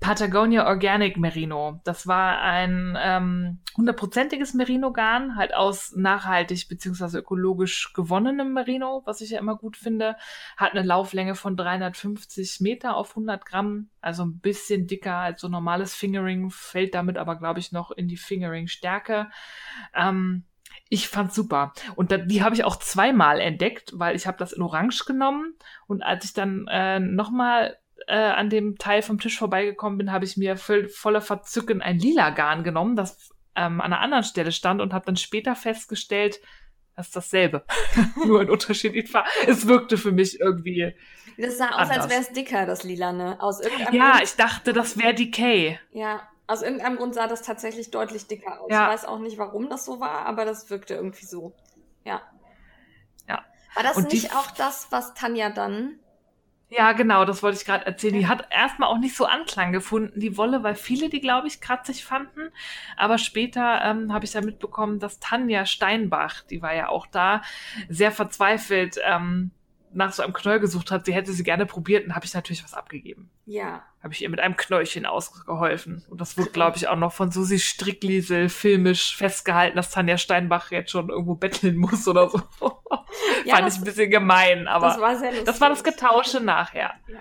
Patagonia 0.00 0.66
Organic 0.66 1.16
Merino. 1.16 1.80
Das 1.84 2.06
war 2.06 2.42
ein 2.42 2.98
ähm, 3.00 3.60
hundertprozentiges 3.74 4.52
ähm, 4.52 4.58
Merino-Garn, 4.58 5.36
halt 5.36 5.54
aus 5.54 5.96
nachhaltig 5.96 6.68
bzw. 6.68 7.16
ökologisch 7.16 7.94
gewonnenem 7.94 8.52
Merino, 8.52 9.00
was 9.06 9.22
ich 9.22 9.30
ja 9.30 9.38
immer 9.38 9.56
gut 9.56 9.78
finde. 9.78 10.16
Hat 10.58 10.72
eine 10.72 10.82
Lauflänge 10.82 11.36
von 11.36 11.56
350 11.56 12.60
Meter 12.60 12.98
auf 12.98 13.12
100 13.12 13.46
Gramm, 13.46 13.88
also 14.02 14.26
ein 14.26 14.40
bisschen 14.40 14.86
dicker 14.86 15.16
als 15.16 15.40
so 15.40 15.48
normales 15.48 15.94
Fingering, 15.94 16.50
fällt 16.50 16.94
damit 16.94 17.16
aber, 17.16 17.36
glaube 17.36 17.60
ich, 17.60 17.72
noch 17.72 17.90
in 17.90 18.08
die 18.08 18.18
Fingering-Stärke. 18.18 19.30
Ähm, 19.94 20.44
ich 20.94 21.08
fand's 21.08 21.34
super. 21.34 21.72
Und 21.96 22.12
da, 22.12 22.18
die 22.18 22.42
habe 22.42 22.54
ich 22.54 22.64
auch 22.64 22.76
zweimal 22.76 23.40
entdeckt, 23.40 23.92
weil 23.96 24.14
ich 24.16 24.26
habe 24.26 24.38
das 24.38 24.52
in 24.52 24.62
Orange 24.62 25.04
genommen 25.04 25.54
und 25.86 26.02
als 26.02 26.24
ich 26.24 26.32
dann 26.32 26.66
äh, 26.70 27.00
nochmal 27.00 27.76
äh, 28.06 28.16
an 28.16 28.48
dem 28.48 28.78
Teil 28.78 29.02
vom 29.02 29.18
Tisch 29.18 29.38
vorbeigekommen 29.38 29.98
bin, 29.98 30.12
habe 30.12 30.24
ich 30.24 30.36
mir 30.36 30.56
voll, 30.56 30.88
voller 30.88 31.20
Verzücken 31.20 31.82
ein 31.82 31.98
lila 31.98 32.30
Garn 32.30 32.62
genommen, 32.64 32.96
das 32.96 33.30
ähm, 33.56 33.80
an 33.80 33.92
einer 33.92 34.00
anderen 34.00 34.24
Stelle 34.24 34.52
stand 34.52 34.80
und 34.80 34.92
habe 34.94 35.06
dann 35.06 35.16
später 35.16 35.56
festgestellt, 35.56 36.40
das 36.96 37.06
ist 37.08 37.16
dasselbe. 37.16 37.64
Nur 38.24 38.42
in 38.42 38.50
unterschiedlichen 38.50 39.08
Farben. 39.08 39.28
Es 39.48 39.66
wirkte 39.66 39.96
für 39.98 40.12
mich 40.12 40.38
irgendwie. 40.38 40.94
Das 41.36 41.58
sah 41.58 41.70
aus, 41.70 41.90
anders. 41.90 41.98
als 41.98 42.10
wäre 42.10 42.20
es 42.20 42.32
dicker, 42.32 42.66
das 42.66 42.84
Lilane. 42.84 43.40
Aus 43.40 43.60
irgendeinem 43.60 43.94
ja, 43.94 44.20
ich 44.22 44.36
dachte, 44.36 44.72
das 44.72 44.96
wäre 44.96 45.12
Decay. 45.12 45.80
Ja, 45.90 46.22
aus 46.46 46.62
irgendeinem 46.62 46.96
Grund 46.96 47.14
sah 47.14 47.26
das 47.26 47.42
tatsächlich 47.42 47.90
deutlich 47.90 48.26
dicker 48.26 48.60
aus. 48.60 48.70
Ja. 48.70 48.84
Ich 48.84 48.94
weiß 48.94 49.04
auch 49.06 49.18
nicht, 49.18 49.38
warum 49.38 49.68
das 49.68 49.84
so 49.84 50.00
war, 50.00 50.26
aber 50.26 50.44
das 50.44 50.70
wirkte 50.70 50.94
irgendwie 50.94 51.24
so. 51.24 51.54
Ja. 52.04 52.22
Ja. 53.28 53.44
War 53.74 53.82
das 53.82 53.96
und 53.96 54.12
nicht 54.12 54.34
auch 54.34 54.50
das, 54.50 54.88
was 54.90 55.14
Tanja 55.14 55.50
dann 55.50 55.98
ja, 56.76 56.92
genau, 56.92 57.24
das 57.24 57.42
wollte 57.42 57.58
ich 57.58 57.64
gerade 57.64 57.86
erzählen. 57.86 58.14
Die 58.14 58.26
hat 58.26 58.48
erstmal 58.50 58.88
auch 58.88 58.98
nicht 58.98 59.14
so 59.14 59.26
Anklang 59.26 59.70
gefunden, 59.70 60.18
die 60.18 60.36
Wolle, 60.36 60.62
weil 60.64 60.74
viele 60.74 61.08
die, 61.08 61.20
glaube 61.20 61.46
ich, 61.46 61.60
kratzig 61.60 62.04
fanden. 62.04 62.50
Aber 62.96 63.18
später 63.18 63.80
ähm, 63.84 64.12
habe 64.12 64.24
ich 64.24 64.32
ja 64.32 64.40
mitbekommen, 64.40 64.98
dass 64.98 65.20
Tanja 65.20 65.66
Steinbach, 65.66 66.42
die 66.42 66.62
war 66.62 66.74
ja 66.74 66.88
auch 66.88 67.06
da, 67.06 67.42
sehr 67.88 68.10
verzweifelt 68.10 68.98
ähm, 69.04 69.52
nach 69.94 70.12
so 70.12 70.22
einem 70.22 70.32
Knoll 70.32 70.60
gesucht 70.60 70.90
hat. 70.90 71.06
Sie 71.06 71.14
hätte 71.14 71.32
sie 71.32 71.42
gerne 71.42 71.66
probiert 71.66 72.06
und 72.06 72.14
habe 72.14 72.24
ich 72.24 72.34
natürlich 72.34 72.64
was 72.64 72.74
abgegeben. 72.74 73.30
Ja. 73.46 73.82
Habe 74.02 74.12
ich 74.12 74.22
ihr 74.22 74.28
mit 74.28 74.40
einem 74.40 74.56
Knäulchen 74.56 75.06
ausgeholfen. 75.06 76.04
Und 76.08 76.20
das 76.20 76.36
wird, 76.36 76.52
glaube 76.52 76.76
ich, 76.76 76.88
auch 76.88 76.96
noch 76.96 77.12
von 77.12 77.30
Susi 77.30 77.58
Strickliesel 77.58 78.48
filmisch 78.48 79.16
festgehalten, 79.16 79.76
dass 79.76 79.90
Tanja 79.90 80.18
Steinbach 80.18 80.70
jetzt 80.70 80.90
schon 80.90 81.08
irgendwo 81.08 81.34
betteln 81.34 81.76
muss 81.76 82.06
oder 82.08 82.28
so. 82.28 82.40
ja, 83.44 83.56
Fand 83.56 83.68
ich 83.68 83.78
ein 83.78 83.84
bisschen 83.84 84.10
gemein, 84.10 84.68
aber 84.68 84.88
das 84.88 85.00
war, 85.00 85.16
sehr 85.16 85.30
lustig. 85.30 85.46
das, 85.46 85.60
war 85.60 85.68
das 85.70 85.84
Getausche 85.84 86.40
nachher. 86.40 86.92
Ja. 87.08 87.20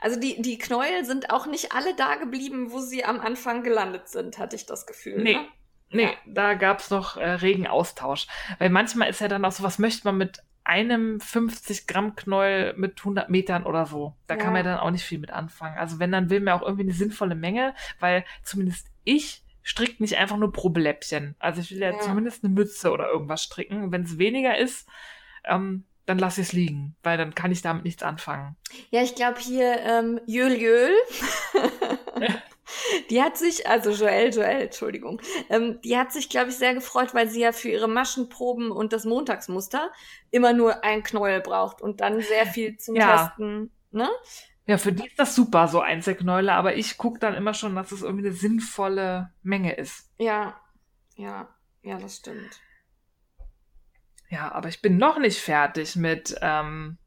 Also 0.00 0.18
die, 0.18 0.40
die 0.40 0.58
Knäuel 0.58 1.04
sind 1.04 1.30
auch 1.30 1.46
nicht 1.46 1.72
alle 1.72 1.94
da 1.94 2.14
geblieben, 2.16 2.70
wo 2.70 2.78
sie 2.78 3.04
am 3.04 3.20
Anfang 3.20 3.62
gelandet 3.62 4.08
sind, 4.08 4.38
hatte 4.38 4.56
ich 4.56 4.66
das 4.66 4.86
Gefühl. 4.86 5.22
Nee. 5.22 5.34
Ne? 5.34 5.48
Nee, 5.90 6.02
ja. 6.02 6.10
da 6.26 6.54
gab's 6.54 6.90
noch 6.90 7.16
äh, 7.16 7.30
regen 7.30 7.66
Austausch. 7.66 8.26
Weil 8.58 8.70
manchmal 8.70 9.08
ist 9.08 9.20
ja 9.20 9.28
dann 9.28 9.44
auch 9.44 9.52
so, 9.52 9.62
was 9.62 9.78
möchte 9.78 10.06
man 10.06 10.18
mit 10.18 10.42
einem 10.68 11.18
50 11.18 11.86
Gramm 11.86 12.14
Knäuel 12.14 12.74
mit 12.76 12.98
100 12.98 13.30
Metern 13.30 13.64
oder 13.64 13.86
so. 13.86 14.14
Da 14.26 14.34
ja. 14.34 14.40
kann 14.40 14.52
man 14.52 14.64
dann 14.64 14.78
auch 14.78 14.90
nicht 14.90 15.02
viel 15.02 15.18
mit 15.18 15.30
anfangen. 15.30 15.78
Also 15.78 15.98
wenn, 15.98 16.12
dann 16.12 16.28
will 16.28 16.40
man 16.40 16.54
auch 16.54 16.62
irgendwie 16.62 16.82
eine 16.82 16.92
sinnvolle 16.92 17.34
Menge, 17.34 17.74
weil 18.00 18.24
zumindest 18.44 18.88
ich 19.04 19.42
strickt 19.62 20.00
nicht 20.00 20.18
einfach 20.18 20.36
nur 20.36 20.52
pro 20.52 20.68
Bläppchen. 20.68 21.36
Also 21.38 21.62
ich 21.62 21.70
will 21.70 21.80
ja, 21.80 21.92
ja. 21.92 22.00
zumindest 22.00 22.44
eine 22.44 22.52
Mütze 22.52 22.90
oder 22.90 23.08
irgendwas 23.08 23.42
stricken. 23.42 23.92
Wenn 23.92 24.02
es 24.02 24.18
weniger 24.18 24.58
ist, 24.58 24.86
ähm, 25.44 25.84
dann 26.04 26.18
lass 26.18 26.36
es 26.36 26.52
liegen, 26.52 26.96
weil 27.02 27.16
dann 27.16 27.34
kann 27.34 27.50
ich 27.50 27.62
damit 27.62 27.84
nichts 27.84 28.02
anfangen. 28.02 28.56
Ja, 28.90 29.02
ich 29.02 29.14
glaube 29.14 29.40
hier 29.40 29.80
ähm, 29.80 30.20
Jöl 30.26 30.52
Jöl. 30.52 30.92
Die 33.10 33.22
hat 33.22 33.36
sich, 33.36 33.66
also 33.66 33.90
Joelle, 33.90 34.30
Joelle, 34.30 34.64
Entschuldigung, 34.64 35.20
ähm, 35.48 35.80
die 35.82 35.96
hat 35.96 36.12
sich, 36.12 36.28
glaube 36.28 36.50
ich, 36.50 36.56
sehr 36.56 36.74
gefreut, 36.74 37.14
weil 37.14 37.28
sie 37.28 37.40
ja 37.40 37.52
für 37.52 37.68
ihre 37.68 37.88
Maschenproben 37.88 38.70
und 38.70 38.92
das 38.92 39.04
Montagsmuster 39.04 39.90
immer 40.30 40.52
nur 40.52 40.84
ein 40.84 41.02
Knäuel 41.02 41.40
braucht 41.40 41.80
und 41.80 42.00
dann 42.00 42.20
sehr 42.20 42.46
viel 42.46 42.76
zum 42.76 42.96
ja. 42.96 43.28
Testen, 43.28 43.70
ne? 43.90 44.08
Ja, 44.66 44.76
für 44.76 44.92
die 44.92 45.06
ist 45.06 45.18
das 45.18 45.34
super, 45.34 45.66
so 45.66 45.80
Einzelknäule, 45.80 46.52
aber 46.52 46.76
ich 46.76 46.98
gucke 46.98 47.18
dann 47.18 47.34
immer 47.34 47.54
schon, 47.54 47.74
dass 47.74 47.90
es 47.90 48.02
irgendwie 48.02 48.26
eine 48.26 48.36
sinnvolle 48.36 49.32
Menge 49.42 49.74
ist. 49.74 50.10
Ja, 50.18 50.60
ja, 51.16 51.48
ja, 51.82 51.98
das 51.98 52.16
stimmt. 52.16 52.60
Ja, 54.28 54.52
aber 54.52 54.68
ich 54.68 54.82
bin 54.82 54.98
noch 54.98 55.18
nicht 55.18 55.40
fertig 55.40 55.96
mit, 55.96 56.36
ähm, 56.42 56.98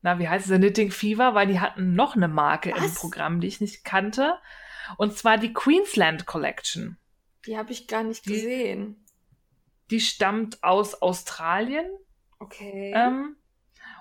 na, 0.00 0.20
wie 0.20 0.28
heißt 0.28 0.48
es, 0.48 0.56
Knitting 0.56 0.92
Fever, 0.92 1.34
weil 1.34 1.48
die 1.48 1.58
hatten 1.58 1.94
noch 1.94 2.14
eine 2.14 2.28
Marke 2.28 2.72
Was? 2.72 2.84
im 2.84 2.94
Programm, 2.94 3.40
die 3.40 3.48
ich 3.48 3.60
nicht 3.60 3.84
kannte. 3.84 4.38
Und 4.96 5.16
zwar 5.16 5.38
die 5.38 5.52
Queensland 5.52 6.26
Collection. 6.26 6.98
Die 7.46 7.56
habe 7.56 7.72
ich 7.72 7.88
gar 7.88 8.02
nicht 8.02 8.24
gesehen. 8.24 9.04
Die, 9.90 9.96
die 9.96 10.00
stammt 10.00 10.62
aus 10.62 11.00
Australien. 11.00 11.86
Okay. 12.38 12.92
Ähm, 12.94 13.36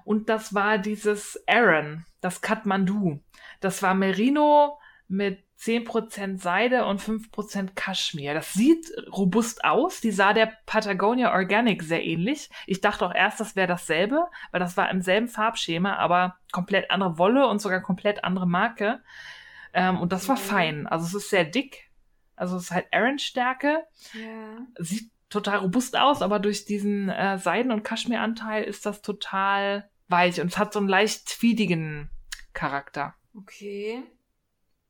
und 0.03 0.29
das 0.29 0.53
war 0.53 0.77
dieses 0.77 1.41
Aaron, 1.47 2.05
das 2.21 2.41
Kathmandu. 2.41 3.19
Das 3.59 3.82
war 3.84 3.93
Merino 3.93 4.79
mit 5.07 5.43
10% 5.59 6.39
Seide 6.41 6.86
und 6.86 7.01
5% 7.01 7.75
Kaschmir. 7.75 8.34
Das 8.34 8.53
sieht 8.53 8.91
robust 9.11 9.63
aus. 9.63 10.01
Die 10.01 10.11
sah 10.11 10.34
der 10.34 10.53
Patagonia 10.65 11.34
Organic 11.34 11.84
sehr 11.84 12.03
ähnlich. 12.03 12.49
Ich 12.65 12.82
dachte 12.82 13.05
auch 13.05 13.13
erst, 13.13 13.39
das 13.39 13.55
wäre 13.55 13.67
dasselbe, 13.67 14.27
weil 14.51 14.59
das 14.59 14.75
war 14.75 14.89
im 14.89 15.01
selben 15.01 15.27
Farbschema, 15.27 15.97
aber 15.97 16.38
komplett 16.51 16.89
andere 16.89 17.19
Wolle 17.19 17.47
und 17.47 17.61
sogar 17.61 17.82
komplett 17.82 18.23
andere 18.23 18.47
Marke. 18.47 19.03
Ähm, 19.74 19.99
und 19.99 20.11
das 20.11 20.28
war 20.28 20.36
mhm. 20.36 20.41
fein. 20.41 20.88
Also 20.88 21.05
es 21.05 21.13
ist 21.13 21.30
sehr 21.30 21.45
dick. 21.45 21.89
Also 22.36 22.57
es 22.57 22.63
ist 22.63 22.72
halt 22.72 22.88
Aaron-Stärke. 22.91 23.84
Ja. 24.13 24.57
Sieht 24.80 25.11
total 25.30 25.59
robust 25.59 25.97
aus, 25.97 26.22
aber 26.22 26.39
durch 26.39 26.65
diesen 26.65 27.09
äh, 27.09 27.38
Seiden- 27.38 27.72
und 27.72 27.84
Kaschmir-Anteil 27.84 28.63
ist 28.63 28.86
das 28.86 29.01
total 29.01 29.89
weich 30.07 30.41
und 30.41 30.47
es 30.47 30.57
hat 30.57 30.74
so 30.74 30.80
einen 30.80 30.89
leicht 30.89 31.28
tweedigen 31.28 32.09
Charakter. 32.53 33.15
Okay. 33.36 34.03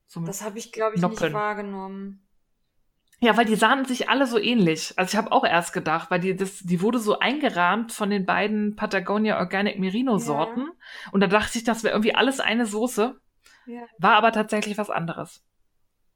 So 0.07 0.19
das 0.21 0.43
habe 0.43 0.57
ich, 0.57 0.71
glaube 0.71 0.95
ich, 0.95 1.01
Noppen. 1.01 1.23
nicht 1.23 1.33
wahrgenommen. 1.33 2.25
Ja, 3.23 3.37
weil 3.37 3.45
die 3.45 3.55
sahen 3.55 3.85
sich 3.85 4.09
alle 4.09 4.25
so 4.25 4.39
ähnlich. 4.39 4.93
Also 4.97 5.11
ich 5.11 5.15
habe 5.15 5.31
auch 5.31 5.45
erst 5.45 5.73
gedacht, 5.73 6.09
weil 6.09 6.19
die, 6.19 6.35
das, 6.35 6.57
die 6.59 6.81
wurde 6.81 6.97
so 6.97 7.19
eingerahmt 7.19 7.91
von 7.91 8.09
den 8.09 8.25
beiden 8.25 8.75
Patagonia 8.75 9.37
Organic 9.37 9.77
Merino 9.77 10.17
Sorten. 10.17 10.61
Ja. 10.61 11.11
Und 11.11 11.21
da 11.21 11.27
dachte 11.27 11.59
ich, 11.59 11.63
das 11.63 11.83
wäre 11.83 11.93
irgendwie 11.93 12.15
alles 12.15 12.39
eine 12.39 12.65
Soße. 12.65 13.21
Ja. 13.65 13.85
War 13.97 14.15
aber 14.15 14.31
tatsächlich 14.31 14.77
was 14.77 14.89
anderes. 14.89 15.43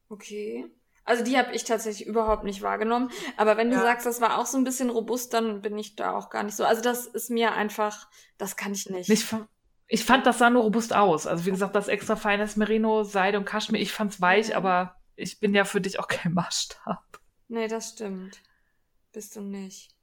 Okay. 0.08 0.66
Also 1.04 1.22
die 1.22 1.38
habe 1.38 1.54
ich 1.54 1.64
tatsächlich 1.64 2.06
überhaupt 2.06 2.44
nicht 2.44 2.62
wahrgenommen. 2.62 3.10
Aber 3.36 3.56
wenn 3.56 3.70
du 3.70 3.76
ja. 3.76 3.82
sagst, 3.82 4.06
das 4.06 4.20
war 4.20 4.38
auch 4.38 4.46
so 4.46 4.58
ein 4.58 4.64
bisschen 4.64 4.90
robust, 4.90 5.32
dann 5.32 5.62
bin 5.62 5.78
ich 5.78 5.94
da 5.94 6.16
auch 6.16 6.30
gar 6.30 6.42
nicht 6.42 6.56
so. 6.56 6.64
Also 6.64 6.82
das 6.82 7.06
ist 7.06 7.30
mir 7.30 7.52
einfach, 7.52 8.08
das 8.38 8.56
kann 8.56 8.72
ich 8.72 8.90
nicht. 8.90 9.08
nicht 9.08 9.34
ich 9.88 10.04
fand, 10.04 10.26
das 10.26 10.38
sah 10.38 10.50
nur 10.50 10.64
robust 10.64 10.92
aus. 10.92 11.26
Also 11.28 11.46
wie 11.46 11.50
gesagt, 11.50 11.76
das 11.76 11.88
extra 11.88 12.16
feines 12.16 12.56
Merino, 12.56 13.04
Seide 13.04 13.38
und 13.38 13.44
Kaschmir, 13.44 13.80
ich 13.80 13.92
fand's 13.92 14.20
weich, 14.20 14.48
ja. 14.48 14.56
aber 14.56 14.96
ich 15.14 15.38
bin 15.38 15.54
ja 15.54 15.64
für 15.64 15.80
dich 15.80 16.00
auch 16.00 16.08
kein 16.08 16.34
Maßstab. 16.34 17.20
Nee, 17.48 17.68
das 17.68 17.90
stimmt. 17.90 18.42
Bist 19.12 19.36
du 19.36 19.40
nicht. 19.40 19.94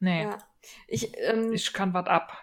Nee. 0.00 0.22
Ja. 0.22 0.38
Ich, 0.86 1.12
ähm, 1.18 1.52
ich 1.52 1.72
kann 1.72 1.92
was 1.92 2.06
ab. 2.06 2.36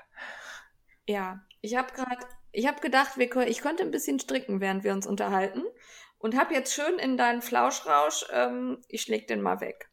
Ja, 1.07 1.43
ich 1.61 1.75
habe 1.75 1.91
gerade 1.93 2.25
ich 2.55 2.67
habe 2.67 2.81
gedacht, 2.81 3.17
wir, 3.17 3.47
ich 3.47 3.61
könnte 3.61 3.83
ein 3.83 3.91
bisschen 3.91 4.19
stricken, 4.19 4.61
während 4.61 4.83
wir 4.83 4.93
uns 4.93 5.05
unterhalten. 5.05 5.63
Und 6.17 6.37
habe 6.37 6.53
jetzt 6.53 6.73
schön 6.73 6.97
in 6.97 7.17
deinen 7.17 7.41
Flauschrausch, 7.41 8.25
ähm, 8.31 8.79
ich 8.87 9.01
schläg 9.01 9.27
den 9.27 9.41
mal 9.41 9.61
weg. 9.61 9.89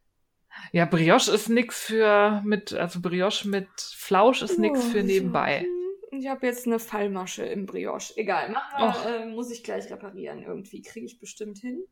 Ja, 0.70 0.84
Brioche 0.84 1.30
ist 1.30 1.48
nix 1.48 1.82
für 1.82 2.42
mit, 2.44 2.72
also 2.72 3.00
Brioche 3.00 3.48
mit 3.48 3.68
Flausch 3.76 4.42
ist 4.42 4.58
nix 4.58 4.84
für 4.84 5.02
nebenbei. 5.02 5.66
Ich 6.10 6.28
habe 6.28 6.46
jetzt 6.46 6.66
eine 6.66 6.78
Fallmasche 6.78 7.44
im 7.44 7.66
Brioche. 7.66 8.12
Egal, 8.16 8.50
mach 8.50 8.72
mal, 8.78 9.22
äh, 9.22 9.26
muss 9.26 9.50
ich 9.50 9.64
gleich 9.64 9.90
reparieren 9.90 10.42
irgendwie. 10.42 10.82
Kriege 10.82 11.06
ich 11.06 11.18
bestimmt 11.18 11.58
hin. 11.58 11.84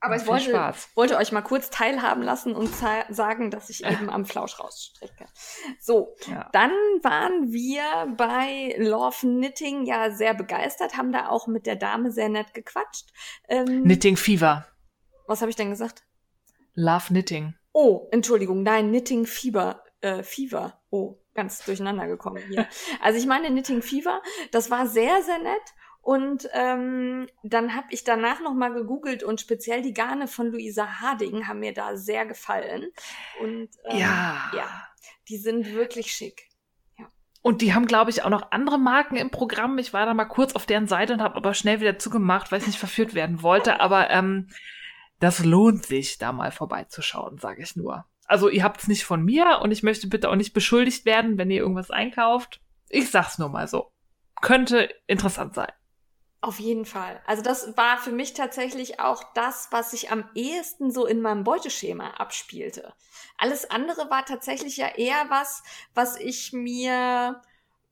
Aber 0.00 0.16
ich 0.16 0.26
wollte, 0.26 0.52
wollte, 0.94 1.16
euch 1.16 1.32
mal 1.32 1.42
kurz 1.42 1.70
teilhaben 1.70 2.22
lassen 2.22 2.54
und 2.54 2.68
sagen, 2.74 3.50
dass 3.50 3.70
ich 3.70 3.84
eben 3.84 4.10
am 4.10 4.26
Flausch 4.26 4.60
rausstrecke. 4.60 5.26
So, 5.80 6.14
ja. 6.26 6.48
dann 6.52 6.70
waren 7.02 7.52
wir 7.52 8.14
bei 8.16 8.74
Love 8.78 9.16
Knitting 9.20 9.86
ja 9.86 10.10
sehr 10.10 10.34
begeistert, 10.34 10.96
haben 10.96 11.12
da 11.12 11.28
auch 11.28 11.46
mit 11.46 11.66
der 11.66 11.76
Dame 11.76 12.12
sehr 12.12 12.28
nett 12.28 12.54
gequatscht. 12.54 13.10
Ähm, 13.48 13.84
Knitting 13.84 14.16
Fever. 14.16 14.66
Was 15.26 15.40
habe 15.40 15.50
ich 15.50 15.56
denn 15.56 15.70
gesagt? 15.70 16.04
Love 16.74 17.06
Knitting. 17.08 17.54
Oh, 17.72 18.08
Entschuldigung, 18.10 18.62
nein, 18.62 18.88
Knitting 18.88 19.26
Fever. 19.26 19.82
Äh, 20.00 20.22
Fever. 20.22 20.80
Oh, 20.90 21.18
ganz 21.34 21.64
durcheinander 21.64 22.06
gekommen 22.06 22.42
hier. 22.48 22.66
Also 23.00 23.18
ich 23.18 23.26
meine 23.26 23.48
Knitting 23.48 23.82
Fever, 23.82 24.22
das 24.50 24.70
war 24.70 24.86
sehr, 24.86 25.22
sehr 25.22 25.38
nett. 25.38 25.74
Und 26.06 26.48
ähm, 26.52 27.26
dann 27.42 27.74
habe 27.74 27.88
ich 27.90 28.04
danach 28.04 28.40
nochmal 28.40 28.72
gegoogelt 28.72 29.24
und 29.24 29.40
speziell 29.40 29.82
die 29.82 29.92
Garne 29.92 30.28
von 30.28 30.52
Luisa 30.52 31.00
Harding 31.00 31.48
haben 31.48 31.58
mir 31.58 31.74
da 31.74 31.96
sehr 31.96 32.24
gefallen. 32.26 32.92
Und 33.40 33.70
ähm, 33.86 33.98
ja. 33.98 34.52
ja, 34.54 34.88
die 35.28 35.36
sind 35.36 35.74
wirklich 35.74 36.12
schick. 36.12 36.48
Ja. 36.96 37.06
Und 37.42 37.60
die 37.60 37.74
haben, 37.74 37.86
glaube 37.86 38.12
ich, 38.12 38.22
auch 38.22 38.30
noch 38.30 38.52
andere 38.52 38.78
Marken 38.78 39.16
im 39.16 39.32
Programm. 39.32 39.78
Ich 39.78 39.92
war 39.92 40.06
da 40.06 40.14
mal 40.14 40.26
kurz 40.26 40.54
auf 40.54 40.64
deren 40.64 40.86
Seite 40.86 41.12
und 41.12 41.20
habe 41.20 41.34
aber 41.34 41.54
schnell 41.54 41.80
wieder 41.80 41.98
zugemacht, 41.98 42.52
weil 42.52 42.60
ich 42.60 42.68
nicht 42.68 42.78
verführt 42.78 43.14
werden 43.14 43.42
wollte. 43.42 43.80
Aber 43.80 44.08
ähm, 44.08 44.48
das 45.18 45.44
lohnt 45.44 45.86
sich, 45.86 46.18
da 46.18 46.30
mal 46.30 46.52
vorbeizuschauen, 46.52 47.38
sage 47.38 47.64
ich 47.64 47.74
nur. 47.74 48.04
Also 48.26 48.48
ihr 48.48 48.62
habt 48.62 48.80
es 48.80 48.86
nicht 48.86 49.02
von 49.02 49.24
mir 49.24 49.58
und 49.60 49.72
ich 49.72 49.82
möchte 49.82 50.06
bitte 50.06 50.30
auch 50.30 50.36
nicht 50.36 50.52
beschuldigt 50.52 51.04
werden, 51.04 51.36
wenn 51.36 51.50
ihr 51.50 51.62
irgendwas 51.62 51.90
einkauft. 51.90 52.60
Ich 52.90 53.10
sag's 53.10 53.38
nur 53.38 53.48
mal 53.48 53.66
so. 53.66 53.90
Könnte 54.40 54.88
interessant 55.08 55.54
sein. 55.56 55.72
Auf 56.40 56.60
jeden 56.60 56.84
Fall. 56.84 57.20
Also 57.26 57.42
das 57.42 57.76
war 57.76 57.98
für 57.98 58.12
mich 58.12 58.34
tatsächlich 58.34 59.00
auch 59.00 59.24
das, 59.34 59.68
was 59.70 59.90
sich 59.90 60.10
am 60.10 60.28
ehesten 60.34 60.90
so 60.90 61.06
in 61.06 61.20
meinem 61.20 61.44
Beuteschema 61.44 62.10
abspielte. 62.10 62.94
Alles 63.38 63.70
andere 63.70 64.10
war 64.10 64.24
tatsächlich 64.24 64.76
ja 64.76 64.88
eher 64.88 65.28
was, 65.28 65.62
was 65.94 66.16
ich 66.16 66.52
mir 66.52 67.42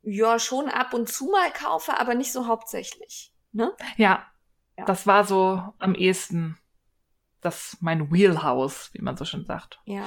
ja 0.03 0.39
schon 0.39 0.69
ab 0.69 0.95
und 0.95 1.09
zu 1.09 1.31
mal 1.31 1.51
kaufe, 1.53 1.99
aber 1.99 2.15
nicht 2.15 2.33
so 2.33 2.47
hauptsächlich. 2.47 3.33
Ne? 3.53 3.75
Ja, 3.97 4.27
ja. 4.77 4.85
das 4.85 5.07
war 5.07 5.25
so 5.25 5.63
am 5.79 5.95
ehesten 5.95 6.59
das 7.45 7.77
mein 7.81 8.11
Wheelhouse, 8.11 8.91
wie 8.93 9.03
man 9.03 9.17
so 9.17 9.25
schön 9.25 9.45
sagt. 9.45 9.81
Ja. 9.85 10.05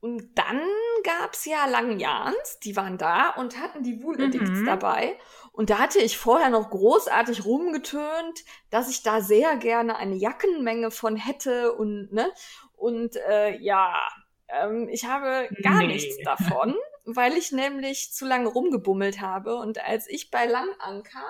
Und 0.00 0.38
dann 0.38 0.60
gab's 1.02 1.46
ja 1.46 1.66
Langjahns, 1.66 2.58
die 2.62 2.76
waren 2.76 2.98
da 2.98 3.30
und 3.30 3.58
hatten 3.58 3.82
die 3.82 4.02
Wool 4.02 4.22
Addicts 4.22 4.60
mhm. 4.60 4.66
dabei. 4.66 5.18
Und 5.56 5.70
da 5.70 5.78
hatte 5.78 5.98
ich 6.00 6.18
vorher 6.18 6.50
noch 6.50 6.68
großartig 6.68 7.46
rumgetönt, 7.46 8.44
dass 8.68 8.90
ich 8.90 9.02
da 9.02 9.22
sehr 9.22 9.56
gerne 9.56 9.96
eine 9.96 10.14
Jackenmenge 10.14 10.90
von 10.90 11.16
hätte 11.16 11.72
und 11.72 12.12
ne 12.12 12.30
und 12.76 13.16
äh, 13.16 13.56
ja, 13.56 13.94
ähm, 14.48 14.86
ich 14.90 15.06
habe 15.06 15.48
gar 15.62 15.78
nee. 15.78 15.86
nichts 15.86 16.18
davon, 16.24 16.76
weil 17.06 17.38
ich 17.38 17.52
nämlich 17.52 18.12
zu 18.12 18.26
lange 18.26 18.48
rumgebummelt 18.48 19.22
habe. 19.22 19.56
Und 19.56 19.82
als 19.82 20.06
ich 20.08 20.30
bei 20.30 20.44
Lang 20.44 20.68
ankam, 20.78 21.22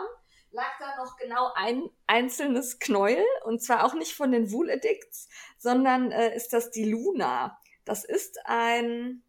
lag 0.51 0.72
da 0.81 0.97
noch 0.97 1.16
genau 1.16 1.53
ein 1.55 1.89
einzelnes 2.09 2.81
Knäuel 2.81 3.24
und 3.45 3.62
zwar 3.62 3.85
auch 3.85 3.95
nicht 3.95 4.16
von 4.16 4.33
den 4.33 4.51
Wool 4.51 4.72
Addicts, 4.72 5.29
sondern 5.57 6.11
äh, 6.11 6.35
ist 6.35 6.53
das 6.53 6.72
die 6.72 6.91
Luna. 6.91 7.61
Das 7.85 8.05
ist 8.05 8.41
ein 8.45 9.22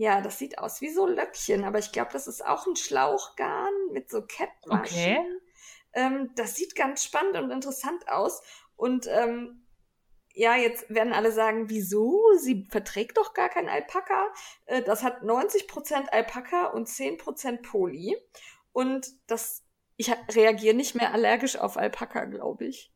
ja, 0.00 0.22
das 0.22 0.38
sieht 0.38 0.56
aus 0.56 0.80
wie 0.80 0.88
so 0.88 1.06
Löckchen, 1.06 1.62
aber 1.62 1.78
ich 1.78 1.92
glaube, 1.92 2.08
das 2.14 2.26
ist 2.26 2.42
auch 2.42 2.66
ein 2.66 2.74
Schlauchgarn 2.74 3.74
mit 3.92 4.08
so 4.08 4.22
Kettmaschen. 4.22 5.18
Okay. 5.18 5.26
Ähm, 5.92 6.30
das 6.36 6.56
sieht 6.56 6.74
ganz 6.74 7.04
spannend 7.04 7.36
und 7.36 7.50
interessant 7.50 8.08
aus. 8.08 8.40
Und 8.76 9.06
ähm, 9.08 9.66
ja, 10.32 10.56
jetzt 10.56 10.88
werden 10.88 11.12
alle 11.12 11.32
sagen, 11.32 11.68
wieso? 11.68 12.18
Sie 12.38 12.66
verträgt 12.70 13.18
doch 13.18 13.34
gar 13.34 13.50
kein 13.50 13.68
Alpaka. 13.68 14.28
Äh, 14.64 14.80
das 14.80 15.02
hat 15.02 15.20
90% 15.20 16.08
Alpaka 16.08 16.68
und 16.68 16.88
10% 16.88 17.60
Poli. 17.60 18.16
Und 18.72 19.06
das, 19.26 19.66
ich 19.98 20.10
reagiere 20.34 20.74
nicht 20.74 20.94
mehr 20.94 21.12
allergisch 21.12 21.56
auf 21.56 21.76
Alpaka, 21.76 22.24
glaube 22.24 22.64
ich. 22.64 22.90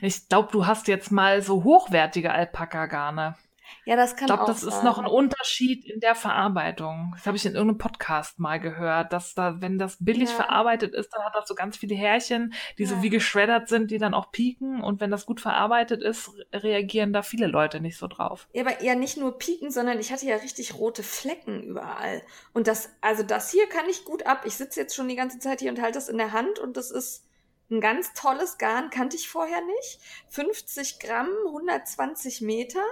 Ich 0.00 0.28
glaube, 0.28 0.50
du 0.50 0.66
hast 0.66 0.88
jetzt 0.88 1.12
mal 1.12 1.42
so 1.42 1.62
hochwertige 1.62 2.32
Alpaka-Garne. 2.32 3.36
Ja, 3.84 3.96
das 3.96 4.16
kann 4.16 4.28
ich 4.28 4.34
glaube, 4.34 4.46
das 4.46 4.60
sein. 4.60 4.68
ist 4.70 4.82
noch 4.84 4.98
ein 4.98 5.06
Unterschied 5.06 5.84
in 5.84 6.00
der 6.00 6.14
Verarbeitung. 6.14 7.12
Das 7.16 7.26
habe 7.26 7.36
ich 7.36 7.46
in 7.46 7.54
irgendeinem 7.54 7.78
Podcast 7.78 8.38
mal 8.38 8.60
gehört, 8.60 9.12
dass 9.12 9.34
da, 9.34 9.60
wenn 9.60 9.78
das 9.78 9.96
billig 10.00 10.30
ja. 10.30 10.36
verarbeitet 10.36 10.94
ist, 10.94 11.10
dann 11.12 11.24
hat 11.24 11.34
das 11.34 11.48
so 11.48 11.54
ganz 11.54 11.76
viele 11.76 11.94
Härchen, 11.94 12.54
die 12.78 12.84
ja. 12.84 12.88
so 12.88 13.02
wie 13.02 13.10
geschreddert 13.10 13.68
sind, 13.68 13.90
die 13.90 13.98
dann 13.98 14.14
auch 14.14 14.30
pieken. 14.30 14.82
Und 14.82 15.00
wenn 15.00 15.10
das 15.10 15.26
gut 15.26 15.40
verarbeitet 15.40 16.02
ist, 16.02 16.30
reagieren 16.52 17.12
da 17.12 17.22
viele 17.22 17.46
Leute 17.46 17.80
nicht 17.80 17.98
so 17.98 18.06
drauf. 18.06 18.48
Ja, 18.52 18.62
aber 18.62 18.80
eher 18.80 18.94
nicht 18.94 19.16
nur 19.16 19.38
pieken, 19.38 19.70
sondern 19.70 19.98
ich 19.98 20.12
hatte 20.12 20.26
ja 20.26 20.36
richtig 20.36 20.74
rote 20.74 21.02
Flecken 21.02 21.62
überall. 21.62 22.22
Und 22.52 22.66
das, 22.66 22.90
also 23.00 23.22
das 23.22 23.50
hier 23.50 23.68
kann 23.68 23.88
ich 23.88 24.04
gut 24.04 24.26
ab. 24.26 24.42
Ich 24.46 24.54
sitze 24.54 24.80
jetzt 24.80 24.94
schon 24.94 25.08
die 25.08 25.16
ganze 25.16 25.38
Zeit 25.38 25.60
hier 25.60 25.70
und 25.70 25.80
halte 25.80 25.98
das 25.98 26.08
in 26.08 26.18
der 26.18 26.32
Hand 26.32 26.58
und 26.58 26.76
das 26.76 26.90
ist 26.90 27.26
ein 27.72 27.80
ganz 27.80 28.12
tolles 28.12 28.58
Garn, 28.58 28.90
kannte 28.90 29.16
ich 29.16 29.28
vorher 29.28 29.60
nicht. 29.62 29.98
50 30.28 31.00
Gramm, 31.00 31.30
120 31.46 32.42
Meter 32.42 32.84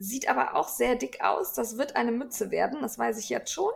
sieht 0.00 0.28
aber 0.28 0.56
auch 0.56 0.68
sehr 0.68 0.96
dick 0.96 1.22
aus. 1.22 1.52
Das 1.52 1.78
wird 1.78 1.94
eine 1.94 2.10
Mütze 2.10 2.50
werden, 2.50 2.80
das 2.80 2.98
weiß 2.98 3.18
ich 3.18 3.28
jetzt 3.28 3.52
schon. 3.52 3.70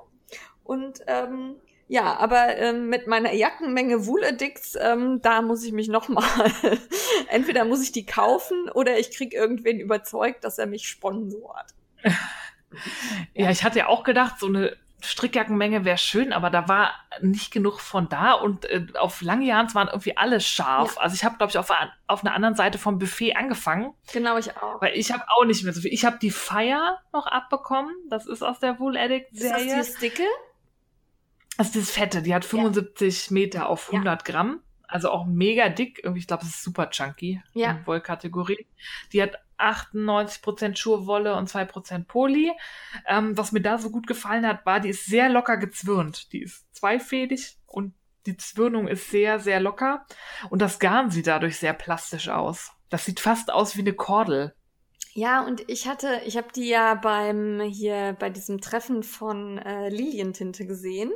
Und 0.64 1.03
ähm, 1.07 1.57
ja, 1.87 2.16
aber 2.16 2.57
ähm, 2.57 2.89
mit 2.89 3.07
meiner 3.07 3.35
Jackenmenge 3.35 4.07
Wool 4.07 4.25
Addicts, 4.25 4.75
ähm, 4.81 5.20
da 5.20 5.43
muss 5.43 5.62
ich 5.62 5.72
mich 5.72 5.89
noch 5.89 6.09
mal, 6.09 6.25
entweder 7.29 7.66
muss 7.66 7.83
ich 7.83 7.93
die 7.93 8.07
kaufen 8.07 8.70
oder 8.70 8.99
ich 8.99 9.11
krieg 9.11 9.35
irgendwen 9.35 9.79
überzeugt, 9.79 10.45
dass 10.45 10.59
er 10.59 10.66
mich 10.66 10.89
sponsort. 10.89 11.75
ja, 13.35 13.51
ich 13.51 13.62
hatte 13.62 13.81
ja 13.81 13.89
auch 13.89 14.03
gedacht, 14.03 14.41
so 14.41 14.47
eine 14.47 14.75
Strickjackenmenge 15.05 15.84
wäre 15.84 15.98
schön, 15.98 16.32
aber 16.32 16.50
da 16.50 16.68
war 16.68 16.92
nicht 17.20 17.52
genug 17.52 17.80
von 17.80 18.09
da 18.09 18.32
und 18.32 18.64
äh, 18.66 18.86
auf 18.98 19.22
Langjahns 19.22 19.74
waren 19.74 19.88
irgendwie 19.88 20.16
alle 20.16 20.40
scharf. 20.40 20.96
Ja. 20.96 21.02
Also 21.02 21.14
ich 21.14 21.24
habe, 21.24 21.36
glaube 21.36 21.50
ich, 21.50 21.59
auf, 21.59 21.70
auf 22.07 22.24
einer 22.24 22.34
anderen 22.34 22.55
Seite 22.55 22.78
vom 22.78 22.98
Buffet 22.98 23.36
angefangen. 23.36 23.94
Genau, 24.12 24.36
ich 24.36 24.57
auch. 24.57 24.80
Weil 24.80 24.94
ich 24.94 25.12
habe 25.12 25.24
auch 25.28 25.44
nicht 25.44 25.64
mehr 25.64 25.72
so 25.72 25.80
viel. 25.80 25.92
Ich 25.92 26.05
habe 26.05 26.18
die 26.18 26.30
Fire 26.30 26.98
noch 27.12 27.26
abbekommen. 27.26 27.92
Das 28.09 28.26
ist 28.26 28.42
aus 28.42 28.59
der 28.59 28.78
Wool 28.78 28.96
Addict 28.96 29.36
Serie. 29.36 29.80
Ist 29.80 29.90
das 29.90 29.94
die 29.94 30.09
Dicke? 30.09 30.24
Also 31.57 31.78
das 31.78 31.90
Fette, 31.90 32.22
die 32.22 32.34
hat 32.34 32.44
75 32.44 33.26
ja. 33.30 33.34
Meter 33.34 33.68
auf 33.68 33.92
100 33.92 34.26
ja. 34.26 34.32
Gramm. 34.32 34.61
Also 34.95 35.11
auch 35.11 35.26
mega 35.26 35.70
dick. 35.70 35.99
Irgendwie, 36.05 36.20
ich 36.20 36.28
glaube, 36.28 36.45
es 36.45 36.51
ist 36.51 36.62
super 36.62 36.88
chunky. 36.88 37.42
Ja. 37.53 37.72
In 37.72 37.84
Wollkategorie. 37.84 38.64
Die 39.12 39.20
hat 39.20 39.40
98% 39.59 40.76
Schurwolle 40.76 41.34
und 41.34 41.51
2% 41.51 42.05
Poly. 42.05 42.53
Ähm, 43.05 43.36
was 43.36 43.51
mir 43.51 43.61
da 43.61 43.78
so 43.78 43.90
gut 43.90 44.07
gefallen 44.07 44.47
hat, 44.47 44.64
war, 44.64 44.78
die 44.78 44.90
ist 44.90 45.07
sehr 45.07 45.28
locker 45.28 45.57
gezwirnt. 45.57 46.32
Die 46.32 46.42
ist 46.42 46.72
zweifädig 46.72 47.59
und 47.66 47.92
die 48.26 48.36
Zwirnung 48.36 48.86
ist 48.86 49.11
sehr, 49.11 49.40
sehr 49.40 49.59
locker. 49.59 50.07
Und 50.49 50.62
das 50.62 50.78
Garn 50.78 51.11
sieht 51.11 51.26
dadurch 51.26 51.59
sehr 51.59 51.72
plastisch 51.72 52.28
aus. 52.28 52.70
Das 52.88 53.05
sieht 53.05 53.18
fast 53.18 53.53
aus 53.53 53.76
wie 53.76 53.80
eine 53.80 53.95
Kordel. 53.95 54.55
Ja, 55.12 55.45
und 55.45 55.68
ich 55.68 55.88
hatte, 55.88 56.20
ich 56.24 56.36
habe 56.36 56.53
die 56.55 56.68
ja 56.68 56.95
beim 56.95 57.61
hier 57.62 58.16
bei 58.16 58.30
diesem 58.30 58.61
Treffen 58.61 59.03
von 59.03 59.59
äh, 59.59 59.88
Lilientinte 59.88 60.66
gesehen 60.66 61.11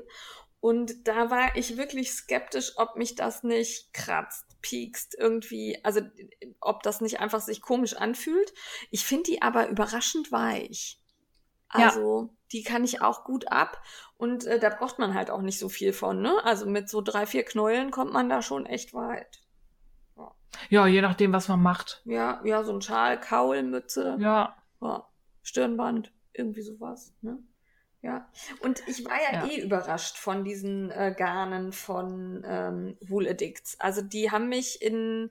und 0.60 1.06
da 1.06 1.30
war 1.30 1.56
ich 1.56 1.76
wirklich 1.76 2.12
skeptisch, 2.12 2.72
ob 2.76 2.96
mich 2.96 3.14
das 3.14 3.44
nicht 3.44 3.92
kratzt, 3.92 4.60
piekst, 4.60 5.14
irgendwie, 5.16 5.78
also 5.84 6.00
ob 6.60 6.82
das 6.82 7.00
nicht 7.00 7.20
einfach 7.20 7.40
sich 7.40 7.60
komisch 7.60 7.94
anfühlt. 7.94 8.52
Ich 8.90 9.04
finde 9.04 9.24
die 9.24 9.42
aber 9.42 9.68
überraschend 9.68 10.32
weich. 10.32 11.00
Also, 11.68 12.22
ja. 12.22 12.36
die 12.52 12.62
kann 12.62 12.82
ich 12.82 13.02
auch 13.02 13.24
gut 13.24 13.52
ab. 13.52 13.82
Und 14.16 14.46
äh, 14.46 14.58
da 14.58 14.70
braucht 14.70 14.98
man 14.98 15.14
halt 15.14 15.30
auch 15.30 15.42
nicht 15.42 15.58
so 15.58 15.68
viel 15.68 15.92
von, 15.92 16.20
ne? 16.22 16.42
Also 16.44 16.66
mit 16.66 16.88
so 16.88 17.02
drei, 17.02 17.26
vier 17.26 17.44
Knäulen 17.44 17.90
kommt 17.90 18.12
man 18.12 18.28
da 18.28 18.42
schon 18.42 18.66
echt 18.66 18.94
weit. 18.94 19.42
Ja, 20.16 20.34
ja 20.70 20.86
je 20.86 21.02
nachdem, 21.02 21.32
was 21.32 21.46
man 21.46 21.62
macht. 21.62 22.02
Ja, 22.04 22.40
ja, 22.44 22.64
so 22.64 22.72
ein 22.72 22.82
Schal, 22.82 23.20
Kaulmütze. 23.20 24.16
Ja. 24.18 24.56
ja. 24.80 25.06
Stirnband, 25.42 26.12
irgendwie 26.32 26.62
sowas, 26.62 27.14
ne? 27.20 27.38
Ja, 28.00 28.28
und 28.60 28.82
ich 28.86 29.04
war 29.04 29.20
ja, 29.20 29.44
ja, 29.44 29.46
eh 29.46 29.60
überrascht 29.60 30.16
von 30.16 30.44
diesen 30.44 30.90
äh, 30.92 31.12
Garnen 31.16 31.72
von 31.72 32.44
ähm, 32.46 32.96
Wool 33.00 33.26
Addicts. 33.26 33.78
Also 33.80 34.02
die 34.02 34.30
haben 34.30 34.48
mich 34.48 34.80
in 34.80 35.30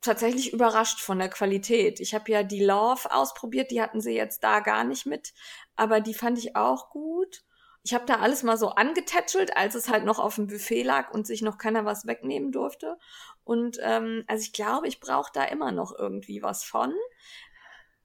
tatsächlich 0.00 0.52
überrascht 0.52 1.00
von 1.00 1.20
der 1.20 1.28
Qualität. 1.28 2.00
Ich 2.00 2.12
habe 2.12 2.30
ja 2.32 2.42
die 2.42 2.64
Love 2.64 3.12
ausprobiert, 3.12 3.70
die 3.70 3.80
hatten 3.80 4.00
sie 4.00 4.14
jetzt 4.14 4.42
da 4.42 4.58
gar 4.58 4.82
nicht 4.82 5.06
mit, 5.06 5.32
aber 5.76 6.00
die 6.00 6.14
fand 6.14 6.38
ich 6.38 6.56
auch 6.56 6.90
gut. 6.90 7.44
Ich 7.84 7.94
habe 7.94 8.04
da 8.06 8.16
alles 8.16 8.42
mal 8.42 8.56
so 8.56 8.70
angetätschelt, 8.70 9.56
als 9.56 9.74
es 9.76 9.88
halt 9.88 10.04
noch 10.04 10.18
auf 10.18 10.36
dem 10.36 10.48
Buffet 10.48 10.82
lag 10.82 11.12
und 11.12 11.26
sich 11.26 11.42
noch 11.42 11.56
keiner 11.56 11.84
was 11.84 12.06
wegnehmen 12.06 12.52
durfte. 12.52 12.98
Und 13.44 13.78
ähm, 13.80 14.24
also 14.26 14.42
ich 14.42 14.52
glaube, 14.52 14.88
ich 14.88 15.00
brauche 15.00 15.32
da 15.32 15.44
immer 15.44 15.72
noch 15.72 15.96
irgendwie 15.96 16.42
was 16.42 16.64
von 16.64 16.92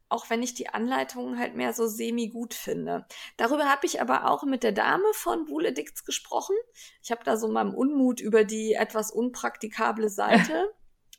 auch 0.10 0.30
wenn 0.30 0.44
ich 0.44 0.54
die 0.54 0.70
Anleitungen 0.70 1.38
halt 1.38 1.56
mehr 1.56 1.74
so 1.74 1.88
semi-gut 1.88 2.54
finde. 2.54 3.06
Darüber 3.36 3.66
habe 3.66 3.86
ich 3.86 4.02
aber 4.02 4.30
auch 4.30 4.44
mit 4.44 4.64
der 4.64 4.72
Dame 4.72 5.12
von 5.14 5.48
Wool 5.50 5.68
Addicts 5.68 6.06
gesprochen. 6.06 6.56
Ich 7.04 7.12
habe 7.12 7.24
da 7.24 7.38
so 7.38 7.48
meinem 7.48 7.74
Unmut 7.74 8.20
über 8.20 8.44
die 8.44 8.74
etwas 8.74 9.12
unpraktikable 9.12 10.10
Seite 10.10 10.74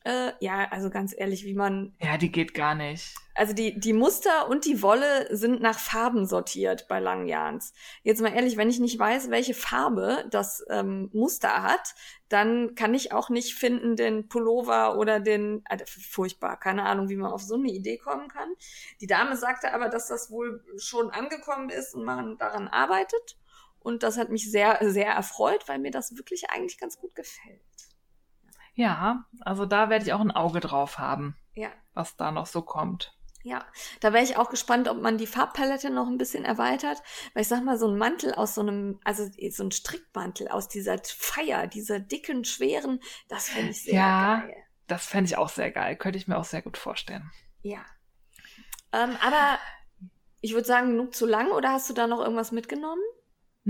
Äh, 0.05 0.33
ja, 0.41 0.69
also 0.71 0.91
ganz 0.91 1.15
ehrlich, 1.17 1.45
wie 1.45 1.55
man. 1.55 1.95
Ja, 2.01 2.17
die 2.17 2.31
geht 2.31 2.55
gar 2.55 2.75
nicht. 2.75 3.15
Also 3.35 3.53
die, 3.53 3.79
die 3.79 3.93
Muster 3.93 4.49
und 4.49 4.65
die 4.65 4.81
Wolle 4.81 5.35
sind 5.37 5.61
nach 5.61 5.79
Farben 5.79 6.27
sortiert 6.27 6.87
bei 6.89 7.01
Langjahns. 7.01 7.73
Jetzt 8.03 8.23
mal 8.23 8.33
ehrlich, 8.33 8.57
wenn 8.57 8.71
ich 8.71 8.79
nicht 8.79 8.99
weiß, 8.99 9.31
welche 9.31 9.55
Farbe 9.55 10.25
das 10.31 10.65
ähm, 10.71 11.11
Muster 11.13 11.63
hat, 11.63 11.95
dann 12.29 12.75
kann 12.75 12.95
ich 12.95 13.13
auch 13.13 13.29
nicht 13.29 13.55
finden 13.55 13.97
den 13.97 14.29
Pullover 14.29 14.99
oder 14.99 15.19
den. 15.19 15.65
Äh, 15.69 15.85
furchtbar, 15.87 16.59
keine 16.59 16.85
Ahnung, 16.85 17.09
wie 17.09 17.17
man 17.17 17.33
auf 17.33 17.43
so 17.43 17.57
eine 17.57 17.69
Idee 17.69 17.99
kommen 17.99 18.29
kann. 18.29 18.49
Die 19.01 19.07
Dame 19.07 19.37
sagte 19.37 19.75
aber, 19.75 19.89
dass 19.89 20.07
das 20.07 20.31
wohl 20.31 20.65
schon 20.79 21.11
angekommen 21.11 21.71
ist 21.71 21.95
und 21.95 22.05
man 22.05 22.39
daran 22.39 22.69
arbeitet. 22.69 23.37
Und 23.81 24.03
das 24.03 24.17
hat 24.17 24.31
mich 24.31 24.51
sehr, 24.51 24.79
sehr 24.81 25.09
erfreut, 25.09 25.69
weil 25.69 25.79
mir 25.79 25.91
das 25.91 26.17
wirklich 26.17 26.51
eigentlich 26.51 26.79
ganz 26.79 26.99
gut 26.99 27.15
gefällt. 27.15 27.61
Ja, 28.79 29.25
also 29.41 29.67
da 29.67 29.91
werde 29.91 30.05
ich 30.05 30.13
auch 30.13 30.21
ein 30.21 30.31
Auge 30.31 30.61
drauf 30.61 30.99
haben, 31.01 31.37
Ja, 31.55 31.69
was 31.95 32.15
da 32.17 32.31
noch 32.31 32.47
so 32.47 32.63
kommt. 32.63 33.13
ja. 33.43 33.67
Da 34.01 34.13
wäre 34.13 34.23
ich 34.23 34.37
auch 34.37 34.51
gespannt, 34.51 34.87
ob 34.89 35.01
man 35.03 35.19
die 35.19 35.27
Farbpalette 35.27 35.91
noch 35.91 36.07
ein 36.07 36.17
bisschen 36.17 36.45
erweitert. 36.45 37.03
Weil 37.35 37.43
ich 37.43 37.49
sag 37.49 37.65
mal, 37.65 37.77
so 37.77 37.89
ein 37.89 37.99
Mantel 37.99 38.35
aus 38.35 38.55
so 38.55 38.61
einem, 38.61 39.01
also 39.03 39.29
so 39.51 39.65
ein 39.65 39.73
Strickmantel 39.73 40.47
aus 40.47 40.69
dieser 40.69 40.97
Feier, 41.05 41.67
dieser 41.67 41.99
dicken, 41.99 42.45
schweren, 42.45 43.01
das 43.29 43.49
fände 43.49 43.71
ich 43.73 43.83
sehr 43.83 43.95
Ja. 43.95 44.41
geil. 44.43 44.55
Das 44.87 45.07
fände 45.07 45.29
ich 45.29 45.37
auch 45.37 45.49
sehr 45.49 45.73
geil. 45.73 45.97
Könnte 45.97 46.19
ich 46.19 46.29
mir 46.29 46.39
auch 46.39 46.45
sehr 46.45 46.63
gut 46.63 46.79
vorstellen. 46.79 47.29
Ja. 47.63 47.85
Ähm, 48.93 49.17
aber 49.21 49.59
ich 50.41 50.55
würde 50.55 50.67
sagen, 50.69 50.91
genug 50.93 51.17
zu 51.17 51.27
lang 51.27 51.51
oder 51.51 51.73
hast 51.73 51.91
du 51.91 51.95
da 51.95 52.07
noch 52.07 52.21
irgendwas 52.21 52.53
mitgenommen? 52.53 53.03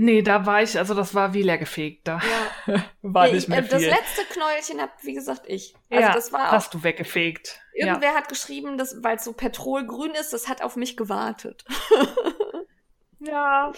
Nee, 0.01 0.21
da 0.21 0.45
war 0.45 0.63
ich, 0.63 0.77
also 0.77 0.93
das 0.93 1.13
war 1.13 1.33
wie 1.33 1.41
leergefegt. 1.41 2.07
Da 2.07 2.21
Ja. 2.67 2.83
war 3.01 3.25
Nee, 3.27 3.33
nicht 3.33 3.43
ich, 3.43 3.47
mehr 3.49 3.59
äh, 3.59 3.67
das 3.67 3.81
viel. 3.81 3.89
letzte 3.89 4.23
Knäuelchen 4.31 4.81
hab, 4.81 5.03
wie 5.03 5.13
gesagt, 5.13 5.41
ich. 5.45 5.75
Also 5.89 6.01
ja, 6.07 6.13
das 6.13 6.31
war 6.31 6.47
auch, 6.47 6.51
hast 6.53 6.73
du 6.73 6.83
weggefegt. 6.83 7.59
Ja. 7.73 7.87
irgendwer 7.87 8.15
hat 8.15 8.29
geschrieben, 8.29 8.77
dass, 8.77 9.03
weil 9.03 9.17
es 9.17 9.25
so 9.25 9.33
petrolgrün 9.33 10.11
ist, 10.11 10.31
das 10.31 10.47
hat 10.47 10.61
auf 10.61 10.77
mich 10.77 10.95
gewartet. 10.95 11.65
ja. 13.19 13.73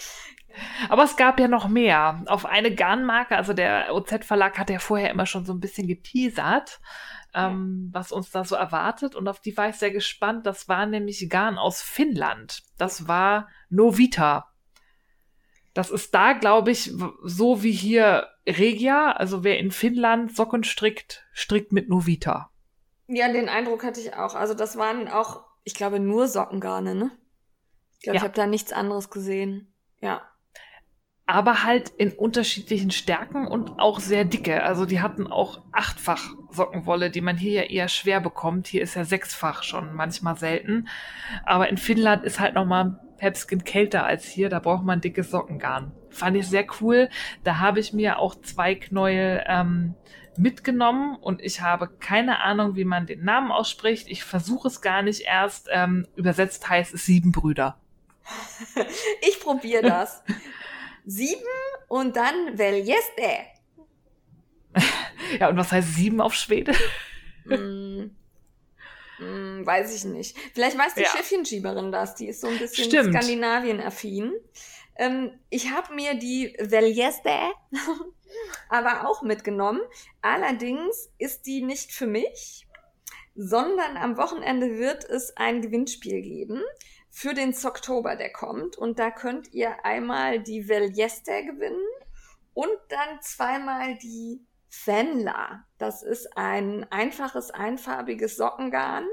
Aber 0.88 1.02
es 1.02 1.16
gab 1.16 1.40
ja 1.40 1.48
noch 1.48 1.66
mehr. 1.66 2.22
Auf 2.26 2.46
eine 2.46 2.72
Garnmarke, 2.72 3.36
also 3.36 3.52
der 3.52 3.92
OZ-Verlag 3.92 4.60
hat 4.60 4.70
ja 4.70 4.78
vorher 4.78 5.10
immer 5.10 5.26
schon 5.26 5.44
so 5.44 5.52
ein 5.52 5.58
bisschen 5.60 5.88
geteasert, 5.88 6.80
ähm, 7.34 7.88
was 7.92 8.12
uns 8.12 8.30
da 8.30 8.44
so 8.44 8.54
erwartet. 8.54 9.16
Und 9.16 9.26
auf 9.26 9.40
die 9.40 9.56
war 9.56 9.70
ich 9.70 9.74
sehr 9.74 9.90
gespannt. 9.90 10.46
Das 10.46 10.68
war 10.68 10.86
nämlich 10.86 11.28
Garn 11.28 11.58
aus 11.58 11.82
Finnland. 11.82 12.62
Das 12.78 13.08
war 13.08 13.48
Novita. 13.70 14.51
Das 15.74 15.90
ist 15.90 16.14
da, 16.14 16.32
glaube 16.34 16.70
ich, 16.70 16.92
so 17.22 17.62
wie 17.62 17.72
hier 17.72 18.28
Regia. 18.46 19.12
Also 19.12 19.42
wer 19.44 19.58
in 19.58 19.70
Finnland 19.70 20.34
Socken 20.36 20.64
strickt, 20.64 21.24
strickt 21.32 21.72
mit 21.72 21.88
Novita. 21.88 22.50
Ja, 23.08 23.30
den 23.32 23.48
Eindruck 23.48 23.84
hatte 23.84 24.00
ich 24.00 24.14
auch. 24.14 24.34
Also 24.34 24.54
das 24.54 24.76
waren 24.76 25.08
auch, 25.08 25.44
ich 25.64 25.74
glaube, 25.74 25.98
nur 26.00 26.28
Sockengarne, 26.28 26.94
ne? 26.94 27.10
Ich 27.96 28.02
glaube, 28.04 28.16
ich 28.16 28.22
Ja. 28.22 28.28
habe 28.28 28.34
da 28.36 28.46
nichts 28.46 28.72
anderes 28.72 29.10
gesehen. 29.10 29.72
Ja. 30.00 30.22
aber 31.24 31.62
halt 31.62 31.88
in 31.90 32.12
unterschiedlichen 32.12 32.90
Stärken 32.90 33.46
und 33.46 33.78
auch 33.78 34.00
sehr 34.00 34.24
dicke. 34.24 34.64
Also 34.64 34.84
die 34.84 35.00
hatten 35.00 35.28
auch 35.28 35.62
achtfach 35.72 36.34
Sockenwolle, 36.50 37.10
die 37.10 37.20
man 37.22 37.36
hier 37.38 37.52
ja 37.52 37.62
eher 37.62 37.88
schwer 37.88 38.20
bekommt. 38.20 38.66
Hier 38.66 38.82
ist 38.82 38.96
ja 38.96 39.04
sechsfach 39.04 39.62
schon 39.62 39.94
manchmal 39.94 40.36
selten. 40.36 40.88
Aber 41.46 41.68
in 41.70 41.78
Finnland 41.78 42.24
ist 42.24 42.40
halt 42.40 42.54
noch 42.54 42.66
mal 42.66 42.84
ein 42.84 42.98
Päpskin 43.22 43.62
kälter 43.62 44.04
als 44.04 44.24
hier. 44.24 44.48
Da 44.48 44.58
braucht 44.58 44.82
man 44.84 45.00
dickes 45.00 45.30
Sockengarn. 45.30 45.92
Fand 46.10 46.36
ich 46.36 46.48
sehr 46.48 46.66
cool. 46.80 47.08
Da 47.44 47.60
habe 47.60 47.78
ich 47.78 47.92
mir 47.92 48.18
auch 48.18 48.34
zwei 48.34 48.74
Knäuel 48.74 49.44
ähm, 49.46 49.94
mitgenommen 50.36 51.14
und 51.14 51.40
ich 51.40 51.60
habe 51.60 51.86
keine 51.86 52.40
Ahnung, 52.40 52.74
wie 52.74 52.84
man 52.84 53.06
den 53.06 53.22
Namen 53.22 53.52
ausspricht. 53.52 54.08
Ich 54.08 54.24
versuche 54.24 54.66
es 54.66 54.80
gar 54.80 55.02
nicht 55.02 55.20
erst. 55.20 55.68
Ähm, 55.70 56.08
übersetzt 56.16 56.68
heißt 56.68 56.94
es 56.94 57.06
Sieben 57.06 57.30
Brüder. 57.30 57.78
Ich 59.28 59.38
probiere 59.38 59.82
das. 59.82 60.24
Sieben 61.06 61.40
und 61.86 62.16
dann 62.16 62.58
Veljeste. 62.58 63.22
Ja, 65.38 65.48
und 65.48 65.56
was 65.56 65.70
heißt 65.72 65.94
sieben 65.94 66.20
auf 66.20 66.34
Schwede? 66.34 66.72
Hm. 69.22 69.66
Weiß 69.66 69.94
ich 69.94 70.04
nicht. 70.04 70.36
Vielleicht 70.54 70.78
weiß 70.78 70.94
die 70.94 71.02
Ja. 71.02 71.08
Schiffchenschieberin 71.08 71.92
das. 71.92 72.14
Die 72.14 72.28
ist 72.28 72.40
so 72.40 72.48
ein 72.48 72.58
bisschen. 72.58 72.90
Skandinavien-affin. 72.90 74.32
Ähm, 74.96 75.38
ich 75.50 75.70
habe 75.70 75.94
mir 75.94 76.14
die 76.14 76.56
Veljeste 76.58 77.30
aber 78.68 79.08
auch 79.08 79.22
mitgenommen. 79.22 79.80
Allerdings 80.20 81.10
ist 81.18 81.46
die 81.46 81.62
nicht 81.62 81.92
für 81.92 82.06
mich, 82.06 82.66
sondern 83.34 83.96
am 83.96 84.16
Wochenende 84.16 84.78
wird 84.78 85.04
es 85.04 85.36
ein 85.36 85.62
Gewinnspiel 85.62 86.22
geben 86.22 86.62
für 87.10 87.34
den 87.34 87.54
Oktober, 87.64 88.16
der 88.16 88.32
kommt. 88.32 88.76
Und 88.76 88.98
da 88.98 89.10
könnt 89.10 89.52
ihr 89.52 89.84
einmal 89.84 90.42
die 90.42 90.68
Veljeste 90.68 91.44
gewinnen 91.44 91.86
und 92.54 92.70
dann 92.88 93.20
zweimal 93.20 93.96
die 93.98 94.40
Fenla. 94.74 95.66
Das 95.76 96.02
ist 96.02 96.34
ein 96.38 96.90
einfaches, 96.90 97.50
einfarbiges 97.50 98.36
Sockengarn. 98.36 99.06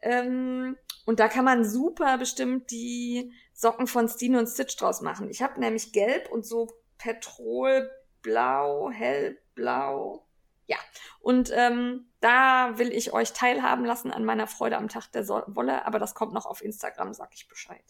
Ähm, 0.00 0.78
und 1.04 1.20
da 1.20 1.28
kann 1.28 1.44
man 1.44 1.66
super 1.66 2.16
bestimmt 2.16 2.70
die 2.70 3.30
Socken 3.52 3.86
von 3.86 4.08
Stine 4.08 4.38
und 4.38 4.46
Stitch 4.46 4.74
draus 4.78 5.02
machen. 5.02 5.28
Ich 5.28 5.42
habe 5.42 5.60
nämlich 5.60 5.92
gelb 5.92 6.32
und 6.32 6.46
so 6.46 6.70
petrolblau, 6.96 8.90
hellblau. 8.90 10.26
Ja, 10.66 10.78
und 11.20 11.52
ähm, 11.54 12.10
da 12.20 12.78
will 12.78 12.90
ich 12.90 13.12
euch 13.12 13.34
teilhaben 13.34 13.84
lassen 13.84 14.12
an 14.12 14.24
meiner 14.24 14.46
Freude 14.46 14.78
am 14.78 14.88
Tag 14.88 15.12
der 15.12 15.24
so 15.24 15.42
Wolle, 15.46 15.84
aber 15.84 15.98
das 15.98 16.14
kommt 16.14 16.32
noch 16.32 16.46
auf 16.46 16.64
Instagram, 16.64 17.12
sag 17.12 17.34
ich 17.34 17.48
Bescheid. 17.48 17.84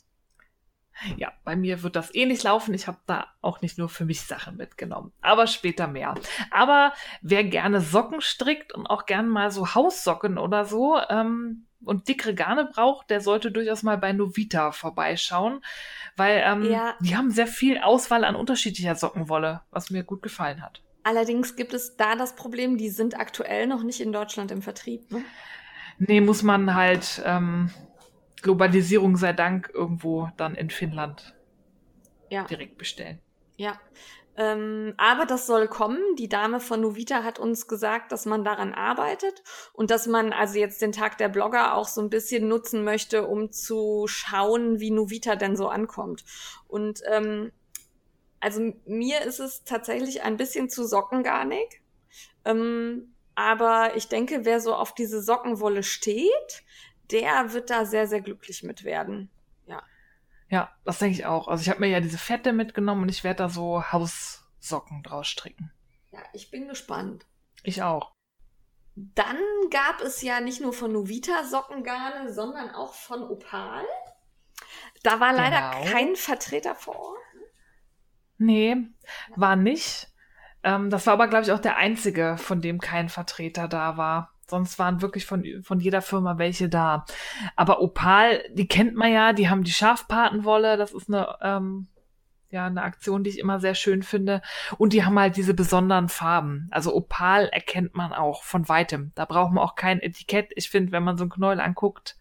Ja, 1.16 1.32
bei 1.45 1.57
mir 1.57 1.82
wird 1.82 1.97
das 1.97 2.14
eh 2.14 2.26
nicht 2.26 2.43
laufen. 2.43 2.74
Ich 2.74 2.86
habe 2.86 2.99
da 3.07 3.26
auch 3.40 3.61
nicht 3.61 3.78
nur 3.78 3.88
für 3.88 4.05
mich 4.05 4.20
Sachen 4.22 4.57
mitgenommen. 4.57 5.12
Aber 5.20 5.47
später 5.47 5.86
mehr. 5.88 6.14
Aber 6.51 6.93
wer 7.22 7.45
gerne 7.45 7.80
Socken 7.80 8.20
strickt 8.20 8.72
und 8.72 8.86
auch 8.86 9.07
gern 9.07 9.28
mal 9.28 9.51
so 9.51 9.74
Haussocken 9.74 10.38
oder 10.38 10.64
so 10.64 10.99
ähm, 11.09 11.66
und 11.84 12.07
dickere 12.09 12.34
Garne 12.34 12.66
braucht, 12.66 13.11
der 13.11 13.20
sollte 13.20 13.51
durchaus 13.51 13.82
mal 13.82 13.99
bei 13.99 14.12
Novita 14.12 14.70
vorbeischauen. 14.72 15.64
Weil 16.16 16.43
ähm, 16.45 16.70
Ja. 16.70 16.95
die 17.01 17.16
haben 17.16 17.30
sehr 17.30 17.47
viel 17.49 17.78
Auswahl 17.78 18.24
an 18.24 18.36
unterschiedlicher 18.36 18.95
Sockenwolle, 18.95 19.62
was 19.70 19.90
mir 19.90 20.05
gut 20.05 20.22
gefallen 20.22 20.62
hat. 20.62 20.82
Allerdings 21.05 21.57
gibt 21.57 21.74
es 21.74 21.97
da 21.97 22.14
das 22.14 22.36
Problem, 22.36 22.76
die 22.78 22.90
sind 22.90 23.18
aktuell 23.18 23.66
noch 23.66 23.82
nicht 23.82 24.01
in 24.01 24.12
Deutschland 24.12 24.53
im 24.53 24.62
Vertrieb. 24.62 25.11
Ne? 25.11 25.24
Nee, 25.99 26.20
muss 26.20 26.43
man 26.45 26.74
halt 26.76 27.20
ähm, 27.24 27.70
Globalisierung 28.43 29.16
sei 29.16 29.32
Dank 29.32 29.70
irgendwo 29.72 30.28
dann 30.36 30.55
in 30.55 30.70
Finnland 30.70 31.34
Ja. 32.28 32.45
direkt 32.45 32.76
bestellen. 32.78 33.20
Ja. 33.57 33.80
Ähm, 34.34 34.95
aber 34.97 35.26
das 35.26 35.47
soll 35.47 35.68
kommen. 35.68 36.01
Die 36.16 36.28
Dame 36.28 36.59
von 36.59 36.80
Novita 36.80 37.22
hat 37.22 37.38
uns 37.38 37.68
gesagt, 37.68 38.12
dass 38.12 38.24
man 38.24 38.45
daran 38.45 38.72
arbeitet 38.72 39.43
und 39.74 39.90
dass 39.90 40.07
man 40.07 40.32
also 40.32 40.59
jetzt 40.59 40.80
den 40.80 40.93
Tag 40.93 41.18
der 41.18 41.28
Blogger 41.28 41.74
auch 41.74 41.86
so 41.86 42.01
ein 42.01 42.09
bisschen 42.09 42.49
nutzen 42.49 42.82
möchte, 42.82 43.26
um 43.26 43.53
zu 43.53 44.07
schauen, 44.09 44.80
wie 44.80 44.90
Novita 44.90 45.36
denn 45.36 45.55
so 45.55 45.68
ankommt. 45.68 46.24
Und 46.66 47.03
ähm, 47.11 47.53
also 48.40 48.72
mir 48.86 49.20
ist 49.20 49.38
es 49.38 49.64
tatsächlich 49.64 50.22
ein 50.22 50.38
bisschen 50.38 50.70
zu 50.70 50.86
sockengarnig. 50.86 51.82
Ähm, 52.47 53.14
aber 53.34 53.97
ich 53.97 54.09
denke, 54.09 54.45
wer 54.45 54.61
so 54.61 54.74
auf 54.74 54.95
diese 54.95 55.22
Sockenwolle 55.22 55.82
steht, 55.82 56.64
der 57.12 57.52
wird 57.52 57.70
da 57.70 57.84
sehr, 57.84 58.06
sehr 58.06 58.20
glücklich 58.20 58.62
mit 58.62 58.84
werden. 58.84 59.30
Ja, 60.48 60.70
das 60.84 60.98
denke 60.98 61.14
ich 61.14 61.24
auch. 61.24 61.48
Also 61.48 61.62
ich 61.62 61.70
habe 61.70 61.80
mir 61.80 61.86
ja 61.88 62.00
diese 62.00 62.18
Fette 62.18 62.52
mitgenommen 62.52 63.04
und 63.04 63.08
ich 63.08 63.24
werde 63.24 63.38
da 63.38 63.48
so 63.48 63.90
Haussocken 63.90 65.02
draus 65.02 65.26
stricken. 65.26 65.72
Ja, 66.10 66.18
ich 66.34 66.50
bin 66.50 66.68
gespannt. 66.68 67.24
Ich 67.62 67.82
auch. 67.82 68.12
Dann 68.94 69.38
gab 69.70 70.02
es 70.02 70.20
ja 70.20 70.40
nicht 70.40 70.60
nur 70.60 70.74
von 70.74 70.92
Novita 70.92 71.44
Sockengarne, 71.44 72.30
sondern 72.34 72.68
auch 72.68 72.92
von 72.92 73.22
Opal. 73.22 73.82
Da 75.02 75.20
war 75.20 75.32
leider 75.32 75.70
Genau. 75.70 75.90
kein 75.90 76.16
Vertreter 76.16 76.74
vor 76.74 76.98
Ort. 76.98 77.18
Nee, 78.36 78.76
war 79.36 79.56
nicht. 79.56 80.08
Ähm, 80.64 80.90
das 80.90 81.06
war 81.06 81.14
aber, 81.14 81.28
glaube 81.28 81.44
ich, 81.44 81.52
auch 81.52 81.60
der 81.60 81.76
einzige, 81.76 82.36
von 82.36 82.60
dem 82.60 82.78
kein 82.78 83.08
Vertreter 83.08 83.68
da 83.68 83.96
war. 83.96 84.34
Sonst 84.49 84.78
waren 84.78 85.01
wirklich 85.01 85.26
von, 85.26 85.45
von 85.62 85.80
jeder 85.80 86.03
Firma 86.03 86.38
welche 86.38 86.68
da. 86.68 87.05
Aber 87.57 87.80
Opal, 87.80 88.43
die 88.53 88.68
kennt 88.68 88.95
man 88.95 89.12
ja, 89.12 89.32
die 89.32 89.49
haben 89.49 89.64
die 89.64 89.72
Schafpatenwolle, 89.72 90.76
das 90.76 90.93
ist 90.93 91.09
eine, 91.09 91.36
ähm, 91.40 91.88
ja, 92.51 92.66
eine 92.66 92.82
Aktion, 92.82 93.24
die 93.24 93.30
ich 93.30 93.38
immer 93.38 93.61
sehr 93.61 93.74
schön 93.74 94.03
finde. 94.03 94.43
Und 94.76 94.93
die 94.93 95.05
haben 95.05 95.18
halt 95.18 95.36
diese 95.36 95.55
besonderen 95.55 96.09
Farben. 96.09 96.68
Also 96.70 96.95
Opal 96.95 97.49
erkennt 97.49 97.95
man 97.95 98.12
auch 98.12 98.43
von 98.43 98.68
weitem. 98.68 99.12
Da 99.14 99.24
braucht 99.24 99.53
man 99.53 99.64
auch 99.64 99.74
kein 99.74 100.01
Etikett. 100.01 100.51
Ich 100.55 100.68
finde, 100.68 100.93
wenn 100.93 101.03
man 101.03 101.16
so 101.16 101.24
ein 101.24 101.30
Knäuel 101.30 101.61
anguckt, 101.61 102.18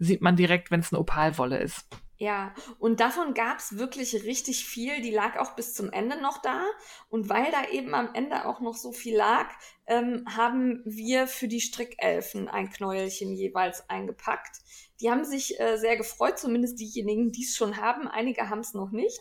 sieht 0.00 0.20
man 0.20 0.36
direkt, 0.36 0.70
wenn 0.70 0.80
es 0.80 0.92
eine 0.92 1.00
Opalwolle 1.00 1.58
ist. 1.58 1.86
Ja, 2.20 2.52
und 2.80 2.98
davon 2.98 3.32
gab's 3.32 3.78
wirklich 3.78 4.24
richtig 4.24 4.64
viel. 4.64 5.00
Die 5.02 5.12
lag 5.12 5.38
auch 5.38 5.54
bis 5.54 5.72
zum 5.72 5.92
Ende 5.92 6.20
noch 6.20 6.38
da. 6.42 6.64
Und 7.08 7.28
weil 7.28 7.50
da 7.52 7.70
eben 7.70 7.94
am 7.94 8.12
Ende 8.12 8.44
auch 8.44 8.60
noch 8.60 8.74
so 8.74 8.90
viel 8.90 9.16
lag, 9.16 9.46
ähm, 9.86 10.24
haben 10.28 10.82
wir 10.84 11.28
für 11.28 11.46
die 11.46 11.60
Strickelfen 11.60 12.48
ein 12.48 12.70
Knäuelchen 12.70 13.32
jeweils 13.34 13.88
eingepackt. 13.88 14.58
Die 15.00 15.12
haben 15.12 15.24
sich 15.24 15.60
äh, 15.60 15.76
sehr 15.76 15.96
gefreut, 15.96 16.40
zumindest 16.40 16.80
diejenigen, 16.80 17.30
die 17.30 17.44
es 17.44 17.56
schon 17.56 17.76
haben. 17.76 18.08
Einige 18.08 18.50
haben 18.50 18.60
es 18.60 18.74
noch 18.74 18.90
nicht. 18.90 19.20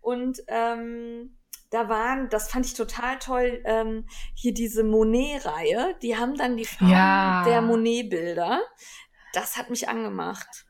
Und 0.00 0.42
ähm, 0.48 1.36
da 1.68 1.90
waren, 1.90 2.30
das 2.30 2.50
fand 2.50 2.64
ich 2.64 2.72
total 2.72 3.18
toll, 3.18 3.60
ähm, 3.66 4.06
hier 4.34 4.54
diese 4.54 4.84
Monet-Reihe. 4.84 5.96
Die 6.00 6.16
haben 6.16 6.34
dann 6.34 6.56
die 6.56 6.64
Farben 6.64 6.90
Ja. 6.92 7.44
der 7.44 7.60
Monet-Bilder. 7.60 8.62
Das 9.34 9.58
hat 9.58 9.68
mich 9.68 9.86
angemacht. 9.86 10.64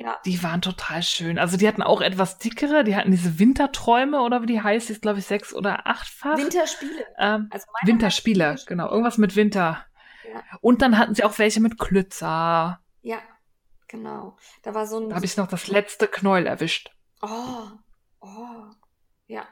Ja. 0.00 0.16
Die 0.24 0.42
waren 0.44 0.62
total 0.62 1.02
schön. 1.02 1.38
Also 1.40 1.56
die 1.56 1.66
hatten 1.66 1.82
auch 1.82 2.00
etwas 2.00 2.38
dickere, 2.38 2.84
die 2.84 2.94
hatten 2.94 3.10
diese 3.10 3.38
Winterträume 3.40 4.20
oder 4.20 4.42
wie 4.42 4.46
die 4.46 4.62
heißt, 4.62 4.88
die 4.88 4.92
ist 4.92 5.02
glaube 5.02 5.18
ich 5.18 5.26
sechs 5.26 5.52
oder 5.52 5.86
achtfach. 5.88 6.36
Winterspiele. 6.38 7.04
ähm, 7.18 7.48
Also 7.50 7.66
Winterspiele. 7.82 8.56
genau, 8.66 8.88
irgendwas 8.90 9.18
mit 9.18 9.34
Winter. 9.34 9.84
Ja. 10.32 10.42
Und 10.60 10.82
dann 10.82 10.98
hatten 10.98 11.14
sie 11.14 11.24
auch 11.24 11.36
welche 11.38 11.60
mit 11.60 11.78
Klützer. 11.78 12.80
Ja, 13.02 13.18
genau. 13.88 14.36
Da 14.62 14.72
war 14.74 14.86
so 14.86 15.00
ein. 15.00 15.08
Da 15.08 15.16
habe 15.16 15.24
ich 15.26 15.36
noch 15.36 15.48
das 15.48 15.66
letzte 15.66 16.06
Knäuel 16.06 16.46
erwischt. 16.46 16.90
Oh, 17.20 17.68
oh, 18.20 18.64
ja. 19.26 19.44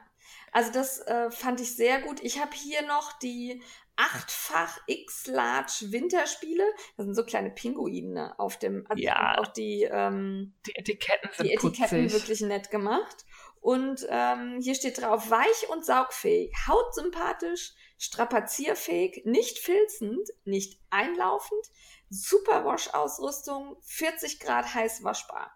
Also 0.57 0.71
das 0.71 0.97
äh, 1.01 1.29
fand 1.29 1.61
ich 1.61 1.75
sehr 1.75 2.01
gut. 2.01 2.19
Ich 2.23 2.39
habe 2.41 2.55
hier 2.55 2.81
noch 2.81 3.13
die 3.19 3.61
achtfach 3.95 4.79
X-Large 4.87 5.91
Winterspiele. 5.91 6.65
Das 6.95 7.05
sind 7.05 7.13
so 7.13 7.23
kleine 7.23 7.51
Pinguine 7.51 8.33
auf 8.39 8.57
dem. 8.57 8.83
Also 8.89 9.03
Ja. 9.03 9.37
Auch 9.37 9.45
die, 9.45 9.83
ähm, 9.83 10.55
Die 10.65 10.75
Etiketten 10.75 11.29
sind 11.31 11.45
die 11.45 11.53
Etiketten 11.53 12.05
putzig. 12.07 12.11
wirklich 12.11 12.41
nett 12.41 12.71
gemacht. 12.71 13.23
Und 13.61 14.07
ähm, 14.09 14.59
hier 14.59 14.73
steht 14.73 14.99
drauf, 14.99 15.29
weich 15.29 15.69
und 15.69 15.85
saugfähig, 15.85 16.51
hautsympathisch, 16.67 17.73
strapazierfähig, 17.99 19.25
nicht 19.25 19.59
filzend, 19.59 20.27
nicht 20.43 20.81
einlaufend, 20.89 21.67
super 22.09 22.65
Wash-Ausrüstung, 22.65 23.77
40 23.83 24.39
Grad 24.39 24.73
heiß 24.73 25.03
waschbar. 25.03 25.51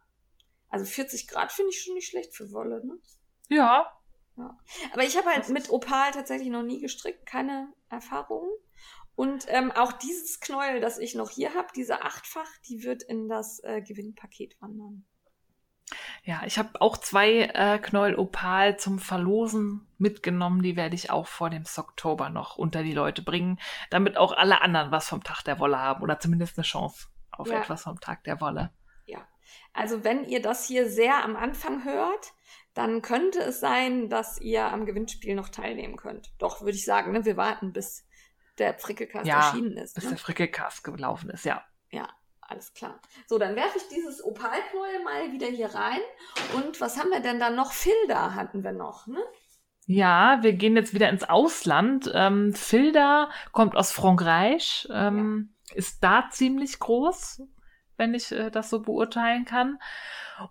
Also 0.69 0.85
40 0.85 1.27
Grad 1.27 1.51
finde 1.51 1.71
ich 1.71 1.81
schon 1.81 1.95
nicht 1.95 2.07
schlecht 2.07 2.35
für 2.35 2.51
Wolle, 2.51 2.85
ne? 2.85 2.99
Ja, 3.49 3.91
Aber 4.93 5.03
ich 5.03 5.17
habe 5.17 5.29
halt 5.29 5.47
mit 5.49 5.69
Opal 5.69 6.11
tatsächlich 6.11 6.49
noch 6.49 6.63
nie 6.63 6.79
gestrickt, 6.79 7.25
keine 7.25 7.71
Erfahrungen. 7.89 8.49
Und 9.15 9.45
ähm, 9.49 9.71
auch 9.71 9.91
dieses 9.91 10.39
Knäuel, 10.39 10.79
das 10.79 10.97
ich 10.97 11.15
noch 11.15 11.29
hier 11.29 11.53
habe, 11.53 11.67
diese 11.75 12.01
achtfach, 12.01 12.49
die 12.67 12.83
wird 12.83 13.03
in 13.03 13.27
das 13.27 13.59
äh, 13.63 13.81
Gewinnpaket 13.81 14.59
wandern. 14.61 15.05
ja, 16.23 16.41
ich 16.45 16.57
habe 16.57 16.81
auch 16.81 16.97
zwei 16.97 17.43
äh, 17.53 17.77
Knäuel 17.79 18.15
Opal 18.15 18.77
zum 18.77 18.99
Verlosen 18.99 19.87
mitgenommen. 19.97 20.63
Die 20.63 20.75
werde 20.75 20.95
ich 20.95 21.11
auch 21.11 21.27
vor 21.27 21.49
dem 21.49 21.65
Oktober 21.77 22.29
noch 22.29 22.57
unter 22.57 22.83
die 22.83 22.93
Leute 22.93 23.21
bringen, 23.21 23.59
damit 23.89 24.17
auch 24.17 24.31
alle 24.31 24.61
anderen 24.61 24.91
was 24.91 25.09
vom 25.09 25.23
Tag 25.23 25.43
der 25.43 25.59
Wolle 25.59 25.77
haben 25.77 26.01
oder 26.01 26.19
zumindest 26.19 26.57
eine 26.57 26.65
Chance 26.65 27.07
auf 27.31 27.49
Ja. 27.49 27.61
etwas 27.61 27.83
vom 27.83 27.99
Tag 27.99 28.23
der 28.23 28.39
Wolle. 28.39 28.71
Also 29.73 30.03
wenn 30.03 30.25
ihr 30.25 30.41
das 30.41 30.67
hier 30.67 30.89
sehr 30.89 31.23
am 31.23 31.35
Anfang 31.35 31.83
hört, 31.85 32.33
dann 32.73 33.01
könnte 33.01 33.39
es 33.39 33.59
sein, 33.59 34.09
dass 34.09 34.39
ihr 34.39 34.65
am 34.65 34.85
Gewinnspiel 34.85 35.35
noch 35.35 35.49
teilnehmen 35.49 35.97
könnt. 35.97 36.31
Doch, 36.39 36.61
würde 36.61 36.77
ich 36.77 36.85
sagen, 36.85 37.11
ne? 37.11 37.25
wir 37.25 37.37
warten, 37.37 37.73
bis 37.73 38.05
der 38.57 38.77
Frickelcast 38.77 39.27
Ja, 39.27 39.47
erschienen 39.47 39.77
ist. 39.77 39.95
Bis 39.95 40.05
Ne? 40.05 40.11
der 40.11 40.19
Frickelcast 40.19 40.83
gelaufen 40.83 41.29
ist, 41.29 41.45
ja. 41.45 41.63
Ja, 41.89 42.07
alles 42.41 42.73
klar. 42.73 43.01
So, 43.27 43.37
dann 43.37 43.55
werfe 43.55 43.77
ich 43.77 43.87
dieses 43.89 44.23
Opalknäuel 44.23 45.03
mal 45.03 45.31
wieder 45.31 45.47
hier 45.47 45.73
rein. 45.73 45.99
Und 46.55 46.79
was 46.79 46.97
haben 46.97 47.09
wir 47.09 47.19
denn 47.19 47.39
da 47.39 47.49
noch? 47.49 47.71
Filda 47.73 48.33
hatten 48.35 48.63
wir 48.63 48.71
noch, 48.71 49.07
ne? 49.07 49.19
Ja, 49.87 50.39
wir 50.41 50.53
gehen 50.53 50.75
jetzt 50.75 50.93
wieder 50.93 51.09
ins 51.09 51.23
Ausland. 51.23 52.09
Ähm, 52.13 52.53
Filda 52.53 53.29
kommt 53.51 53.75
aus 53.75 53.91
Frankreich, 53.91 54.87
ähm, 54.93 55.55
ist 55.73 56.03
da 56.03 56.29
ziemlich 56.29 56.79
groß, 56.79 57.41
wenn 58.01 58.15
ich 58.15 58.31
äh, 58.31 58.49
das 58.49 58.69
so 58.69 58.81
beurteilen 58.81 59.45
kann. 59.45 59.79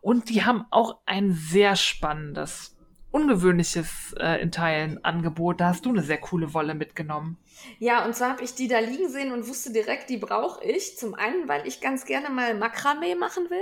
Und 0.01 0.31
die 0.31 0.45
haben 0.45 0.65
auch 0.71 1.01
ein 1.05 1.33
sehr 1.33 1.75
spannendes, 1.75 2.77
ungewöhnliches 3.11 4.15
äh, 4.19 4.41
in 4.41 4.53
Teilen 4.53 5.05
Angebot. 5.05 5.61
Da 5.61 5.67
hast 5.67 5.85
du 5.85 5.91
eine 5.91 6.03
sehr 6.03 6.19
coole 6.19 6.55
Wolle 6.55 6.75
mitgenommen. 6.75 7.39
Ja, 7.81 8.05
und 8.07 8.15
zwar 8.15 8.31
habe 8.31 8.45
ich 8.45 8.55
die 8.55 8.69
da 8.69 8.79
liegen 8.79 9.09
sehen 9.09 9.33
und 9.33 9.49
wusste 9.49 9.73
direkt, 9.73 10.09
die 10.09 10.17
brauche 10.17 10.65
ich. 10.65 10.97
Zum 10.97 11.15
einen, 11.15 11.49
weil 11.49 11.67
ich 11.67 11.81
ganz 11.81 12.05
gerne 12.05 12.31
mal 12.31 12.55
Makramee 12.55 13.17
machen 13.17 13.51
will. 13.51 13.59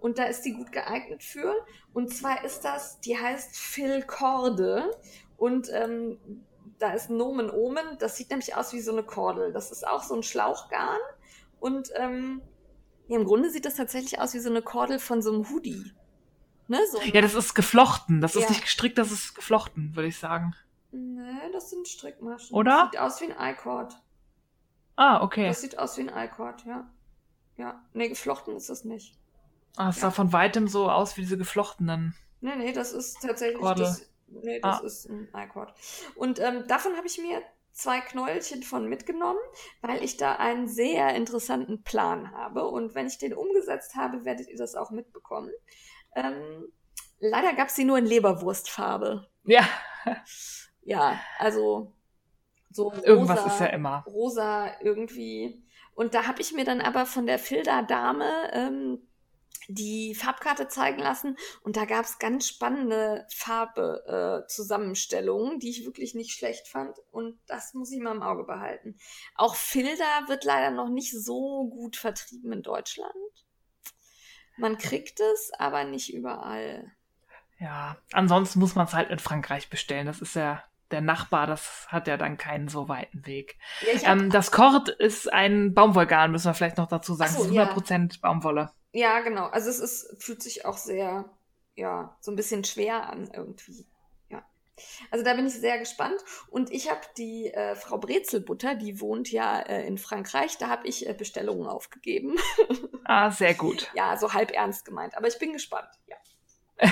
Und 0.00 0.18
da 0.18 0.24
ist 0.24 0.42
die 0.42 0.52
gut 0.52 0.72
geeignet 0.72 1.22
für. 1.22 1.54
Und 1.92 2.12
zwar 2.12 2.44
ist 2.44 2.64
das, 2.64 3.00
die 3.00 3.16
heißt 3.16 3.56
Phil 3.56 4.02
Korde. 4.02 4.90
Und 5.36 5.68
ähm, 5.72 6.18
da 6.80 6.92
ist 6.92 7.10
Nomen 7.10 7.48
Omen. 7.48 7.96
Das 8.00 8.16
sieht 8.16 8.30
nämlich 8.30 8.56
aus 8.56 8.72
wie 8.72 8.80
so 8.80 8.90
eine 8.90 9.04
Kordel. 9.04 9.52
Das 9.52 9.70
ist 9.70 9.86
auch 9.86 10.02
so 10.02 10.16
ein 10.16 10.24
Schlauchgarn. 10.24 10.98
Und 11.60 11.90
ähm, 11.94 12.42
ja, 13.08 13.18
im 13.18 13.24
Grunde 13.24 13.50
sieht 13.50 13.64
das 13.64 13.74
tatsächlich 13.76 14.18
aus 14.20 14.34
wie 14.34 14.38
so 14.38 14.50
eine 14.50 14.62
Kordel 14.62 14.98
von 14.98 15.22
so 15.22 15.32
einem 15.32 15.48
Hoodie. 15.50 15.92
Ne? 16.68 16.78
So 16.90 17.00
Ja, 17.02 17.20
das 17.20 17.34
ist 17.34 17.54
geflochten. 17.54 18.20
Das 18.20 18.34
Ja. 18.34 18.40
ist 18.42 18.48
nicht 18.50 18.62
gestrickt, 18.62 18.96
das 18.98 19.10
ist 19.12 19.34
geflochten, 19.34 19.94
würde 19.94 20.08
ich 20.08 20.18
sagen. 20.18 20.54
Nee, 20.92 21.50
das 21.52 21.70
sind 21.70 21.86
Strickmaschen. 21.88 22.54
Oder? 22.56 22.90
Das 22.92 22.92
sieht 22.92 23.00
aus 23.00 23.20
wie 23.20 23.32
ein 23.32 23.52
I-Cord. 23.54 23.94
Ah, 24.96 25.22
okay. 25.22 25.48
Das 25.48 25.60
sieht 25.60 25.78
aus 25.78 25.98
wie 25.98 26.08
ein 26.08 26.12
I-Cord, 26.26 26.64
ja. 26.66 26.88
Ja, 27.56 27.82
nee, 27.92 28.08
geflochten 28.08 28.56
ist 28.56 28.70
das 28.70 28.84
nicht. 28.84 29.16
Ah, 29.76 29.88
es 29.90 30.00
sah 30.00 30.10
von 30.10 30.32
weitem 30.32 30.68
so 30.68 30.88
aus 30.90 31.16
wie 31.16 31.22
diese 31.22 31.36
geflochtenen. 31.36 32.14
Nee, 32.40 32.56
nee, 32.56 32.72
das 32.72 32.92
ist 32.92 33.20
tatsächlich 33.20 33.60
Kordel. 33.60 33.84
das. 33.86 34.08
Nee, 34.28 34.60
das 34.60 34.80
Ah. 34.80 34.84
ist 34.86 35.08
ein 35.10 35.28
I-Cord. 35.34 35.72
Und 36.14 36.38
ähm, 36.40 36.64
davon 36.68 36.96
habe 36.96 37.06
ich 37.06 37.18
mir 37.18 37.42
zwei 37.74 38.00
Knäuelchen 38.00 38.62
von 38.62 38.88
mitgenommen, 38.88 39.38
weil 39.82 40.02
ich 40.02 40.16
da 40.16 40.36
einen 40.36 40.68
sehr 40.68 41.14
interessanten 41.14 41.82
Plan 41.82 42.32
habe. 42.32 42.66
Und 42.68 42.94
wenn 42.94 43.06
ich 43.06 43.18
den 43.18 43.34
umgesetzt 43.34 43.94
habe, 43.96 44.24
werdet 44.24 44.48
ihr 44.48 44.56
das 44.56 44.74
auch 44.74 44.90
mitbekommen. 44.90 45.50
Ähm, 46.16 46.72
leider 47.18 47.52
gab 47.54 47.68
es 47.68 47.76
sie 47.76 47.84
nur 47.84 47.98
in 47.98 48.06
Leberwurstfarbe. 48.06 49.28
Ja, 49.44 49.68
Ja, 50.84 51.18
also 51.38 51.94
so 52.70 52.92
irgendwas 53.02 53.40
rosa, 53.40 53.54
ist 53.54 53.60
ja 53.60 53.66
immer. 53.66 54.04
rosa 54.06 54.80
irgendwie. 54.80 55.64
Und 55.94 56.14
da 56.14 56.26
habe 56.26 56.40
ich 56.40 56.52
mir 56.52 56.64
dann 56.64 56.80
aber 56.80 57.06
von 57.06 57.26
der 57.26 57.38
Filda-Dame 57.38 58.50
ähm, 58.52 59.08
die 59.68 60.14
Farbkarte 60.14 60.68
zeigen 60.68 61.00
lassen 61.00 61.36
und 61.62 61.76
da 61.76 61.84
gab 61.84 62.04
es 62.04 62.18
ganz 62.18 62.48
spannende 62.48 63.26
Farbe-Zusammenstellungen, 63.34 65.58
die 65.58 65.70
ich 65.70 65.84
wirklich 65.84 66.14
nicht 66.14 66.32
schlecht 66.32 66.68
fand 66.68 66.96
und 67.10 67.38
das 67.46 67.74
muss 67.74 67.92
ich 67.92 68.00
mal 68.00 68.14
im 68.14 68.22
Auge 68.22 68.44
behalten. 68.44 68.96
Auch 69.34 69.54
Filda 69.54 70.28
wird 70.28 70.44
leider 70.44 70.70
noch 70.70 70.88
nicht 70.88 71.12
so 71.12 71.68
gut 71.68 71.96
vertrieben 71.96 72.52
in 72.52 72.62
Deutschland. 72.62 73.12
Man 74.56 74.78
kriegt 74.78 75.20
es, 75.20 75.50
aber 75.58 75.84
nicht 75.84 76.14
überall. 76.14 76.92
Ja, 77.58 77.96
ansonsten 78.12 78.60
muss 78.60 78.74
man 78.74 78.86
es 78.86 78.94
halt 78.94 79.10
in 79.10 79.18
Frankreich 79.18 79.70
bestellen. 79.70 80.06
Das 80.06 80.20
ist 80.20 80.36
ja 80.36 80.62
der 80.90 81.00
Nachbar, 81.00 81.46
das 81.46 81.86
hat 81.88 82.06
ja 82.06 82.16
dann 82.16 82.36
keinen 82.36 82.68
so 82.68 82.88
weiten 82.88 83.26
Weg. 83.26 83.58
Ja, 83.80 84.12
Ähm, 84.12 84.30
das 84.30 84.52
Kord 84.52 84.88
ist 84.88 85.32
ein 85.32 85.74
Baumwollgarn, 85.74 86.30
müssen 86.30 86.46
wir 86.46 86.54
vielleicht 86.54 86.78
noch 86.78 86.88
dazu 86.88 87.14
sagen. 87.14 87.32
So, 87.32 87.42
es 87.42 87.48
ist 87.48 87.54
ja. 87.54 87.72
100% 87.72 88.20
Baumwolle. 88.20 88.70
Ja 88.94 89.20
genau. 89.20 89.46
Also 89.46 89.68
es 89.68 89.78
ist, 89.78 90.22
fühlt 90.22 90.42
sich 90.42 90.64
auch 90.64 90.78
sehr, 90.78 91.28
ja, 91.74 92.16
so 92.20 92.32
ein 92.32 92.36
bisschen 92.36 92.64
schwer 92.64 93.10
an 93.10 93.30
irgendwie. 93.32 93.86
Ja. 94.30 94.44
Also 95.10 95.24
da 95.24 95.34
bin 95.34 95.46
ich 95.46 95.54
sehr 95.54 95.78
gespannt. 95.78 96.24
Und 96.48 96.70
ich 96.70 96.90
habe 96.90 97.02
die 97.18 97.52
äh, 97.52 97.74
Frau 97.76 97.98
Brezelbutter, 97.98 98.74
die 98.74 99.00
wohnt 99.00 99.30
ja 99.30 99.60
äh, 99.60 99.86
in 99.86 99.98
Frankreich, 99.98 100.56
da 100.58 100.68
habe 100.68 100.86
ich 100.86 101.06
äh, 101.06 101.12
Bestellungen 101.12 101.66
aufgegeben. 101.66 102.36
Ah, 103.04 103.30
sehr 103.30 103.54
gut. 103.54 103.90
ja, 103.94 104.16
so 104.16 104.32
halb 104.32 104.50
ernst 104.52 104.84
gemeint. 104.84 105.16
Aber 105.16 105.28
ich 105.28 105.38
bin 105.38 105.52
gespannt. 105.52 105.90
Ja. 106.06 106.88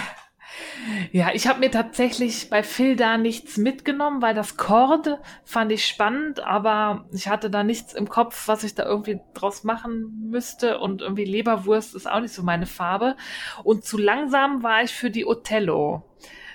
Ja, 1.12 1.30
ich 1.32 1.46
habe 1.46 1.60
mir 1.60 1.70
tatsächlich 1.70 2.50
bei 2.50 2.62
Phil 2.62 2.96
da 2.96 3.16
nichts 3.16 3.56
mitgenommen, 3.56 4.22
weil 4.22 4.34
das 4.34 4.56
Kord 4.56 5.18
fand 5.44 5.72
ich 5.72 5.86
spannend, 5.86 6.40
aber 6.40 7.06
ich 7.12 7.28
hatte 7.28 7.50
da 7.50 7.62
nichts 7.62 7.94
im 7.94 8.08
Kopf, 8.08 8.48
was 8.48 8.64
ich 8.64 8.74
da 8.74 8.84
irgendwie 8.84 9.20
draus 9.34 9.64
machen 9.64 10.28
müsste 10.30 10.78
und 10.78 11.02
irgendwie 11.02 11.24
Leberwurst 11.24 11.94
ist 11.94 12.10
auch 12.10 12.20
nicht 12.20 12.34
so 12.34 12.42
meine 12.42 12.66
Farbe 12.66 13.16
und 13.64 13.84
zu 13.84 13.98
langsam 13.98 14.62
war 14.62 14.82
ich 14.82 14.92
für 14.92 15.10
die 15.10 15.26
Othello. 15.26 16.02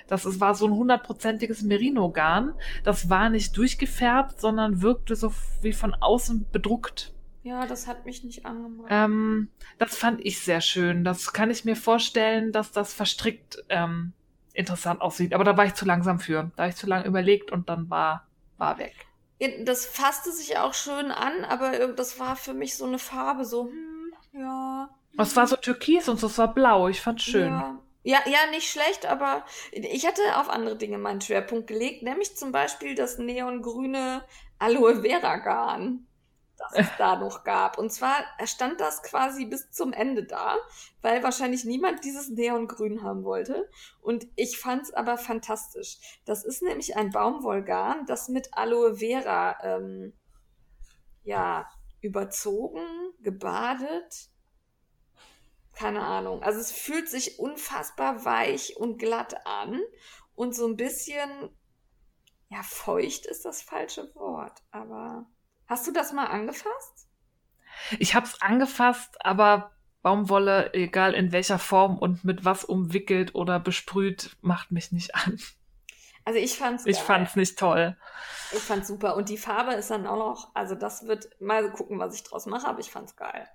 Das 0.08 0.24
ist, 0.24 0.40
war 0.40 0.54
so 0.54 0.66
ein 0.66 0.72
hundertprozentiges 0.72 1.62
Merino-Garn. 1.62 2.54
Das 2.82 3.10
war 3.10 3.28
nicht 3.28 3.54
durchgefärbt, 3.56 4.40
sondern 4.40 4.80
wirkte 4.80 5.14
so 5.14 5.34
wie 5.60 5.74
von 5.74 5.94
außen 5.94 6.46
bedruckt. 6.50 7.12
Ja, 7.42 7.66
das 7.66 7.86
hat 7.86 8.04
mich 8.04 8.24
nicht 8.24 8.44
angemacht. 8.44 8.88
Ähm, 8.90 9.48
das 9.78 9.96
fand 9.96 10.24
ich 10.24 10.40
sehr 10.40 10.60
schön. 10.60 11.04
Das 11.04 11.32
kann 11.32 11.50
ich 11.50 11.64
mir 11.64 11.76
vorstellen, 11.76 12.52
dass 12.52 12.72
das 12.72 12.92
verstrickt 12.92 13.64
ähm, 13.68 14.12
interessant 14.52 15.00
aussieht. 15.00 15.32
Aber 15.34 15.44
da 15.44 15.56
war 15.56 15.64
ich 15.64 15.74
zu 15.74 15.84
langsam 15.84 16.18
für. 16.20 16.50
Da 16.56 16.64
habe 16.64 16.70
ich 16.70 16.76
zu 16.76 16.86
lange 16.86 17.06
überlegt 17.06 17.52
und 17.52 17.68
dann 17.68 17.88
war, 17.90 18.26
war 18.58 18.78
weg. 18.78 18.94
Das 19.64 19.86
fasste 19.86 20.32
sich 20.32 20.58
auch 20.58 20.74
schön 20.74 21.12
an, 21.12 21.44
aber 21.44 21.88
das 21.88 22.18
war 22.18 22.34
für 22.34 22.54
mich 22.54 22.76
so 22.76 22.84
eine 22.84 22.98
Farbe, 22.98 23.44
so, 23.44 23.66
hm, 23.66 24.12
ja. 24.32 24.90
Es 25.16 25.36
war 25.36 25.46
so 25.46 25.56
türkis 25.56 26.08
und 26.08 26.20
es 26.22 26.38
war 26.38 26.52
blau. 26.52 26.88
Ich 26.88 27.00
fand's 27.00 27.22
schön. 27.22 27.52
Ja. 27.52 27.78
Ja, 28.04 28.20
ja, 28.26 28.38
nicht 28.50 28.70
schlecht, 28.70 29.04
aber 29.04 29.44
ich 29.70 30.06
hatte 30.06 30.22
auf 30.36 30.48
andere 30.48 30.76
Dinge 30.76 30.96
meinen 30.96 31.20
Schwerpunkt 31.20 31.66
gelegt, 31.66 32.02
nämlich 32.02 32.36
zum 32.36 32.52
Beispiel 32.52 32.94
das 32.94 33.18
neongrüne 33.18 34.24
Aloe 34.58 35.02
Vera 35.02 35.36
Garn, 35.36 36.06
das 36.58 36.72
es 36.74 36.96
da 36.98 37.16
noch 37.16 37.44
gab. 37.44 37.78
Und 37.78 37.92
zwar 37.92 38.16
stand 38.44 38.80
das 38.80 39.02
quasi 39.02 39.46
bis 39.46 39.70
zum 39.70 39.92
Ende 39.92 40.24
da, 40.24 40.56
weil 41.02 41.22
wahrscheinlich 41.22 41.64
niemand 41.64 42.04
dieses 42.04 42.28
Neongrün 42.28 43.02
haben 43.02 43.24
wollte. 43.24 43.68
Und 44.00 44.26
ich 44.36 44.58
fand's 44.58 44.92
aber 44.92 45.18
fantastisch. 45.18 45.98
Das 46.24 46.44
ist 46.44 46.62
nämlich 46.62 46.96
ein 46.96 47.10
Baumwollgarn, 47.10 48.06
das 48.06 48.28
mit 48.28 48.48
Aloe 48.52 48.96
Vera 48.96 49.56
ähm, 49.62 50.12
ja 51.22 51.68
überzogen, 52.00 52.84
gebadet 53.20 54.30
keine 55.78 56.02
Ahnung. 56.02 56.42
Also 56.42 56.58
es 56.58 56.72
fühlt 56.72 57.08
sich 57.08 57.38
unfassbar 57.38 58.24
weich 58.24 58.76
und 58.76 58.98
glatt 58.98 59.46
an 59.46 59.80
und 60.34 60.52
so 60.52 60.66
ein 60.66 60.76
bisschen, 60.76 61.56
ja, 62.48 62.62
feucht 62.64 63.26
ist 63.26 63.44
das 63.44 63.62
falsche 63.62 64.12
Wort, 64.16 64.60
aber 64.72 65.26
hast 65.68 65.86
du 65.86 65.92
das 65.92 66.12
mal 66.12 66.26
angefasst? 66.26 67.08
Ich 67.98 68.14
habe 68.14 68.26
es 68.26 68.40
angefasst, 68.42 69.24
aber 69.24 69.70
Baumwolle, 70.02 70.72
egal 70.74 71.14
in 71.14 71.32
welcher 71.32 71.58
Form 71.58 71.98
und 71.98 72.24
mit 72.24 72.44
was 72.44 72.64
umwickelt 72.64 73.34
oder 73.34 73.60
besprüht, 73.60 74.36
macht 74.40 74.70
mich 74.70 74.92
nicht 74.92 75.14
an. 75.14 75.38
Also 76.24 76.38
ich 76.38 76.58
fand's 76.58 76.86
Ich 76.86 76.98
fand's 76.98 77.36
nicht 77.36 77.58
toll. 77.58 77.96
Ich 78.52 78.60
fand's 78.60 78.88
super 78.88 79.16
und 79.16 79.28
die 79.28 79.38
Farbe 79.38 79.72
ist 79.72 79.90
dann 79.90 80.06
auch 80.06 80.18
noch, 80.18 80.54
also 80.54 80.74
das 80.74 81.06
wird 81.06 81.28
mal 81.40 81.70
gucken, 81.70 81.98
was 81.98 82.14
ich 82.14 82.22
draus 82.22 82.46
mache, 82.46 82.68
aber 82.68 82.80
ich 82.80 82.90
fand's 82.90 83.16
geil. 83.16 83.48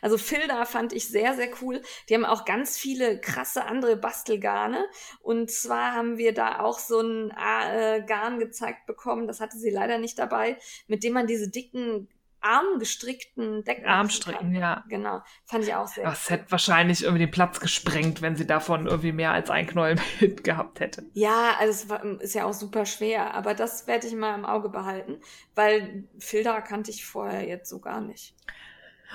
Also 0.00 0.18
Filda 0.18 0.64
fand 0.64 0.92
ich 0.92 1.08
sehr, 1.08 1.34
sehr 1.34 1.48
cool. 1.60 1.82
Die 2.08 2.14
haben 2.14 2.24
auch 2.24 2.44
ganz 2.44 2.78
viele 2.78 3.20
krasse 3.20 3.64
andere 3.64 3.96
Bastelgarne. 3.96 4.84
Und 5.20 5.50
zwar 5.50 5.92
haben 5.92 6.18
wir 6.18 6.34
da 6.34 6.60
auch 6.60 6.78
so 6.78 7.00
ein 7.00 7.30
äh, 7.30 8.02
Garn 8.06 8.38
gezeigt 8.38 8.86
bekommen, 8.86 9.26
das 9.26 9.40
hatte 9.40 9.58
sie 9.58 9.70
leider 9.70 9.98
nicht 9.98 10.18
dabei, 10.18 10.58
mit 10.86 11.04
dem 11.04 11.14
man 11.14 11.26
diese 11.26 11.50
dicken 11.50 12.08
armgestrickten 12.42 13.64
Decken. 13.64 13.86
Armstricken, 13.86 14.54
ja. 14.54 14.84
Genau. 14.88 15.22
Fand 15.44 15.64
ich 15.64 15.74
auch 15.74 15.86
sehr 15.86 16.04
Das 16.04 16.28
cool. 16.28 16.36
hätte 16.36 16.50
wahrscheinlich 16.50 17.02
irgendwie 17.02 17.24
den 17.26 17.30
Platz 17.30 17.60
gesprengt, 17.60 18.20
wenn 18.20 18.36
sie 18.36 18.46
davon 18.46 18.86
irgendwie 18.86 19.12
mehr 19.12 19.30
als 19.32 19.48
ein 19.48 19.66
Knäuel 19.66 19.96
mit 20.20 20.44
gehabt 20.44 20.80
hätte. 20.80 21.06
Ja, 21.14 21.54
also 21.58 21.70
es 21.72 21.88
war, 21.88 22.04
ist 22.20 22.34
ja 22.34 22.44
auch 22.44 22.52
super 22.52 22.84
schwer, 22.84 23.34
aber 23.34 23.54
das 23.54 23.86
werde 23.86 24.06
ich 24.06 24.14
mal 24.14 24.34
im 24.34 24.44
Auge 24.44 24.68
behalten, 24.68 25.20
weil 25.54 26.04
Filda 26.18 26.60
kannte 26.60 26.90
ich 26.90 27.04
vorher 27.06 27.46
jetzt 27.46 27.70
so 27.70 27.78
gar 27.78 28.00
nicht. 28.00 28.34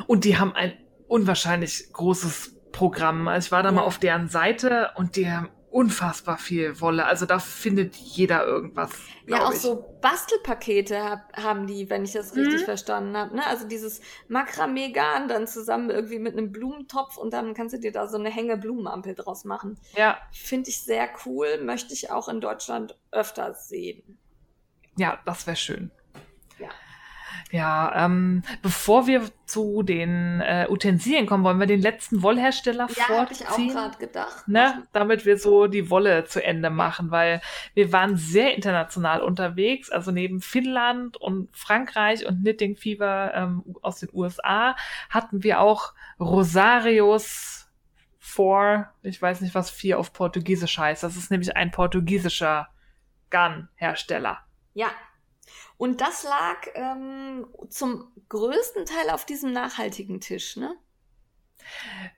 Und 0.05 0.25
die 0.25 0.37
haben 0.37 0.53
ein 0.53 0.73
unwahrscheinlich 1.07 1.91
großes 1.91 2.55
Programm. 2.71 3.27
Also 3.27 3.47
ich 3.47 3.51
war 3.51 3.63
da 3.63 3.69
ja. 3.69 3.75
mal 3.75 3.81
auf 3.81 3.97
deren 3.97 4.27
Seite 4.27 4.91
und 4.95 5.15
die 5.15 5.29
haben 5.29 5.49
unfassbar 5.69 6.37
viel 6.37 6.79
Wolle. 6.79 7.05
Also 7.05 7.25
da 7.25 7.39
findet 7.39 7.95
jeder 7.95 8.45
irgendwas. 8.45 8.91
Ja, 9.27 9.45
auch 9.45 9.53
ich. 9.53 9.59
so 9.59 9.97
Bastelpakete 10.01 11.03
hab, 11.03 11.35
haben 11.37 11.67
die, 11.67 11.89
wenn 11.89 12.03
ich 12.03 12.13
das 12.13 12.35
richtig 12.35 12.61
mhm. 12.61 12.65
verstanden 12.65 13.17
habe. 13.17 13.35
Ne? 13.35 13.45
Also 13.45 13.67
dieses 13.67 14.01
Makramee-Garn 14.27 15.27
dann 15.27 15.45
zusammen 15.45 15.89
irgendwie 15.89 16.19
mit 16.19 16.33
einem 16.33 16.51
Blumentopf 16.51 17.17
und 17.17 17.33
dann 17.33 17.53
kannst 17.53 17.75
du 17.75 17.79
dir 17.79 17.91
da 17.91 18.07
so 18.07 18.17
eine 18.17 18.29
Hänge-Blumenampel 18.29 19.15
draus 19.15 19.43
machen. 19.43 19.77
Ja. 19.95 20.17
Finde 20.31 20.69
ich 20.69 20.81
sehr 20.81 21.09
cool, 21.25 21.61
möchte 21.63 21.93
ich 21.93 22.11
auch 22.11 22.29
in 22.29 22.41
Deutschland 22.41 22.97
öfter 23.11 23.53
sehen. 23.53 24.17
Ja, 24.97 25.19
das 25.25 25.45
wäre 25.45 25.57
schön. 25.57 25.91
Ja, 26.59 26.69
ähm, 27.51 28.43
bevor 28.61 29.07
wir 29.07 29.23
zu 29.45 29.83
den 29.83 30.41
äh, 30.41 30.67
Utensilien 30.69 31.25
kommen, 31.25 31.43
wollen 31.43 31.59
wir 31.59 31.67
den 31.67 31.81
letzten 31.81 32.21
Wollhersteller 32.21 32.87
ja, 32.95 33.03
vorziehen. 33.03 33.47
Ja, 33.47 33.51
habe 33.51 33.61
ich 33.63 33.71
auch 33.71 33.73
gerade 33.73 33.97
gedacht. 33.97 34.47
Ne? 34.47 34.87
Damit 34.91 35.25
wir 35.25 35.37
so 35.37 35.67
die 35.67 35.89
Wolle 35.89 36.25
zu 36.25 36.43
Ende 36.43 36.69
machen, 36.69 37.11
weil 37.11 37.41
wir 37.73 37.91
waren 37.91 38.17
sehr 38.17 38.55
international 38.55 39.21
unterwegs. 39.21 39.89
Also 39.89 40.11
neben 40.11 40.41
Finnland 40.41 41.17
und 41.17 41.55
Frankreich 41.55 42.25
und 42.25 42.41
Knitting 42.41 42.75
Fever 42.75 43.31
ähm, 43.33 43.63
aus 43.81 43.99
den 43.99 44.09
USA 44.13 44.75
hatten 45.09 45.43
wir 45.43 45.61
auch 45.61 45.93
Rosarios 46.19 47.57
Four, 48.19 48.89
ich 49.03 49.21
weiß 49.21 49.39
nicht, 49.39 49.55
was 49.55 49.71
vier 49.71 49.97
auf 49.97 50.11
Portugiesisch 50.11 50.77
heißt. 50.77 51.01
Das 51.01 51.15
ist 51.15 51.31
nämlich 51.31 51.55
ein 51.55 51.71
portugiesischer 51.71 52.67
Garnhersteller. 53.29 54.39
Ja, 54.73 54.91
und 55.77 56.01
das 56.01 56.23
lag 56.23 56.57
ähm, 56.73 57.47
zum 57.69 58.11
größten 58.29 58.85
Teil 58.85 59.09
auf 59.09 59.25
diesem 59.25 59.53
nachhaltigen 59.53 60.19
Tisch, 60.19 60.57
ne? 60.57 60.75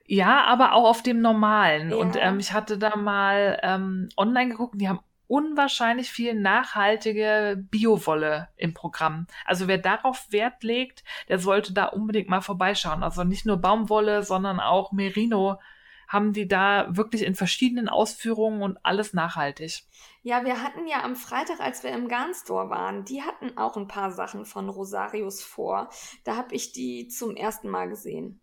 Ja, 0.06 0.44
aber 0.44 0.74
auch 0.74 0.88
auf 0.88 1.02
dem 1.02 1.20
normalen. 1.20 1.90
Ja. 1.90 1.96
Und 1.96 2.16
ähm, 2.18 2.38
ich 2.38 2.52
hatte 2.52 2.78
da 2.78 2.96
mal 2.96 3.58
ähm, 3.62 4.08
online 4.16 4.50
geguckt, 4.50 4.80
die 4.80 4.88
haben 4.88 5.00
unwahrscheinlich 5.26 6.10
viel 6.10 6.34
nachhaltige 6.34 7.64
Biowolle 7.70 8.48
im 8.56 8.74
Programm. 8.74 9.26
Also 9.44 9.68
wer 9.68 9.78
darauf 9.78 10.26
Wert 10.30 10.64
legt, 10.64 11.04
der 11.28 11.38
sollte 11.38 11.72
da 11.72 11.84
unbedingt 11.84 12.28
mal 12.28 12.40
vorbeischauen. 12.40 13.04
Also 13.04 13.22
nicht 13.22 13.46
nur 13.46 13.58
Baumwolle, 13.58 14.24
sondern 14.24 14.58
auch 14.58 14.90
Merino 14.90 15.60
haben 16.08 16.32
die 16.32 16.48
da 16.48 16.88
wirklich 16.90 17.22
in 17.22 17.36
verschiedenen 17.36 17.88
Ausführungen 17.88 18.62
und 18.62 18.78
alles 18.82 19.14
nachhaltig. 19.14 19.84
Ja, 20.22 20.44
wir 20.44 20.62
hatten 20.62 20.86
ja 20.86 21.02
am 21.02 21.16
Freitag, 21.16 21.60
als 21.60 21.82
wir 21.82 21.92
im 21.92 22.08
Garnstore 22.08 22.68
waren, 22.68 23.04
die 23.04 23.22
hatten 23.22 23.56
auch 23.56 23.76
ein 23.76 23.88
paar 23.88 24.10
Sachen 24.10 24.44
von 24.44 24.68
Rosarius 24.68 25.42
vor. 25.42 25.88
Da 26.24 26.36
habe 26.36 26.54
ich 26.54 26.72
die 26.72 27.08
zum 27.08 27.36
ersten 27.36 27.70
Mal 27.70 27.88
gesehen. 27.88 28.42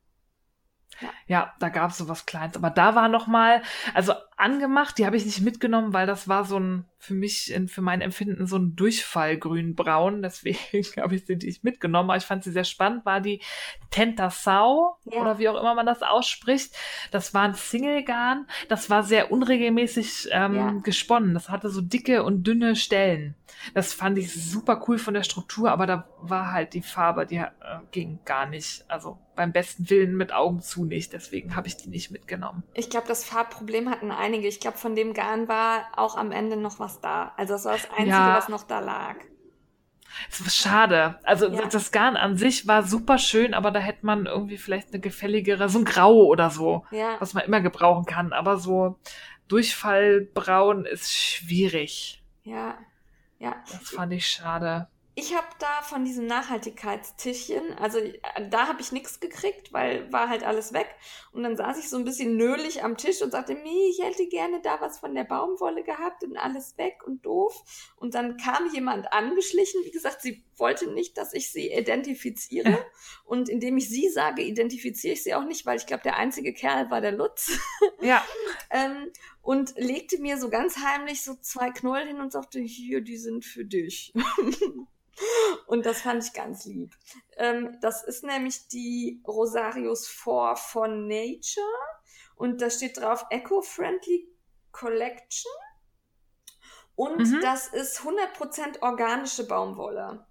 Ja, 1.00 1.10
ja 1.28 1.54
da 1.60 1.70
gab 1.70 1.92
es 1.92 1.98
so 1.98 2.10
was 2.10 2.26
Kleines. 2.26 2.58
Aber 2.58 2.72
da 2.72 2.96
war 2.96 3.10
noch 3.10 3.28
mal, 3.28 3.62
also 3.94 4.14
angemacht, 4.38 4.98
die 4.98 5.06
habe 5.06 5.18
ich 5.18 5.26
nicht 5.26 5.42
mitgenommen, 5.42 5.94
weil 5.94 6.06
das 6.06 6.28
war 6.28 6.46
so 6.46 6.60
ein, 6.60 6.86
für 7.00 7.16
mich, 7.16 7.52
in, 7.52 7.68
für 7.68 7.82
mein 7.82 8.02
Empfinden, 8.02 8.46
so 8.46 8.58
ein 8.58 8.76
Durchfallgrün-braun. 8.76 10.22
Deswegen 10.22 10.58
habe 11.02 11.16
ich 11.16 11.26
sie 11.26 11.36
nicht 11.36 11.64
mitgenommen. 11.64 12.12
Aber 12.12 12.18
ich 12.18 12.24
fand 12.24 12.44
sie 12.44 12.52
sehr 12.52 12.64
spannend, 12.64 13.06
war 13.06 13.20
die 13.20 13.42
Tentasau 13.90 14.98
ja. 15.06 15.20
oder 15.20 15.40
wie 15.40 15.50
auch 15.50 15.60
immer 15.60 15.74
man 15.74 15.88
das 15.88 16.04
ausspricht. 16.04 16.76
Das 17.12 17.34
war 17.34 17.44
ein 17.44 17.56
Single-Garn. 17.56 18.48
Das 18.70 18.90
war 18.92 19.04
sehr 19.04 19.32
unregelmäßig 19.32 20.30
ähm, 20.32 20.56
ja. 20.56 20.72
gesponnen. 20.84 21.34
Das 21.34 21.50
hatte 21.50 21.70
so 21.70 21.82
dicke 21.82 22.24
und 22.24 22.44
dünne 22.44 22.76
Stellen. 22.76 23.36
Das 23.74 23.94
fand 23.94 24.18
ich 24.18 24.34
super 24.34 24.84
cool 24.88 25.00
von 25.00 25.16
der 25.16 25.24
Struktur, 25.24 25.72
aber 25.72 25.88
da 25.88 26.08
war 26.22 26.52
halt 26.52 26.74
die 26.74 26.82
Farbe, 26.82 27.26
die 27.26 27.38
äh, 27.38 27.50
ging 27.92 28.20
gar 28.24 28.46
nicht. 28.46 28.86
Also 28.88 29.18
beim 29.36 29.54
besten 29.54 29.90
Willen 29.90 30.18
mit 30.18 30.34
Augen 30.34 30.62
zu 30.62 30.84
nicht. 30.84 31.14
Deswegen 31.14 31.56
habe 31.56 31.68
ich 31.68 31.78
die 31.78 31.90
nicht 31.90 32.12
mitgenommen. 32.12 32.64
Ich 32.74 32.90
glaube, 32.90 33.08
das 33.08 33.24
Farbproblem 33.24 33.90
hatten 33.90 34.12
einige. 34.28 34.48
Ich 34.48 34.60
glaube, 34.60 34.78
von 34.78 34.96
dem 34.96 35.14
Garn 35.14 35.48
war 35.48 35.88
auch 35.96 36.18
am 36.18 36.32
Ende 36.32 36.58
noch 36.58 36.80
was 36.80 37.02
da. 37.02 37.34
Also 37.38 37.54
das 37.54 37.66
war 37.66 37.74
das 37.74 37.90
Einzige, 37.92 38.10
ja. 38.10 38.38
was 38.38 38.50
noch 38.50 38.64
da 38.64 38.80
lag. 38.80 39.16
Es 40.30 40.42
war 40.42 40.50
schade. 40.50 41.20
Also 41.24 41.48
ja. 41.48 41.68
das 41.68 41.92
Garn 41.92 42.18
an 42.18 42.38
sich 42.38 42.68
war 42.68 42.84
super 42.84 43.18
schön, 43.18 43.54
aber 43.54 43.72
da 43.72 43.80
hätte 43.80 44.06
man 44.06 44.26
irgendwie 44.26 44.58
vielleicht 44.58 44.90
eine 44.94 45.00
gefälligere, 45.00 45.70
so 45.70 45.80
ein 45.80 45.86
Grau 45.86 46.26
oder 46.26 46.50
so, 46.50 46.86
ja. 46.92 47.16
was 47.20 47.34
man 47.34 47.44
immer 47.44 47.62
gebrauchen 47.62 48.06
kann. 48.06 48.34
Aber 48.34 48.58
so 48.58 49.00
Durchfallbraun 49.48 50.86
ist 50.86 51.14
schwierig. 51.14 52.24
Ja, 52.44 52.78
ja. 53.40 53.56
Das 53.72 53.90
fand 53.90 54.14
ich 54.14 54.28
schade. 54.28 54.88
Ich 55.20 55.36
habe 55.36 55.48
da 55.58 55.82
von 55.82 56.06
diesem 56.06 56.28
Nachhaltigkeitstischchen, 56.28 57.74
also 57.80 57.98
äh, 57.98 58.14
da 58.52 58.68
habe 58.68 58.82
ich 58.82 58.92
nichts 58.92 59.20
gekriegt, 59.20 59.74
weil 59.74 60.14
war 60.14 60.30
halt 60.30 60.44
alles 60.44 60.74
weg. 60.74 60.86
Und 61.32 61.42
dann 61.42 61.58
saß 61.58 61.80
ich 61.80 61.90
so 61.90 61.98
ein 61.98 62.06
bisschen 62.06 62.38
nölig 62.38 62.84
am 62.84 62.98
Tisch 62.98 63.24
und 63.24 63.32
sagte, 63.32 63.56
nee, 63.56 63.88
ich 63.90 64.00
hätte 64.04 64.28
gerne 64.28 64.62
da 64.62 64.80
was 64.80 65.00
von 65.00 65.16
der 65.16 65.24
Baumwolle 65.24 65.84
gehabt 65.84 66.24
und 66.24 66.38
alles 66.38 66.78
weg 66.78 67.00
und 67.04 67.26
doof. 67.26 67.64
Und 67.96 68.14
dann 68.14 68.38
kam 68.38 68.72
jemand 68.72 69.12
angeschlichen, 69.12 69.82
wie 69.86 69.90
gesagt, 69.90 70.22
sie 70.22 70.44
wollte 70.56 70.92
nicht, 70.92 71.18
dass 71.18 71.34
ich 71.34 71.52
sie 71.52 71.72
identifiziere. 71.74 72.78
Und 73.26 73.50
indem 73.50 73.78
ich 73.78 73.90
sie 73.90 74.10
sage, 74.10 74.44
identifiziere 74.44 75.14
ich 75.14 75.24
sie 75.24 75.34
auch 75.34 75.46
nicht, 75.46 75.66
weil 75.66 75.78
ich 75.78 75.86
glaube, 75.86 76.04
der 76.04 76.18
einzige 76.18 76.54
Kerl 76.54 76.92
war 76.92 77.02
der 77.02 77.12
Lutz. 77.12 77.58
Ja. 78.02 78.24
ähm, 78.70 79.12
und 79.42 79.74
legte 79.76 80.22
mir 80.22 80.38
so 80.38 80.50
ganz 80.50 80.78
heimlich 80.78 81.24
so 81.24 81.36
zwei 81.36 81.72
Knoll 81.72 82.06
hin 82.06 82.22
und 82.22 82.32
sagte, 82.32 82.60
hier, 82.60 83.02
die 83.02 83.18
sind 83.18 83.44
für 83.44 83.66
dich. 83.66 84.14
Und 85.66 85.86
das 85.86 86.02
fand 86.02 86.24
ich 86.24 86.34
ganz 86.34 86.66
lieb. 86.66 86.96
Ähm, 87.38 87.78
das 87.82 88.04
ist 88.04 88.24
nämlich 88.24 88.68
die 88.68 89.22
Rosarius 89.28 90.08
4 90.08 90.56
von 90.56 91.08
Nature. 91.08 91.66
Und 92.36 92.62
da 92.62 92.70
steht 92.70 92.98
drauf 92.98 93.26
Eco-Friendly 93.30 94.28
Collection. 94.72 95.52
Und 96.96 97.20
mhm. 97.20 97.40
das 97.42 97.68
ist 97.68 98.02
100% 98.02 98.82
organische 98.82 99.48
Baumwolle. 99.48 100.26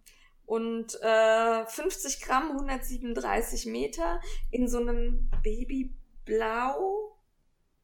Und 0.47 1.01
äh, 1.03 1.66
50 1.66 2.22
Gramm, 2.22 2.53
137 2.53 3.66
Meter 3.66 4.20
in 4.51 4.68
so 4.68 4.78
einem 4.78 5.28
Babyblau. 5.43 7.18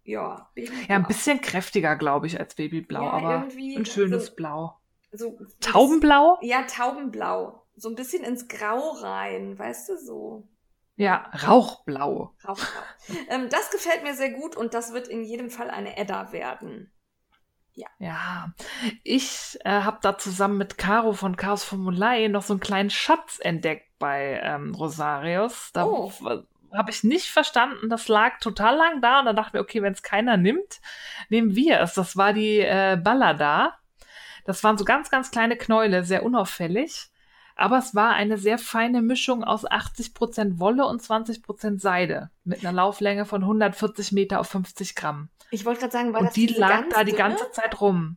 Ja, 0.05 0.51
Babyblau. 0.55 0.79
Ja, 0.89 0.97
ein 0.97 1.07
bisschen 1.07 1.41
kräftiger, 1.41 1.97
glaube 1.97 2.29
ich, 2.29 2.39
als 2.39 2.55
Babyblau, 2.55 3.03
ja, 3.03 3.11
aber 3.11 3.49
ein 3.57 3.87
schönes 3.87 4.27
so, 4.27 4.35
Blau 4.35 4.82
so 5.13 5.39
Taubenblau? 5.61 6.39
Ja, 6.43 6.63
Taubenblau. 6.63 7.67
So 7.77 7.89
ein 7.89 7.95
bisschen 7.95 8.25
ins 8.25 8.49
Grau 8.49 8.91
rein, 9.01 9.59
weißt 9.59 9.89
du 9.91 9.97
so. 9.99 10.49
Ja, 10.97 11.31
Rauchblau. 11.47 12.35
Rauchblau. 12.47 12.83
ähm, 13.29 13.49
das 13.51 13.71
gefällt 13.71 14.03
mir 14.03 14.15
sehr 14.15 14.31
gut 14.31 14.57
und 14.57 14.75
das 14.75 14.93
wird 14.93 15.09
in 15.09 15.23
jedem 15.23 15.51
Fall 15.51 15.71
eine 15.71 15.97
Edda 15.97 16.33
werden. 16.33 16.93
Ja. 17.75 17.89
Ja, 17.99 18.53
ich 19.03 19.59
äh, 19.65 19.71
habe 19.81 19.99
da 20.03 20.19
zusammen 20.19 20.59
mit 20.59 20.77
Caro 20.77 21.15
von 21.15 21.37
Chaos 21.37 21.65
Formulei 21.65 22.29
noch 22.29 22.43
so 22.43 22.53
einen 22.53 22.61
kleinen 22.61 22.91
Schatz 22.91 23.39
entdeckt 23.41 23.89
bei 23.99 24.39
ähm, 24.45 24.75
Rosarius. 24.75 25.71
Da 25.73 25.87
Oh. 25.87 26.13
habe 26.75 26.91
ich 26.91 27.03
nicht 27.03 27.31
verstanden. 27.31 27.89
Das 27.89 28.09
lag 28.09 28.39
total 28.41 28.77
lang 28.77 29.01
da 29.01 29.21
und 29.21 29.25
dann 29.27 29.37
dachten 29.37 29.55
wir, 29.55 29.63
okay, 29.63 29.81
wenn 29.81 29.95
es 29.95 30.03
keiner 30.03 30.37
nimmt, 30.37 30.81
nehmen 31.31 31.57
wir 31.57 31.81
es. 31.81 31.95
Das 31.95 32.15
war 32.19 32.35
die 32.35 32.59
äh, 32.59 32.99
Ballada. 33.03 33.79
Das 34.45 34.63
waren 34.65 34.79
so 34.79 34.85
ganz, 34.85 35.11
ganz 35.11 35.31
kleine 35.31 35.57
Knäule, 35.57 36.05
sehr 36.05 36.25
unauffällig. 36.25 37.09
Aber 37.55 37.79
es 37.79 37.95
war 37.95 38.15
eine 38.15 38.39
sehr 38.39 38.59
feine 38.59 39.03
Mischung 39.03 39.45
aus 39.45 39.67
80% 39.67 40.59
Wolle 40.59 40.87
und 40.87 41.03
20% 41.03 41.79
Seide 41.81 42.31
mit 42.45 42.61
einer 42.65 42.73
Lauflänge 42.73 43.27
von 43.27 43.43
140 43.43 44.13
Meter 44.13 44.41
auf 44.41 44.49
50 44.49 44.95
Gramm. 44.95 45.29
Ich 45.51 45.65
wollte 45.67 45.81
gerade 45.81 45.93
sagen, 45.93 46.13
war 46.15 46.21
Und 46.21 46.27
das 46.29 46.35
die 46.35 46.47
diese 46.47 46.61
lag 46.61 46.71
ganz 46.71 46.95
da 46.95 47.05
die 47.05 47.13
dünne? 47.13 47.19
ganze 47.29 47.51
Zeit 47.53 47.81
rum. 47.81 48.17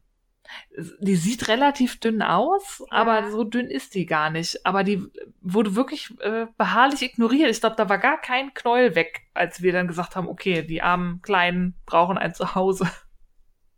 Die 0.99 1.15
sieht 1.15 1.47
relativ 1.47 1.99
dünn 1.99 2.21
aus, 2.21 2.84
Ja. 2.91 2.97
aber 2.97 3.32
so 3.32 3.43
dünn 3.43 3.67
ist 3.67 3.93
die 3.95 4.05
gar 4.05 4.30
nicht. 4.30 4.65
Aber 4.65 4.84
die 4.84 5.03
wurde 5.41 5.76
wirklich 5.76 6.13
äh, 6.21 6.45
beharrlich 6.57 7.01
ignoriert. 7.01 7.49
Ich 7.49 7.59
glaube, 7.59 7.76
da 7.76 7.89
war 7.89 7.97
gar 7.97 8.21
kein 8.21 8.53
Knäuel 8.53 8.95
weg, 8.95 9.23
als 9.34 9.61
wir 9.61 9.73
dann 9.73 9.88
gesagt 9.88 10.15
haben, 10.15 10.28
okay, 10.30 10.61
die 10.61 10.82
armen 10.82 11.21
Kleinen 11.23 11.76
brauchen 11.86 12.17
ein 12.17 12.34
Zuhause. 12.34 12.88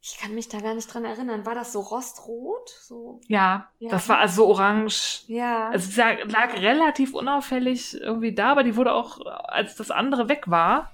Ich 0.01 0.17
kann 0.19 0.35
mich 0.35 0.47
da 0.47 0.59
gar 0.61 0.73
nicht 0.73 0.93
dran 0.93 1.05
erinnern. 1.05 1.45
War 1.45 1.55
das 1.55 1.73
so 1.73 1.81
rostrot? 1.81 2.69
So. 2.69 3.19
Ja, 3.27 3.69
Ja. 3.79 3.89
das 3.89 4.07
war 4.07 4.19
also 4.19 4.43
so 4.43 4.47
orange. 4.47 5.23
Ja. 5.27 5.69
Also 5.69 5.99
lag, 5.99 6.23
lag 6.25 6.53
relativ 6.53 7.13
unauffällig 7.13 7.99
irgendwie 7.99 8.33
da, 8.33 8.51
aber 8.51 8.63
die 8.63 8.75
wurde 8.75 8.93
auch, 8.93 9.19
als 9.25 9.75
das 9.75 9.91
andere 9.91 10.29
weg 10.29 10.43
war, 10.47 10.91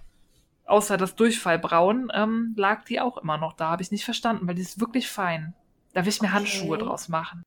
außer 0.65 0.97
das 0.97 1.15
Durchfallbraun, 1.15 2.11
ähm, 2.13 2.53
lag 2.57 2.85
die 2.85 2.99
auch 3.01 3.17
immer 3.17 3.37
noch 3.37 3.53
da. 3.53 3.69
Habe 3.69 3.81
ich 3.83 3.91
nicht 3.91 4.05
verstanden, 4.05 4.47
weil 4.47 4.55
die 4.55 4.61
ist 4.61 4.79
wirklich 4.79 5.09
fein. 5.09 5.53
Da 5.93 6.01
will 6.01 6.09
ich 6.09 6.21
mir 6.21 6.27
Okay. 6.29 6.37
Handschuhe 6.37 6.77
draus 6.77 7.09
machen. 7.09 7.43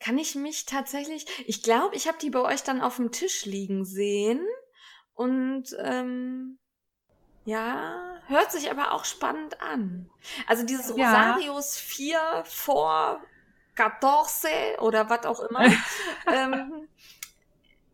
Kann 0.00 0.18
ich 0.18 0.34
mich 0.34 0.66
tatsächlich. 0.66 1.26
Ich 1.46 1.62
glaube, 1.62 1.94
ich 1.94 2.08
habe 2.08 2.18
die 2.20 2.30
bei 2.30 2.40
euch 2.40 2.64
dann 2.64 2.80
auf 2.82 2.96
dem 2.96 3.12
Tisch 3.12 3.46
liegen 3.46 3.84
sehen. 3.84 4.40
Und 5.14 5.66
ähm, 5.78 6.58
ja, 7.44 8.11
hört 8.32 8.52
sich 8.52 8.70
aber 8.70 8.92
auch 8.92 9.04
spannend 9.04 9.60
an. 9.60 10.10
Also 10.46 10.64
dieses 10.64 10.94
Ja. 10.96 11.30
Rosarius 11.30 11.76
4 11.76 12.42
vor 12.44 13.20
14 13.76 14.78
oder 14.80 15.08
was 15.08 15.24
auch 15.24 15.40
immer. 15.40 15.64
ähm, 16.32 16.88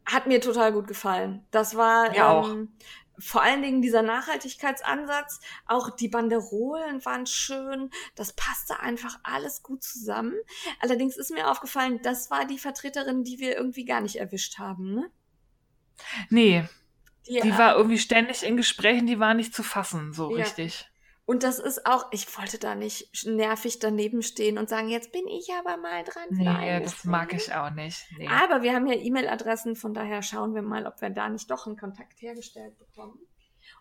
hat 0.07 0.26
mir 0.26 0.41
total 0.41 0.72
gut 0.72 0.86
gefallen. 0.86 1.47
Das 1.51 1.76
war 1.76 2.11
auch. 2.26 2.49
ähm, 2.49 2.72
vor 3.18 3.43
allen 3.43 3.62
Dingen 3.62 3.82
dieser 3.82 4.03
Nachhaltigkeitsansatz. 4.03 5.41
Auch 5.66 5.91
die 5.91 6.09
Banderolen 6.09 7.05
waren 7.05 7.26
schön. 7.26 7.91
Das 8.14 8.32
passte 8.32 8.80
einfach 8.80 9.18
alles 9.24 9.62
gut 9.62 9.82
zusammen. 9.82 10.34
Allerdings 10.80 11.16
ist 11.16 11.32
mir 11.32 11.51
aufgefallen, 11.51 12.01
das 12.03 12.30
war 12.30 12.45
die 12.45 12.59
Vertreterin, 12.59 13.24
die 13.24 13.39
wir 13.39 13.57
irgendwie 13.57 13.84
gar 13.84 14.01
nicht 14.01 14.16
erwischt 14.16 14.59
haben. 14.59 14.95
Ne? 14.95 15.11
Nee, 16.30 16.68
Die, 17.29 17.41
die 17.41 17.59
war 17.59 17.76
irgendwie 17.76 17.99
ständig 17.99 18.43
in 18.43 18.57
Gesprächen, 18.57 19.07
die 19.07 19.18
war 19.20 19.35
nicht 19.35 19.55
zu 19.55 19.62
fassen, 19.62 20.12
so 20.12 20.31
Ja. 20.31 20.45
richtig. 20.45 20.89
und 21.26 21.43
das 21.43 21.59
ist 21.59 21.85
auch, 21.87 22.07
ich 22.11 22.26
wollte 22.39 22.59
da 22.59 22.74
nicht 22.74 23.26
nervig 23.26 23.79
daneben 23.81 24.22
stehen 24.22 24.57
und 24.57 24.68
sagen, 24.70 24.89
jetzt 24.89 25.12
bin 25.12 25.26
ich 25.29 25.51
aber 25.59 25.76
mal 25.76 26.03
dran. 26.05 26.24
Nee, 26.31 26.49
eine 26.49 26.81
das 26.83 27.05
mag 27.05 27.35
ich 27.35 27.53
auch 27.55 27.68
nicht. 27.70 28.07
Nee. 28.16 28.29
Aber 28.29 28.62
wir 28.62 28.72
haben 28.74 28.87
ja 28.87 28.95
E-Mail-Adressen, 28.95 29.76
von 29.76 29.93
daher 29.93 30.22
schauen 30.22 30.55
wir 30.55 30.62
mal, 30.62 30.87
ob 30.87 31.01
wir 31.03 31.11
da 31.11 31.29
nicht 31.29 31.51
doch 31.51 31.66
einen 31.66 31.76
Kontakt 31.76 32.20
hergestellt 32.22 32.79
bekommen. 32.79 33.18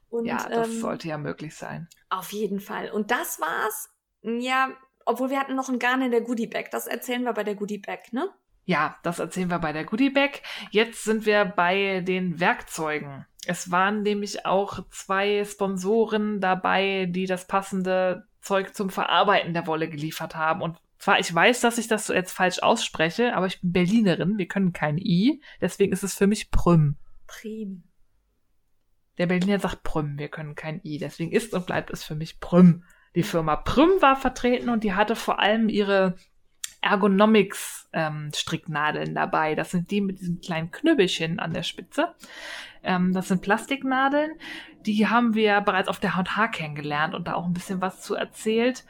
Und, 0.10 0.26
ja, 0.26 0.48
das 0.50 0.68
ähm, 0.68 0.80
sollte 0.82 1.08
ja 1.08 1.18
möglich 1.18 1.56
sein. 1.56 1.88
Auf 2.10 2.34
jeden 2.34 2.60
Fall. 2.60 2.92
Und 2.92 3.12
das 3.12 3.40
war's. 3.40 3.90
Ja, 4.24 4.70
obwohl 5.06 5.30
wir 5.30 5.40
hatten 5.40 5.56
noch 5.56 5.70
einen 5.70 5.80
Garn 5.80 6.02
in 6.02 6.12
der 6.12 6.22
Goodie 6.22 6.48
Bag. 6.48 6.72
Das 6.72 6.86
erzählen 6.88 7.24
wir 7.24 7.32
bei 7.34 7.46
der 7.46 7.56
Goodie 7.56 7.78
Bag, 7.78 8.12
ne? 8.12 8.30
Ja, 8.66 8.98
das 9.04 9.20
erzählen 9.20 9.50
wir 9.50 9.60
bei 9.60 9.72
der 9.72 9.86
Goodie 9.86 10.10
Bag. 10.10 10.42
Jetzt 10.72 11.06
sind 11.06 11.26
wir 11.26 11.46
bei 11.46 12.02
den 12.02 12.42
Werkzeugen. 12.42 13.26
Es 13.48 13.72
waren 13.72 14.04
nämlich 14.04 14.46
auch 14.46 14.80
zwei 14.90 15.44
Sponsoren 15.46 16.42
dabei, 16.42 17.08
die 17.10 17.26
das 17.26 17.48
passende 17.48 18.28
Zeug 18.42 18.76
zum 18.76 18.90
Verarbeiten 18.90 19.54
der 19.54 19.68
Wolle 19.68 19.90
geliefert 19.90 20.36
haben. 20.36 20.62
Und 20.62 20.78
zwar, 21.00 21.20
ich 21.20 21.34
weiß, 21.34 21.62
dass 21.62 21.78
ich 21.78 21.88
das 21.88 22.08
so 22.08 22.14
jetzt 22.14 22.32
falsch 22.32 22.60
ausspreche, 22.60 23.36
aber 23.36 23.46
ich 23.46 23.62
bin 23.62 23.72
Berlinerin, 23.72 24.38
wir 24.38 24.48
können 24.48 24.74
kein 24.74 24.98
I, 24.98 25.42
deswegen 25.62 25.94
ist 25.94 26.04
es 26.04 26.16
für 26.16 26.28
mich 26.28 26.52
Prüm. 26.52 26.98
Prim. 27.26 27.84
Der 29.18 29.28
Berliner 29.28 29.60
sagt 29.60 29.84
Prüm, 29.84 30.18
wir 30.18 30.30
können 30.30 30.56
kein 30.56 30.82
I, 30.84 30.98
deswegen 30.98 31.32
ist 31.32 31.54
und 31.54 31.66
bleibt 31.66 31.90
es 31.90 32.04
für 32.04 32.16
mich 32.16 32.40
Prüm. 32.40 32.84
Die 33.16 33.24
Firma 33.24 33.56
Prüm 33.56 34.02
war 34.02 34.16
vertreten 34.16 34.70
und 34.70 34.84
die 34.84 34.94
hatte 34.94 35.16
vor 35.16 35.40
allem 35.40 35.70
ihre 35.70 36.16
Ergonomics 36.90 37.90
ähm, 37.94 38.32
Stricknadeln 38.34 39.16
dabei. 39.16 39.56
Das 39.56 39.72
sind 39.72 39.92
die 39.92 40.02
mit 40.02 40.20
diesem 40.20 40.42
kleinen 40.42 40.72
Knüppelchen 40.72 41.40
an 41.40 41.54
der 41.54 41.64
Spitze. 41.64 42.14
Ähm, 42.84 43.14
das 43.14 43.28
sind 43.28 43.42
Plastiknadeln. 43.42 44.32
Die 44.86 45.08
haben 45.08 45.36
wir 45.36 45.62
bereits 45.62 45.90
auf 45.90 46.00
der 46.00 46.16
H&H 46.16 46.48
kennengelernt 46.50 47.16
und 47.16 47.28
da 47.28 47.34
auch 47.34 47.46
ein 47.46 47.54
bisschen 47.54 47.82
was 47.82 48.02
zu 48.02 48.16
erzählt. 48.16 48.86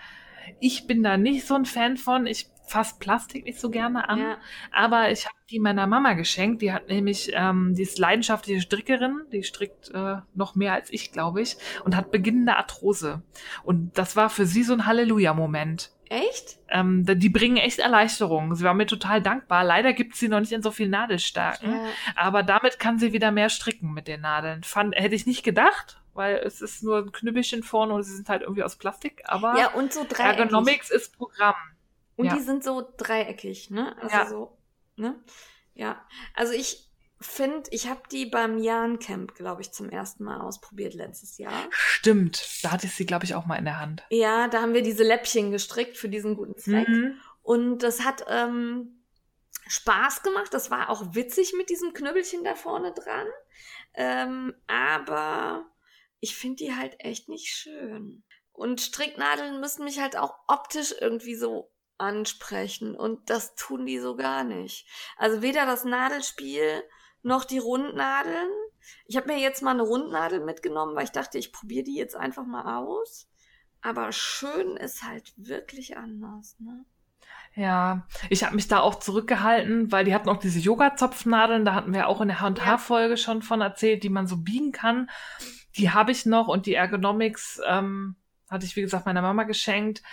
Ich 0.60 0.88
bin 0.88 1.04
da 1.04 1.18
nicht 1.18 1.46
so 1.46 1.56
ein 1.56 1.66
Fan 1.66 1.98
von. 1.98 2.26
Ich 2.26 2.50
fasse 2.68 2.96
Plastik 3.00 3.46
nicht 3.46 3.60
so 3.60 3.70
gerne 3.70 4.10
an. 4.10 4.20
Ja. 4.20 4.38
Aber 4.72 5.12
ich 5.12 5.26
habe 5.26 5.36
die 5.50 5.60
meiner 5.60 5.88
Mama 5.88 6.14
geschenkt. 6.14 6.62
Die 6.62 6.74
hat 6.74 6.90
nämlich, 6.90 7.32
ähm, 7.34 7.74
die 7.76 7.84
ist 7.84 7.98
leidenschaftliche 7.98 8.62
Strickerin. 8.62 9.22
Die 9.32 9.44
strickt 9.44 9.90
äh, 9.94 10.18
noch 10.36 10.56
mehr 10.56 10.74
als 10.74 10.92
ich, 10.92 11.12
glaube 11.12 11.42
ich. 11.42 11.58
Und 11.84 11.96
hat 11.96 12.12
beginnende 12.12 12.58
Arthrose. 12.58 13.24
Und 13.64 13.98
das 13.98 14.16
war 14.16 14.30
für 14.30 14.46
sie 14.46 14.64
so 14.64 14.74
ein 14.74 14.86
Halleluja-Moment. 14.86 15.92
Echt? 16.10 16.58
Ähm, 16.70 17.06
die 17.06 17.30
bringen 17.30 17.58
echt 17.58 17.80
Erleichterung. 17.80 18.56
Sie 18.56 18.64
war 18.64 18.74
mir 18.74 18.86
total 18.86 19.22
dankbar. 19.22 19.64
Leider 19.64 19.94
gibt 19.94 20.16
sie 20.16 20.28
noch 20.28 20.40
nicht 20.40 20.52
in 20.52 20.62
so 20.62 20.72
viel 20.72 20.88
Nadelstärken. 20.88 21.72
Ja. 21.72 21.86
Aber 22.16 22.44
damit 22.44 22.80
kann 22.80 23.00
sie 23.00 23.14
wieder 23.14 23.32
mehr 23.32 23.50
stricken 23.50 23.94
mit 23.94 24.08
den 24.08 24.22
Nadeln. 24.22 24.64
Fand, 24.64 24.96
hätte 24.96 25.16
ich 25.16 25.26
nicht 25.26 25.44
gedacht, 25.44 26.02
weil 26.14 26.38
es 26.38 26.62
ist 26.62 26.84
nur 26.84 27.00
ein 27.00 27.12
Knüppelchen 27.12 27.64
vorne 27.64 27.94
und 27.94 28.04
sie 28.04 28.16
sind 28.16 28.30
halt 28.30 28.42
irgendwie 28.42 28.64
aus 28.64 28.78
Plastik. 28.78 29.22
Aber 29.26 29.58
ja, 29.58 29.74
und 29.74 29.94
so 29.94 30.06
dreieckig. 30.08 30.40
Ergonomics 30.40 30.90
ist 30.90 31.18
Programm. 31.18 31.56
Und 32.16 32.26
ja. 32.26 32.36
die 32.36 32.42
sind 32.42 32.64
so 32.64 32.88
dreieckig, 32.98 33.70
ne? 33.70 33.96
Also 34.02 34.16
Ja. 34.16 34.26
so, 34.26 34.58
ne? 34.96 35.16
Ja. 35.76 36.02
Also 36.34 36.54
ich 36.54 36.87
finde, 37.20 37.70
ich 37.72 37.88
habe 37.88 38.02
die 38.12 38.26
beim 38.26 38.58
Jan 38.58 39.00
Camp, 39.00 39.34
glaube 39.36 39.62
ich, 39.62 39.72
zum 39.72 39.90
ersten 39.90 40.24
Mal 40.24 40.42
ausprobiert 40.42 40.94
letztes 40.94 41.38
Jahr. 41.38 41.68
Stimmt. 41.72 42.64
Da 42.64 42.72
hatte 42.72 42.88
ich 42.88 42.94
sie, 42.94 43.06
glaube 43.06 43.26
ich, 43.26 43.36
auch 43.36 43.46
mal 43.46 43.56
in 43.56 43.66
der 43.66 43.80
Hand. 43.80 44.04
Ja, 44.10 44.48
da 44.48 44.62
haben 44.62 44.74
wir 44.74 44.84
diese 44.84 45.04
Läppchen 45.04 45.52
gestrickt 45.52 45.98
für 45.98 46.10
diesen 46.10 46.36
guten 46.36 46.58
Zweck. 46.58 46.88
Mhm. 46.88 47.20
Und 47.42 47.80
das 47.80 48.04
hat 48.04 48.26
ähm, 48.28 49.04
Spaß 49.68 50.22
gemacht. 50.22 50.54
Das 50.54 50.70
war 50.70 50.90
auch 50.90 51.16
witzig 51.16 51.54
mit 51.58 51.70
diesem 51.70 51.94
Knüppelchen 51.94 52.44
da 52.44 52.56
vorne 52.56 52.94
dran. 52.94 53.28
Ähm, 53.94 54.54
aber 54.68 55.66
ich 56.20 56.36
finde 56.36 56.66
die 56.66 56.76
halt 56.76 56.96
echt 57.00 57.30
nicht 57.30 57.48
schön. 57.48 58.24
Und 58.52 58.82
Stricknadeln 58.82 59.60
müssen 59.60 59.86
mich 59.86 60.00
halt 60.00 60.18
auch 60.18 60.36
optisch 60.48 60.94
irgendwie 61.00 61.36
so 61.36 61.72
ansprechen. 61.98 62.96
Und 62.96 63.30
das 63.30 63.56
tun 63.56 63.86
die 63.86 64.00
so 64.00 64.16
gar 64.16 64.44
nicht. 64.44 64.88
Also 65.18 65.42
weder 65.42 65.66
das 65.66 65.84
Nadelspiel 65.84 66.84
noch 67.24 67.46
die 67.46 67.60
Rundnadeln. 67.60 68.50
Ich 69.06 69.18
habe 69.18 69.28
mir 69.28 69.40
jetzt 69.40 69.62
mal 69.62 69.72
eine 69.72 69.84
Rundnadel 69.84 70.44
mitgenommen, 70.44 70.96
weil 70.96 71.04
ich 71.04 71.12
dachte, 71.12 71.38
ich 71.38 71.52
probiere 71.52 71.84
die 71.84 71.96
jetzt 71.96 72.16
einfach 72.16 72.46
mal 72.46 72.78
aus. 72.78 73.30
Aber 73.82 74.12
schön 74.12 74.78
ist 74.78 75.04
halt 75.04 75.34
wirklich 75.38 75.98
anders, 75.98 76.56
ne? 76.60 76.86
Ja, 77.54 78.06
ich 78.30 78.44
habe 78.44 78.56
mich 78.56 78.68
da 78.68 78.80
auch 78.82 78.96
zurückgehalten, 78.96 79.92
weil 79.92 80.06
die 80.06 80.14
hatten 80.14 80.30
auch 80.30 80.38
diese 80.38 80.60
Yoga-Zopfnadeln, 80.60 81.66
da 81.66 81.74
hatten 81.74 81.92
wir 81.92 82.08
auch 82.08 82.22
in 82.22 82.28
der 82.28 82.40
H&H-Folge 82.40 83.18
schon 83.18 83.42
von 83.42 83.62
erzählt, 83.62 84.04
die 84.04 84.10
man 84.10 84.28
so 84.28 84.38
biegen 84.38 84.72
kann. 84.72 85.10
Die 85.76 85.90
habe 85.90 86.12
ich 86.12 86.28
noch 86.28 86.48
und 86.48 86.68
die 86.68 86.76
Ergonomics 86.76 87.60
ähm, 87.68 88.16
hatte 88.48 88.66
ich, 88.66 88.76
wie 88.76 88.82
gesagt, 88.82 89.08
meiner 89.08 89.24
Mama 89.24 89.44
geschenkt. 89.44 90.04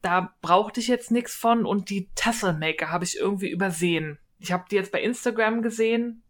Da 0.00 0.32
brauchte 0.42 0.78
ich 0.78 0.86
jetzt 0.86 1.10
nichts 1.10 1.34
von 1.34 1.66
und 1.66 1.90
die 1.90 2.08
Tasselmaker 2.14 2.90
habe 2.90 3.04
ich 3.04 3.16
irgendwie 3.16 3.50
übersehen. 3.50 4.18
Ich 4.38 4.52
habe 4.52 4.64
die 4.70 4.76
jetzt 4.76 4.92
bei 4.92 5.02
Instagram 5.02 5.62
gesehen 5.62 6.21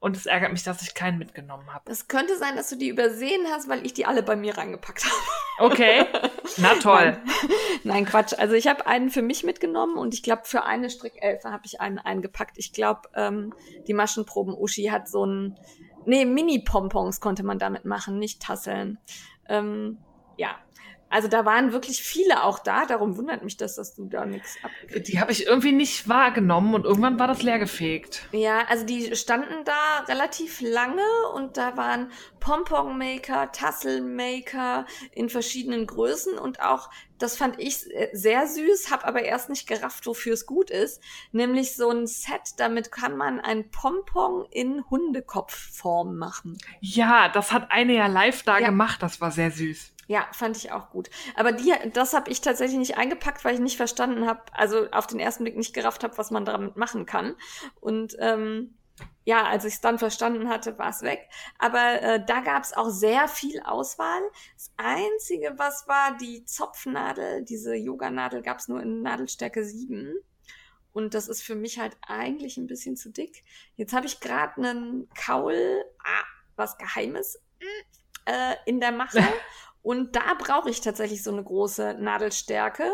und 0.00 0.16
es 0.16 0.24
ärgert 0.26 0.50
mich, 0.50 0.62
dass 0.62 0.80
ich 0.82 0.94
keinen 0.94 1.18
mitgenommen 1.18 1.72
habe. 1.72 1.84
Das 1.84 2.08
könnte 2.08 2.36
sein, 2.38 2.56
dass 2.56 2.70
du 2.70 2.76
die 2.76 2.88
übersehen 2.88 3.46
hast, 3.50 3.68
weil 3.68 3.84
ich 3.84 3.92
die 3.92 4.06
alle 4.06 4.22
bei 4.22 4.34
mir 4.34 4.56
reingepackt 4.56 5.04
habe. 5.04 5.72
Okay, 5.72 6.06
na 6.56 6.74
toll. 6.74 7.18
Nein, 7.84 8.06
Quatsch. 8.06 8.32
Also 8.36 8.54
ich 8.54 8.66
habe 8.66 8.86
einen 8.86 9.10
für 9.10 9.20
mich 9.20 9.44
mitgenommen 9.44 9.96
und 9.98 10.14
ich 10.14 10.22
glaube, 10.22 10.42
für 10.44 10.64
eine 10.64 10.88
Strickelfe 10.88 11.50
habe 11.50 11.62
ich 11.66 11.82
einen 11.82 11.98
eingepackt. 11.98 12.56
Ich 12.56 12.72
glaube, 12.72 13.02
ähm, 13.14 13.52
die 13.86 13.94
Maschenproben-Uschi 13.94 14.86
hat 14.86 15.08
so 15.08 15.26
ein... 15.26 15.58
Nee, 16.06 16.24
Mini-Pompons 16.24 17.20
konnte 17.20 17.42
man 17.42 17.58
damit 17.58 17.84
machen, 17.84 18.18
nicht 18.18 18.40
Tasseln. 18.40 18.98
Ähm, 19.48 19.98
ja. 20.38 20.56
Also 21.10 21.26
da 21.26 21.44
waren 21.44 21.72
wirklich 21.72 22.02
viele 22.02 22.44
auch 22.44 22.60
da, 22.60 22.86
darum 22.86 23.16
wundert 23.16 23.42
mich 23.42 23.56
das, 23.56 23.74
dass 23.74 23.94
du 23.96 24.06
da 24.06 24.24
nichts 24.24 24.56
abgekriegt 24.62 25.08
Die 25.08 25.20
habe 25.20 25.32
ich 25.32 25.44
irgendwie 25.44 25.72
nicht 25.72 26.08
wahrgenommen 26.08 26.72
und 26.72 26.84
irgendwann 26.84 27.18
war 27.18 27.26
das 27.26 27.42
leergefegt. 27.42 28.28
Ja, 28.30 28.60
also 28.68 28.86
die 28.86 29.16
standen 29.16 29.64
da 29.64 30.04
relativ 30.06 30.60
lange 30.60 31.02
und 31.34 31.56
da 31.56 31.76
waren 31.76 32.12
Pompon-Maker, 32.38 33.50
Tasselmaker 33.50 34.86
in 35.10 35.28
verschiedenen 35.28 35.88
Größen 35.88 36.38
und 36.38 36.60
auch, 36.60 36.90
das 37.18 37.36
fand 37.36 37.58
ich 37.58 37.88
sehr 38.12 38.46
süß, 38.46 38.92
habe 38.92 39.04
aber 39.04 39.22
erst 39.22 39.50
nicht 39.50 39.66
gerafft, 39.66 40.06
wofür 40.06 40.34
es 40.34 40.46
gut 40.46 40.70
ist, 40.70 41.02
nämlich 41.32 41.74
so 41.74 41.90
ein 41.90 42.06
Set, 42.06 42.54
damit 42.58 42.92
kann 42.92 43.16
man 43.16 43.40
ein 43.40 43.68
Pompon 43.72 44.46
in 44.52 44.88
Hundekopfform 44.88 46.16
machen. 46.16 46.56
Ja, 46.80 47.28
das 47.28 47.50
hat 47.50 47.72
eine 47.72 47.94
ja 47.94 48.06
live 48.06 48.44
da 48.44 48.60
ja. 48.60 48.66
gemacht, 48.66 49.02
das 49.02 49.20
war 49.20 49.32
sehr 49.32 49.50
süß. 49.50 49.92
Ja, 50.10 50.26
fand 50.32 50.56
ich 50.56 50.72
auch 50.72 50.90
gut. 50.90 51.08
Aber 51.36 51.52
die, 51.52 51.72
das 51.92 52.14
habe 52.14 52.32
ich 52.32 52.40
tatsächlich 52.40 52.80
nicht 52.80 52.96
eingepackt, 52.96 53.44
weil 53.44 53.54
ich 53.54 53.60
nicht 53.60 53.76
verstanden 53.76 54.26
habe, 54.26 54.42
also 54.54 54.90
auf 54.90 55.06
den 55.06 55.20
ersten 55.20 55.44
Blick 55.44 55.56
nicht 55.56 55.72
gerafft 55.72 56.02
habe, 56.02 56.18
was 56.18 56.32
man 56.32 56.44
damit 56.44 56.76
machen 56.76 57.06
kann. 57.06 57.36
Und 57.80 58.16
ähm, 58.18 58.74
ja, 59.22 59.44
als 59.44 59.64
ich 59.64 59.74
es 59.74 59.80
dann 59.80 60.00
verstanden 60.00 60.48
hatte, 60.48 60.76
war 60.78 60.88
es 60.88 61.02
weg. 61.02 61.28
Aber 61.60 62.02
äh, 62.02 62.24
da 62.26 62.40
gab 62.40 62.64
es 62.64 62.72
auch 62.72 62.88
sehr 62.90 63.28
viel 63.28 63.60
Auswahl. 63.60 64.20
Das 64.56 64.72
Einzige, 64.78 65.54
was 65.58 65.86
war, 65.86 66.16
die 66.16 66.44
Zopfnadel, 66.44 67.44
diese 67.44 67.76
Yoga-Nadel 67.76 68.42
gab 68.42 68.58
es 68.58 68.66
nur 68.66 68.82
in 68.82 69.02
Nadelstärke 69.02 69.64
7. 69.64 70.12
Und 70.92 71.14
das 71.14 71.28
ist 71.28 71.44
für 71.44 71.54
mich 71.54 71.78
halt 71.78 71.96
eigentlich 72.04 72.56
ein 72.56 72.66
bisschen 72.66 72.96
zu 72.96 73.10
dick. 73.10 73.44
Jetzt 73.76 73.92
habe 73.92 74.06
ich 74.06 74.18
gerade 74.18 74.56
einen 74.56 75.08
Kaul, 75.14 75.84
ah, 76.00 76.24
was 76.56 76.78
Geheimes, 76.78 77.40
äh, 78.24 78.56
in 78.66 78.80
der 78.80 78.90
Mache. 78.90 79.22
Und 79.82 80.14
da 80.14 80.34
brauche 80.34 80.68
ich 80.68 80.80
tatsächlich 80.80 81.22
so 81.22 81.32
eine 81.32 81.42
große 81.42 81.96
Nadelstärke. 81.98 82.90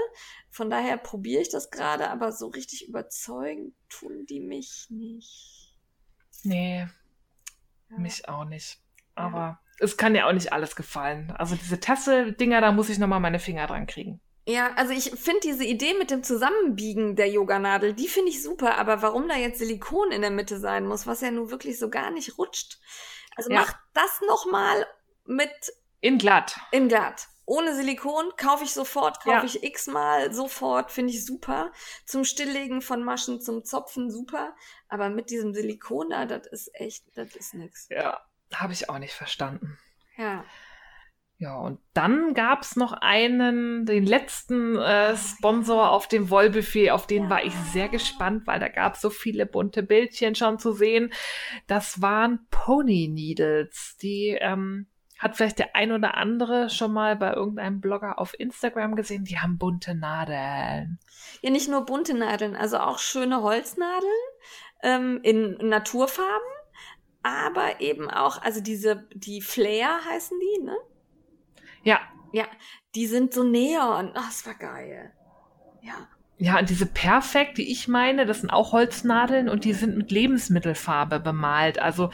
Von 0.50 0.70
daher 0.70 0.96
probiere 0.96 1.42
ich 1.42 1.48
das 1.48 1.70
gerade, 1.70 2.10
aber 2.10 2.32
so 2.32 2.46
richtig 2.46 2.88
überzeugen 2.88 3.74
tun 3.88 4.24
die 4.26 4.40
mich 4.40 4.86
nicht. 4.90 5.76
Nee, 6.44 6.86
ja. 7.90 7.98
mich 7.98 8.28
auch 8.28 8.44
nicht. 8.44 8.78
Aber 9.16 9.38
ja. 9.38 9.60
es 9.80 9.96
kann 9.96 10.14
ja 10.14 10.28
auch 10.28 10.32
nicht 10.32 10.52
alles 10.52 10.76
gefallen. 10.76 11.32
Also 11.32 11.56
diese 11.56 11.80
Tasse-Dinger, 11.80 12.60
da 12.60 12.70
muss 12.70 12.88
ich 12.88 12.98
nochmal 12.98 13.20
meine 13.20 13.40
Finger 13.40 13.66
dran 13.66 13.86
kriegen. 13.86 14.20
Ja, 14.48 14.72
also 14.74 14.92
ich 14.92 15.10
finde 15.10 15.40
diese 15.42 15.64
Idee 15.64 15.94
mit 15.94 16.12
dem 16.12 16.22
Zusammenbiegen 16.22 17.16
der 17.16 17.28
Yoganadel, 17.28 17.94
die 17.94 18.06
finde 18.06 18.30
ich 18.30 18.44
super, 18.44 18.78
aber 18.78 19.02
warum 19.02 19.26
da 19.28 19.34
jetzt 19.34 19.58
Silikon 19.58 20.12
in 20.12 20.20
der 20.20 20.30
Mitte 20.30 20.60
sein 20.60 20.86
muss, 20.86 21.04
was 21.04 21.20
ja 21.20 21.32
nun 21.32 21.50
wirklich 21.50 21.80
so 21.80 21.90
gar 21.90 22.12
nicht 22.12 22.38
rutscht. 22.38 22.78
Also 23.34 23.50
ja. 23.50 23.60
mach 23.60 23.74
das 23.92 24.20
nochmal 24.28 24.86
mit 25.24 25.50
in 26.06 26.18
glatt. 26.18 26.58
In 26.70 26.88
glatt. 26.88 27.28
Ohne 27.48 27.76
Silikon 27.76 28.32
kaufe 28.36 28.64
ich 28.64 28.72
sofort, 28.72 29.20
kaufe 29.20 29.30
ja. 29.30 29.44
ich 29.44 29.62
x-mal 29.62 30.32
sofort, 30.34 30.90
finde 30.90 31.12
ich 31.12 31.24
super. 31.24 31.70
Zum 32.04 32.24
Stilllegen 32.24 32.82
von 32.82 33.04
Maschen, 33.04 33.40
zum 33.40 33.64
Zopfen 33.64 34.10
super. 34.10 34.54
Aber 34.88 35.10
mit 35.10 35.30
diesem 35.30 35.54
Silikon 35.54 36.10
da, 36.10 36.26
das 36.26 36.46
ist 36.48 36.70
echt, 36.74 37.04
das 37.14 37.36
ist 37.36 37.54
nix. 37.54 37.88
Ja, 37.88 38.20
habe 38.52 38.72
ich 38.72 38.90
auch 38.90 38.98
nicht 38.98 39.14
verstanden. 39.14 39.78
Ja. 40.16 40.44
Ja, 41.38 41.58
und 41.58 41.78
dann 41.92 42.32
gab's 42.32 42.76
noch 42.76 42.94
einen, 42.94 43.84
den 43.84 44.06
letzten 44.06 44.76
äh, 44.76 45.14
Sponsor 45.16 45.90
auf 45.90 46.08
dem 46.08 46.30
Wollbuffet, 46.30 46.90
auf 46.90 47.06
den 47.06 47.24
ja. 47.24 47.30
war 47.30 47.44
ich 47.44 47.52
sehr 47.72 47.88
gespannt, 47.88 48.46
weil 48.46 48.58
da 48.58 48.68
gab's 48.68 49.02
so 49.02 49.10
viele 49.10 49.44
bunte 49.44 49.82
Bildchen 49.82 50.34
schon 50.34 50.58
zu 50.58 50.72
sehen. 50.72 51.12
Das 51.66 52.00
waren 52.00 52.46
Pony 52.50 53.08
Needles, 53.08 53.98
die 54.00 54.38
ähm, 54.40 54.88
hat 55.18 55.36
vielleicht 55.36 55.58
der 55.58 55.74
ein 55.74 55.92
oder 55.92 56.16
andere 56.16 56.68
schon 56.68 56.92
mal 56.92 57.16
bei 57.16 57.32
irgendeinem 57.32 57.80
Blogger 57.80 58.18
auf 58.18 58.38
Instagram 58.38 58.96
gesehen, 58.96 59.24
die 59.24 59.38
haben 59.38 59.58
bunte 59.58 59.94
Nadeln. 59.94 60.98
Ja, 61.40 61.50
nicht 61.50 61.68
nur 61.68 61.86
bunte 61.86 62.14
Nadeln, 62.14 62.54
also 62.54 62.78
auch 62.78 62.98
schöne 62.98 63.42
Holznadeln 63.42 64.12
ähm, 64.82 65.20
in 65.22 65.56
Naturfarben, 65.68 66.48
aber 67.22 67.80
eben 67.80 68.10
auch, 68.10 68.42
also 68.42 68.60
diese, 68.60 69.08
die 69.14 69.40
Flair 69.40 69.98
heißen 70.04 70.38
die, 70.38 70.64
ne? 70.64 70.76
Ja. 71.82 72.00
Ja, 72.32 72.44
die 72.94 73.06
sind 73.06 73.32
so 73.32 73.44
neon. 73.44 74.12
Ach, 74.14 74.26
das 74.26 74.46
war 74.46 74.54
geil. 74.54 75.12
Ja. 75.80 76.08
Ja, 76.38 76.58
und 76.58 76.68
diese 76.68 76.84
Perfekt, 76.84 77.56
die 77.56 77.72
ich 77.72 77.88
meine, 77.88 78.26
das 78.26 78.40
sind 78.40 78.50
auch 78.50 78.72
Holznadeln 78.72 79.48
und 79.48 79.64
die 79.64 79.72
sind 79.72 79.96
mit 79.96 80.10
Lebensmittelfarbe 80.10 81.18
bemalt. 81.18 81.78
Also 81.78 82.10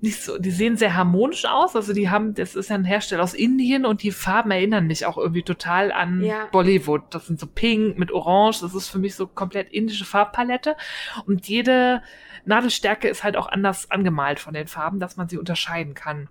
nicht 0.00 0.22
so, 0.22 0.38
die 0.38 0.50
sehen 0.50 0.76
sehr 0.76 0.94
harmonisch 0.94 1.46
aus. 1.46 1.74
Also 1.74 1.92
die 1.92 2.10
haben, 2.10 2.34
das 2.34 2.54
ist 2.54 2.68
ja 2.68 2.76
ein 2.76 2.84
Hersteller 2.84 3.22
aus 3.22 3.34
Indien 3.34 3.86
und 3.86 4.02
die 4.02 4.10
Farben 4.10 4.50
erinnern 4.50 4.86
mich 4.86 5.06
auch 5.06 5.16
irgendwie 5.16 5.42
total 5.42 5.90
an 5.90 6.22
ja. 6.22 6.46
Bollywood. 6.52 7.02
Das 7.10 7.26
sind 7.26 7.40
so 7.40 7.46
pink 7.46 7.98
mit 7.98 8.12
orange. 8.12 8.60
Das 8.60 8.74
ist 8.74 8.88
für 8.88 8.98
mich 8.98 9.14
so 9.14 9.26
komplett 9.26 9.72
indische 9.72 10.04
Farbpalette. 10.04 10.76
Und 11.26 11.48
jede 11.48 12.02
Nadelstärke 12.44 13.08
ist 13.08 13.24
halt 13.24 13.36
auch 13.36 13.48
anders 13.48 13.90
angemalt 13.90 14.38
von 14.38 14.54
den 14.54 14.66
Farben, 14.66 15.00
dass 15.00 15.16
man 15.16 15.28
sie 15.28 15.38
unterscheiden 15.38 15.94
kann. 15.94 16.28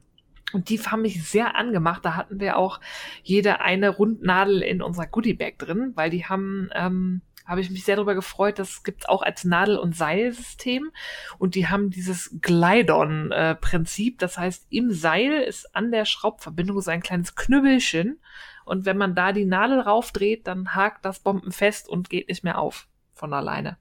Und 0.53 0.69
die 0.69 0.79
haben 0.79 1.01
mich 1.01 1.27
sehr 1.27 1.55
angemacht. 1.55 2.05
Da 2.05 2.15
hatten 2.15 2.39
wir 2.39 2.57
auch 2.57 2.79
jede 3.23 3.61
eine 3.61 3.89
Rundnadel 3.89 4.61
in 4.61 4.81
unserer 4.81 5.07
Goodiebag 5.07 5.57
drin, 5.57 5.91
weil 5.95 6.11
die 6.11 6.25
haben 6.25 6.69
ähm, 6.73 7.21
habe 7.45 7.61
ich 7.61 7.69
mich 7.69 7.85
sehr 7.85 7.95
darüber 7.95 8.15
gefreut. 8.15 8.59
Das 8.59 8.83
gibt's 8.83 9.05
auch 9.05 9.21
als 9.21 9.43
Nadel- 9.43 9.77
und 9.77 9.95
Seilsystem. 9.95 10.91
Und 11.37 11.55
die 11.55 11.67
haben 11.67 11.89
dieses 11.89 12.37
Glidon-Prinzip. 12.41 14.19
das 14.19 14.37
heißt, 14.37 14.67
im 14.69 14.91
Seil 14.91 15.41
ist 15.41 15.75
an 15.75 15.91
der 15.91 16.05
Schraubverbindung 16.05 16.81
so 16.81 16.91
ein 16.91 17.03
kleines 17.03 17.35
Knüppelchen. 17.35 18.19
Und 18.65 18.85
wenn 18.85 18.97
man 18.97 19.15
da 19.15 19.31
die 19.31 19.45
Nadel 19.45 19.79
raufdreht, 19.79 20.47
dann 20.47 20.73
hakt 20.73 21.05
das 21.05 21.19
Bomben 21.19 21.51
fest 21.51 21.87
und 21.87 22.09
geht 22.09 22.29
nicht 22.29 22.43
mehr 22.43 22.57
auf 22.57 22.87
von 23.13 23.33
alleine. 23.33 23.77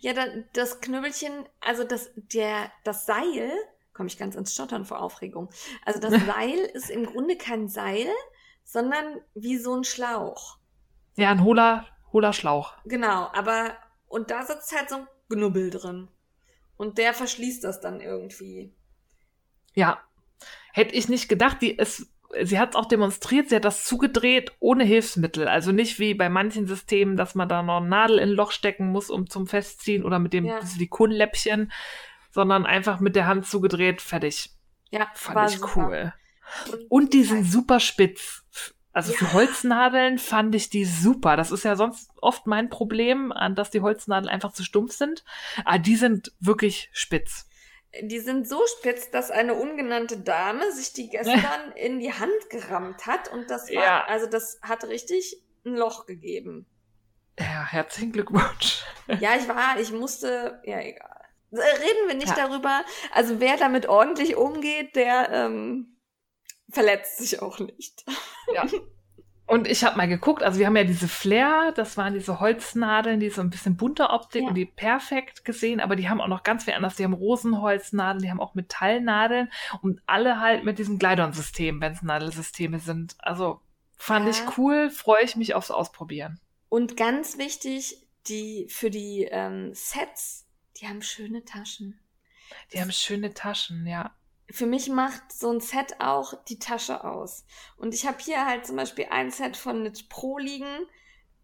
Ja, 0.00 0.12
das 0.52 0.80
Knüppelchen, 0.80 1.32
also 1.60 1.84
das, 1.84 2.10
der, 2.16 2.70
das 2.84 3.06
Seil, 3.06 3.50
komme 3.92 4.08
ich 4.08 4.18
ganz 4.18 4.34
ins 4.34 4.54
Stottern 4.54 4.84
vor 4.84 5.00
Aufregung. 5.00 5.50
Also 5.84 6.00
das 6.00 6.12
Seil 6.26 6.58
ist 6.72 6.90
im 6.90 7.06
Grunde 7.06 7.36
kein 7.36 7.68
Seil, 7.68 8.06
sondern 8.64 9.20
wie 9.34 9.58
so 9.58 9.74
ein 9.74 9.84
Schlauch. 9.84 10.58
Ja, 11.16 11.30
ein 11.30 11.44
hohler 11.44 11.86
hohler 12.14 12.32
Schlauch. 12.32 12.72
Genau, 12.86 13.28
aber 13.34 13.72
und 14.08 14.30
da 14.30 14.42
sitzt 14.44 14.74
halt 14.74 14.88
so 14.88 14.96
ein 14.96 15.08
Knubbel 15.28 15.68
drin. 15.68 16.08
Und 16.76 16.98
der 16.98 17.12
verschließt 17.12 17.62
das 17.64 17.80
dann 17.80 18.00
irgendwie. 18.00 18.72
Ja. 19.74 19.98
Hätte 20.72 20.94
ich 20.94 21.08
nicht 21.08 21.28
gedacht, 21.28 21.58
die 21.60 21.72
ist, 21.72 22.06
sie 22.42 22.58
hat 22.58 22.70
es 22.70 22.76
auch 22.76 22.86
demonstriert, 22.86 23.48
sie 23.48 23.56
hat 23.56 23.64
das 23.64 23.84
zugedreht 23.84 24.52
ohne 24.60 24.84
Hilfsmittel. 24.84 25.48
Also 25.48 25.72
nicht 25.72 25.98
wie 25.98 26.14
bei 26.14 26.28
manchen 26.28 26.66
Systemen, 26.66 27.16
dass 27.16 27.34
man 27.34 27.48
da 27.48 27.62
noch 27.62 27.78
eine 27.78 27.88
Nadel 27.88 28.18
in 28.18 28.30
ein 28.30 28.34
Loch 28.34 28.52
stecken 28.52 28.88
muss, 28.88 29.10
um 29.10 29.28
zum 29.28 29.46
Festziehen 29.46 30.04
oder 30.04 30.18
mit 30.18 30.32
dem 30.32 30.46
ja. 30.46 30.64
Silikonläppchen, 30.64 31.72
sondern 32.30 32.66
einfach 32.66 33.00
mit 33.00 33.16
der 33.16 33.26
Hand 33.26 33.46
zugedreht, 33.46 34.00
fertig. 34.00 34.50
Ja, 34.90 35.08
fand 35.14 35.50
ich 35.50 35.58
super. 35.58 35.72
cool. 35.76 36.12
Und, 36.70 36.90
Und 36.90 37.12
die 37.14 37.24
sind 37.24 37.44
super 37.44 37.80
spitz. 37.80 38.44
Also 38.94 39.12
ja. 39.12 39.18
für 39.18 39.32
Holznadeln 39.32 40.18
fand 40.18 40.54
ich 40.54 40.70
die 40.70 40.84
super. 40.84 41.36
Das 41.36 41.50
ist 41.50 41.64
ja 41.64 41.74
sonst 41.74 42.10
oft 42.20 42.46
mein 42.46 42.70
Problem, 42.70 43.34
dass 43.56 43.70
die 43.70 43.80
Holznadeln 43.80 44.28
einfach 44.28 44.52
zu 44.52 44.62
stumpf 44.62 44.92
sind. 44.92 45.24
Aber 45.64 45.80
die 45.80 45.96
sind 45.96 46.32
wirklich 46.38 46.90
spitz. 46.92 47.46
Die 48.02 48.20
sind 48.20 48.48
so 48.48 48.60
spitz, 48.78 49.10
dass 49.10 49.32
eine 49.32 49.54
ungenannte 49.54 50.18
Dame 50.18 50.70
sich 50.72 50.92
die 50.92 51.10
gestern 51.10 51.72
in 51.74 51.98
die 51.98 52.12
Hand 52.12 52.50
gerammt 52.50 53.06
hat 53.06 53.32
und 53.32 53.50
das 53.50 53.68
war, 53.68 53.82
ja. 53.82 54.04
also 54.06 54.26
das 54.26 54.58
hat 54.62 54.84
richtig 54.84 55.42
ein 55.66 55.74
Loch 55.74 56.06
gegeben. 56.06 56.66
Ja, 57.38 57.66
herzlichen 57.66 58.12
Glückwunsch. 58.12 58.84
Ja, 59.20 59.36
ich 59.36 59.48
war, 59.48 59.78
ich 59.80 59.92
musste, 59.92 60.60
ja, 60.64 60.80
egal. 60.80 61.10
Reden 61.52 62.08
wir 62.08 62.14
nicht 62.14 62.36
ja. 62.36 62.48
darüber. 62.48 62.84
Also 63.12 63.40
wer 63.40 63.56
damit 63.56 63.86
ordentlich 63.86 64.36
umgeht, 64.36 64.96
der 64.96 65.30
ähm, 65.30 65.93
verletzt 66.74 67.18
sich 67.18 67.40
auch 67.40 67.58
nicht. 67.58 68.04
Ja. 68.54 68.66
Und 69.46 69.68
ich 69.68 69.84
habe 69.84 69.98
mal 69.98 70.08
geguckt, 70.08 70.42
also 70.42 70.58
wir 70.58 70.66
haben 70.66 70.76
ja 70.76 70.84
diese 70.84 71.06
Flair, 71.06 71.72
das 71.76 71.98
waren 71.98 72.14
diese 72.14 72.40
Holznadeln, 72.40 73.20
die 73.20 73.28
so 73.28 73.42
ein 73.42 73.50
bisschen 73.50 73.76
bunte 73.76 74.08
Optik 74.08 74.42
ja. 74.42 74.48
und 74.48 74.54
die 74.54 74.64
perfekt 74.64 75.44
gesehen, 75.44 75.80
aber 75.80 75.96
die 75.96 76.08
haben 76.08 76.22
auch 76.22 76.28
noch 76.28 76.44
ganz 76.44 76.64
viel 76.64 76.72
anders. 76.72 76.96
Die 76.96 77.04
haben 77.04 77.12
Rosenholznadeln, 77.12 78.22
die 78.22 78.30
haben 78.30 78.40
auch 78.40 78.54
Metallnadeln 78.54 79.50
und 79.82 80.00
alle 80.06 80.40
halt 80.40 80.64
mit 80.64 80.78
diesem 80.78 80.98
Glidon-System, 80.98 81.80
wenn 81.82 81.92
es 81.92 82.00
Nadelsysteme 82.00 82.78
sind. 82.78 83.16
Also 83.18 83.60
fand 83.96 84.24
ja. 84.24 84.30
ich 84.30 84.58
cool, 84.58 84.88
freue 84.88 85.24
ich 85.24 85.36
mich 85.36 85.54
aufs 85.54 85.70
Ausprobieren. 85.70 86.40
Und 86.70 86.96
ganz 86.96 87.36
wichtig, 87.36 87.98
die 88.26 88.66
für 88.70 88.88
die 88.88 89.28
ähm, 89.30 89.74
Sets, 89.74 90.46
die 90.78 90.88
haben 90.88 91.02
schöne 91.02 91.44
Taschen. 91.44 92.00
Die 92.72 92.80
haben 92.80 92.92
schöne 92.92 93.34
Taschen, 93.34 93.86
ja 93.86 94.10
für 94.50 94.66
mich 94.66 94.88
macht 94.88 95.32
so 95.32 95.50
ein 95.50 95.60
Set 95.60 96.00
auch 96.00 96.34
die 96.44 96.58
Tasche 96.58 97.04
aus. 97.04 97.44
Und 97.76 97.94
ich 97.94 98.06
habe 98.06 98.18
hier 98.18 98.46
halt 98.46 98.66
zum 98.66 98.76
Beispiel 98.76 99.06
ein 99.10 99.30
Set 99.30 99.56
von 99.56 99.80
Knit 99.80 100.08
Pro 100.08 100.38
liegen. 100.38 100.86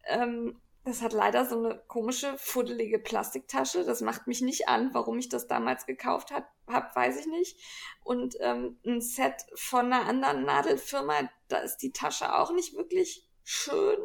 Ähm, 0.07 0.61
das 0.84 1.03
hat 1.03 1.12
leider 1.12 1.44
so 1.44 1.59
eine 1.59 1.78
komische, 1.88 2.36
fuddelige 2.38 2.98
Plastiktasche. 2.98 3.84
Das 3.84 4.01
macht 4.01 4.26
mich 4.26 4.40
nicht 4.40 4.68
an. 4.68 4.94
Warum 4.94 5.18
ich 5.18 5.28
das 5.28 5.46
damals 5.46 5.86
gekauft 5.86 6.30
habe, 6.30 6.46
hab, 6.66 6.96
weiß 6.96 7.20
ich 7.20 7.26
nicht. 7.26 7.59
Und 8.03 8.36
ähm, 8.40 8.78
ein 8.86 9.01
Set 9.01 9.34
von 9.55 9.92
einer 9.92 10.07
anderen 10.07 10.44
Nadelfirma, 10.44 11.28
da 11.48 11.59
ist 11.59 11.78
die 11.78 11.92
Tasche 11.92 12.34
auch 12.34 12.53
nicht 12.53 12.74
wirklich 12.74 13.26
schön. 13.45 13.99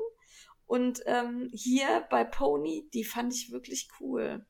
Und 0.67 1.01
ähm, 1.05 1.49
hier 1.53 2.05
bei 2.09 2.23
Pony, 2.23 2.89
die 2.93 3.03
fand 3.03 3.33
ich 3.33 3.51
wirklich 3.51 3.87
cool. 3.99 4.45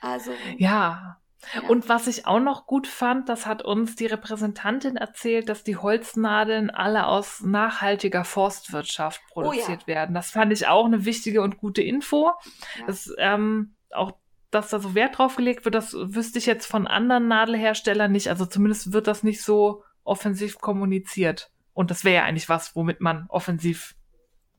Also. 0.00 0.32
Ja. 0.56 1.20
Ja. 1.54 1.68
Und 1.68 1.88
was 1.88 2.06
ich 2.06 2.26
auch 2.26 2.40
noch 2.40 2.66
gut 2.66 2.86
fand, 2.86 3.28
das 3.28 3.46
hat 3.46 3.62
uns 3.62 3.96
die 3.96 4.06
Repräsentantin 4.06 4.96
erzählt, 4.96 5.48
dass 5.48 5.64
die 5.64 5.76
Holznadeln 5.76 6.70
alle 6.70 7.06
aus 7.06 7.40
nachhaltiger 7.40 8.24
Forstwirtschaft 8.24 9.20
produziert 9.30 9.80
oh 9.86 9.90
ja. 9.90 9.94
werden. 9.94 10.14
Das 10.14 10.30
fand 10.30 10.52
ich 10.52 10.66
auch 10.66 10.84
eine 10.84 11.04
wichtige 11.04 11.42
und 11.42 11.56
gute 11.56 11.82
Info. 11.82 12.32
Ja. 12.78 12.86
Das, 12.86 13.12
ähm, 13.18 13.74
auch 13.90 14.12
dass 14.50 14.70
da 14.70 14.80
so 14.80 14.94
Wert 14.94 15.18
drauf 15.18 15.36
gelegt 15.36 15.64
wird, 15.64 15.74
das 15.74 15.94
wüsste 15.94 16.38
ich 16.38 16.46
jetzt 16.46 16.66
von 16.66 16.86
anderen 16.86 17.28
Nadelherstellern 17.28 18.10
nicht. 18.10 18.28
Also 18.28 18.46
zumindest 18.46 18.92
wird 18.92 19.06
das 19.06 19.22
nicht 19.22 19.42
so 19.42 19.84
offensiv 20.02 20.58
kommuniziert. 20.58 21.52
Und 21.72 21.90
das 21.90 22.04
wäre 22.04 22.16
ja 22.16 22.24
eigentlich 22.24 22.48
was, 22.48 22.74
womit 22.74 23.00
man 23.00 23.26
offensiv 23.28 23.94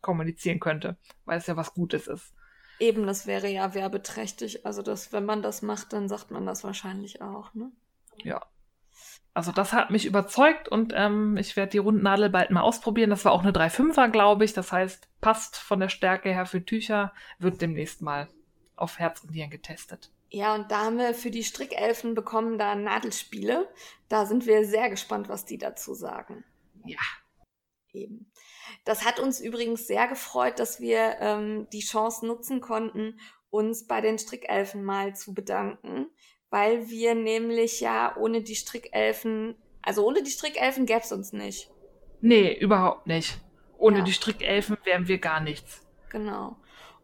kommunizieren 0.01 0.59
könnte, 0.59 0.97
weil 1.25 1.37
es 1.37 1.47
ja 1.47 1.57
was 1.57 1.73
Gutes 1.73 2.07
ist. 2.07 2.33
Eben, 2.81 3.05
das 3.05 3.27
wäre 3.27 3.47
ja 3.47 3.75
werbeträchtig. 3.75 4.65
Also, 4.65 4.81
dass, 4.81 5.13
wenn 5.13 5.23
man 5.23 5.43
das 5.43 5.61
macht, 5.61 5.93
dann 5.93 6.09
sagt 6.09 6.31
man 6.31 6.47
das 6.47 6.63
wahrscheinlich 6.63 7.21
auch, 7.21 7.53
ne? 7.53 7.71
Ja. 8.23 8.41
Also, 9.35 9.51
das 9.51 9.71
hat 9.71 9.91
mich 9.91 10.07
überzeugt 10.07 10.67
und 10.67 10.91
ähm, 10.95 11.37
ich 11.37 11.55
werde 11.55 11.73
die 11.73 11.77
Rundnadel 11.77 12.31
bald 12.31 12.49
mal 12.49 12.61
ausprobieren. 12.61 13.11
Das 13.11 13.23
war 13.23 13.33
auch 13.33 13.43
eine 13.43 13.51
3,5er, 13.51 14.09
glaube 14.09 14.45
ich. 14.45 14.53
Das 14.53 14.71
heißt, 14.71 15.07
passt 15.21 15.57
von 15.57 15.79
der 15.79 15.89
Stärke 15.89 16.33
her 16.33 16.47
für 16.47 16.65
Tücher, 16.65 17.13
wird 17.37 17.61
demnächst 17.61 18.01
mal 18.01 18.27
auf 18.75 18.97
Herz 18.97 19.21
und 19.23 19.29
Nieren 19.29 19.51
getestet. 19.51 20.11
Ja, 20.31 20.55
und 20.55 20.71
da 20.71 20.85
haben 20.85 20.97
wir 20.97 21.13
für 21.13 21.29
die 21.29 21.43
Strickelfen 21.43 22.15
bekommen 22.15 22.57
da 22.57 22.73
Nadelspiele. 22.73 23.69
Da 24.09 24.25
sind 24.25 24.47
wir 24.47 24.65
sehr 24.65 24.89
gespannt, 24.89 25.29
was 25.29 25.45
die 25.45 25.59
dazu 25.59 25.93
sagen. 25.93 26.43
Ja. 26.83 26.97
Eben. 27.93 28.30
Das 28.85 29.05
hat 29.05 29.19
uns 29.19 29.39
übrigens 29.39 29.87
sehr 29.87 30.07
gefreut, 30.07 30.59
dass 30.59 30.79
wir 30.79 31.17
ähm, 31.19 31.67
die 31.71 31.81
Chance 31.81 32.25
nutzen 32.25 32.61
konnten, 32.61 33.19
uns 33.49 33.85
bei 33.87 34.01
den 34.01 34.17
Strickelfen 34.17 34.83
mal 34.83 35.15
zu 35.15 35.33
bedanken, 35.33 36.07
weil 36.49 36.89
wir 36.89 37.15
nämlich 37.15 37.81
ja 37.81 38.15
ohne 38.17 38.41
die 38.41 38.55
Strickelfen, 38.55 39.55
also 39.81 40.05
ohne 40.05 40.23
die 40.23 40.31
Strickelfen 40.31 40.85
gäbe 40.85 41.01
es 41.01 41.11
uns 41.11 41.33
nicht. 41.33 41.69
Nee, 42.21 42.53
überhaupt 42.53 43.07
nicht. 43.07 43.39
Ohne 43.77 43.99
ja. 43.99 44.03
die 44.03 44.13
Strickelfen 44.13 44.77
wären 44.83 45.07
wir 45.07 45.17
gar 45.17 45.41
nichts. 45.41 45.85
Genau. 46.09 46.57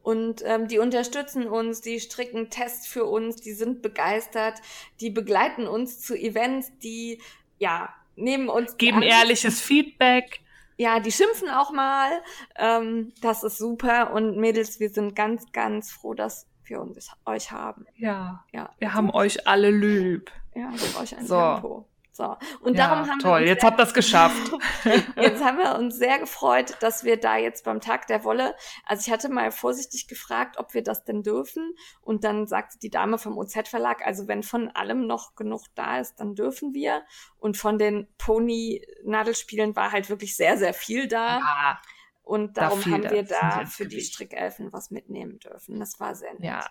Und 0.03 0.41
ähm, 0.45 0.69
die 0.69 0.79
unterstützen 0.79 1.47
uns, 1.47 1.81
die 1.81 1.99
stricken 1.99 2.49
Tests 2.49 2.87
für 2.87 3.03
uns, 3.05 3.37
die 3.37 3.51
sind 3.51 3.81
begeistert, 3.81 4.61
die 5.01 5.09
begleiten 5.09 5.67
uns 5.67 5.99
zu 5.99 6.15
Events, 6.15 6.71
die 6.79 7.21
ja 7.57 7.93
nehmen 8.15 8.47
uns 8.47 8.77
geben 8.77 9.01
ehrliches 9.01 9.61
Feedback. 9.61 10.39
Ja, 10.77 10.99
die 10.99 11.11
schimpfen 11.11 11.49
auch 11.49 11.71
mal. 11.71 12.09
Ähm, 12.55 13.13
das 13.21 13.43
ist 13.43 13.57
super. 13.57 14.13
Und 14.13 14.37
Mädels, 14.37 14.79
wir 14.79 14.89
sind 14.89 15.15
ganz, 15.15 15.51
ganz 15.51 15.91
froh, 15.91 16.13
dass 16.13 16.47
wir 16.65 16.81
uns 16.81 17.09
euch 17.25 17.51
haben. 17.51 17.85
Ja. 17.95 18.43
Ja. 18.53 18.69
Wir 18.77 18.93
haben 18.93 19.09
euch 19.09 19.47
alle 19.47 19.71
lieb. 19.71 20.31
Ja, 20.53 20.71
wir 20.71 20.79
haben 20.79 21.01
euch 21.01 21.17
ein 21.17 21.25
so. 21.25 21.35
Tempo. 21.35 21.87
So. 22.17 22.35
Und 22.61 22.75
ja, 22.75 22.87
darum 22.87 23.07
haben 23.07 23.19
toll, 23.19 23.41
wir 23.41 23.47
jetzt 23.47 23.63
habt 23.63 23.79
ihr 23.79 23.83
es 23.83 23.93
geschafft. 23.93 24.51
jetzt 25.15 25.43
haben 25.43 25.59
wir 25.59 25.75
uns 25.75 25.97
sehr 25.97 26.17
gefreut, 26.17 26.75
dass 26.79 27.03
wir 27.03 27.17
da 27.17 27.37
jetzt 27.37 27.63
beim 27.63 27.79
Tag 27.79 28.07
der 28.07 28.23
Wolle, 28.23 28.55
also 28.85 29.05
ich 29.05 29.13
hatte 29.13 29.29
mal 29.29 29.51
vorsichtig 29.51 30.07
gefragt, 30.07 30.57
ob 30.57 30.73
wir 30.73 30.81
das 30.81 31.03
denn 31.03 31.21
dürfen. 31.21 31.75
Und 32.01 32.23
dann 32.23 32.47
sagte 32.47 32.79
die 32.79 32.89
Dame 32.89 33.19
vom 33.19 33.37
OZ-Verlag, 33.37 34.03
also 34.03 34.27
wenn 34.27 34.41
von 34.41 34.69
allem 34.69 35.05
noch 35.05 35.35
genug 35.35 35.65
da 35.75 35.99
ist, 35.99 36.15
dann 36.19 36.33
dürfen 36.33 36.73
wir. 36.73 37.03
Und 37.37 37.55
von 37.55 37.77
den 37.77 38.07
Pony-Nadelspielen 38.17 39.75
war 39.75 39.91
halt 39.91 40.09
wirklich 40.09 40.35
sehr, 40.35 40.57
sehr 40.57 40.73
viel 40.73 41.07
da. 41.07 41.37
Ja, 41.37 41.81
und 42.23 42.57
darum 42.57 42.81
da 42.83 42.89
haben 42.89 43.09
wir 43.11 43.23
da 43.23 43.65
für 43.67 43.85
die 43.85 44.01
Strickelfen 44.01 44.73
was 44.73 44.89
mitnehmen 44.89 45.37
dürfen. 45.37 45.79
Das 45.79 45.99
war 45.99 46.15
sehr 46.15 46.33
nett. 46.33 46.43
Ja, 46.43 46.65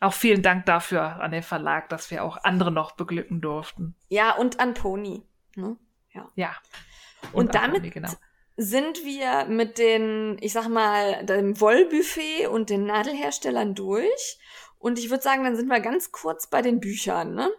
auch 0.00 0.12
vielen 0.12 0.42
Dank 0.42 0.66
dafür 0.66 1.20
an 1.20 1.30
den 1.30 1.42
Verlag, 1.42 1.88
dass 1.88 2.10
wir 2.10 2.24
auch 2.24 2.38
andere 2.44 2.70
noch 2.70 2.92
beglücken 2.92 3.40
durften. 3.40 3.94
Ja, 4.08 4.36
und 4.36 4.60
an 4.60 4.74
Pony. 4.74 5.22
Ne? 5.56 5.76
Ja. 6.12 6.30
ja. 6.34 6.56
Und, 7.32 7.46
und 7.46 7.54
damit 7.54 7.82
Pony, 7.82 7.90
genau. 7.90 8.10
sind 8.56 9.04
wir 9.04 9.46
mit 9.46 9.78
den, 9.78 10.36
ich 10.40 10.52
sag 10.52 10.68
mal, 10.68 11.24
dem 11.26 11.60
Wollbuffet 11.60 12.48
und 12.48 12.70
den 12.70 12.84
Nadelherstellern 12.86 13.74
durch. 13.74 14.38
Und 14.78 14.98
ich 14.98 15.10
würde 15.10 15.22
sagen, 15.22 15.44
dann 15.44 15.56
sind 15.56 15.68
wir 15.68 15.80
ganz 15.80 16.12
kurz 16.12 16.48
bei 16.48 16.60
den 16.60 16.80
Büchern, 16.80 17.34
ne? 17.34 17.50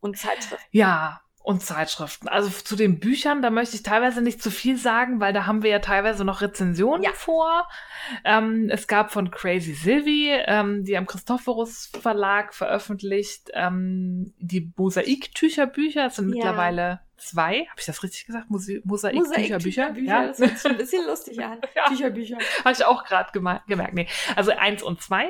Und 0.00 0.16
Zeitschriften. 0.16 0.66
Ja, 0.70 1.20
und 1.46 1.62
Zeitschriften. 1.62 2.26
Also 2.26 2.50
zu 2.50 2.74
den 2.74 2.98
Büchern, 2.98 3.40
da 3.40 3.50
möchte 3.50 3.76
ich 3.76 3.84
teilweise 3.84 4.20
nicht 4.20 4.42
zu 4.42 4.50
viel 4.50 4.76
sagen, 4.76 5.20
weil 5.20 5.32
da 5.32 5.46
haben 5.46 5.62
wir 5.62 5.70
ja 5.70 5.78
teilweise 5.78 6.24
noch 6.24 6.40
Rezensionen 6.40 7.04
ja. 7.04 7.12
vor. 7.12 7.68
Ähm, 8.24 8.68
es 8.68 8.88
gab 8.88 9.12
von 9.12 9.30
Crazy 9.30 9.74
Sylvie, 9.74 10.30
ähm, 10.30 10.82
die 10.82 10.96
am 10.96 11.06
Christophorus 11.06 11.92
Verlag 12.02 12.52
veröffentlicht, 12.52 13.50
ähm, 13.54 14.34
die 14.38 14.72
Mosaik-Tücherbücher. 14.76 16.06
Es 16.06 16.16
sind 16.16 16.30
ja. 16.30 16.34
mittlerweile 16.34 17.00
zwei, 17.16 17.66
habe 17.70 17.80
ich 17.80 17.86
das 17.86 18.02
richtig 18.02 18.26
gesagt? 18.26 18.50
Mosaik, 18.50 18.84
Mosaik 18.84 19.14
Tücherbücher? 19.14 19.88
Mosaik 19.88 20.06
ja, 20.06 20.26
das 20.26 20.38
hört 20.38 20.58
sich 20.58 20.70
ein 20.70 20.76
bisschen 20.76 21.06
lustig 21.06 21.44
an. 21.44 21.60
ja. 21.74 21.88
Tücherbücher. 21.88 22.38
Habe 22.64 22.72
ich 22.72 22.84
auch 22.84 23.04
gerade 23.04 23.30
gemerkt. 23.32 23.94
Nee. 23.94 24.08
Also 24.34 24.52
eins 24.52 24.82
und 24.82 25.02
zwei. 25.02 25.28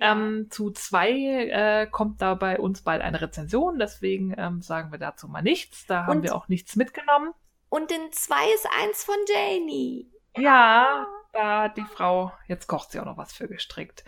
Ähm, 0.00 0.48
zu 0.50 0.70
zwei 0.70 1.10
äh, 1.10 1.86
kommt 1.86 2.22
da 2.22 2.34
bei 2.34 2.58
uns 2.58 2.82
bald 2.82 3.02
eine 3.02 3.20
Rezension, 3.20 3.78
deswegen 3.78 4.34
ähm, 4.36 4.62
sagen 4.62 4.92
wir 4.92 4.98
dazu 4.98 5.28
mal 5.28 5.42
nichts. 5.42 5.86
Da 5.86 6.06
haben 6.06 6.18
und, 6.18 6.22
wir 6.22 6.34
auch 6.34 6.48
nichts 6.48 6.76
mitgenommen. 6.76 7.32
Und 7.68 7.92
in 7.92 8.12
zwei 8.12 8.52
ist 8.54 8.68
eins 8.82 9.04
von 9.04 9.16
Janie. 9.28 10.10
Ja, 10.36 11.06
da 11.32 11.68
die 11.68 11.84
Frau, 11.84 12.32
jetzt 12.46 12.66
kocht 12.66 12.90
sie 12.90 13.00
auch 13.00 13.04
noch 13.04 13.16
was 13.16 13.32
für 13.32 13.48
gestrickt. 13.48 14.04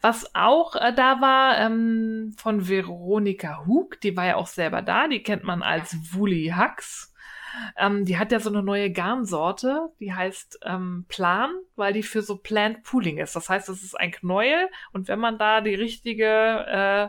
Was 0.00 0.34
auch 0.34 0.74
äh, 0.76 0.92
da 0.94 1.20
war 1.20 1.58
ähm, 1.58 2.34
von 2.36 2.68
Veronika 2.68 3.64
Hug, 3.66 4.00
die 4.02 4.16
war 4.16 4.26
ja 4.26 4.36
auch 4.36 4.46
selber 4.46 4.82
da, 4.82 5.08
die 5.08 5.22
kennt 5.22 5.44
man 5.44 5.62
als 5.62 5.96
Woolly 6.14 6.54
Hux. 6.56 7.12
Ähm, 7.76 8.04
die 8.06 8.18
hat 8.18 8.32
ja 8.32 8.40
so 8.40 8.48
eine 8.48 8.62
neue 8.62 8.90
Garnsorte, 8.90 9.90
die 10.00 10.14
heißt 10.14 10.60
ähm, 10.64 11.04
Plan, 11.08 11.50
weil 11.76 11.92
die 11.92 12.02
für 12.02 12.22
so 12.22 12.38
Plant 12.38 12.82
Pooling 12.82 13.18
ist. 13.18 13.36
Das 13.36 13.50
heißt, 13.50 13.68
es 13.68 13.82
ist 13.82 13.98
ein 13.98 14.10
Knäuel 14.10 14.68
und 14.92 15.08
wenn 15.08 15.18
man 15.18 15.38
da 15.38 15.60
die 15.60 15.74
richtige, 15.74 16.24
äh, 16.26 17.08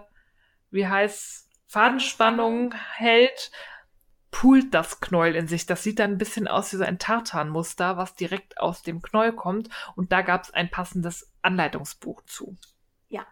wie 0.70 0.88
heißt, 0.88 1.50
Fadenspannung 1.68 2.76
hält, 2.94 3.52
poolt 4.34 4.74
das 4.74 5.00
Knäuel 5.00 5.36
in 5.36 5.48
sich. 5.48 5.68
Das 5.68 5.84
sieht 5.84 6.00
dann 6.00 6.12
ein 6.12 6.18
bisschen 6.18 6.48
aus 6.48 6.74
wie 6.74 6.78
so 6.78 6.84
ein 6.84 7.00
Tartanmuster, 7.00 7.98
was 7.98 8.16
direkt 8.16 8.58
aus 8.58 8.82
dem 8.82 9.02
Knäuel 9.02 9.32
kommt. 9.32 9.70
Und 9.96 10.12
da 10.12 10.22
gab 10.22 10.44
es 10.44 10.54
ein 10.54 10.72
passendes 10.72 11.32
Anleitungsbuch 11.44 12.24
zu. 12.24 12.58
Ja. 13.10 13.28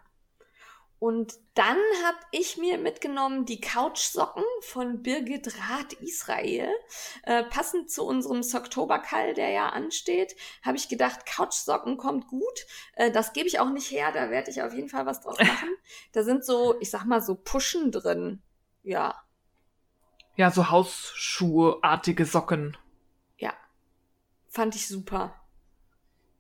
Und 0.99 1.33
dann 1.55 1.77
habe 2.05 2.19
ich 2.29 2.57
mir 2.57 2.77
mitgenommen 2.77 3.45
die 3.45 3.59
Couchsocken 3.59 4.43
von 4.61 5.01
Birgit 5.01 5.47
Rath 5.47 5.93
Israel. 5.93 6.69
Äh, 7.23 7.45
passend 7.45 7.89
zu 7.89 8.05
unserem 8.05 8.41
Oktoberkall, 8.41 9.33
der 9.33 9.49
ja 9.49 9.69
ansteht, 9.69 10.35
habe 10.61 10.77
ich 10.77 10.87
gedacht, 10.87 11.25
Couchsocken 11.25 11.97
kommt 11.97 12.27
gut. 12.27 12.67
Äh, 12.93 13.09
das 13.09 13.33
gebe 13.33 13.47
ich 13.47 13.59
auch 13.59 13.71
nicht 13.71 13.89
her, 13.89 14.11
da 14.11 14.29
werde 14.29 14.51
ich 14.51 14.61
auf 14.61 14.73
jeden 14.73 14.89
Fall 14.89 15.07
was 15.07 15.21
draus 15.21 15.39
machen. 15.39 15.75
da 16.11 16.21
sind 16.21 16.45
so, 16.45 16.79
ich 16.79 16.91
sag 16.91 17.05
mal, 17.05 17.21
so 17.21 17.33
Puschen 17.33 17.91
drin. 17.91 18.43
Ja, 18.83 19.19
ja, 20.41 20.49
so 20.49 20.71
Hausschuhartige 20.71 22.25
Socken. 22.25 22.75
Ja. 23.37 23.53
Fand 24.49 24.75
ich 24.75 24.87
super. 24.87 25.35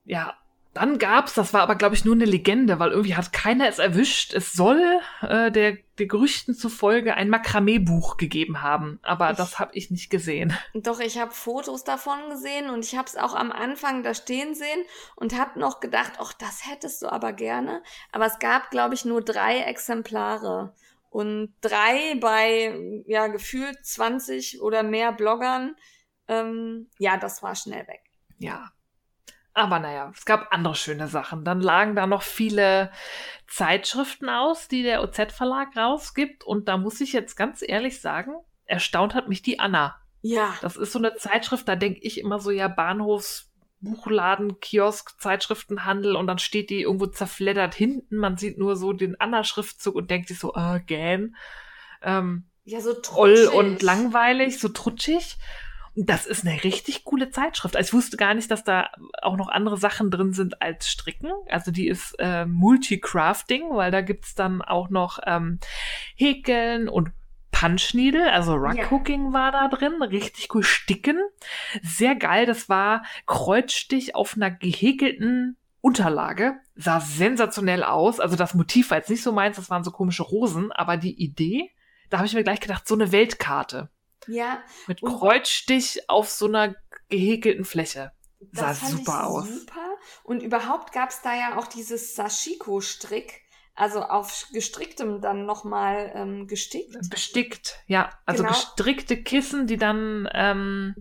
Ja, 0.05 0.33
dann 0.73 0.97
gab's, 0.97 1.35
das 1.35 1.53
war 1.53 1.61
aber 1.61 1.75
glaube 1.75 1.93
ich 1.93 2.03
nur 2.03 2.15
eine 2.15 2.25
Legende, 2.25 2.79
weil 2.79 2.89
irgendwie 2.89 3.15
hat 3.15 3.31
keiner 3.31 3.67
es 3.67 3.77
erwischt. 3.77 4.33
Es 4.33 4.53
soll 4.53 4.81
äh, 5.21 5.51
der, 5.51 5.77
der 5.99 6.05
Gerüchten 6.07 6.55
zufolge 6.55 7.13
ein 7.13 7.29
Makramee-Buch 7.29 8.17
gegeben 8.17 8.63
haben, 8.63 8.99
aber 9.03 9.29
ich, 9.29 9.37
das 9.37 9.59
habe 9.59 9.75
ich 9.75 9.91
nicht 9.91 10.09
gesehen. 10.09 10.57
Doch, 10.73 10.99
ich 10.99 11.19
habe 11.19 11.31
Fotos 11.31 11.83
davon 11.83 12.17
gesehen 12.31 12.71
und 12.71 12.83
ich 12.83 12.95
habe 12.95 13.07
es 13.07 13.17
auch 13.17 13.35
am 13.35 13.51
Anfang 13.51 14.01
da 14.01 14.15
stehen 14.15 14.55
sehen 14.55 14.83
und 15.15 15.37
habe 15.37 15.59
noch 15.59 15.79
gedacht, 15.79 16.13
ach, 16.17 16.33
das 16.33 16.67
hättest 16.67 17.03
du 17.03 17.11
aber 17.11 17.33
gerne. 17.33 17.83
Aber 18.11 18.25
es 18.25 18.39
gab 18.39 18.71
glaube 18.71 18.95
ich 18.95 19.05
nur 19.05 19.21
drei 19.21 19.59
Exemplare. 19.59 20.73
Und 21.11 21.53
drei 21.59 22.15
bei, 22.21 23.03
ja, 23.05 23.27
gefühlt 23.27 23.85
20 23.85 24.61
oder 24.61 24.81
mehr 24.81 25.11
Bloggern, 25.11 25.75
ähm, 26.29 26.89
ja, 26.99 27.17
das 27.17 27.43
war 27.43 27.53
schnell 27.53 27.85
weg. 27.85 27.99
Ja. 28.37 28.71
Aber 29.53 29.79
naja, 29.79 30.09
es 30.15 30.23
gab 30.23 30.47
andere 30.53 30.73
schöne 30.73 31.09
Sachen. 31.09 31.43
Dann 31.43 31.59
lagen 31.59 31.97
da 31.97 32.07
noch 32.07 32.21
viele 32.21 32.91
Zeitschriften 33.47 34.29
aus, 34.29 34.69
die 34.69 34.83
der 34.83 35.03
OZ-Verlag 35.03 35.75
rausgibt. 35.75 36.45
Und 36.45 36.69
da 36.69 36.77
muss 36.77 37.01
ich 37.01 37.11
jetzt 37.11 37.35
ganz 37.35 37.61
ehrlich 37.61 37.99
sagen, 37.99 38.31
erstaunt 38.63 39.13
hat 39.13 39.27
mich 39.27 39.41
die 39.41 39.59
Anna. 39.59 39.97
Ja. 40.21 40.55
Das 40.61 40.77
ist 40.77 40.93
so 40.93 40.99
eine 40.99 41.15
Zeitschrift, 41.15 41.67
da 41.67 41.75
denke 41.75 41.99
ich 42.03 42.21
immer 42.21 42.39
so, 42.39 42.51
ja, 42.51 42.69
Bahnhofs 42.69 43.50
Buchladen, 43.81 44.59
Kiosk, 44.59 45.19
Zeitschriftenhandel 45.19 46.15
und 46.15 46.27
dann 46.27 46.39
steht 46.39 46.69
die 46.69 46.81
irgendwo 46.81 47.07
zerfleddert 47.07 47.75
hinten. 47.75 48.17
Man 48.17 48.37
sieht 48.37 48.57
nur 48.57 48.75
so 48.75 48.93
den 48.93 49.19
Anna-Schriftzug 49.19 49.95
und 49.95 50.11
denkt 50.11 50.27
sich 50.27 50.39
so, 50.39 50.53
äh, 50.53 50.79
gähn. 50.85 51.35
Ähm, 52.01 52.45
ja, 52.63 52.79
so 52.79 52.93
trutschig. 52.93 53.51
und 53.51 53.81
langweilig, 53.81 54.59
so 54.59 54.69
trutschig. 54.69 55.37
Und 55.95 56.09
das 56.09 56.25
ist 56.25 56.45
eine 56.45 56.63
richtig 56.63 57.03
coole 57.03 57.31
Zeitschrift. 57.31 57.75
Also 57.75 57.89
ich 57.89 57.93
wusste 57.93 58.17
gar 58.17 58.33
nicht, 58.33 58.49
dass 58.49 58.63
da 58.63 58.89
auch 59.21 59.35
noch 59.35 59.49
andere 59.49 59.77
Sachen 59.77 60.09
drin 60.09 60.31
sind 60.31 60.61
als 60.61 60.87
Stricken. 60.87 61.31
Also 61.49 61.71
die 61.71 61.87
ist 61.87 62.15
äh, 62.19 62.45
Multicrafting, 62.45 63.71
weil 63.71 63.91
da 63.91 64.01
gibt's 64.01 64.33
dann 64.33 64.61
auch 64.61 64.89
noch 64.89 65.19
ähm, 65.25 65.59
Häkeln 66.15 66.87
und 66.87 67.11
Punch 67.61 67.93
Needle, 67.93 68.33
also 68.33 68.55
Rug-Hooking 68.55 69.27
ja. 69.27 69.33
war 69.33 69.51
da 69.51 69.67
drin, 69.67 70.01
richtig 70.01 70.53
cool 70.55 70.63
sticken. 70.63 71.19
Sehr 71.83 72.15
geil, 72.15 72.47
das 72.47 72.69
war 72.69 73.03
Kreuzstich 73.27 74.15
auf 74.15 74.35
einer 74.35 74.49
gehäkelten 74.49 75.57
Unterlage. 75.79 76.55
Sah 76.75 76.99
sensationell 76.99 77.83
aus. 77.83 78.19
Also 78.19 78.35
das 78.35 78.55
Motiv 78.55 78.89
war 78.89 78.97
jetzt 78.97 79.11
nicht 79.11 79.21
so 79.21 79.31
meins, 79.31 79.57
das 79.57 79.69
waren 79.69 79.83
so 79.83 79.91
komische 79.91 80.23
Rosen, 80.23 80.71
aber 80.71 80.97
die 80.97 81.13
Idee, 81.21 81.69
da 82.09 82.17
habe 82.17 82.25
ich 82.25 82.33
mir 82.33 82.43
gleich 82.43 82.61
gedacht, 82.61 82.87
so 82.87 82.95
eine 82.95 83.11
Weltkarte. 83.11 83.91
Ja. 84.25 84.63
Mit 84.87 85.03
Kreuzstich 85.03 86.09
auf 86.09 86.31
so 86.31 86.47
einer 86.47 86.73
gehäkelten 87.09 87.65
Fläche. 87.65 88.11
Sah 88.53 88.73
super 88.73 89.27
aus. 89.27 89.47
Super. 89.47 89.97
Und 90.23 90.41
überhaupt 90.41 90.93
gab 90.93 91.11
es 91.11 91.21
da 91.21 91.35
ja 91.35 91.59
auch 91.59 91.67
dieses 91.67 92.15
Sashiko-Strick. 92.15 93.40
Also 93.73 94.01
auf 94.01 94.47
gestricktem 94.51 95.21
dann 95.21 95.45
nochmal 95.45 96.11
ähm, 96.13 96.47
gestickt. 96.47 97.09
Bestickt, 97.09 97.79
ja. 97.87 98.09
Also 98.25 98.43
genau. 98.43 98.53
gestrickte 98.53 99.21
Kissen, 99.23 99.65
die 99.65 99.77
dann 99.77 100.29
ähm, 100.33 100.95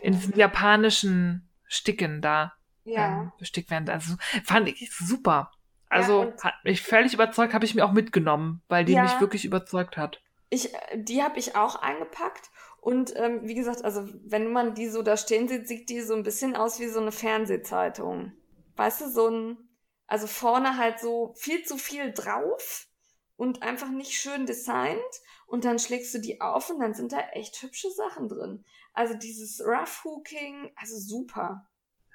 in 0.00 0.32
japanischen 0.36 1.48
Sticken 1.66 2.22
da 2.22 2.52
ja. 2.84 3.22
ähm, 3.22 3.32
bestickt 3.38 3.70
werden. 3.70 3.88
Also 3.88 4.14
fand 4.44 4.68
ich 4.68 4.90
super. 4.94 5.50
Also 5.88 6.24
ja, 6.24 6.42
hat 6.42 6.54
mich 6.64 6.82
völlig 6.82 7.14
überzeugt, 7.14 7.54
habe 7.54 7.64
ich 7.64 7.74
mir 7.74 7.84
auch 7.84 7.92
mitgenommen, 7.92 8.62
weil 8.68 8.84
die 8.84 8.94
ja, 8.94 9.02
mich 9.02 9.20
wirklich 9.20 9.44
überzeugt 9.44 9.96
hat. 9.96 10.20
Ich, 10.50 10.72
die 10.94 11.22
habe 11.22 11.38
ich 11.38 11.56
auch 11.56 11.76
eingepackt 11.76 12.50
und 12.80 13.14
ähm, 13.16 13.40
wie 13.44 13.54
gesagt, 13.54 13.84
also 13.84 14.06
wenn 14.24 14.52
man 14.52 14.74
die 14.74 14.88
so 14.88 15.02
da 15.02 15.16
stehen 15.16 15.48
sieht, 15.48 15.66
sieht 15.66 15.88
die 15.88 16.00
so 16.00 16.14
ein 16.14 16.22
bisschen 16.22 16.54
aus 16.54 16.80
wie 16.80 16.88
so 16.88 17.00
eine 17.00 17.12
Fernsehzeitung. 17.12 18.32
Weißt 18.76 19.00
du, 19.00 19.08
so 19.08 19.28
ein, 19.28 19.63
also 20.06 20.26
vorne 20.26 20.76
halt 20.76 21.00
so 21.00 21.34
viel 21.36 21.64
zu 21.64 21.76
viel 21.76 22.12
drauf 22.12 22.88
und 23.36 23.62
einfach 23.62 23.88
nicht 23.88 24.12
schön 24.12 24.46
designt. 24.46 25.00
Und 25.46 25.64
dann 25.64 25.78
schlägst 25.78 26.14
du 26.14 26.18
die 26.18 26.40
auf 26.40 26.70
und 26.70 26.80
dann 26.80 26.94
sind 26.94 27.12
da 27.12 27.20
echt 27.32 27.60
hübsche 27.62 27.90
Sachen 27.90 28.28
drin. 28.28 28.64
Also 28.92 29.14
dieses 29.14 29.60
Rough 29.60 30.04
Hooking, 30.04 30.72
also 30.76 30.96
super. 30.96 31.68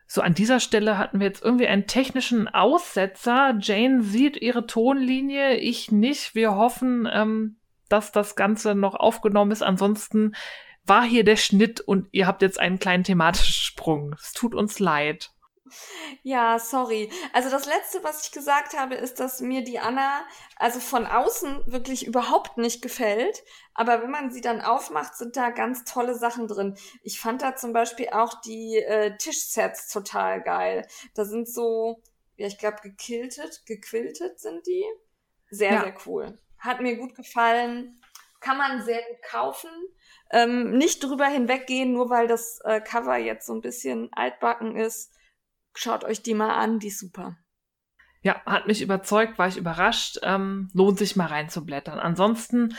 So, 0.08 0.22
an 0.22 0.34
dieser 0.34 0.60
Stelle 0.60 0.98
hatten 0.98 1.20
wir 1.20 1.28
jetzt 1.28 1.44
irgendwie 1.44 1.68
einen 1.68 1.86
technischen 1.86 2.48
Aussetzer. 2.48 3.56
Jane 3.60 4.02
sieht 4.02 4.38
ihre 4.38 4.66
Tonlinie, 4.66 5.58
ich 5.58 5.92
nicht. 5.92 6.34
Wir 6.34 6.56
hoffen, 6.56 7.08
ähm, 7.12 7.60
dass 7.90 8.12
das 8.12 8.36
Ganze 8.36 8.74
noch 8.74 8.96
aufgenommen 8.96 9.52
ist. 9.52 9.62
Ansonsten 9.62 10.34
war 10.84 11.04
hier 11.04 11.24
der 11.24 11.36
Schnitt 11.36 11.80
und 11.82 12.08
ihr 12.12 12.26
habt 12.26 12.42
jetzt 12.42 12.60
einen 12.60 12.80
kleinen 12.80 13.04
thematischen 13.04 13.54
Sprung. 13.54 14.16
Es 14.20 14.34
tut 14.34 14.56
uns 14.56 14.80
leid. 14.80 15.32
Ja, 16.24 16.60
sorry. 16.60 17.12
Also 17.34 17.50
das 17.50 17.66
letzte, 17.66 18.04
was 18.04 18.26
ich 18.26 18.32
gesagt 18.32 18.78
habe, 18.78 18.96
ist, 18.96 19.20
dass 19.20 19.42
mir 19.42 19.64
die 19.64 19.80
Anna 19.80 20.26
also 20.56 20.80
von 20.80 21.06
außen 21.06 21.72
wirklich 21.72 22.06
überhaupt 22.06 22.58
nicht 22.58 22.82
gefällt. 22.82 23.44
Aber 23.74 24.02
wenn 24.02 24.12
man 24.12 24.32
sie 24.32 24.42
dann 24.42 24.62
aufmacht, 24.62 25.16
sind 25.16 25.38
da 25.38 25.52
ganz 25.52 25.86
tolle 25.86 26.16
Sachen 26.16 26.48
drin. 26.48 26.76
Ich 27.04 27.20
fand 27.20 27.42
da 27.42 27.56
zum 27.56 27.74
Beispiel 27.74 28.10
auch 28.10 28.42
die 28.42 28.78
äh, 28.78 29.16
Tischsets 29.18 29.88
total 29.88 30.42
geil. 30.42 30.88
Da 31.14 31.26
sind 31.26 31.48
so, 31.48 32.02
ja, 32.36 32.48
ich 32.48 32.58
glaube, 32.58 32.78
gekiltet, 32.82 33.66
gequiltet 33.66 34.40
sind 34.40 34.68
die. 34.68 34.86
Sehr, 35.50 35.74
ja. 35.74 35.82
sehr 35.82 35.96
cool. 36.06 36.38
Hat 36.58 36.82
mir 36.82 36.98
gut 36.98 37.16
gefallen. 37.16 38.02
Kann 38.42 38.58
man 38.58 38.84
sehr 38.84 39.02
gut 39.02 39.22
kaufen. 39.24 39.70
Ähm, 40.32 40.78
nicht 40.78 41.04
drüber 41.04 41.26
hinweggehen, 41.26 41.92
nur 41.92 42.10
weil 42.10 42.28
das 42.28 42.60
äh, 42.64 42.82
Cover 42.82 43.18
jetzt 43.18 43.48
so 43.48 43.54
ein 43.54 43.62
bisschen 43.62 44.10
altbacken 44.14 44.76
ist. 44.76 45.14
Schaut 45.82 46.04
euch 46.04 46.22
die 46.22 46.34
mal 46.34 46.56
an, 46.56 46.80
die 46.80 46.88
ist 46.88 47.00
super. 47.00 47.38
Ja, 48.22 48.42
hat 48.46 48.68
mich 48.68 48.82
überzeugt, 48.82 49.40
war 49.40 49.48
ich 49.48 49.56
überrascht. 49.56 50.20
Ähm, 50.24 50.70
lohnt 50.74 50.98
sich 50.98 51.16
mal 51.16 51.28
reinzublättern. 51.28 52.00
Ansonsten 52.00 52.76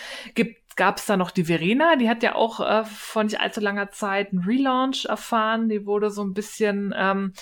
gab 0.77 0.99
es 0.99 1.07
da 1.07 1.17
noch 1.17 1.31
die 1.31 1.45
Verena, 1.45 1.97
die 1.97 2.11
hat 2.11 2.23
ja 2.23 2.35
auch 2.35 2.61
äh, 2.61 2.85
vor 2.85 3.25
nicht 3.25 3.41
allzu 3.41 3.61
langer 3.61 3.91
Zeit 3.91 4.33
einen 4.33 4.45
Relaunch 4.45 5.07
erfahren. 5.07 5.71
Die 5.71 5.87
wurde 5.87 6.11
so 6.11 6.23
ein 6.23 6.35
bisschen 6.35 6.93
ähm, 6.95 7.33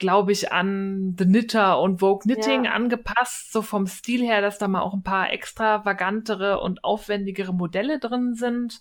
glaube 0.00 0.32
ich, 0.32 0.50
an 0.50 1.14
The 1.16 1.24
Knitter 1.26 1.78
und 1.80 2.00
Vogue 2.00 2.22
Knitting 2.22 2.64
ja. 2.64 2.72
angepasst, 2.72 3.52
so 3.52 3.60
vom 3.60 3.86
Stil 3.86 4.22
her, 4.22 4.40
dass 4.40 4.58
da 4.58 4.66
mal 4.66 4.80
auch 4.80 4.94
ein 4.94 5.04
paar 5.04 5.30
extravagantere 5.30 6.58
und 6.60 6.82
aufwendigere 6.82 7.52
Modelle 7.52 8.00
drin 8.00 8.34
sind. 8.34 8.80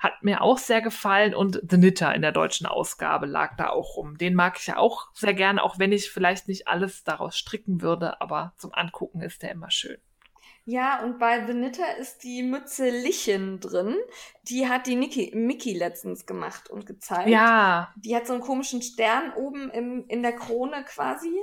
Hat 0.00 0.22
mir 0.22 0.40
auch 0.40 0.58
sehr 0.58 0.80
gefallen 0.80 1.34
und 1.34 1.60
The 1.62 1.76
Knitter 1.76 2.14
in 2.14 2.22
der 2.22 2.32
deutschen 2.32 2.66
Ausgabe 2.66 3.26
lag 3.26 3.56
da 3.56 3.68
auch 3.68 3.96
rum. 3.96 4.16
Den 4.16 4.34
mag 4.34 4.58
ich 4.58 4.66
ja 4.66 4.78
auch 4.78 5.08
sehr 5.12 5.34
gerne, 5.34 5.62
auch 5.62 5.78
wenn 5.78 5.92
ich 5.92 6.10
vielleicht 6.10 6.48
nicht 6.48 6.66
alles 6.68 7.04
daraus 7.04 7.36
stricken 7.36 7.82
würde, 7.82 8.20
aber 8.20 8.54
zum 8.56 8.72
Angucken 8.74 9.20
ist 9.20 9.42
der 9.42 9.52
immer 9.52 9.70
schön. 9.70 9.98
Ja, 10.64 11.02
und 11.02 11.18
bei 11.18 11.46
The 11.46 11.52
Knitter 11.52 11.96
ist 11.96 12.22
die 12.22 12.42
Mütze 12.42 12.90
Lichen 12.90 13.60
drin. 13.60 13.96
Die 14.44 14.68
hat 14.68 14.86
die 14.86 14.96
Niki, 14.96 15.32
Mickey 15.34 15.76
letztens 15.76 16.26
gemacht 16.26 16.70
und 16.70 16.86
gezeigt. 16.86 17.28
Ja. 17.28 17.92
Die 17.96 18.14
hat 18.14 18.26
so 18.26 18.34
einen 18.34 18.42
komischen 18.42 18.80
Stern 18.80 19.32
oben 19.34 19.70
im, 19.70 20.04
in 20.08 20.22
der 20.22 20.34
Krone 20.34 20.84
quasi. 20.84 21.34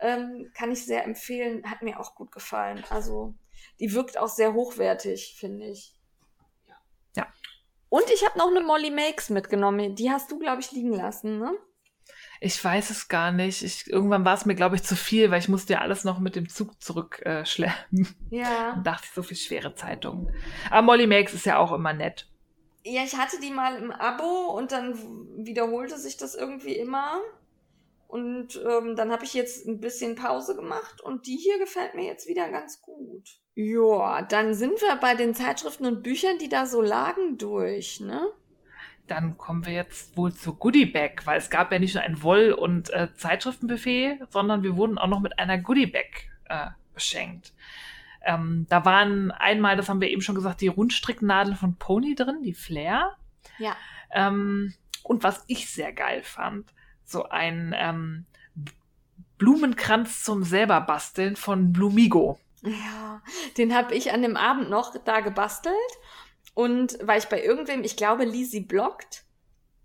Ähm, 0.00 0.50
kann 0.54 0.72
ich 0.72 0.84
sehr 0.84 1.04
empfehlen. 1.04 1.62
Hat 1.70 1.82
mir 1.82 2.00
auch 2.00 2.14
gut 2.14 2.32
gefallen. 2.32 2.82
Also, 2.90 3.34
die 3.78 3.92
wirkt 3.94 4.18
auch 4.18 4.28
sehr 4.28 4.52
hochwertig, 4.52 5.36
finde 5.38 5.66
ich. 5.66 5.94
Und 7.92 8.10
ich 8.10 8.24
habe 8.24 8.38
noch 8.38 8.48
eine 8.48 8.62
Molly 8.62 8.90
Makes 8.90 9.28
mitgenommen. 9.28 9.94
Die 9.94 10.10
hast 10.10 10.32
du, 10.32 10.38
glaube 10.38 10.62
ich, 10.62 10.72
liegen 10.72 10.94
lassen, 10.94 11.38
ne? 11.38 11.52
Ich 12.40 12.64
weiß 12.64 12.88
es 12.88 13.08
gar 13.08 13.32
nicht. 13.32 13.62
Ich, 13.62 13.86
irgendwann 13.86 14.24
war 14.24 14.32
es 14.32 14.46
mir, 14.46 14.54
glaube 14.54 14.76
ich, 14.76 14.82
zu 14.82 14.96
viel, 14.96 15.30
weil 15.30 15.40
ich 15.40 15.50
musste 15.50 15.74
ja 15.74 15.80
alles 15.82 16.02
noch 16.02 16.18
mit 16.18 16.34
dem 16.34 16.48
Zug 16.48 16.80
zurückschleppen. 16.82 18.08
Äh, 18.30 18.36
ja. 18.38 18.72
Und 18.76 18.86
dachte, 18.86 19.06
so 19.14 19.22
viel 19.22 19.36
schwere 19.36 19.74
Zeitungen. 19.74 20.34
Aber 20.70 20.80
Molly 20.80 21.06
Makes 21.06 21.34
ist 21.34 21.44
ja 21.44 21.58
auch 21.58 21.70
immer 21.70 21.92
nett. 21.92 22.30
Ja, 22.82 23.04
ich 23.04 23.14
hatte 23.14 23.38
die 23.40 23.50
mal 23.50 23.76
im 23.76 23.90
Abo 23.90 24.56
und 24.56 24.72
dann 24.72 24.94
wiederholte 25.44 25.98
sich 25.98 26.16
das 26.16 26.34
irgendwie 26.34 26.74
immer. 26.74 27.20
Und 28.08 28.58
ähm, 28.66 28.96
dann 28.96 29.12
habe 29.12 29.24
ich 29.24 29.34
jetzt 29.34 29.66
ein 29.66 29.80
bisschen 29.80 30.14
Pause 30.14 30.56
gemacht 30.56 31.02
und 31.02 31.26
die 31.26 31.36
hier 31.36 31.58
gefällt 31.58 31.94
mir 31.94 32.06
jetzt 32.06 32.26
wieder 32.26 32.48
ganz 32.48 32.80
gut. 32.80 33.41
Ja, 33.54 34.22
dann 34.22 34.54
sind 34.54 34.80
wir 34.80 34.96
bei 34.96 35.14
den 35.14 35.34
Zeitschriften 35.34 35.86
und 35.86 36.02
Büchern, 36.02 36.38
die 36.38 36.48
da 36.48 36.66
so 36.66 36.80
lagen, 36.80 37.36
durch, 37.38 38.00
ne? 38.00 38.32
dann 39.12 39.36
kommen 39.36 39.66
wir 39.66 39.72
jetzt 39.72 40.16
wohl 40.16 40.32
zu 40.32 40.54
Goodie 40.54 40.86
Bag, 40.86 41.26
weil 41.26 41.38
es 41.38 41.50
gab 41.50 41.72
ja 41.72 41.78
nicht 41.78 41.94
nur 41.94 42.04
ein 42.04 42.22
Woll- 42.22 42.52
und 42.52 42.90
äh, 42.90 43.08
Zeitschriftenbuffet, 43.14 44.20
sondern 44.30 44.62
wir 44.62 44.76
wurden 44.76 44.98
auch 44.98 45.08
noch 45.08 45.20
mit 45.20 45.38
einer 45.38 45.58
Goodie 45.58 45.86
Bag 45.86 46.30
äh, 46.48 46.68
beschenkt. 46.94 47.52
Ähm, 48.24 48.66
da 48.68 48.84
waren 48.84 49.30
einmal, 49.30 49.76
das 49.76 49.88
haben 49.88 50.00
wir 50.00 50.10
eben 50.10 50.22
schon 50.22 50.34
gesagt, 50.34 50.60
die 50.60 50.68
Rundstricknadeln 50.68 51.56
von 51.56 51.76
Pony 51.76 52.14
drin, 52.14 52.42
die 52.42 52.54
Flair. 52.54 53.16
Ja. 53.58 53.76
Ähm, 54.12 54.72
und 55.02 55.24
was 55.24 55.44
ich 55.48 55.68
sehr 55.68 55.92
geil 55.92 56.22
fand, 56.22 56.72
so 57.04 57.28
ein 57.28 57.74
ähm, 57.76 58.26
Blumenkranz 59.38 60.22
zum 60.22 60.44
selber 60.44 60.80
basteln 60.80 61.34
von 61.34 61.72
Blumigo. 61.72 62.38
Ja, 62.62 63.22
den 63.56 63.74
habe 63.74 63.94
ich 63.94 64.12
an 64.12 64.22
dem 64.22 64.36
Abend 64.36 64.70
noch 64.70 64.96
da 65.04 65.20
gebastelt 65.20 65.76
und 66.54 66.98
weil 67.02 67.18
ich 67.18 67.26
bei 67.26 67.42
irgendwem, 67.42 67.82
ich 67.82 67.96
glaube, 67.96 68.24
Lisi 68.24 68.60
blockt, 68.60 69.24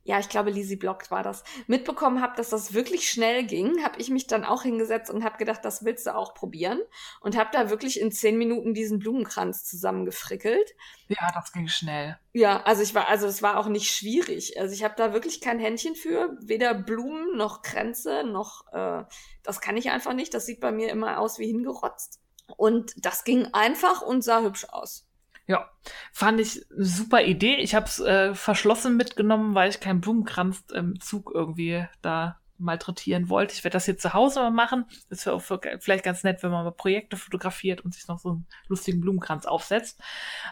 ja, 0.08 0.20
ich 0.20 0.30
glaube, 0.30 0.52
Lisi 0.52 0.78
blockt 0.78 1.12
war 1.12 1.22
das, 1.22 1.44
mitbekommen 1.68 2.22
habe, 2.22 2.38
dass 2.38 2.50
das 2.50 2.74
wirklich 2.74 3.10
schnell 3.10 3.46
ging, 3.46 3.84
habe 3.84 4.00
ich 4.00 4.10
mich 4.10 4.26
dann 4.26 4.46
auch 4.46 4.64
hingesetzt 4.64 5.12
und 5.12 5.26
habe 5.26 5.38
gedacht, 5.38 5.66
das 5.66 5.84
willst 5.84 6.08
du 6.08 6.16
auch 6.16 6.34
probieren. 6.34 6.80
Und 7.20 7.36
habe 7.36 7.50
da 7.52 7.70
wirklich 7.70 8.00
in 8.00 8.10
zehn 8.14 8.38
Minuten 8.38 8.74
diesen 8.74 9.00
Blumenkranz 9.00 9.66
zusammengefrickelt. 9.66 10.76
Ja, 11.10 11.30
das 11.34 11.52
ging 11.52 11.68
schnell. 11.68 12.18
Ja, 12.32 12.64
also 12.64 12.84
ich 12.84 12.96
war, 12.96 13.10
also 13.10 13.28
es 13.28 13.42
war 13.42 13.58
auch 13.58 13.68
nicht 13.68 13.92
schwierig. 13.92 14.58
Also 14.58 14.74
ich 14.74 14.86
habe 14.86 14.94
da 14.96 15.12
wirklich 15.12 15.42
kein 15.42 15.60
Händchen 15.60 15.96
für, 15.96 16.38
weder 16.40 16.74
Blumen 16.74 17.36
noch 17.36 17.62
Kränze 17.62 18.24
noch, 18.24 18.66
äh, 18.72 19.04
das 19.44 19.60
kann 19.60 19.76
ich 19.76 19.90
einfach 19.90 20.14
nicht. 20.14 20.34
Das 20.34 20.46
sieht 20.46 20.62
bei 20.62 20.72
mir 20.72 20.90
immer 20.90 21.20
aus 21.20 21.38
wie 21.38 21.48
hingerotzt. 21.48 22.22
Und 22.56 22.94
das 22.98 23.24
ging 23.24 23.48
einfach 23.54 24.02
und 24.02 24.24
sah 24.24 24.42
hübsch 24.42 24.66
aus. 24.70 25.08
Ja, 25.48 25.70
fand 26.12 26.42
ich 26.42 26.66
eine 26.72 26.84
super 26.84 27.24
Idee. 27.24 27.56
Ich 27.56 27.74
habe 27.74 27.86
es 27.86 28.00
äh, 28.00 28.36
verschlossen 28.36 28.98
mitgenommen, 28.98 29.56
weil 29.56 29.70
ich 29.70 29.80
keinen 29.80 30.02
Blumenkranz 30.02 30.66
im 30.74 31.00
Zug 31.00 31.32
irgendwie 31.34 31.86
da 32.02 32.40
malträtieren 32.58 33.30
wollte. 33.30 33.54
Ich 33.54 33.64
werde 33.64 33.76
das 33.76 33.88
jetzt 33.88 34.02
zu 34.02 34.14
Hause 34.14 34.42
mal 34.42 34.52
machen. 34.52 34.86
Das 35.10 35.26
wäre 35.26 35.40
vielleicht 35.40 36.04
ganz 36.04 36.24
nett, 36.24 36.44
wenn 36.44 36.52
man 36.52 36.66
mal 36.66 36.72
Projekte 36.72 37.16
fotografiert 37.16 37.82
und 37.82 37.94
sich 37.94 38.08
noch 38.08 38.20
so 38.20 38.30
einen 38.30 38.48
lustigen 38.68 39.00
Blumenkranz 39.00 39.46
aufsetzt. 39.46 40.02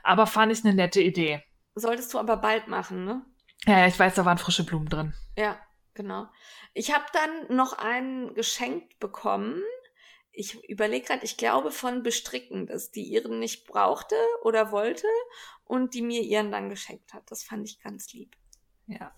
Aber 0.03 0.27
fand 0.27 0.51
ich 0.51 0.63
eine 0.63 0.73
nette 0.73 1.01
Idee. 1.01 1.43
Solltest 1.73 2.13
du 2.13 2.19
aber 2.19 2.37
bald 2.37 2.67
machen, 2.67 3.03
ne? 3.05 3.25
Ja, 3.65 3.79
ja 3.79 3.87
ich 3.87 3.99
weiß, 3.99 4.15
da 4.15 4.23
waren 4.23 4.37
frische 4.37 4.65
Blumen 4.65 4.87
drin. 4.87 5.13
Ja, 5.37 5.57
genau. 5.93 6.27
Ich 6.73 6.93
habe 6.93 7.05
dann 7.11 7.55
noch 7.57 7.77
einen 7.77 8.33
geschenkt 8.33 8.99
bekommen 8.99 9.61
ich 10.35 10.63
überlege 10.69 11.07
gerade, 11.07 11.23
ich 11.23 11.37
glaube 11.37 11.71
von 11.71 12.03
Bestrickendes, 12.03 12.91
die 12.91 13.03
ihren 13.03 13.39
nicht 13.39 13.65
brauchte 13.65 14.15
oder 14.43 14.71
wollte 14.71 15.07
und 15.63 15.93
die 15.93 16.01
mir 16.01 16.21
ihren 16.21 16.51
dann 16.51 16.69
geschenkt 16.69 17.13
hat. 17.13 17.23
Das 17.31 17.43
fand 17.43 17.67
ich 17.67 17.81
ganz 17.81 18.11
lieb. 18.13 18.35
Ja. 18.87 19.13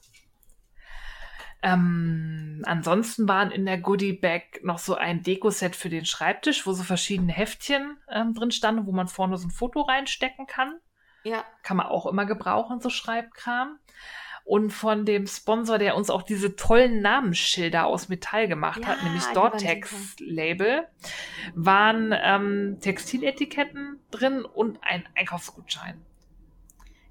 Ähm, 1.64 2.62
ansonsten 2.66 3.28
waren 3.28 3.52
in 3.52 3.66
der 3.66 3.80
Goodie 3.80 4.14
Bag 4.14 4.64
noch 4.64 4.78
so 4.78 4.96
ein 4.96 5.24
Dekoset 5.24 5.76
für 5.76 5.90
den 5.90 6.06
Schreibtisch, 6.06 6.68
wo 6.68 6.72
so 6.74 6.84
verschiedene 6.84 7.34
Heftchen 7.34 7.98
ähm, 8.10 8.34
drin 8.34 8.52
standen, 8.52 8.86
wo 8.86 8.92
man 8.92 9.08
vorne 9.08 9.38
so 9.38 9.48
ein 9.48 9.52
Foto 9.52 9.82
reinstecken 9.82 10.46
kann. 10.46 10.80
Ja. 11.24 11.44
Kann 11.64 11.78
man 11.78 11.88
auch 11.88 12.06
immer 12.06 12.26
gebrauchen, 12.26 12.80
so 12.80 12.90
Schreibkram. 12.90 13.80
Und 14.48 14.72
von 14.72 15.04
dem 15.04 15.28
Sponsor, 15.28 15.78
der 15.78 15.98
uns 15.98 16.10
auch 16.10 16.22
diese 16.22 16.56
tollen 16.56 17.02
Namensschilder 17.02 17.86
aus 17.86 18.08
Metall 18.08 18.48
gemacht 18.48 18.80
Ja, 18.80 18.88
hat, 18.88 19.04
nämlich 19.04 19.26
Dortex 19.34 20.16
Label, 20.20 20.88
waren 21.54 22.16
ähm, 22.18 22.78
Textiletiketten 22.80 24.00
drin 24.10 24.46
und 24.46 24.80
ein 24.84 25.04
Einkaufsgutschein. 25.16 26.02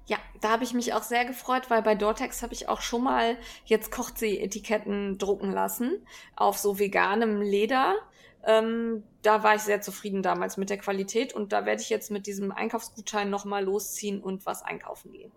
Ja, 0.07 0.17
da 0.41 0.49
habe 0.49 0.63
ich 0.63 0.73
mich 0.73 0.95
auch 0.95 1.03
sehr 1.03 1.25
gefreut, 1.25 1.69
weil 1.69 1.83
bei 1.83 1.93
Dortex 1.93 2.41
habe 2.41 2.55
ich 2.55 2.69
auch 2.69 2.81
schon 2.81 3.03
mal 3.03 3.37
jetzt 3.65 3.91
kocht 3.91 4.17
sie 4.17 4.39
Etiketten 4.39 5.19
drucken 5.19 5.51
lassen 5.51 6.03
auf 6.35 6.57
so 6.57 6.79
veganem 6.79 7.39
Leder. 7.39 7.97
Ähm, 8.45 9.03
da 9.21 9.43
war 9.43 9.53
ich 9.53 9.61
sehr 9.61 9.81
zufrieden 9.81 10.23
damals 10.23 10.57
mit 10.57 10.71
der 10.71 10.79
Qualität 10.79 11.33
und 11.33 11.53
da 11.53 11.67
werde 11.67 11.83
ich 11.83 11.89
jetzt 11.91 12.09
mit 12.09 12.25
diesem 12.25 12.51
Einkaufsgutschein 12.51 13.29
nochmal 13.29 13.63
losziehen 13.63 14.23
und 14.23 14.47
was 14.47 14.63
einkaufen 14.63 15.11
gehen. 15.11 15.31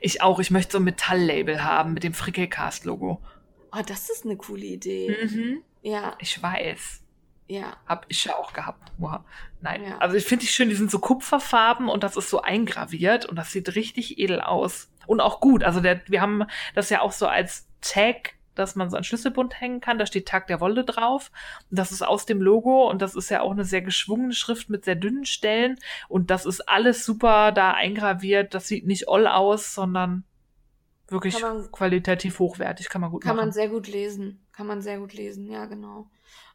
Ich 0.00 0.22
auch, 0.22 0.38
ich 0.38 0.50
möchte 0.50 0.72
so 0.72 0.78
ein 0.78 0.84
Metalllabel 0.84 1.64
haben 1.64 1.94
mit 1.94 2.04
dem 2.04 2.14
Frickelcast-Logo. 2.14 3.20
Oh, 3.72 3.82
das 3.86 4.10
ist 4.10 4.24
eine 4.24 4.36
coole 4.36 4.64
Idee. 4.64 5.16
Mhm. 5.22 5.62
Ja, 5.82 6.16
Ich 6.20 6.42
weiß. 6.42 7.02
ja. 7.48 7.76
Hab 7.86 8.06
ich 8.08 8.24
ja 8.24 8.36
auch 8.36 8.52
gehabt. 8.52 8.92
Wow. 8.98 9.20
Nein. 9.60 9.84
Ja. 9.84 9.98
Also 9.98 10.16
ich 10.16 10.24
finde 10.24 10.44
die 10.44 10.50
schön, 10.50 10.68
die 10.68 10.74
sind 10.74 10.90
so 10.90 10.98
Kupferfarben 10.98 11.88
und 11.88 12.02
das 12.02 12.16
ist 12.16 12.30
so 12.30 12.42
eingraviert 12.42 13.26
und 13.26 13.36
das 13.36 13.50
sieht 13.52 13.74
richtig 13.74 14.18
edel 14.18 14.40
aus. 14.40 14.90
Und 15.06 15.20
auch 15.20 15.40
gut. 15.40 15.64
Also 15.64 15.80
der, 15.80 16.02
wir 16.06 16.20
haben 16.20 16.44
das 16.74 16.90
ja 16.90 17.00
auch 17.00 17.12
so 17.12 17.26
als 17.26 17.66
Tag, 17.80 18.34
dass 18.58 18.74
man 18.76 18.90
so 18.90 18.96
an 18.96 19.04
Schlüsselbund 19.04 19.60
hängen 19.60 19.80
kann. 19.80 19.98
Da 19.98 20.06
steht 20.06 20.26
Tag 20.28 20.46
der 20.48 20.60
Wolle 20.60 20.84
drauf. 20.84 21.30
Und 21.70 21.78
das 21.78 21.92
ist 21.92 22.02
aus 22.02 22.26
dem 22.26 22.40
Logo 22.42 22.88
und 22.90 23.00
das 23.02 23.14
ist 23.14 23.28
ja 23.30 23.40
auch 23.42 23.52
eine 23.52 23.64
sehr 23.64 23.82
geschwungene 23.82 24.32
Schrift 24.34 24.68
mit 24.70 24.84
sehr 24.84 24.96
dünnen 24.96 25.24
Stellen. 25.24 25.78
Und 26.08 26.30
das 26.30 26.46
ist 26.46 26.68
alles 26.68 27.04
super 27.04 27.52
da 27.52 27.72
eingraviert. 27.72 28.54
Das 28.54 28.68
sieht 28.68 28.86
nicht 28.86 29.08
all 29.08 29.26
aus, 29.26 29.74
sondern 29.74 30.24
wirklich 31.08 31.40
Kann 31.40 31.56
man- 31.58 31.72
qualitativ 31.72 32.38
hochwertig. 32.38 32.88
Kann 32.88 33.00
man 33.00 33.10
gut 33.10 33.22
Kann 33.22 33.36
man 33.36 33.46
machen. 33.46 33.52
sehr 33.54 33.68
gut 33.68 33.88
lesen. 33.88 34.44
Kann 34.52 34.66
man 34.66 34.82
sehr 34.82 34.98
gut 34.98 35.14
lesen, 35.14 35.46
ja, 35.46 35.66
genau. 35.66 36.10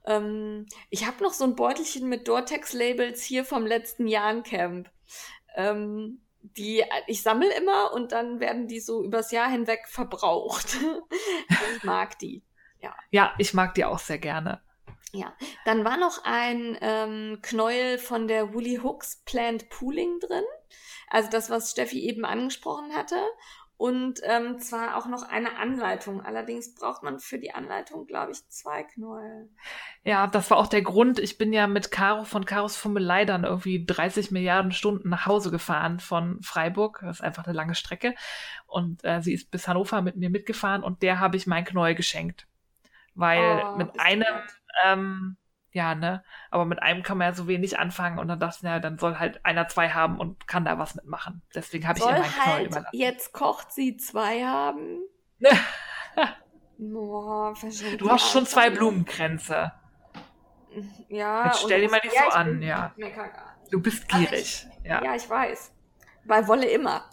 Ähm, 0.05 0.65
ich 0.89 1.07
habe 1.07 1.23
noch 1.23 1.31
so 1.34 1.45
ein 1.45 1.55
Beutelchen 1.55 2.09
mit 2.09 2.27
Dortex-Labels 2.27 3.23
hier 3.23 3.45
vom 3.45 3.65
letzten 3.65 4.07
Jahrencamp. 4.07 4.89
Ähm, 5.55 6.19
die, 6.44 6.84
ich 7.07 7.24
sammle 7.24 7.52
immer 7.56 7.94
und 7.94 8.11
dann 8.11 8.40
werden 8.40 8.68
die 8.68 8.80
so 8.80 9.03
übers 9.03 9.32
Jahr 9.32 9.49
hinweg 9.49 9.88
verbraucht. 9.88 10.78
ich 11.76 11.84
mag 11.84 12.20
die. 12.20 12.44
ja, 13.11 13.34
ich 13.38 13.53
mag 13.53 13.74
die 13.76 13.86
auch 13.86 13.99
sehr 13.99 14.20
gerne. 14.20 14.61
Ja, 15.14 15.34
dann 15.65 15.86
war 15.86 15.98
noch 15.98 16.24
ein 16.26 16.78
ähm, 16.82 17.40
Knäuel 17.41 17.99
von 17.99 18.28
der 18.28 18.53
Woolly 18.53 18.80
Hooks 18.84 19.22
Plant 19.26 19.70
Pooling 19.70 20.20
drin. 20.20 20.44
Also 21.07 21.30
das, 21.30 21.52
was 21.52 21.72
Steffi 21.72 22.02
eben 22.02 22.26
angesprochen 22.26 22.95
hatte. 22.95 23.22
Und 23.76 24.22
ähm, 24.24 24.60
zwar 24.60 24.95
auch 24.95 25.08
noch 25.08 25.24
eine 25.24 25.58
Anleitung. 25.58 26.22
Allerdings 26.22 26.74
braucht 26.76 27.04
man 27.04 27.20
für 27.20 27.40
die 27.40 27.54
Anleitung, 27.54 28.06
glaube 28.06 28.32
ich, 28.32 28.48
zwei 28.50 28.84
Knäuel. 28.84 29.50
Ja, 30.04 30.28
das 30.28 30.50
war 30.52 30.58
auch 30.58 30.68
der 30.68 30.84
Grund. 30.84 31.20
Ich 31.20 31.38
bin 31.38 31.52
ja 31.52 31.68
mit 31.68 31.91
Caro 31.91 32.24
von 32.24 32.45
Karos 32.45 32.78
Fummelei 32.78 33.26
dann 33.26 33.44
irgendwie 33.44 33.84
30 33.86 34.32
Milliarden 34.32 34.72
Stunden 34.72 35.10
nach 35.10 35.26
Hause 35.26 35.52
gefahren 35.52 36.00
von 36.00 36.41
Freiburg. 36.41 37.00
Das 37.02 37.18
ist 37.18 37.22
einfach 37.22 37.45
eine 37.45 37.56
lange 37.56 37.76
Strecke. 37.76 38.16
Und 38.68 39.04
äh, 39.04 39.22
sie 39.22 39.34
ist 39.34 39.52
bis 39.52 39.68
Hannover 39.68 40.02
mit 40.02 40.16
mir 40.16 40.30
mitgefahren 40.30 40.84
und 40.84 41.02
der 41.02 41.20
habe 41.20 41.36
ich 41.36 41.48
mein 41.48 41.66
Knäuel 41.66 41.95
geschenkt. 41.95 42.48
Weil 43.16 43.64
Oh, 43.64 43.76
mit 43.76 44.00
einem, 44.00 44.26
ähm, 44.86 45.38
ja, 45.74 45.95
ne, 45.95 46.24
aber 46.52 46.66
mit 46.66 46.82
einem 46.82 47.04
kann 47.04 47.18
man 47.18 47.28
ja 47.30 47.34
so 47.34 47.48
wenig 47.48 47.78
anfangen 47.80 48.20
und 48.20 48.28
dann 48.28 48.40
dachte 48.40 48.58
ich, 48.60 48.64
ja, 48.64 48.80
dann 48.80 48.98
soll 48.98 49.18
halt 49.20 49.44
einer 49.45 49.68
zwei 49.68 49.90
haben 49.90 50.20
und 50.20 50.48
kann 50.48 50.64
da 50.66 50.78
was 50.80 50.95
mitmachen. 50.95 51.41
Deswegen 51.54 51.88
habe 51.88 52.00
ich 52.00 52.06
ihr 52.06 52.10
Soll 52.12 52.20
mein 52.20 52.32
Knäuel 52.32 52.54
halt 52.56 52.68
überlassen. 52.68 52.95
jetzt 52.98 53.34
kocht 53.34 53.72
sie 53.74 53.98
zwei 53.98 54.44
haben. 54.44 55.00
Boah, 56.78 57.54
Du 57.98 58.10
hast 58.10 58.32
schon 58.32 58.45
zwei. 58.45 58.70
Blumenkränze. 58.70 59.72
Ja. 61.08 61.45
Jetzt 61.45 61.62
stell 61.62 61.82
dir 61.82 61.90
mal 61.90 61.98
das- 62.04 62.12
nicht 62.12 62.20
so 62.22 62.28
ich 62.30 62.34
an, 62.36 62.62
ja. 62.62 62.94
Du 63.72 63.82
bist 63.82 64.06
Aber 64.12 64.22
ich- 64.24 64.30
gierig. 64.30 64.68
Ja. 64.84 65.04
Ja, 65.04 65.16
ich 65.16 65.30
weiß. 65.30 65.72
Bei 66.26 66.48
Wolle 66.48 66.66
immer. 66.68 67.06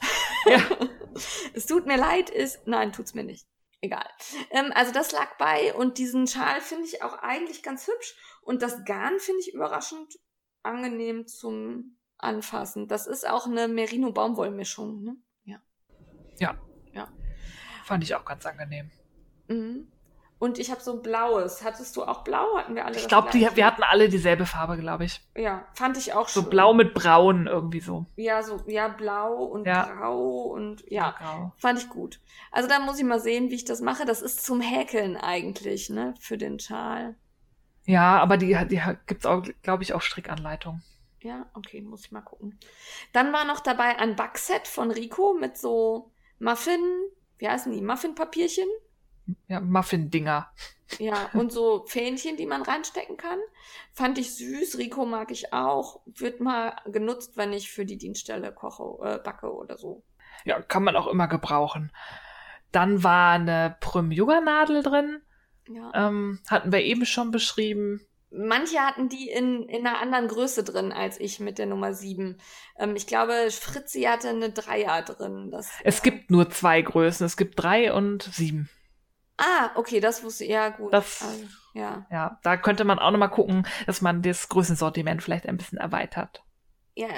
Ja. 0.47 0.61
es 1.55 1.66
tut 1.66 1.87
mir 1.87 1.97
leid, 1.99 2.31
ist. 2.31 2.66
Nein, 2.66 2.93
tut's 2.93 3.15
mir 3.15 3.24
nicht. 3.24 3.47
Egal. 3.82 4.07
Ähm, 4.51 4.73
also 4.74 4.93
das 4.93 5.12
lag 5.12 5.36
bei 5.39 5.74
und 5.74 5.98
diesen 5.98 6.27
Schal 6.27 6.61
finde 6.61 6.85
ich 6.85 7.02
auch 7.02 7.15
eigentlich 7.15 7.62
ganz 7.62 7.86
hübsch. 7.86 8.15
Und 8.43 8.62
das 8.62 8.85
Garn 8.85 9.19
finde 9.19 9.40
ich 9.40 9.55
überraschend 9.55 10.19
angenehm 10.62 11.27
zum 11.27 11.97
Anfassen. 12.19 12.89
Das 12.89 13.07
ist 13.07 13.27
auch 13.27 13.47
eine 13.47 13.69
Merino-Baumwollmischung, 13.69 15.02
ne? 15.02 15.16
Ja. 16.94 17.09
Fand 17.85 18.05
ich 18.05 18.15
auch 18.15 18.24
ganz 18.24 18.44
angenehm. 18.44 18.90
Mhm. 19.48 19.90
Und 20.40 20.58
ich 20.58 20.70
habe 20.70 20.80
so 20.80 20.94
ein 20.94 21.02
blaues. 21.02 21.62
Hattest 21.62 21.94
du 21.96 22.02
auch 22.02 22.24
blau? 22.24 22.56
Hatten 22.56 22.74
wir 22.74 22.86
alle 22.86 22.96
Ich 22.96 23.06
glaube, 23.06 23.30
wir 23.34 23.66
hatten 23.66 23.82
alle 23.82 24.08
dieselbe 24.08 24.46
Farbe, 24.46 24.78
glaube 24.78 25.04
ich. 25.04 25.20
Ja, 25.36 25.66
fand 25.74 25.98
ich 25.98 26.14
auch 26.14 26.28
So 26.28 26.40
schön. 26.40 26.50
blau 26.50 26.72
mit 26.72 26.94
braun 26.94 27.46
irgendwie 27.46 27.80
so. 27.80 28.06
Ja, 28.16 28.42
so, 28.42 28.58
ja, 28.66 28.88
blau 28.88 29.34
und 29.44 29.66
Ja. 29.66 29.84
grau 29.84 30.44
und 30.46 30.82
ja. 30.90 31.10
Grau. 31.10 31.52
Fand 31.58 31.78
ich 31.78 31.90
gut. 31.90 32.20
Also 32.50 32.68
da 32.70 32.78
muss 32.80 32.98
ich 32.98 33.04
mal 33.04 33.20
sehen, 33.20 33.50
wie 33.50 33.54
ich 33.56 33.66
das 33.66 33.82
mache. 33.82 34.06
Das 34.06 34.22
ist 34.22 34.42
zum 34.42 34.62
Häkeln 34.62 35.18
eigentlich, 35.18 35.90
ne? 35.90 36.14
Für 36.18 36.38
den 36.38 36.58
Schal. 36.58 37.16
Ja, 37.84 38.18
aber 38.18 38.38
die, 38.38 38.56
die 38.68 38.80
gibt's 39.06 39.26
auch, 39.26 39.42
glaube 39.62 39.82
ich, 39.82 39.92
auch 39.92 40.00
Strickanleitung. 40.00 40.80
Ja, 41.20 41.50
okay, 41.54 41.82
muss 41.82 42.06
ich 42.06 42.12
mal 42.12 42.22
gucken. 42.22 42.58
Dann 43.12 43.30
war 43.34 43.44
noch 43.44 43.60
dabei 43.60 43.98
ein 43.98 44.16
Backset 44.16 44.66
von 44.66 44.90
Rico 44.90 45.34
mit 45.38 45.58
so 45.58 46.10
Muffin, 46.38 46.80
wie 47.36 47.46
heißen 47.46 47.70
die? 47.72 47.82
Muffinpapierchen. 47.82 48.68
Ja, 49.48 49.61
Muffin-Dinger. 49.61 50.51
Ja, 50.98 51.31
und 51.35 51.52
so 51.52 51.85
Fähnchen, 51.86 52.36
die 52.36 52.47
man 52.47 52.62
reinstecken 52.62 53.16
kann. 53.16 53.39
Fand 53.93 54.19
ich 54.19 54.35
süß. 54.35 54.78
Rico 54.78 55.07
mag 55.07 55.31
ich 55.31 55.52
auch. 55.52 56.01
Wird 56.07 56.40
mal 56.40 56.77
genutzt, 56.86 57.36
wenn 57.36 57.52
ich 57.52 57.70
für 57.70 57.85
die 57.85 57.98
Dienststelle 57.98 58.52
koche, 58.52 58.98
äh, 59.05 59.19
backe 59.19 59.52
oder 59.52 59.78
so. 59.78 60.02
Ja, 60.44 60.61
kann 60.61 60.85
man 60.85 60.97
auch 60.97 61.07
immer 61.07 61.28
gebrauchen. 61.28 61.93
Dann 62.73 63.02
war 63.02 63.32
eine 63.32 63.77
Prüm-Yoga-Nadel 63.81 64.82
drin. 64.82 65.23
Ja. 65.69 65.93
Ähm, 65.94 66.40
hatten 66.48 66.73
wir 66.73 66.82
eben 66.82 67.05
schon 67.05 67.31
beschrieben. 67.31 68.01
Manche 68.32 68.78
hatten 68.78 69.09
die 69.09 69.28
in, 69.28 69.65
in 69.65 69.86
einer 69.86 70.01
anderen 70.01 70.28
Größe 70.28 70.62
drin 70.62 70.93
als 70.93 71.19
ich 71.19 71.40
mit 71.40 71.59
der 71.59 71.66
Nummer 71.66 71.94
7. 71.94 72.39
Ähm, 72.78 72.94
ich 72.94 73.07
glaube, 73.07 73.48
Fritzi 73.51 74.02
hatte 74.02 74.28
eine 74.28 74.51
Dreier 74.51 75.02
drin. 75.02 75.51
Das, 75.51 75.69
Es 75.82 75.98
äh, 76.01 76.02
gibt 76.02 76.31
nur 76.31 76.48
zwei 76.51 76.81
Größen. 76.81 77.27
Es 77.27 77.36
gibt 77.36 77.61
drei 77.61 77.93
und 77.93 78.23
sieben. 78.23 78.69
Ah, 79.40 79.70
okay, 79.74 80.00
das 80.00 80.22
wusste 80.22 80.44
ich. 80.44 80.50
Ja, 80.50 80.68
gut. 80.68 80.92
Das- 80.92 81.22
Also, 81.22 81.44
ja. 81.74 82.06
Ja, 82.10 82.38
da 82.42 82.56
könnte 82.56 82.84
man 82.84 82.98
auch 82.98 83.10
nochmal 83.10 83.30
gucken, 83.30 83.66
dass 83.86 84.00
man 84.00 84.22
das 84.22 84.48
Größensortiment 84.48 85.22
vielleicht 85.22 85.46
ein 85.46 85.56
bisschen 85.56 85.78
erweitert. 85.78 86.42
ja. 86.94 87.08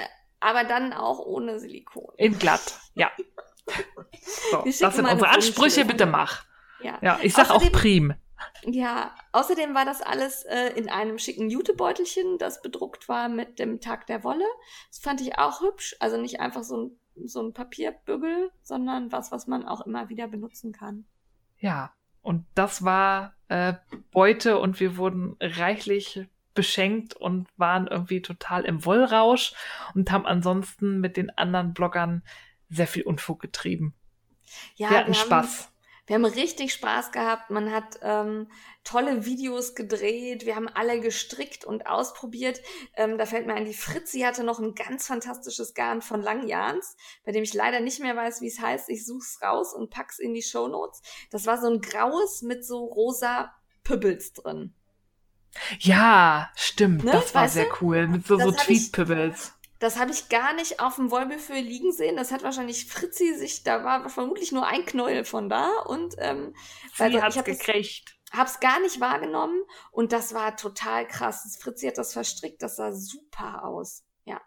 Aber 0.45 0.65
dann 0.65 0.91
auch 0.91 1.19
ohne 1.19 1.57
Silikon. 1.57 2.13
In 2.17 2.37
glatt, 2.37 2.77
ja. 2.95 3.09
So, 4.51 4.61
das 4.65 4.77
sind 4.95 5.05
unsere 5.07 5.29
Ansprüche, 5.29 5.85
bitte 5.85 6.05
mach. 6.05 6.43
Ja. 6.81 6.97
Ja, 7.01 7.19
ich 7.21 7.33
sag 7.33 7.49
auch 7.49 7.61
Außerdem- 7.61 7.71
prim. 7.71 8.13
Ja, 8.65 9.15
außerdem 9.31 9.73
war 9.73 9.85
das 9.85 10.01
alles 10.01 10.43
äh, 10.43 10.71
in 10.75 10.89
einem 10.89 11.17
schicken 11.17 11.49
Jutebeutelchen, 11.49 12.37
das 12.39 12.61
bedruckt 12.61 13.07
war 13.07 13.29
mit 13.29 13.57
dem 13.57 13.79
Tag 13.79 14.05
der 14.07 14.25
Wolle. 14.25 14.43
Das 14.89 14.99
fand 14.99 15.21
ich 15.21 15.37
auch 15.37 15.61
hübsch. 15.61 15.95
Also 16.01 16.17
nicht 16.19 16.41
einfach 16.41 16.63
so 16.63 16.75
ein, 16.77 16.99
so 17.25 17.41
ein 17.41 17.53
Papierbügel, 17.53 18.51
sondern 18.63 19.13
was, 19.13 19.31
was 19.31 19.47
man 19.47 19.65
auch 19.65 19.85
immer 19.85 20.09
wieder 20.09 20.27
benutzen 20.27 20.73
kann. 20.73 21.05
Ja, 21.59 21.93
und 22.23 22.45
das 22.55 22.83
war 22.83 23.35
äh, 23.49 23.73
Beute 24.11 24.57
und 24.57 24.79
wir 24.79 24.97
wurden 24.97 25.35
reichlich 25.39 26.25
beschenkt 26.55 27.15
und 27.15 27.47
waren 27.57 27.87
irgendwie 27.87 28.21
total 28.21 28.63
im 28.63 28.85
Wollrausch 28.85 29.53
und 29.93 30.11
haben 30.11 30.25
ansonsten 30.25 30.99
mit 30.99 31.17
den 31.17 31.29
anderen 31.31 31.73
Bloggern 31.73 32.23
sehr 32.69 32.87
viel 32.87 33.03
Unfug 33.03 33.41
getrieben. 33.41 33.93
Ja, 34.75 34.89
wir 34.89 34.97
hatten 34.97 35.13
haben, 35.13 35.25
Spaß. 35.25 35.72
Wir 36.05 36.15
haben 36.15 36.25
richtig 36.25 36.73
Spaß 36.73 37.11
gehabt. 37.13 37.49
Man 37.49 37.71
hat 37.71 37.99
ähm, 38.01 38.49
tolle 38.83 39.25
Videos 39.25 39.73
gedreht. 39.73 40.45
Wir 40.45 40.55
haben 40.55 40.67
alle 40.67 40.99
gestrickt 40.99 41.63
und 41.63 41.87
ausprobiert. 41.87 42.59
Ähm, 42.95 43.17
da 43.17 43.25
fällt 43.25 43.47
mir 43.47 43.53
ein, 43.53 43.65
die 43.65 43.73
Fritzi 43.73 44.19
hatte 44.21 44.43
noch 44.43 44.59
ein 44.59 44.75
ganz 44.75 45.07
fantastisches 45.07 45.73
Garn 45.73 46.01
von 46.01 46.21
Langjahns, 46.21 46.97
bei 47.25 47.31
dem 47.31 47.43
ich 47.43 47.53
leider 47.53 47.79
nicht 47.79 48.01
mehr 48.01 48.15
weiß, 48.17 48.41
wie 48.41 48.47
es 48.47 48.59
heißt. 48.59 48.89
Ich 48.89 49.05
such's 49.05 49.41
raus 49.41 49.73
und 49.73 49.91
pack's 49.91 50.19
in 50.19 50.33
die 50.33 50.41
Shownotes. 50.43 51.01
Das 51.31 51.45
war 51.45 51.59
so 51.59 51.67
ein 51.69 51.79
graues 51.79 52.41
mit 52.41 52.65
so 52.65 52.83
rosa 52.83 53.53
Pübbels 53.83 54.33
drin. 54.33 54.73
Ja, 55.79 56.49
stimmt, 56.55 57.03
Ne, 57.03 57.11
das 57.11 57.33
war 57.33 57.43
weißt 57.43 57.53
sehr 57.53 57.65
du? 57.69 57.75
cool. 57.81 58.07
Mit 58.07 58.25
so, 58.27 58.37
Das 58.37 58.45
so 58.45 58.51
Tweet-Pibbles. 58.51 59.53
Das 59.83 59.99
habe 59.99 60.11
ich 60.11 60.29
gar 60.29 60.53
nicht 60.53 60.79
auf 60.79 60.95
dem 60.95 61.11
Wollbuffet 61.11 61.59
liegen 61.61 61.91
sehen. 61.91 62.15
Das 62.15 62.31
hat 62.31 62.41
wahrscheinlich 62.41 62.85
Fritzi 62.85 63.33
sich, 63.33 63.63
da 63.63 63.83
war 63.83 64.07
vermutlich 64.07 64.53
nur 64.53 64.65
ein 64.65 64.85
Knäuel 64.85 65.25
von 65.25 65.49
da. 65.49 65.81
Und 65.85 66.15
ähm, 66.19 66.55
Sie 66.95 67.03
also, 67.03 67.21
hat's 67.21 67.35
ich 67.35 67.39
hab 67.39 67.45
gekriegt. 67.45 68.17
Hab's 68.31 68.61
gar 68.61 68.79
nicht 68.79 69.01
wahrgenommen 69.01 69.61
und 69.91 70.13
das 70.13 70.33
war 70.33 70.55
total 70.55 71.05
krass. 71.05 71.57
Fritzi 71.61 71.85
hat 71.87 71.97
das 71.97 72.13
verstrickt, 72.13 72.63
das 72.63 72.77
sah 72.77 72.93
super 72.93 73.65
aus. 73.65 74.05
Ja. 74.23 74.39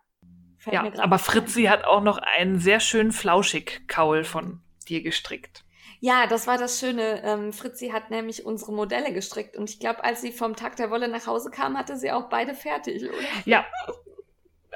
ja, 0.64 0.90
aber 1.00 1.18
Fritzi 1.18 1.64
hat 1.64 1.84
auch 1.84 2.02
noch 2.02 2.16
einen 2.16 2.58
sehr 2.58 2.80
schönen 2.80 3.12
Flauschig-Kaul 3.12 4.24
von 4.24 4.62
dir 4.88 5.02
gestrickt. 5.02 5.66
Ja, 6.00 6.26
das 6.26 6.46
war 6.46 6.56
das 6.56 6.80
Schöne. 6.80 7.22
Ähm, 7.24 7.52
Fritzi 7.52 7.90
hat 7.90 8.10
nämlich 8.10 8.46
unsere 8.46 8.72
Modelle 8.72 9.12
gestrickt 9.12 9.54
und 9.56 9.68
ich 9.68 9.80
glaube, 9.80 10.02
als 10.02 10.22
sie 10.22 10.32
vom 10.32 10.56
Tag 10.56 10.76
der 10.76 10.90
Wolle 10.90 11.08
nach 11.08 11.26
Hause 11.26 11.50
kam, 11.50 11.76
hatte 11.76 11.98
sie 11.98 12.10
auch 12.10 12.30
beide 12.30 12.54
fertig, 12.54 13.04
oder? 13.04 13.12
Ja, 13.44 13.66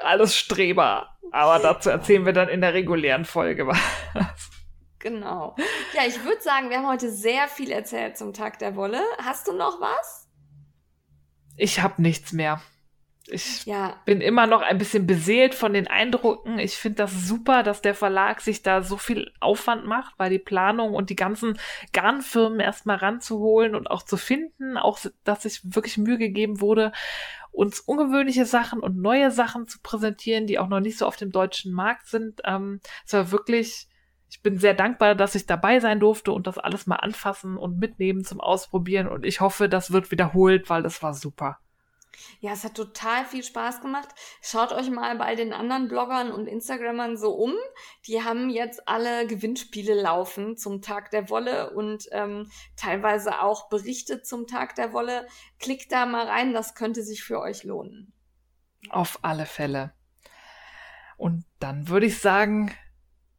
alles 0.02 0.36
Streber. 0.36 1.16
Aber 1.32 1.58
dazu 1.58 1.90
erzählen 1.90 2.26
wir 2.26 2.32
dann 2.32 2.48
in 2.48 2.60
der 2.60 2.74
regulären 2.74 3.24
Folge 3.24 3.66
was. 3.66 3.78
Genau. 4.98 5.56
Ja, 5.94 6.02
ich 6.06 6.22
würde 6.24 6.42
sagen, 6.42 6.68
wir 6.68 6.76
haben 6.76 6.88
heute 6.88 7.10
sehr 7.10 7.48
viel 7.48 7.70
erzählt 7.70 8.18
zum 8.18 8.34
Tag 8.34 8.58
der 8.58 8.76
Wolle. 8.76 9.00
Hast 9.24 9.48
du 9.48 9.52
noch 9.52 9.80
was? 9.80 10.28
Ich 11.56 11.80
habe 11.80 12.02
nichts 12.02 12.32
mehr. 12.32 12.60
Ich 13.30 13.64
ja. 13.64 13.96
bin 14.04 14.20
immer 14.20 14.46
noch 14.46 14.62
ein 14.62 14.78
bisschen 14.78 15.06
beseelt 15.06 15.54
von 15.54 15.72
den 15.72 15.86
Eindrücken. 15.86 16.58
Ich 16.58 16.76
finde 16.76 16.96
das 16.96 17.26
super, 17.26 17.62
dass 17.62 17.82
der 17.82 17.94
Verlag 17.94 18.40
sich 18.40 18.62
da 18.62 18.82
so 18.82 18.96
viel 18.96 19.32
Aufwand 19.40 19.86
macht, 19.86 20.14
weil 20.18 20.30
die 20.30 20.38
Planung 20.38 20.94
und 20.94 21.10
die 21.10 21.16
ganzen 21.16 21.58
Garnfirmen 21.92 22.60
erstmal 22.60 22.96
ranzuholen 22.96 23.74
und 23.74 23.90
auch 23.90 24.02
zu 24.02 24.16
finden, 24.16 24.76
auch 24.76 24.98
dass 25.24 25.42
sich 25.42 25.60
wirklich 25.64 25.98
Mühe 25.98 26.18
gegeben 26.18 26.60
wurde, 26.60 26.92
uns 27.52 27.80
ungewöhnliche 27.80 28.46
Sachen 28.46 28.80
und 28.80 28.98
neue 28.98 29.30
Sachen 29.30 29.66
zu 29.66 29.80
präsentieren, 29.82 30.46
die 30.46 30.58
auch 30.58 30.68
noch 30.68 30.80
nicht 30.80 30.98
so 30.98 31.06
auf 31.06 31.16
dem 31.16 31.32
deutschen 31.32 31.72
Markt 31.72 32.06
sind. 32.06 32.40
Ähm, 32.44 32.80
es 33.06 33.12
war 33.12 33.30
wirklich, 33.32 33.88
ich 34.30 34.42
bin 34.42 34.58
sehr 34.58 34.74
dankbar, 34.74 35.14
dass 35.14 35.34
ich 35.34 35.46
dabei 35.46 35.80
sein 35.80 36.00
durfte 36.00 36.32
und 36.32 36.46
das 36.46 36.58
alles 36.58 36.86
mal 36.86 36.96
anfassen 36.96 37.56
und 37.56 37.78
mitnehmen 37.78 38.24
zum 38.24 38.40
Ausprobieren. 38.40 39.08
Und 39.08 39.24
ich 39.24 39.40
hoffe, 39.40 39.68
das 39.68 39.92
wird 39.92 40.10
wiederholt, 40.10 40.70
weil 40.70 40.82
das 40.82 41.02
war 41.02 41.14
super. 41.14 41.58
Ja, 42.40 42.52
es 42.52 42.64
hat 42.64 42.74
total 42.74 43.24
viel 43.24 43.42
Spaß 43.42 43.80
gemacht. 43.80 44.08
Schaut 44.42 44.72
euch 44.72 44.90
mal 44.90 45.16
bei 45.16 45.34
den 45.34 45.52
anderen 45.52 45.88
Bloggern 45.88 46.32
und 46.32 46.46
Instagrammern 46.46 47.16
so 47.16 47.32
um. 47.32 47.54
Die 48.06 48.22
haben 48.22 48.50
jetzt 48.50 48.88
alle 48.88 49.26
Gewinnspiele 49.26 49.94
laufen 49.94 50.56
zum 50.56 50.82
Tag 50.82 51.10
der 51.10 51.30
Wolle 51.30 51.70
und 51.70 52.08
ähm, 52.12 52.50
teilweise 52.76 53.40
auch 53.40 53.68
Berichte 53.68 54.22
zum 54.22 54.46
Tag 54.46 54.74
der 54.74 54.92
Wolle. 54.92 55.26
Klickt 55.58 55.92
da 55.92 56.06
mal 56.06 56.26
rein, 56.26 56.52
das 56.52 56.74
könnte 56.74 57.02
sich 57.02 57.22
für 57.22 57.40
euch 57.40 57.64
lohnen. 57.64 58.12
Auf 58.88 59.18
alle 59.22 59.46
Fälle. 59.46 59.92
Und 61.16 61.44
dann 61.58 61.88
würde 61.88 62.06
ich 62.06 62.18
sagen, 62.18 62.74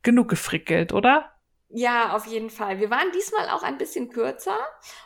genug 0.03 0.30
gefrickelt, 0.30 0.93
oder? 0.93 1.31
Ja, 1.73 2.15
auf 2.15 2.27
jeden 2.27 2.49
Fall. 2.49 2.80
Wir 2.80 2.89
waren 2.89 3.11
diesmal 3.14 3.49
auch 3.49 3.64
ein 3.64 3.77
bisschen 3.77 4.10
kürzer 4.10 4.57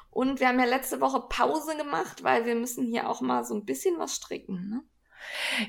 und 0.09 0.39
wir 0.39 0.47
haben 0.47 0.59
ja 0.59 0.65
letzte 0.65 1.01
Woche 1.01 1.23
Pause 1.29 1.77
gemacht, 1.77 2.23
weil 2.23 2.45
wir 2.45 2.55
müssen 2.55 2.85
hier 2.85 3.09
auch 3.09 3.21
mal 3.21 3.43
so 3.43 3.53
ein 3.53 3.65
bisschen 3.65 3.99
was 3.99 4.15
stricken. 4.15 4.69
Ne? 4.69 4.83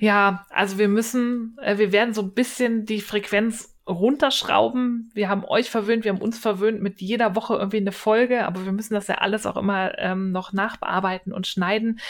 Ja, 0.01 0.47
also 0.51 0.79
wir 0.79 0.89
müssen, 0.89 1.57
äh, 1.61 1.79
wir 1.79 1.93
werden 1.93 2.15
so 2.15 2.23
ein 2.23 2.35
bisschen 2.35 2.85
die 2.85 3.01
Frequenz 3.01 3.77
runterschrauben. 3.87 5.11
Wir 5.15 5.29
haben 5.29 5.45
euch 5.45 5.71
verwöhnt, 5.71 6.05
wir 6.05 6.13
haben 6.13 6.21
uns 6.21 6.39
verwöhnt 6.39 6.83
mit 6.83 7.01
jeder 7.01 7.37
Woche 7.37 7.55
irgendwie 7.55 7.77
eine 7.77 7.93
Folge, 7.93 8.47
aber 8.47 8.65
wir 8.65 8.73
müssen 8.73 8.95
das 8.95 9.07
ja 9.07 9.17
alles 9.17 9.47
auch 9.47 9.57
immer 9.57 9.97
ähm, 9.99 10.33
noch 10.33 10.53
nachbearbeiten 10.53 11.33
und 11.33 11.47
schneiden. 11.47 12.01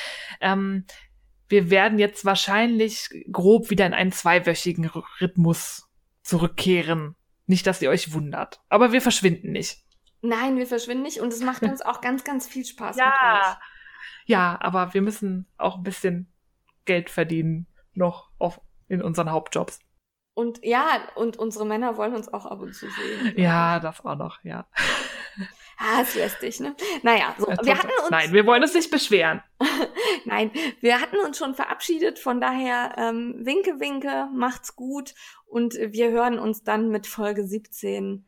Ähm, 0.40 0.84
wir 1.48 1.70
werden 1.70 1.98
jetzt 1.98 2.24
wahrscheinlich 2.24 3.08
grob 3.30 3.70
wieder 3.70 3.86
in 3.86 3.94
einen 3.94 4.12
zweiwöchigen 4.12 4.90
Rhythmus 5.20 5.88
zurückkehren. 6.22 7.14
Nicht, 7.46 7.66
dass 7.66 7.80
ihr 7.80 7.90
euch 7.90 8.12
wundert, 8.12 8.60
aber 8.68 8.92
wir 8.92 9.00
verschwinden 9.00 9.52
nicht. 9.52 9.84
Nein, 10.22 10.56
wir 10.56 10.66
verschwinden 10.66 11.02
nicht 11.04 11.20
und 11.20 11.32
es 11.32 11.40
macht 11.40 11.62
uns 11.62 11.82
auch 11.82 12.00
ganz, 12.00 12.24
ganz 12.24 12.46
viel 12.46 12.64
Spaß 12.64 12.96
ja. 12.96 13.06
mit 13.06 13.14
euch. 13.14 13.56
Ja, 14.26 14.58
aber 14.60 14.92
wir 14.94 15.02
müssen 15.02 15.46
auch 15.56 15.76
ein 15.76 15.82
bisschen 15.84 16.32
Geld 16.84 17.10
verdienen 17.10 17.66
noch 17.94 18.30
auf, 18.38 18.60
in 18.88 19.02
unseren 19.02 19.30
Hauptjobs. 19.30 19.78
Und 20.34 20.62
ja, 20.64 21.00
und 21.14 21.38
unsere 21.38 21.64
Männer 21.64 21.96
wollen 21.96 22.14
uns 22.14 22.28
auch 22.28 22.44
ab 22.44 22.60
und 22.60 22.74
zu 22.74 22.90
sehen. 22.90 23.34
Ja, 23.36 23.80
das 23.80 24.04
auch 24.04 24.16
noch, 24.16 24.42
ja. 24.44 24.66
Ah, 25.78 26.00
ist 26.00 26.14
lästig, 26.14 26.60
ne? 26.60 26.74
Naja, 27.02 27.34
so, 27.38 27.46
wir 27.46 27.78
hatten 27.78 27.90
uns. 28.00 28.10
Nein, 28.10 28.32
wir 28.32 28.46
wollen 28.46 28.62
uns 28.62 28.74
nicht 28.74 28.90
beschweren. 28.90 29.42
Nein, 30.24 30.50
wir 30.80 31.00
hatten 31.00 31.16
uns 31.18 31.38
schon 31.38 31.54
verabschiedet, 31.54 32.18
von 32.18 32.40
daher 32.40 32.94
ähm, 32.96 33.34
winke, 33.38 33.78
winke, 33.78 34.28
macht's 34.34 34.74
gut 34.74 35.14
und 35.46 35.74
wir 35.74 36.10
hören 36.10 36.38
uns 36.38 36.64
dann 36.64 36.88
mit 36.88 37.06
Folge 37.06 37.46
17 37.46 38.24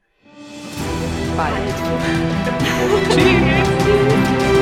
bald. 1.36 1.54
Tschüss. 3.08 4.54